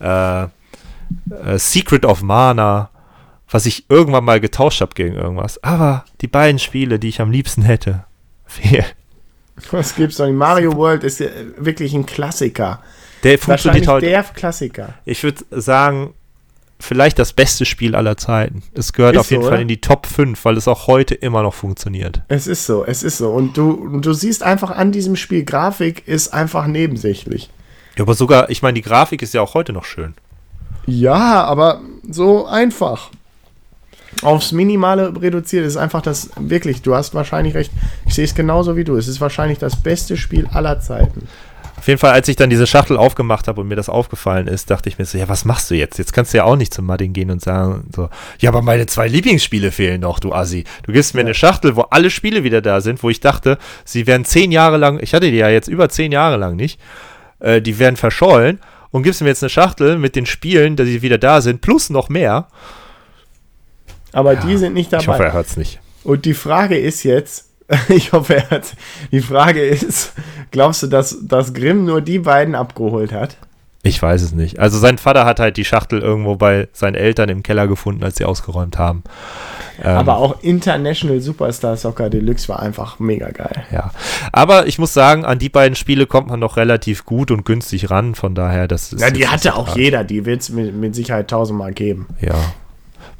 äh, 0.00 0.42
äh, 0.44 0.48
Secret 1.56 2.06
of 2.06 2.22
Mana, 2.22 2.90
was 3.50 3.66
ich 3.66 3.84
irgendwann 3.90 4.24
mal 4.24 4.40
getauscht 4.40 4.80
habe 4.80 4.94
gegen 4.94 5.14
irgendwas. 5.14 5.62
Aber 5.62 6.04
die 6.22 6.28
beiden 6.28 6.58
Spiele, 6.58 6.98
die 6.98 7.08
ich 7.08 7.20
am 7.20 7.30
liebsten 7.30 7.62
hätte, 7.62 8.04
fehlen. 8.46 8.86
Was 9.70 9.94
gibt's 9.94 10.18
noch? 10.18 10.30
Mario 10.30 10.76
World 10.76 11.04
ist 11.04 11.20
ja 11.20 11.28
wirklich 11.56 11.94
ein 11.94 12.06
Klassiker. 12.06 12.80
Der 13.22 13.38
funktioniert 13.38 13.86
heute. 13.86 14.06
der 14.06 14.22
Klassiker. 14.24 14.94
Ich 15.04 15.22
würde 15.22 15.44
sagen, 15.50 16.14
vielleicht 16.80 17.18
das 17.18 17.32
beste 17.32 17.64
Spiel 17.64 17.94
aller 17.94 18.16
Zeiten. 18.16 18.62
Es 18.74 18.92
gehört 18.92 19.14
Ist 19.14 19.20
auf 19.20 19.30
jeden 19.30 19.42
so, 19.42 19.48
Fall 19.48 19.58
oder? 19.58 19.62
in 19.62 19.68
die 19.68 19.80
Top 19.80 20.06
5, 20.06 20.44
weil 20.44 20.56
es 20.56 20.66
auch 20.66 20.86
heute 20.88 21.14
immer 21.14 21.42
noch 21.42 21.54
funktioniert. 21.54 22.22
Es 22.28 22.46
ist 22.46 22.66
so, 22.66 22.84
es 22.84 23.02
ist 23.02 23.18
so. 23.18 23.30
Und 23.30 23.56
du, 23.56 24.00
du 24.00 24.12
siehst 24.12 24.42
einfach 24.42 24.70
an 24.70 24.92
diesem 24.92 25.16
Spiel, 25.16 25.44
Grafik 25.44 26.06
ist 26.08 26.34
einfach 26.34 26.66
nebensächlich. 26.66 27.50
Ja, 27.96 28.04
aber 28.04 28.14
sogar, 28.14 28.50
ich 28.50 28.62
meine, 28.62 28.74
die 28.74 28.82
Grafik 28.82 29.22
ist 29.22 29.34
ja 29.34 29.42
auch 29.42 29.54
heute 29.54 29.72
noch 29.72 29.84
schön. 29.84 30.14
Ja, 30.86 31.44
aber 31.44 31.80
so 32.10 32.46
einfach. 32.46 33.10
Aufs 34.20 34.52
Minimale 34.52 35.12
reduziert 35.20 35.64
ist 35.66 35.76
einfach 35.76 36.02
das, 36.02 36.30
wirklich, 36.38 36.82
du 36.82 36.94
hast 36.94 37.14
wahrscheinlich 37.14 37.54
recht. 37.54 37.72
Ich 38.06 38.14
sehe 38.14 38.24
es 38.24 38.34
genauso 38.34 38.76
wie 38.76 38.84
du. 38.84 38.96
Es 38.96 39.08
ist 39.08 39.20
wahrscheinlich 39.20 39.58
das 39.58 39.76
beste 39.76 40.16
Spiel 40.16 40.46
aller 40.52 40.80
Zeiten. 40.80 41.26
Auf 41.82 41.88
jeden 41.88 41.98
Fall, 41.98 42.12
als 42.12 42.28
ich 42.28 42.36
dann 42.36 42.48
diese 42.48 42.68
Schachtel 42.68 42.96
aufgemacht 42.96 43.48
habe 43.48 43.60
und 43.60 43.66
mir 43.66 43.74
das 43.74 43.88
aufgefallen 43.88 44.46
ist, 44.46 44.70
dachte 44.70 44.88
ich 44.88 45.00
mir 45.00 45.04
so, 45.04 45.18
ja, 45.18 45.28
was 45.28 45.44
machst 45.44 45.68
du 45.68 45.74
jetzt? 45.74 45.98
Jetzt 45.98 46.12
kannst 46.12 46.32
du 46.32 46.38
ja 46.38 46.44
auch 46.44 46.54
nicht 46.54 46.72
zum 46.72 46.86
Mudding 46.86 47.12
gehen 47.12 47.28
und 47.28 47.42
sagen 47.42 47.88
so, 47.92 48.08
ja, 48.38 48.50
aber 48.50 48.62
meine 48.62 48.86
zwei 48.86 49.08
Lieblingsspiele 49.08 49.72
fehlen 49.72 50.02
noch, 50.02 50.20
du 50.20 50.32
Assi. 50.32 50.62
Du 50.84 50.92
gibst 50.92 51.12
mir 51.16 51.22
eine 51.22 51.34
Schachtel, 51.34 51.74
wo 51.74 51.80
alle 51.90 52.10
Spiele 52.10 52.44
wieder 52.44 52.60
da 52.60 52.80
sind, 52.80 53.02
wo 53.02 53.10
ich 53.10 53.18
dachte, 53.18 53.58
sie 53.84 54.06
werden 54.06 54.24
zehn 54.24 54.52
Jahre 54.52 54.76
lang, 54.76 55.00
ich 55.02 55.12
hatte 55.12 55.28
die 55.28 55.36
ja 55.36 55.48
jetzt 55.48 55.66
über 55.66 55.88
zehn 55.88 56.12
Jahre 56.12 56.36
lang 56.36 56.54
nicht, 56.54 56.78
äh, 57.40 57.60
die 57.60 57.80
werden 57.80 57.96
verschollen 57.96 58.60
und 58.92 59.02
gibst 59.02 59.20
mir 59.20 59.28
jetzt 59.28 59.42
eine 59.42 59.50
Schachtel 59.50 59.98
mit 59.98 60.14
den 60.14 60.26
Spielen, 60.26 60.76
die 60.76 61.02
wieder 61.02 61.18
da 61.18 61.40
sind, 61.40 61.62
plus 61.62 61.90
noch 61.90 62.08
mehr. 62.08 62.46
Aber 64.12 64.36
die 64.36 64.56
sind 64.56 64.74
nicht 64.74 64.92
Ich 64.92 64.98
hoffe, 65.08 65.18
dabei. 65.18 65.24
er 65.24 65.32
hört's 65.32 65.56
nicht. 65.56 65.80
Und 66.04 66.24
die 66.24 66.34
Frage 66.34 66.76
ist 66.78 67.02
jetzt, 67.04 67.48
ich 67.88 68.12
hoffe, 68.12 68.36
er 68.36 68.50
hat, 68.50 68.74
die 69.10 69.20
Frage 69.22 69.62
ist, 69.64 70.12
glaubst 70.50 70.82
du, 70.82 70.86
dass, 70.88 71.16
dass 71.22 71.54
Grimm 71.54 71.84
nur 71.84 72.00
die 72.00 72.18
beiden 72.18 72.54
abgeholt 72.54 73.12
hat? 73.12 73.36
Ich 73.84 74.00
weiß 74.00 74.22
es 74.22 74.32
nicht. 74.32 74.60
Also 74.60 74.78
sein 74.78 74.96
Vater 74.96 75.24
hat 75.24 75.40
halt 75.40 75.56
die 75.56 75.64
Schachtel 75.64 75.98
irgendwo 76.00 76.36
bei 76.36 76.68
seinen 76.72 76.94
Eltern 76.94 77.28
im 77.28 77.42
Keller 77.42 77.66
gefunden, 77.66 78.04
als 78.04 78.16
sie 78.16 78.24
ausgeräumt 78.24 78.78
haben. 78.78 79.02
Ähm, 79.82 79.96
Aber 79.96 80.18
auch 80.18 80.40
International 80.42 81.18
Superstar 81.20 81.76
Soccer 81.76 82.08
Deluxe 82.08 82.48
war 82.48 82.60
einfach 82.60 83.00
mega 83.00 83.30
geil. 83.30 83.64
Ja, 83.72 83.90
aber 84.30 84.68
ich 84.68 84.78
muss 84.78 84.94
sagen, 84.94 85.24
an 85.24 85.40
die 85.40 85.48
beiden 85.48 85.74
Spiele 85.74 86.06
kommt 86.06 86.28
man 86.28 86.38
noch 86.38 86.56
relativ 86.56 87.04
gut 87.04 87.32
und 87.32 87.44
günstig 87.44 87.90
ran. 87.90 88.14
Von 88.14 88.36
daher, 88.36 88.68
das 88.68 88.92
ist. 88.92 89.00
Ja, 89.00 89.10
die 89.10 89.26
hatte 89.26 89.56
auch 89.56 89.66
tragisch. 89.66 89.82
jeder, 89.82 90.04
die 90.04 90.26
wird 90.26 90.42
es 90.42 90.50
mit, 90.50 90.72
mit 90.76 90.94
Sicherheit 90.94 91.28
tausendmal 91.28 91.72
geben. 91.72 92.06
Ja. 92.20 92.34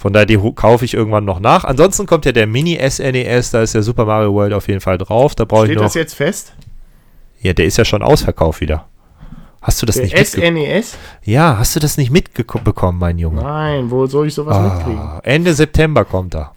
Von 0.03 0.13
daher, 0.13 0.27
die 0.27 0.37
kaufe 0.57 0.85
ich 0.85 0.95
irgendwann 0.95 1.25
noch 1.25 1.39
nach. 1.39 1.63
Ansonsten 1.63 2.07
kommt 2.07 2.25
ja 2.25 2.33
der 2.33 2.49
Mini-SNES, 2.49 3.53
da 3.53 3.63
ist 3.63 3.73
der 3.77 3.85
Super 3.85 4.05
Mario 4.05 4.35
World 4.35 4.53
auf 4.53 4.67
jeden 4.67 4.81
Fall 4.81 4.99
drauf. 4.99 5.37
Da 5.37 5.45
brauche 5.45 5.67
ich 5.67 5.69
Steht 5.69 5.77
noch. 5.79 5.85
das 5.85 5.95
jetzt 5.95 6.15
fest? 6.15 6.55
Ja, 7.41 7.53
der 7.53 7.67
ist 7.67 7.77
ja 7.79 7.85
schon 7.85 8.03
ausverkauft 8.03 8.61
wieder. 8.61 8.89
Hast 9.61 9.81
du 9.81 9.87
das 9.87 9.95
Der 9.95 10.07
nicht 10.07 10.19
mitbekommen? 10.19 10.57
SNES? 10.57 10.97
Ja, 11.23 11.57
hast 11.57 11.77
du 11.77 11.79
das 11.79 11.99
nicht 11.99 12.11
mitbekommen, 12.11 12.99
mein 12.99 13.17
Junge? 13.17 13.43
Nein, 13.43 13.93
wo 13.93 14.07
soll 14.07 14.27
ich 14.27 14.35
sowas 14.35 14.59
mitkriegen? 14.61 14.99
Ah, 14.99 15.21
Ende 15.23 15.55
September 15.55 16.05
kommt 16.05 16.35
er. 16.35 16.51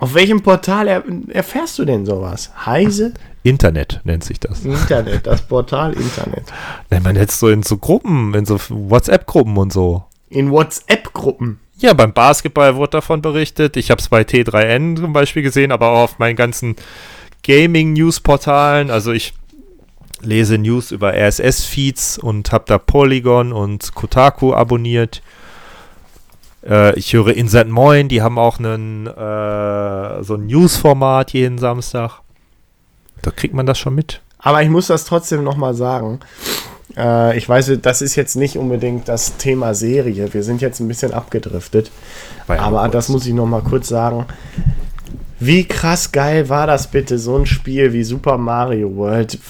Auf 0.00 0.14
welchem 0.14 0.42
Portal 0.42 0.88
er, 0.88 1.04
erfährst 1.28 1.78
du 1.78 1.84
denn 1.84 2.06
sowas? 2.06 2.52
Heise? 2.64 3.12
Internet 3.42 4.00
nennt 4.04 4.24
sich 4.24 4.40
das. 4.40 4.64
Internet, 4.64 5.26
das 5.26 5.42
Portal 5.42 5.92
Internet. 5.92 6.44
Nennt 6.88 7.04
man 7.04 7.16
jetzt 7.16 7.38
so 7.38 7.50
in 7.50 7.62
so 7.62 7.76
Gruppen, 7.76 8.32
in 8.32 8.46
so 8.46 8.58
WhatsApp-Gruppen 8.70 9.58
und 9.58 9.74
so. 9.74 10.04
In 10.30 10.50
WhatsApp-Gruppen. 10.50 11.58
Ja, 11.82 11.94
beim 11.94 12.12
Basketball 12.12 12.76
wurde 12.76 12.92
davon 12.92 13.22
berichtet. 13.22 13.76
Ich 13.76 13.90
habe 13.90 14.00
es 14.00 14.08
bei 14.08 14.22
T3N 14.22 14.96
zum 14.96 15.12
Beispiel 15.12 15.42
gesehen, 15.42 15.72
aber 15.72 15.88
auch 15.88 16.04
auf 16.04 16.18
meinen 16.20 16.36
ganzen 16.36 16.76
Gaming-News-Portalen. 17.42 18.88
Also 18.88 19.10
ich 19.10 19.34
lese 20.20 20.58
News 20.58 20.92
über 20.92 21.12
RSS-Feeds 21.12 22.18
und 22.18 22.52
habe 22.52 22.66
da 22.68 22.78
Polygon 22.78 23.52
und 23.52 23.96
Kotaku 23.96 24.54
abonniert. 24.54 25.22
Äh, 26.64 26.96
ich 26.96 27.14
höre 27.14 27.34
Insert 27.34 27.68
Moin, 27.68 28.08
die 28.08 28.22
haben 28.22 28.38
auch 28.38 28.60
einen, 28.60 29.08
äh, 29.08 30.22
so 30.22 30.34
ein 30.34 30.46
News-Format 30.46 31.32
jeden 31.32 31.58
Samstag. 31.58 32.20
Da 33.22 33.32
kriegt 33.32 33.54
man 33.54 33.66
das 33.66 33.80
schon 33.80 33.96
mit. 33.96 34.20
Aber 34.38 34.62
ich 34.62 34.68
muss 34.68 34.86
das 34.86 35.04
trotzdem 35.04 35.42
nochmal 35.42 35.74
sagen. 35.74 36.20
Äh, 36.96 37.36
ich 37.36 37.48
weiß, 37.48 37.72
das 37.80 38.02
ist 38.02 38.16
jetzt 38.16 38.36
nicht 38.36 38.56
unbedingt 38.56 39.08
das 39.08 39.36
Thema 39.36 39.74
Serie. 39.74 40.32
Wir 40.32 40.42
sind 40.42 40.60
jetzt 40.60 40.80
ein 40.80 40.88
bisschen 40.88 41.12
abgedriftet. 41.12 41.90
War 42.46 42.56
ja 42.56 42.62
Aber 42.62 42.88
das 42.88 43.08
muss 43.08 43.26
ich 43.26 43.34
nochmal 43.34 43.62
kurz 43.62 43.88
sagen. 43.88 44.26
Wie 45.44 45.64
krass 45.64 46.12
geil 46.12 46.48
war 46.48 46.68
das 46.68 46.86
bitte, 46.86 47.18
so 47.18 47.36
ein 47.36 47.46
Spiel 47.46 47.92
wie 47.92 48.04
Super 48.04 48.38
Mario 48.38 48.94
World? 48.94 49.40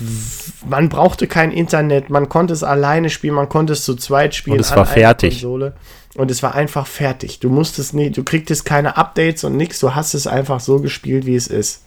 Man 0.67 0.89
brauchte 0.89 1.27
kein 1.27 1.53
Internet, 1.53 2.09
man 2.09 2.31
konnte 2.31 2.55
es 2.55 2.63
alleine 2.63 3.11
spielen, 3.11 3.35
man 3.35 3.51
konnte 3.51 3.75
es 3.75 3.85
zu 3.85 3.95
zweit 3.97 4.35
spielen. 4.35 4.57
Und 4.57 4.61
es 4.61 4.75
war 4.75 4.87
fertig. 4.87 5.45
Und 5.45 6.31
es 6.31 6.43
war 6.43 6.55
einfach 6.55 6.87
fertig. 6.87 7.41
Du 7.41 7.51
musstest 7.51 7.93
nie, 7.93 8.09
du 8.09 8.25
kriegtest 8.25 8.65
keine 8.65 8.97
Updates 8.97 9.45
und 9.45 9.59
nichts, 9.59 9.81
du 9.81 9.95
hast 9.95 10.15
es 10.15 10.27
einfach 10.27 10.61
so 10.61 10.81
gespielt, 10.81 11.27
wie 11.27 11.37
es 11.37 11.47
ist. 11.47 11.83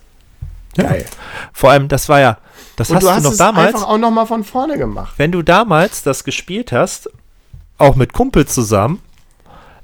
Geil. 0.76 1.06
Vor 1.54 1.72
allem, 1.72 1.88
das 1.88 2.10
war 2.10 2.20
ja, 2.20 2.38
das 2.76 2.90
hast 2.94 3.02
du 3.04 3.08
du 3.08 3.14
hast 3.14 3.24
noch 3.24 3.32
es 3.32 3.38
damals. 3.38 3.74
einfach 3.76 3.88
auch 3.88 3.98
nochmal 3.98 4.26
von 4.28 4.44
vorne 4.44 4.78
gemacht. 4.78 5.14
wenn 5.18 5.32
du 5.32 5.42
damals 5.42 6.04
das 6.04 6.24
gespielt 6.24 6.72
hast, 6.72 7.10
auch 7.78 7.96
mit 7.96 8.14
Kumpels 8.14 8.54
zusammen, 8.54 9.02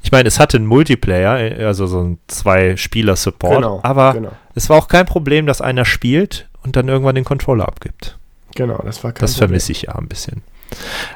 ich 0.03 0.11
meine, 0.11 0.27
es 0.27 0.39
hatte 0.39 0.57
einen 0.57 0.65
Multiplayer, 0.65 1.39
äh, 1.59 1.65
also 1.65 1.85
so 1.87 2.01
ein 2.01 2.17
Zwei-Spieler-Support, 2.27 3.55
Genau, 3.55 3.79
aber 3.83 4.13
genau. 4.13 4.31
es 4.55 4.69
war 4.69 4.77
auch 4.77 4.87
kein 4.87 5.05
Problem, 5.05 5.45
dass 5.45 5.61
einer 5.61 5.85
spielt 5.85 6.49
und 6.63 6.75
dann 6.75 6.87
irgendwann 6.87 7.15
den 7.15 7.23
Controller 7.25 7.67
abgibt. 7.67 8.17
Genau, 8.55 8.81
das 8.83 9.03
war 9.03 9.11
kein 9.13 9.21
Das 9.21 9.35
vermisse 9.37 9.71
ich 9.71 9.83
ja 9.83 9.95
ein 9.95 10.07
bisschen. 10.07 10.41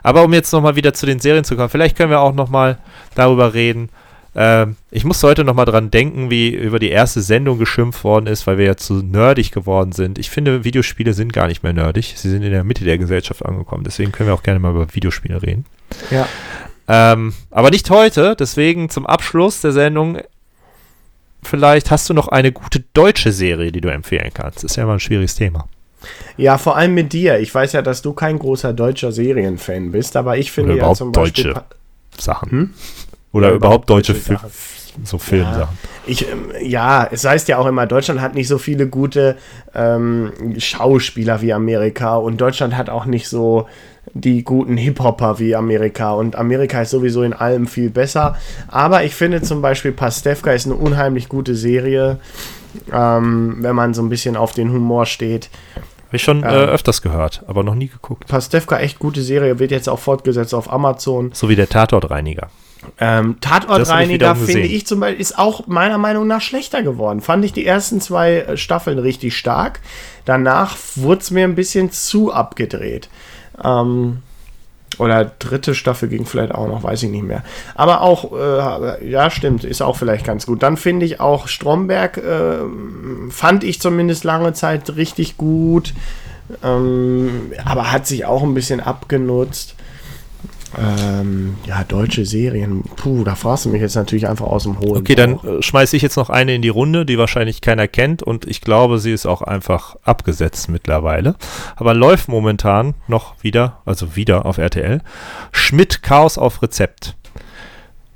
Aber 0.03 0.23
um 0.23 0.33
jetzt 0.33 0.51
nochmal 0.51 0.75
wieder 0.75 0.93
zu 0.93 1.05
den 1.05 1.19
Serien 1.19 1.43
zu 1.43 1.55
kommen, 1.55 1.69
vielleicht 1.69 1.97
können 1.97 2.09
wir 2.11 2.19
auch 2.19 2.33
nochmal 2.33 2.77
darüber 3.15 3.53
reden. 3.53 3.89
Ähm, 4.37 4.75
ich 4.91 5.05
muss 5.05 5.23
heute 5.23 5.45
nochmal 5.45 5.65
dran 5.65 5.91
denken, 5.91 6.29
wie 6.29 6.49
über 6.49 6.77
die 6.77 6.89
erste 6.89 7.21
Sendung 7.21 7.57
geschimpft 7.57 8.03
worden 8.03 8.27
ist, 8.27 8.45
weil 8.45 8.57
wir 8.57 8.65
ja 8.65 8.75
zu 8.75 8.95
nerdig 8.95 9.51
geworden 9.51 9.93
sind. 9.93 10.19
Ich 10.19 10.29
finde, 10.29 10.65
Videospiele 10.65 11.13
sind 11.13 11.31
gar 11.31 11.47
nicht 11.47 11.63
mehr 11.63 11.71
nerdig. 11.71 12.15
Sie 12.17 12.29
sind 12.29 12.43
in 12.43 12.51
der 12.51 12.65
Mitte 12.65 12.83
der 12.83 12.97
Gesellschaft 12.97 13.45
angekommen. 13.45 13.85
Deswegen 13.85 14.11
können 14.11 14.27
wir 14.27 14.33
auch 14.33 14.43
gerne 14.43 14.59
mal 14.59 14.71
über 14.71 14.93
Videospiele 14.93 15.41
reden. 15.41 15.65
Ja. 16.11 16.27
Ähm, 16.87 17.33
aber 17.49 17.69
nicht 17.71 17.89
heute. 17.89 18.35
Deswegen 18.37 18.89
zum 18.89 19.05
Abschluss 19.05 19.61
der 19.61 19.71
Sendung. 19.71 20.19
Vielleicht 21.41 21.89
hast 21.89 22.09
du 22.09 22.13
noch 22.13 22.27
eine 22.27 22.51
gute 22.51 22.81
deutsche 22.93 23.31
Serie, 23.31 23.71
die 23.71 23.81
du 23.81 23.89
empfehlen 23.89 24.31
kannst. 24.33 24.57
Das 24.57 24.71
ist 24.71 24.75
ja 24.75 24.83
immer 24.83 24.93
ein 24.93 24.99
schwieriges 24.99 25.35
Thema. 25.35 25.67
Ja, 26.37 26.57
vor 26.57 26.75
allem 26.75 26.93
mit 26.93 27.13
dir. 27.13 27.39
Ich 27.39 27.53
weiß 27.55 27.71
ja, 27.71 27.81
dass 27.81 28.01
du 28.01 28.13
kein 28.13 28.37
großer 28.37 28.73
deutscher 28.73 29.11
Serienfan 29.11 29.91
bist, 29.91 30.17
aber 30.17 30.37
ich 30.37 30.51
finde 30.51 30.73
Oder 30.73 30.87
ja 30.87 30.93
zum 30.93 31.11
Beispiel. 31.11 31.53
deutsche. 31.53 31.63
Sachen. 32.21 32.51
Hm? 32.51 32.73
Oder 33.35 33.49
Ja, 33.49 33.55
überhaupt 33.55 33.89
deutsche 33.89 34.13
deutsche 34.13 34.37
Fi- 34.37 34.37
so 35.03 35.17
Filmsachen. 35.17 35.77
Ich, 36.07 36.25
ähm, 36.31 36.51
ja, 36.61 37.05
es 37.11 37.25
heißt 37.25 37.49
ja 37.49 37.57
auch 37.57 37.65
immer, 37.65 37.85
Deutschland 37.85 38.21
hat 38.21 38.33
nicht 38.33 38.47
so 38.47 38.57
viele 38.57 38.87
gute 38.87 39.35
ähm, 39.73 40.31
Schauspieler 40.57 41.41
wie 41.41 41.51
Amerika 41.51 42.15
und 42.15 42.39
Deutschland 42.39 42.77
hat 42.77 42.89
auch 42.89 43.03
nicht 43.05 43.27
so 43.27 43.67
die 44.13 44.43
guten 44.45 44.77
Hip-Hopper 44.77 45.37
wie 45.39 45.53
Amerika 45.53 46.13
und 46.13 46.37
Amerika 46.37 46.81
ist 46.81 46.91
sowieso 46.91 47.23
in 47.23 47.33
allem 47.33 47.67
viel 47.67 47.89
besser. 47.89 48.37
Aber 48.69 49.03
ich 49.03 49.13
finde 49.15 49.41
zum 49.41 49.61
Beispiel 49.61 49.91
Pastewka 49.91 50.51
ist 50.53 50.65
eine 50.65 50.75
unheimlich 50.75 51.27
gute 51.27 51.55
Serie, 51.55 52.19
ähm, 52.93 53.57
wenn 53.59 53.75
man 53.75 53.93
so 53.93 54.01
ein 54.01 54.07
bisschen 54.09 54.37
auf 54.37 54.53
den 54.53 54.71
Humor 54.71 55.05
steht. 55.07 55.49
Habe 56.07 56.15
ich 56.15 56.23
schon 56.23 56.43
äh, 56.43 56.47
Ähm. 56.63 56.69
öfters 56.69 57.01
gehört, 57.01 57.43
aber 57.47 57.63
noch 57.63 57.75
nie 57.75 57.87
geguckt. 57.89 58.27
Pastewka 58.27 58.77
echt 58.79 58.99
gute 58.99 59.21
Serie, 59.21 59.59
wird 59.59 59.71
jetzt 59.71 59.89
auch 59.89 59.99
fortgesetzt 59.99 60.53
auf 60.53 60.71
Amazon. 60.71 61.31
So 61.33 61.49
wie 61.49 61.55
der 61.57 61.67
Tatortreiniger. 61.67 62.47
Ähm, 62.99 63.37
Tatortreiniger 63.41 64.35
finde 64.35 64.67
ich 64.67 64.87
zum 64.87 64.99
Beispiel 64.99 65.21
ist 65.21 65.37
auch 65.37 65.67
meiner 65.67 65.97
Meinung 65.97 66.27
nach 66.27 66.41
schlechter 66.41 66.83
geworden. 66.83 67.21
Fand 67.21 67.43
ich 67.45 67.53
die 67.53 67.65
ersten 67.65 68.01
zwei 68.01 68.37
äh, 68.39 68.57
Staffeln 68.57 68.99
richtig 68.99 69.37
stark. 69.37 69.79
Danach 70.25 70.77
wurde 70.95 71.21
es 71.21 71.31
mir 71.31 71.43
ein 71.43 71.55
bisschen 71.55 71.91
zu 71.91 72.31
abgedreht. 72.33 73.09
Ähm, 73.63 74.19
oder 74.97 75.25
dritte 75.25 75.75
Staffel 75.75 76.09
ging 76.09 76.25
vielleicht 76.25 76.53
auch 76.53 76.67
noch, 76.67 76.83
weiß 76.83 77.03
ich 77.03 77.09
nicht 77.09 77.23
mehr. 77.23 77.43
Aber 77.75 78.01
auch, 78.01 78.31
äh, 78.31 79.09
ja, 79.09 79.29
stimmt, 79.29 79.63
ist 79.63 79.81
auch 79.81 79.97
vielleicht 79.97 80.25
ganz 80.25 80.45
gut. 80.45 80.63
Dann 80.63 80.77
finde 80.77 81.05
ich 81.05 81.19
auch 81.19 81.47
Stromberg, 81.47 82.17
äh, 82.17 82.59
fand 83.29 83.63
ich 83.63 83.81
zumindest 83.81 84.23
lange 84.23 84.53
Zeit 84.53 84.95
richtig 84.95 85.37
gut. 85.37 85.93
Ähm, 86.63 87.51
aber 87.65 87.91
hat 87.91 88.07
sich 88.07 88.25
auch 88.25 88.43
ein 88.43 88.53
bisschen 88.53 88.79
abgenutzt. 88.79 89.74
Ähm, 90.77 91.55
ja, 91.65 91.83
deutsche 91.83 92.25
Serien. 92.25 92.83
Puh, 92.95 93.23
da 93.23 93.35
fragst 93.35 93.65
du 93.65 93.69
mich 93.69 93.81
jetzt 93.81 93.95
natürlich 93.95 94.27
einfach 94.27 94.45
aus 94.45 94.63
dem 94.63 94.79
hohen. 94.79 94.97
Okay, 94.97 95.15
dann 95.15 95.39
äh, 95.39 95.61
schmeiße 95.61 95.95
ich 95.95 96.01
jetzt 96.01 96.17
noch 96.17 96.29
eine 96.29 96.55
in 96.55 96.61
die 96.61 96.69
Runde, 96.69 97.05
die 97.05 97.17
wahrscheinlich 97.17 97.61
keiner 97.61 97.87
kennt 97.87 98.23
und 98.23 98.45
ich 98.45 98.61
glaube, 98.61 98.99
sie 98.99 99.11
ist 99.11 99.25
auch 99.25 99.41
einfach 99.41 99.95
abgesetzt 100.03 100.69
mittlerweile. 100.69 101.35
Aber 101.75 101.93
läuft 101.93 102.27
momentan 102.27 102.95
noch 103.07 103.43
wieder, 103.43 103.81
also 103.85 104.15
wieder 104.15 104.45
auf 104.45 104.57
RTL. 104.57 105.01
Schmidt 105.51 106.03
Chaos 106.03 106.37
auf 106.37 106.61
Rezept. 106.61 107.15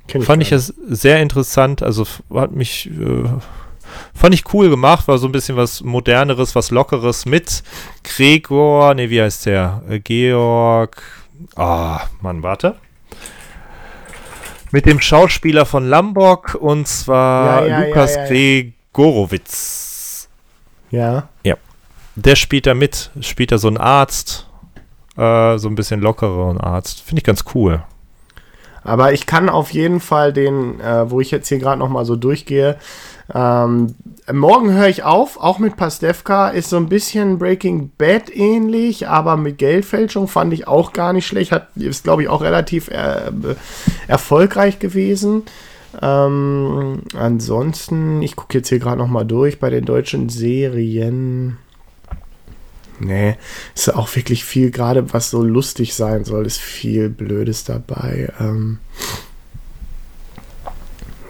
Kenn 0.07 0.23
Fand 0.23 0.41
ich 0.41 0.51
es 0.51 0.73
sehr 0.87 1.21
interessant, 1.21 1.83
also 1.83 2.05
hat 2.33 2.51
mich, 2.51 2.89
äh, 2.89 3.29
fand 4.13 4.33
ich 4.33 4.53
cool 4.53 4.69
gemacht, 4.69 5.07
war 5.07 5.19
so 5.19 5.27
ein 5.27 5.31
bisschen 5.31 5.55
was 5.55 5.81
moderneres, 5.83 6.55
was 6.55 6.71
lockeres 6.71 7.27
mit 7.27 7.63
Gregor, 8.03 8.95
nee, 8.95 9.11
wie 9.11 9.21
heißt 9.21 9.45
der? 9.45 9.83
Äh, 9.87 9.99
Georg, 9.99 11.18
ah, 11.55 12.01
Mann, 12.21 12.43
warte. 12.43 12.75
Mit 14.71 14.85
dem 14.85 14.99
Schauspieler 15.01 15.65
von 15.65 15.87
Lambok 15.87 16.55
und 16.55 16.87
zwar 16.87 17.65
Ja, 17.65 17.79
ja, 17.81 17.87
Lukas 17.87 18.15
ja, 18.15 18.21
ja, 18.21 18.27
ja. 18.27 18.71
Gregorowitz. 18.93 20.29
nicht. 20.91 20.99
Ja. 21.43 21.57
Der 22.15 22.35
spielt 22.35 22.67
da 22.67 22.73
mit, 22.73 23.11
spielt 23.21 23.51
da 23.51 23.57
so 23.57 23.69
einen 23.69 23.77
Arzt, 23.77 24.45
äh, 25.15 25.57
so 25.57 25.69
ein 25.69 25.75
bisschen 25.75 26.01
lockereren 26.01 26.59
Arzt. 26.59 27.01
Finde 27.01 27.19
ich 27.19 27.23
ganz 27.23 27.45
cool. 27.53 27.83
Aber 28.83 29.13
ich 29.13 29.25
kann 29.25 29.49
auf 29.49 29.71
jeden 29.71 29.99
Fall 29.99 30.33
den, 30.33 30.79
äh, 30.81 31.09
wo 31.09 31.21
ich 31.21 31.31
jetzt 31.31 31.47
hier 31.47 31.59
gerade 31.59 31.79
noch 31.79 31.89
mal 31.89 32.05
so 32.05 32.15
durchgehe, 32.15 32.77
ähm, 33.33 33.95
morgen 34.33 34.73
höre 34.73 34.87
ich 34.87 35.03
auf, 35.03 35.39
auch 35.39 35.59
mit 35.59 35.75
Pastewka, 35.77 36.49
ist 36.49 36.69
so 36.69 36.77
ein 36.77 36.89
bisschen 36.89 37.37
Breaking 37.39 37.91
Bad 37.97 38.35
ähnlich, 38.35 39.07
aber 39.07 39.37
mit 39.37 39.57
Geldfälschung 39.57 40.27
fand 40.27 40.53
ich 40.53 40.67
auch 40.67 40.93
gar 40.93 41.13
nicht 41.13 41.27
schlecht, 41.27 41.51
hat, 41.51 41.69
ist 41.75 42.03
glaube 42.03 42.23
ich 42.23 42.29
auch 42.29 42.41
relativ 42.41 42.89
äh, 42.89 43.31
be- 43.31 43.55
erfolgreich 44.07 44.79
gewesen. 44.79 45.43
Ähm, 46.01 47.01
ansonsten, 47.15 48.21
ich 48.21 48.35
gucke 48.35 48.59
jetzt 48.59 48.69
hier 48.69 48.79
gerade 48.79 48.99
noch 48.99 49.07
mal 49.07 49.25
durch 49.25 49.59
bei 49.59 49.69
den 49.69 49.85
deutschen 49.85 50.29
Serien. 50.29 51.57
Nee, 52.99 53.37
ist 53.73 53.95
auch 53.95 54.13
wirklich 54.15 54.43
viel, 54.43 54.71
gerade 54.71 55.13
was 55.13 55.29
so 55.29 55.41
lustig 55.41 55.95
sein 55.95 56.25
soll, 56.25 56.45
ist 56.45 56.59
viel 56.59 57.09
Blödes 57.09 57.63
dabei. 57.63 58.31
Ähm, 58.39 58.79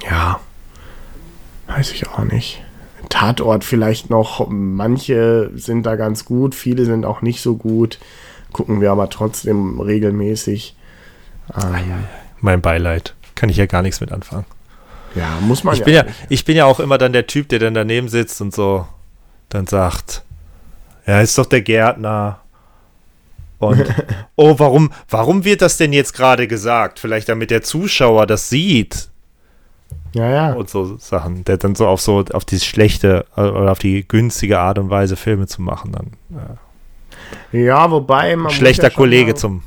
ja, 0.04 0.40
weiß 1.68 1.92
ich 1.92 2.08
auch 2.08 2.24
nicht. 2.24 2.64
Tatort 3.20 3.66
vielleicht 3.66 4.10
noch, 4.10 4.48
manche 4.50 5.52
sind 5.54 5.86
da 5.86 5.98
ganz 5.98 6.24
gut, 6.24 6.56
viele 6.56 6.86
sind 6.86 7.06
auch 7.06 7.22
nicht 7.22 7.42
so 7.42 7.58
gut. 7.58 8.00
Gucken 8.54 8.80
wir 8.80 8.92
aber 8.92 9.10
trotzdem 9.10 9.82
regelmäßig. 9.82 10.78
Ähm, 11.54 12.06
Mein 12.40 12.62
Beileid. 12.62 13.16
Kann 13.36 13.50
ich 13.50 13.58
ja 13.58 13.66
gar 13.66 13.82
nichts 13.82 14.00
mit 14.00 14.14
anfangen. 14.14 14.46
ja, 15.16 15.38
muss 15.42 15.66
man 15.66 15.76
Ich 15.76 15.84
bin 15.84 15.96
ja, 15.96 16.06
ich 16.30 16.46
bin 16.46 16.56
ja 16.56 16.64
auch 16.64 16.80
immer 16.80 16.98
dann 16.98 17.12
der 17.12 17.28
Typ, 17.28 17.50
der 17.50 17.60
dann 17.60 17.74
daneben 17.74 18.08
sitzt 18.08 18.40
und 18.40 18.54
so 18.54 18.88
dann 19.50 19.68
sagt, 19.68 20.24
ja, 21.06 21.20
ist 21.20 21.38
doch 21.38 21.46
der 21.46 21.62
Gärtner. 21.62 22.40
Und 23.58 23.84
oh, 24.38 24.56
warum, 24.60 24.94
warum 25.10 25.44
wird 25.44 25.62
das 25.62 25.76
denn 25.76 25.92
jetzt 25.92 26.14
gerade 26.14 26.48
gesagt? 26.48 27.00
Vielleicht 27.00 27.28
damit 27.28 27.52
der 27.52 27.64
Zuschauer 27.64 28.28
das 28.28 28.48
sieht 28.48 29.09
Ja, 30.14 30.30
ja. 30.30 30.54
und 30.54 30.70
so 30.70 30.98
Sachen. 30.98 31.44
Der 31.46 31.58
dann 31.58 31.76
so 31.76 31.88
auf 31.88 32.02
so 32.02 32.24
auf 32.34 32.46
die 32.46 32.60
schlechte 32.60 33.26
äh, 33.36 33.42
oder 33.42 33.72
auf 33.72 33.80
die 33.80 34.08
günstige 34.08 34.60
Art 34.60 34.80
und 34.80 34.90
Weise 34.90 35.16
Filme 35.16 35.48
zu 35.48 35.62
machen. 35.62 35.92
Dann 35.92 36.58
Ja, 37.52 37.92
wobei 37.92 38.36
man. 38.36 38.52
schlechter 38.52 38.90
ja 38.90 38.90
Kollege 38.90 39.36
zum. 39.36 39.64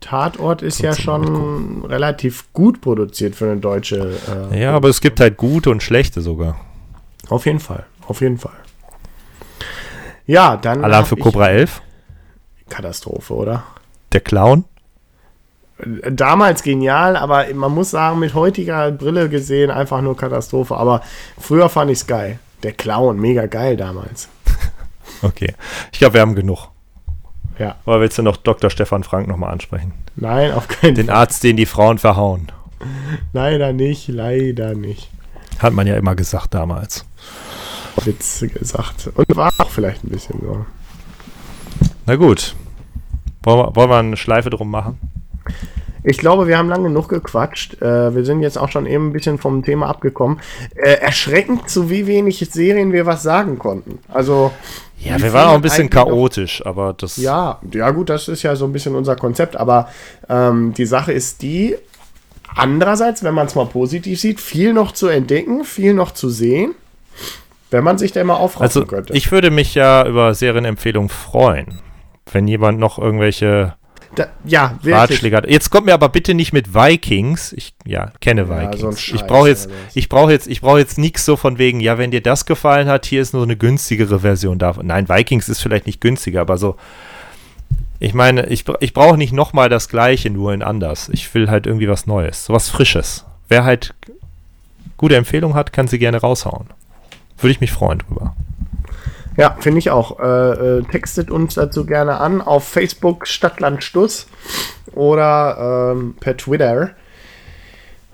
Tatort 0.00 0.62
ist 0.62 0.80
ja 0.80 0.94
schon 0.94 1.84
relativ 1.84 2.52
gut 2.52 2.80
produziert 2.80 3.36
für 3.36 3.44
eine 3.50 3.60
deutsche. 3.60 4.16
Äh, 4.50 4.60
Ja, 4.60 4.74
aber 4.74 4.88
es 4.88 5.00
gibt 5.00 5.20
halt 5.20 5.36
gute 5.36 5.70
und 5.70 5.82
schlechte 5.82 6.20
sogar. 6.20 6.56
Auf 7.28 7.46
jeden 7.46 7.60
Fall, 7.60 7.86
auf 8.08 8.20
jeden 8.20 8.38
Fall. 8.38 8.52
Ja, 10.26 10.56
dann. 10.56 10.84
Alarm 10.84 11.06
für 11.06 11.16
Cobra 11.16 11.50
11, 11.50 11.80
Katastrophe, 12.68 13.34
oder? 13.34 13.62
der 14.12 14.20
Clown. 14.20 14.64
Damals 16.10 16.62
genial, 16.62 17.16
aber 17.16 17.46
man 17.54 17.72
muss 17.74 17.90
sagen, 17.90 18.20
mit 18.20 18.34
heutiger 18.34 18.90
Brille 18.92 19.28
gesehen 19.28 19.70
einfach 19.70 20.00
nur 20.00 20.16
Katastrophe. 20.16 20.76
Aber 20.76 21.02
früher 21.38 21.68
fand 21.68 21.90
ich 21.90 21.98
es 21.98 22.06
geil. 22.06 22.38
Der 22.62 22.72
Clown, 22.72 23.18
mega 23.18 23.46
geil 23.46 23.76
damals. 23.76 24.28
Okay. 25.24 25.54
Ich 25.92 26.00
glaube, 26.00 26.14
wir 26.14 26.20
haben 26.20 26.34
genug. 26.34 26.66
Ja. 27.56 27.76
Aber 27.86 28.00
willst 28.00 28.18
du 28.18 28.22
noch 28.22 28.36
Dr. 28.36 28.70
Stefan 28.70 29.04
Frank 29.04 29.28
nochmal 29.28 29.52
ansprechen? 29.52 29.92
Nein, 30.16 30.50
auf 30.50 30.66
keinen 30.66 30.96
Den 30.96 31.06
Fall. 31.06 31.14
Arzt, 31.14 31.44
den 31.44 31.56
die 31.56 31.66
Frauen 31.66 31.98
verhauen. 31.98 32.50
Leider 33.32 33.72
nicht, 33.72 34.08
leider 34.08 34.74
nicht. 34.74 35.10
Hat 35.60 35.74
man 35.74 35.86
ja 35.86 35.96
immer 35.96 36.16
gesagt 36.16 36.54
damals. 36.54 37.04
Witz 38.04 38.40
gesagt. 38.40 39.10
Und 39.14 39.36
war 39.36 39.52
auch 39.58 39.70
vielleicht 39.70 40.02
ein 40.02 40.08
bisschen 40.10 40.40
so. 40.40 40.66
Na 42.06 42.16
gut. 42.16 42.56
Wollen 43.44 43.58
wir, 43.58 43.76
wollen 43.76 43.90
wir 43.90 43.98
eine 43.98 44.16
Schleife 44.16 44.50
drum 44.50 44.70
machen? 44.70 44.98
Ich 46.04 46.18
glaube, 46.18 46.48
wir 46.48 46.58
haben 46.58 46.68
lange 46.68 46.88
genug 46.88 47.08
gequatscht. 47.08 47.80
Äh, 47.80 48.14
wir 48.14 48.24
sind 48.24 48.42
jetzt 48.42 48.58
auch 48.58 48.68
schon 48.68 48.86
eben 48.86 49.08
ein 49.08 49.12
bisschen 49.12 49.38
vom 49.38 49.62
Thema 49.62 49.86
abgekommen. 49.88 50.40
Äh, 50.74 50.94
erschreckend, 50.94 51.68
zu 51.70 51.90
wie 51.90 52.06
wenig 52.06 52.46
Serien 52.50 52.92
wir 52.92 53.06
was 53.06 53.22
sagen 53.22 53.58
konnten. 53.58 53.98
Also. 54.08 54.52
Ja, 54.98 55.20
wir 55.20 55.32
waren 55.32 55.48
auch 55.48 55.54
ein 55.54 55.62
bisschen 55.62 55.90
chaotisch, 55.90 56.64
aber 56.64 56.92
das. 56.92 57.16
Ja, 57.16 57.60
ja 57.72 57.90
gut, 57.90 58.08
das 58.08 58.28
ist 58.28 58.42
ja 58.42 58.54
so 58.54 58.66
ein 58.66 58.72
bisschen 58.72 58.94
unser 58.94 59.16
Konzept, 59.16 59.56
aber 59.56 59.88
ähm, 60.28 60.74
die 60.74 60.86
Sache 60.86 61.12
ist 61.12 61.42
die, 61.42 61.76
andererseits, 62.54 63.24
wenn 63.24 63.34
man 63.34 63.46
es 63.46 63.56
mal 63.56 63.66
positiv 63.66 64.20
sieht, 64.20 64.40
viel 64.40 64.72
noch 64.72 64.92
zu 64.92 65.08
entdecken, 65.08 65.64
viel 65.64 65.92
noch 65.92 66.12
zu 66.12 66.28
sehen, 66.28 66.76
wenn 67.70 67.82
man 67.82 67.98
sich 67.98 68.12
da 68.12 68.22
mal 68.22 68.36
aufraffen 68.36 68.62
Also, 68.62 68.86
könnte. 68.86 69.12
ich 69.14 69.32
würde 69.32 69.50
mich 69.50 69.74
ja 69.74 70.06
über 70.06 70.34
Serienempfehlungen 70.34 71.08
freuen. 71.08 71.80
Wenn 72.30 72.46
jemand 72.46 72.78
noch 72.78 72.98
irgendwelche 73.00 73.74
da, 74.14 74.26
ja, 74.44 74.78
wirklich. 74.82 75.22
Jetzt 75.48 75.70
kommt 75.70 75.86
mir 75.86 75.94
aber 75.94 76.10
bitte 76.10 76.34
nicht 76.34 76.52
mit 76.52 76.74
Vikings. 76.74 77.52
Ich 77.52 77.74
ja, 77.86 78.12
kenne 78.20 78.42
Ja, 78.42 78.48
Vikings. 78.48 78.80
so 78.80 78.88
ein 78.88 78.92
ich 78.92 79.00
Scheiß, 79.00 79.26
brauche 79.26 79.48
jetzt, 79.48 79.70
ich 79.94 80.08
brauche 80.08 80.30
jetzt, 80.32 80.46
ich 80.48 80.60
brauche 80.60 80.78
jetzt 80.78 80.98
nichts 80.98 81.24
so 81.24 81.36
von 81.36 81.58
wegen, 81.58 81.80
ja, 81.80 81.96
wenn 81.96 82.10
dir 82.10 82.20
das 82.20 82.44
gefallen 82.44 82.88
hat, 82.88 83.06
hier 83.06 83.22
ist 83.22 83.32
nur 83.32 83.42
eine 83.42 83.56
günstigere 83.56 84.20
Version 84.20 84.58
davon. 84.58 84.86
Nein, 84.86 85.08
Vikings 85.08 85.48
ist 85.48 85.60
vielleicht 85.60 85.86
nicht 85.86 86.00
günstiger, 86.00 86.42
aber 86.42 86.58
so. 86.58 86.76
Ich 88.00 88.14
meine, 88.14 88.46
ich, 88.46 88.64
ich 88.80 88.92
brauche 88.92 89.16
nicht 89.16 89.32
nochmal 89.32 89.68
das 89.68 89.88
Gleiche, 89.88 90.28
nur 90.28 90.52
in 90.52 90.62
anders. 90.62 91.08
Ich 91.12 91.32
will 91.34 91.48
halt 91.48 91.66
irgendwie 91.66 91.88
was 91.88 92.06
Neues, 92.06 92.44
sowas 92.44 92.68
Frisches. 92.68 93.24
Wer 93.48 93.64
halt 93.64 93.94
gute 94.96 95.16
Empfehlungen 95.16 95.56
hat, 95.56 95.72
kann 95.72 95.88
sie 95.88 95.98
gerne 95.98 96.18
raushauen. 96.20 96.66
Würde 97.38 97.52
ich 97.52 97.60
mich 97.60 97.72
freuen 97.72 98.00
drüber. 98.00 98.34
Ja, 99.36 99.56
finde 99.60 99.78
ich 99.78 99.90
auch. 99.90 100.20
Äh, 100.20 100.78
äh, 100.78 100.82
textet 100.84 101.30
uns 101.30 101.54
dazu 101.54 101.86
gerne 101.86 102.18
an 102.18 102.40
auf 102.40 102.64
Facebook 102.68 103.26
Stadtland 103.26 103.82
Stuss 103.82 104.26
oder 104.94 105.92
ähm, 105.94 106.14
per 106.20 106.36
Twitter. 106.36 106.90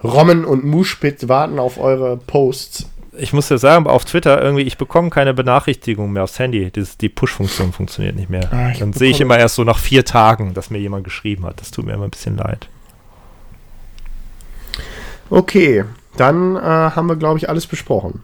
Rommen 0.02 0.44
und 0.44 0.64
Muspitz 0.64 1.28
warten 1.28 1.58
auf 1.58 1.78
eure 1.78 2.16
Posts. 2.16 2.88
Ich 3.20 3.32
muss 3.32 3.48
ja 3.48 3.58
sagen, 3.58 3.88
auf 3.88 4.04
Twitter 4.04 4.40
irgendwie, 4.40 4.62
ich 4.62 4.78
bekomme 4.78 5.10
keine 5.10 5.34
Benachrichtigung 5.34 6.12
mehr 6.12 6.22
aufs 6.22 6.38
Handy. 6.38 6.70
Das, 6.70 6.96
die 6.98 7.08
Push-Funktion 7.08 7.72
funktioniert 7.72 8.14
nicht 8.14 8.30
mehr. 8.30 8.48
Ah, 8.52 8.72
Dann 8.78 8.92
sehe 8.92 9.10
ich 9.10 9.20
immer 9.20 9.36
erst 9.36 9.56
so 9.56 9.64
nach 9.64 9.78
vier 9.78 10.04
Tagen, 10.04 10.54
dass 10.54 10.70
mir 10.70 10.78
jemand 10.78 11.02
geschrieben 11.02 11.44
hat. 11.44 11.60
Das 11.60 11.72
tut 11.72 11.84
mir 11.84 11.94
immer 11.94 12.04
ein 12.04 12.10
bisschen 12.10 12.36
leid. 12.36 12.68
Okay, 15.30 15.84
dann 16.16 16.54
äh, 16.54 16.60
haben 16.60 17.08
wir, 17.08 17.16
glaube 17.16 17.38
ich, 17.38 17.48
alles 17.48 17.66
besprochen. 17.66 18.22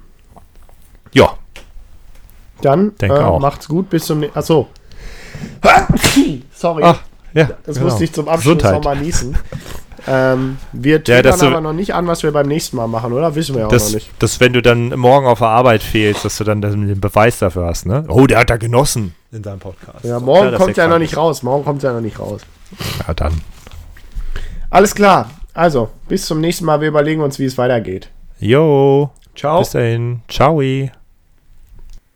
Ja, 1.12 1.37
Dann 2.63 2.89
äh, 2.89 2.93
Denke 3.01 3.27
auch. 3.27 3.41
macht's 3.41 3.69
gut, 3.69 3.91
bis 3.91 4.07
zum 4.07 4.21
nächsten. 4.21 4.39
Achso. 4.39 4.69
Sorry, 6.55 6.83
Ach, 6.85 7.01
ja. 7.33 7.51
das 7.65 7.77
genau. 7.77 7.89
musste 7.89 8.05
ich 8.05 8.13
zum 8.13 8.29
Abschluss 8.29 8.63
nochmal 8.63 8.97
niesen. 8.97 9.37
ähm, 10.07 10.59
wir 10.73 11.03
Ja, 11.07 11.23
dass 11.23 11.39
du- 11.39 11.47
aber 11.47 11.61
noch 11.61 11.73
nicht 11.73 11.95
an, 11.95 12.07
was 12.07 12.23
wir 12.23 12.31
beim 12.33 12.47
nächsten 12.47 12.77
Mal 12.77 12.87
machen, 12.87 13.13
oder? 13.13 13.35
Wissen 13.35 13.55
wir 13.55 13.63
ja 13.63 13.67
auch 13.67 13.73
noch 13.73 13.79
Das, 13.79 13.93
nicht. 13.95 14.11
das, 14.19 14.39
wenn 14.41 14.53
du 14.53 14.63
dann 14.63 14.91
morgen 14.99 15.27
auf 15.27 15.39
der 15.39 15.49
Arbeit 15.49 15.83
fehlst, 15.83 16.25
dass 16.25 16.37
du 16.39 16.45
dann 16.45 16.61
den 16.61 17.01
Beweis 17.01 17.39
dafür 17.39 17.67
hast, 17.67 17.87
ne? 17.87 18.05
Oh, 18.09 18.27
der 18.27 18.39
hat 18.39 18.51
da 18.51 18.57
genossen 18.57 19.15
in 19.33 19.43
seinem 19.43 19.59
Podcast. 19.61 20.05
Ja, 20.05 20.21
morgen 20.21 20.51
dass 20.53 20.61
kommt 20.61 20.77
ja 20.77 20.87
noch 20.87 20.99
nicht 20.99 21.17
raus. 21.17 21.43
Morgen 21.43 21.65
kommt 21.65 21.83
ja 21.83 21.93
noch 21.93 22.01
nicht 22.03 22.19
raus. 22.21 22.43
Ja, 23.07 23.15
dann. 23.15 23.41
Alles 24.71 24.95
klar. 24.95 25.31
Also, 25.55 25.89
bis 26.09 26.27
zum 26.27 26.41
nächsten 26.41 26.65
Mal. 26.65 26.81
Wir 26.81 26.89
überlegen 26.89 27.21
uns, 27.23 27.39
wie 27.39 27.45
es 27.45 27.57
weitergeht. 27.59 28.11
Jo. 28.41 29.11
Ciao. 29.37 29.61
Bis 29.61 29.71
dahin. 29.71 30.21
Ciao. 30.29 30.61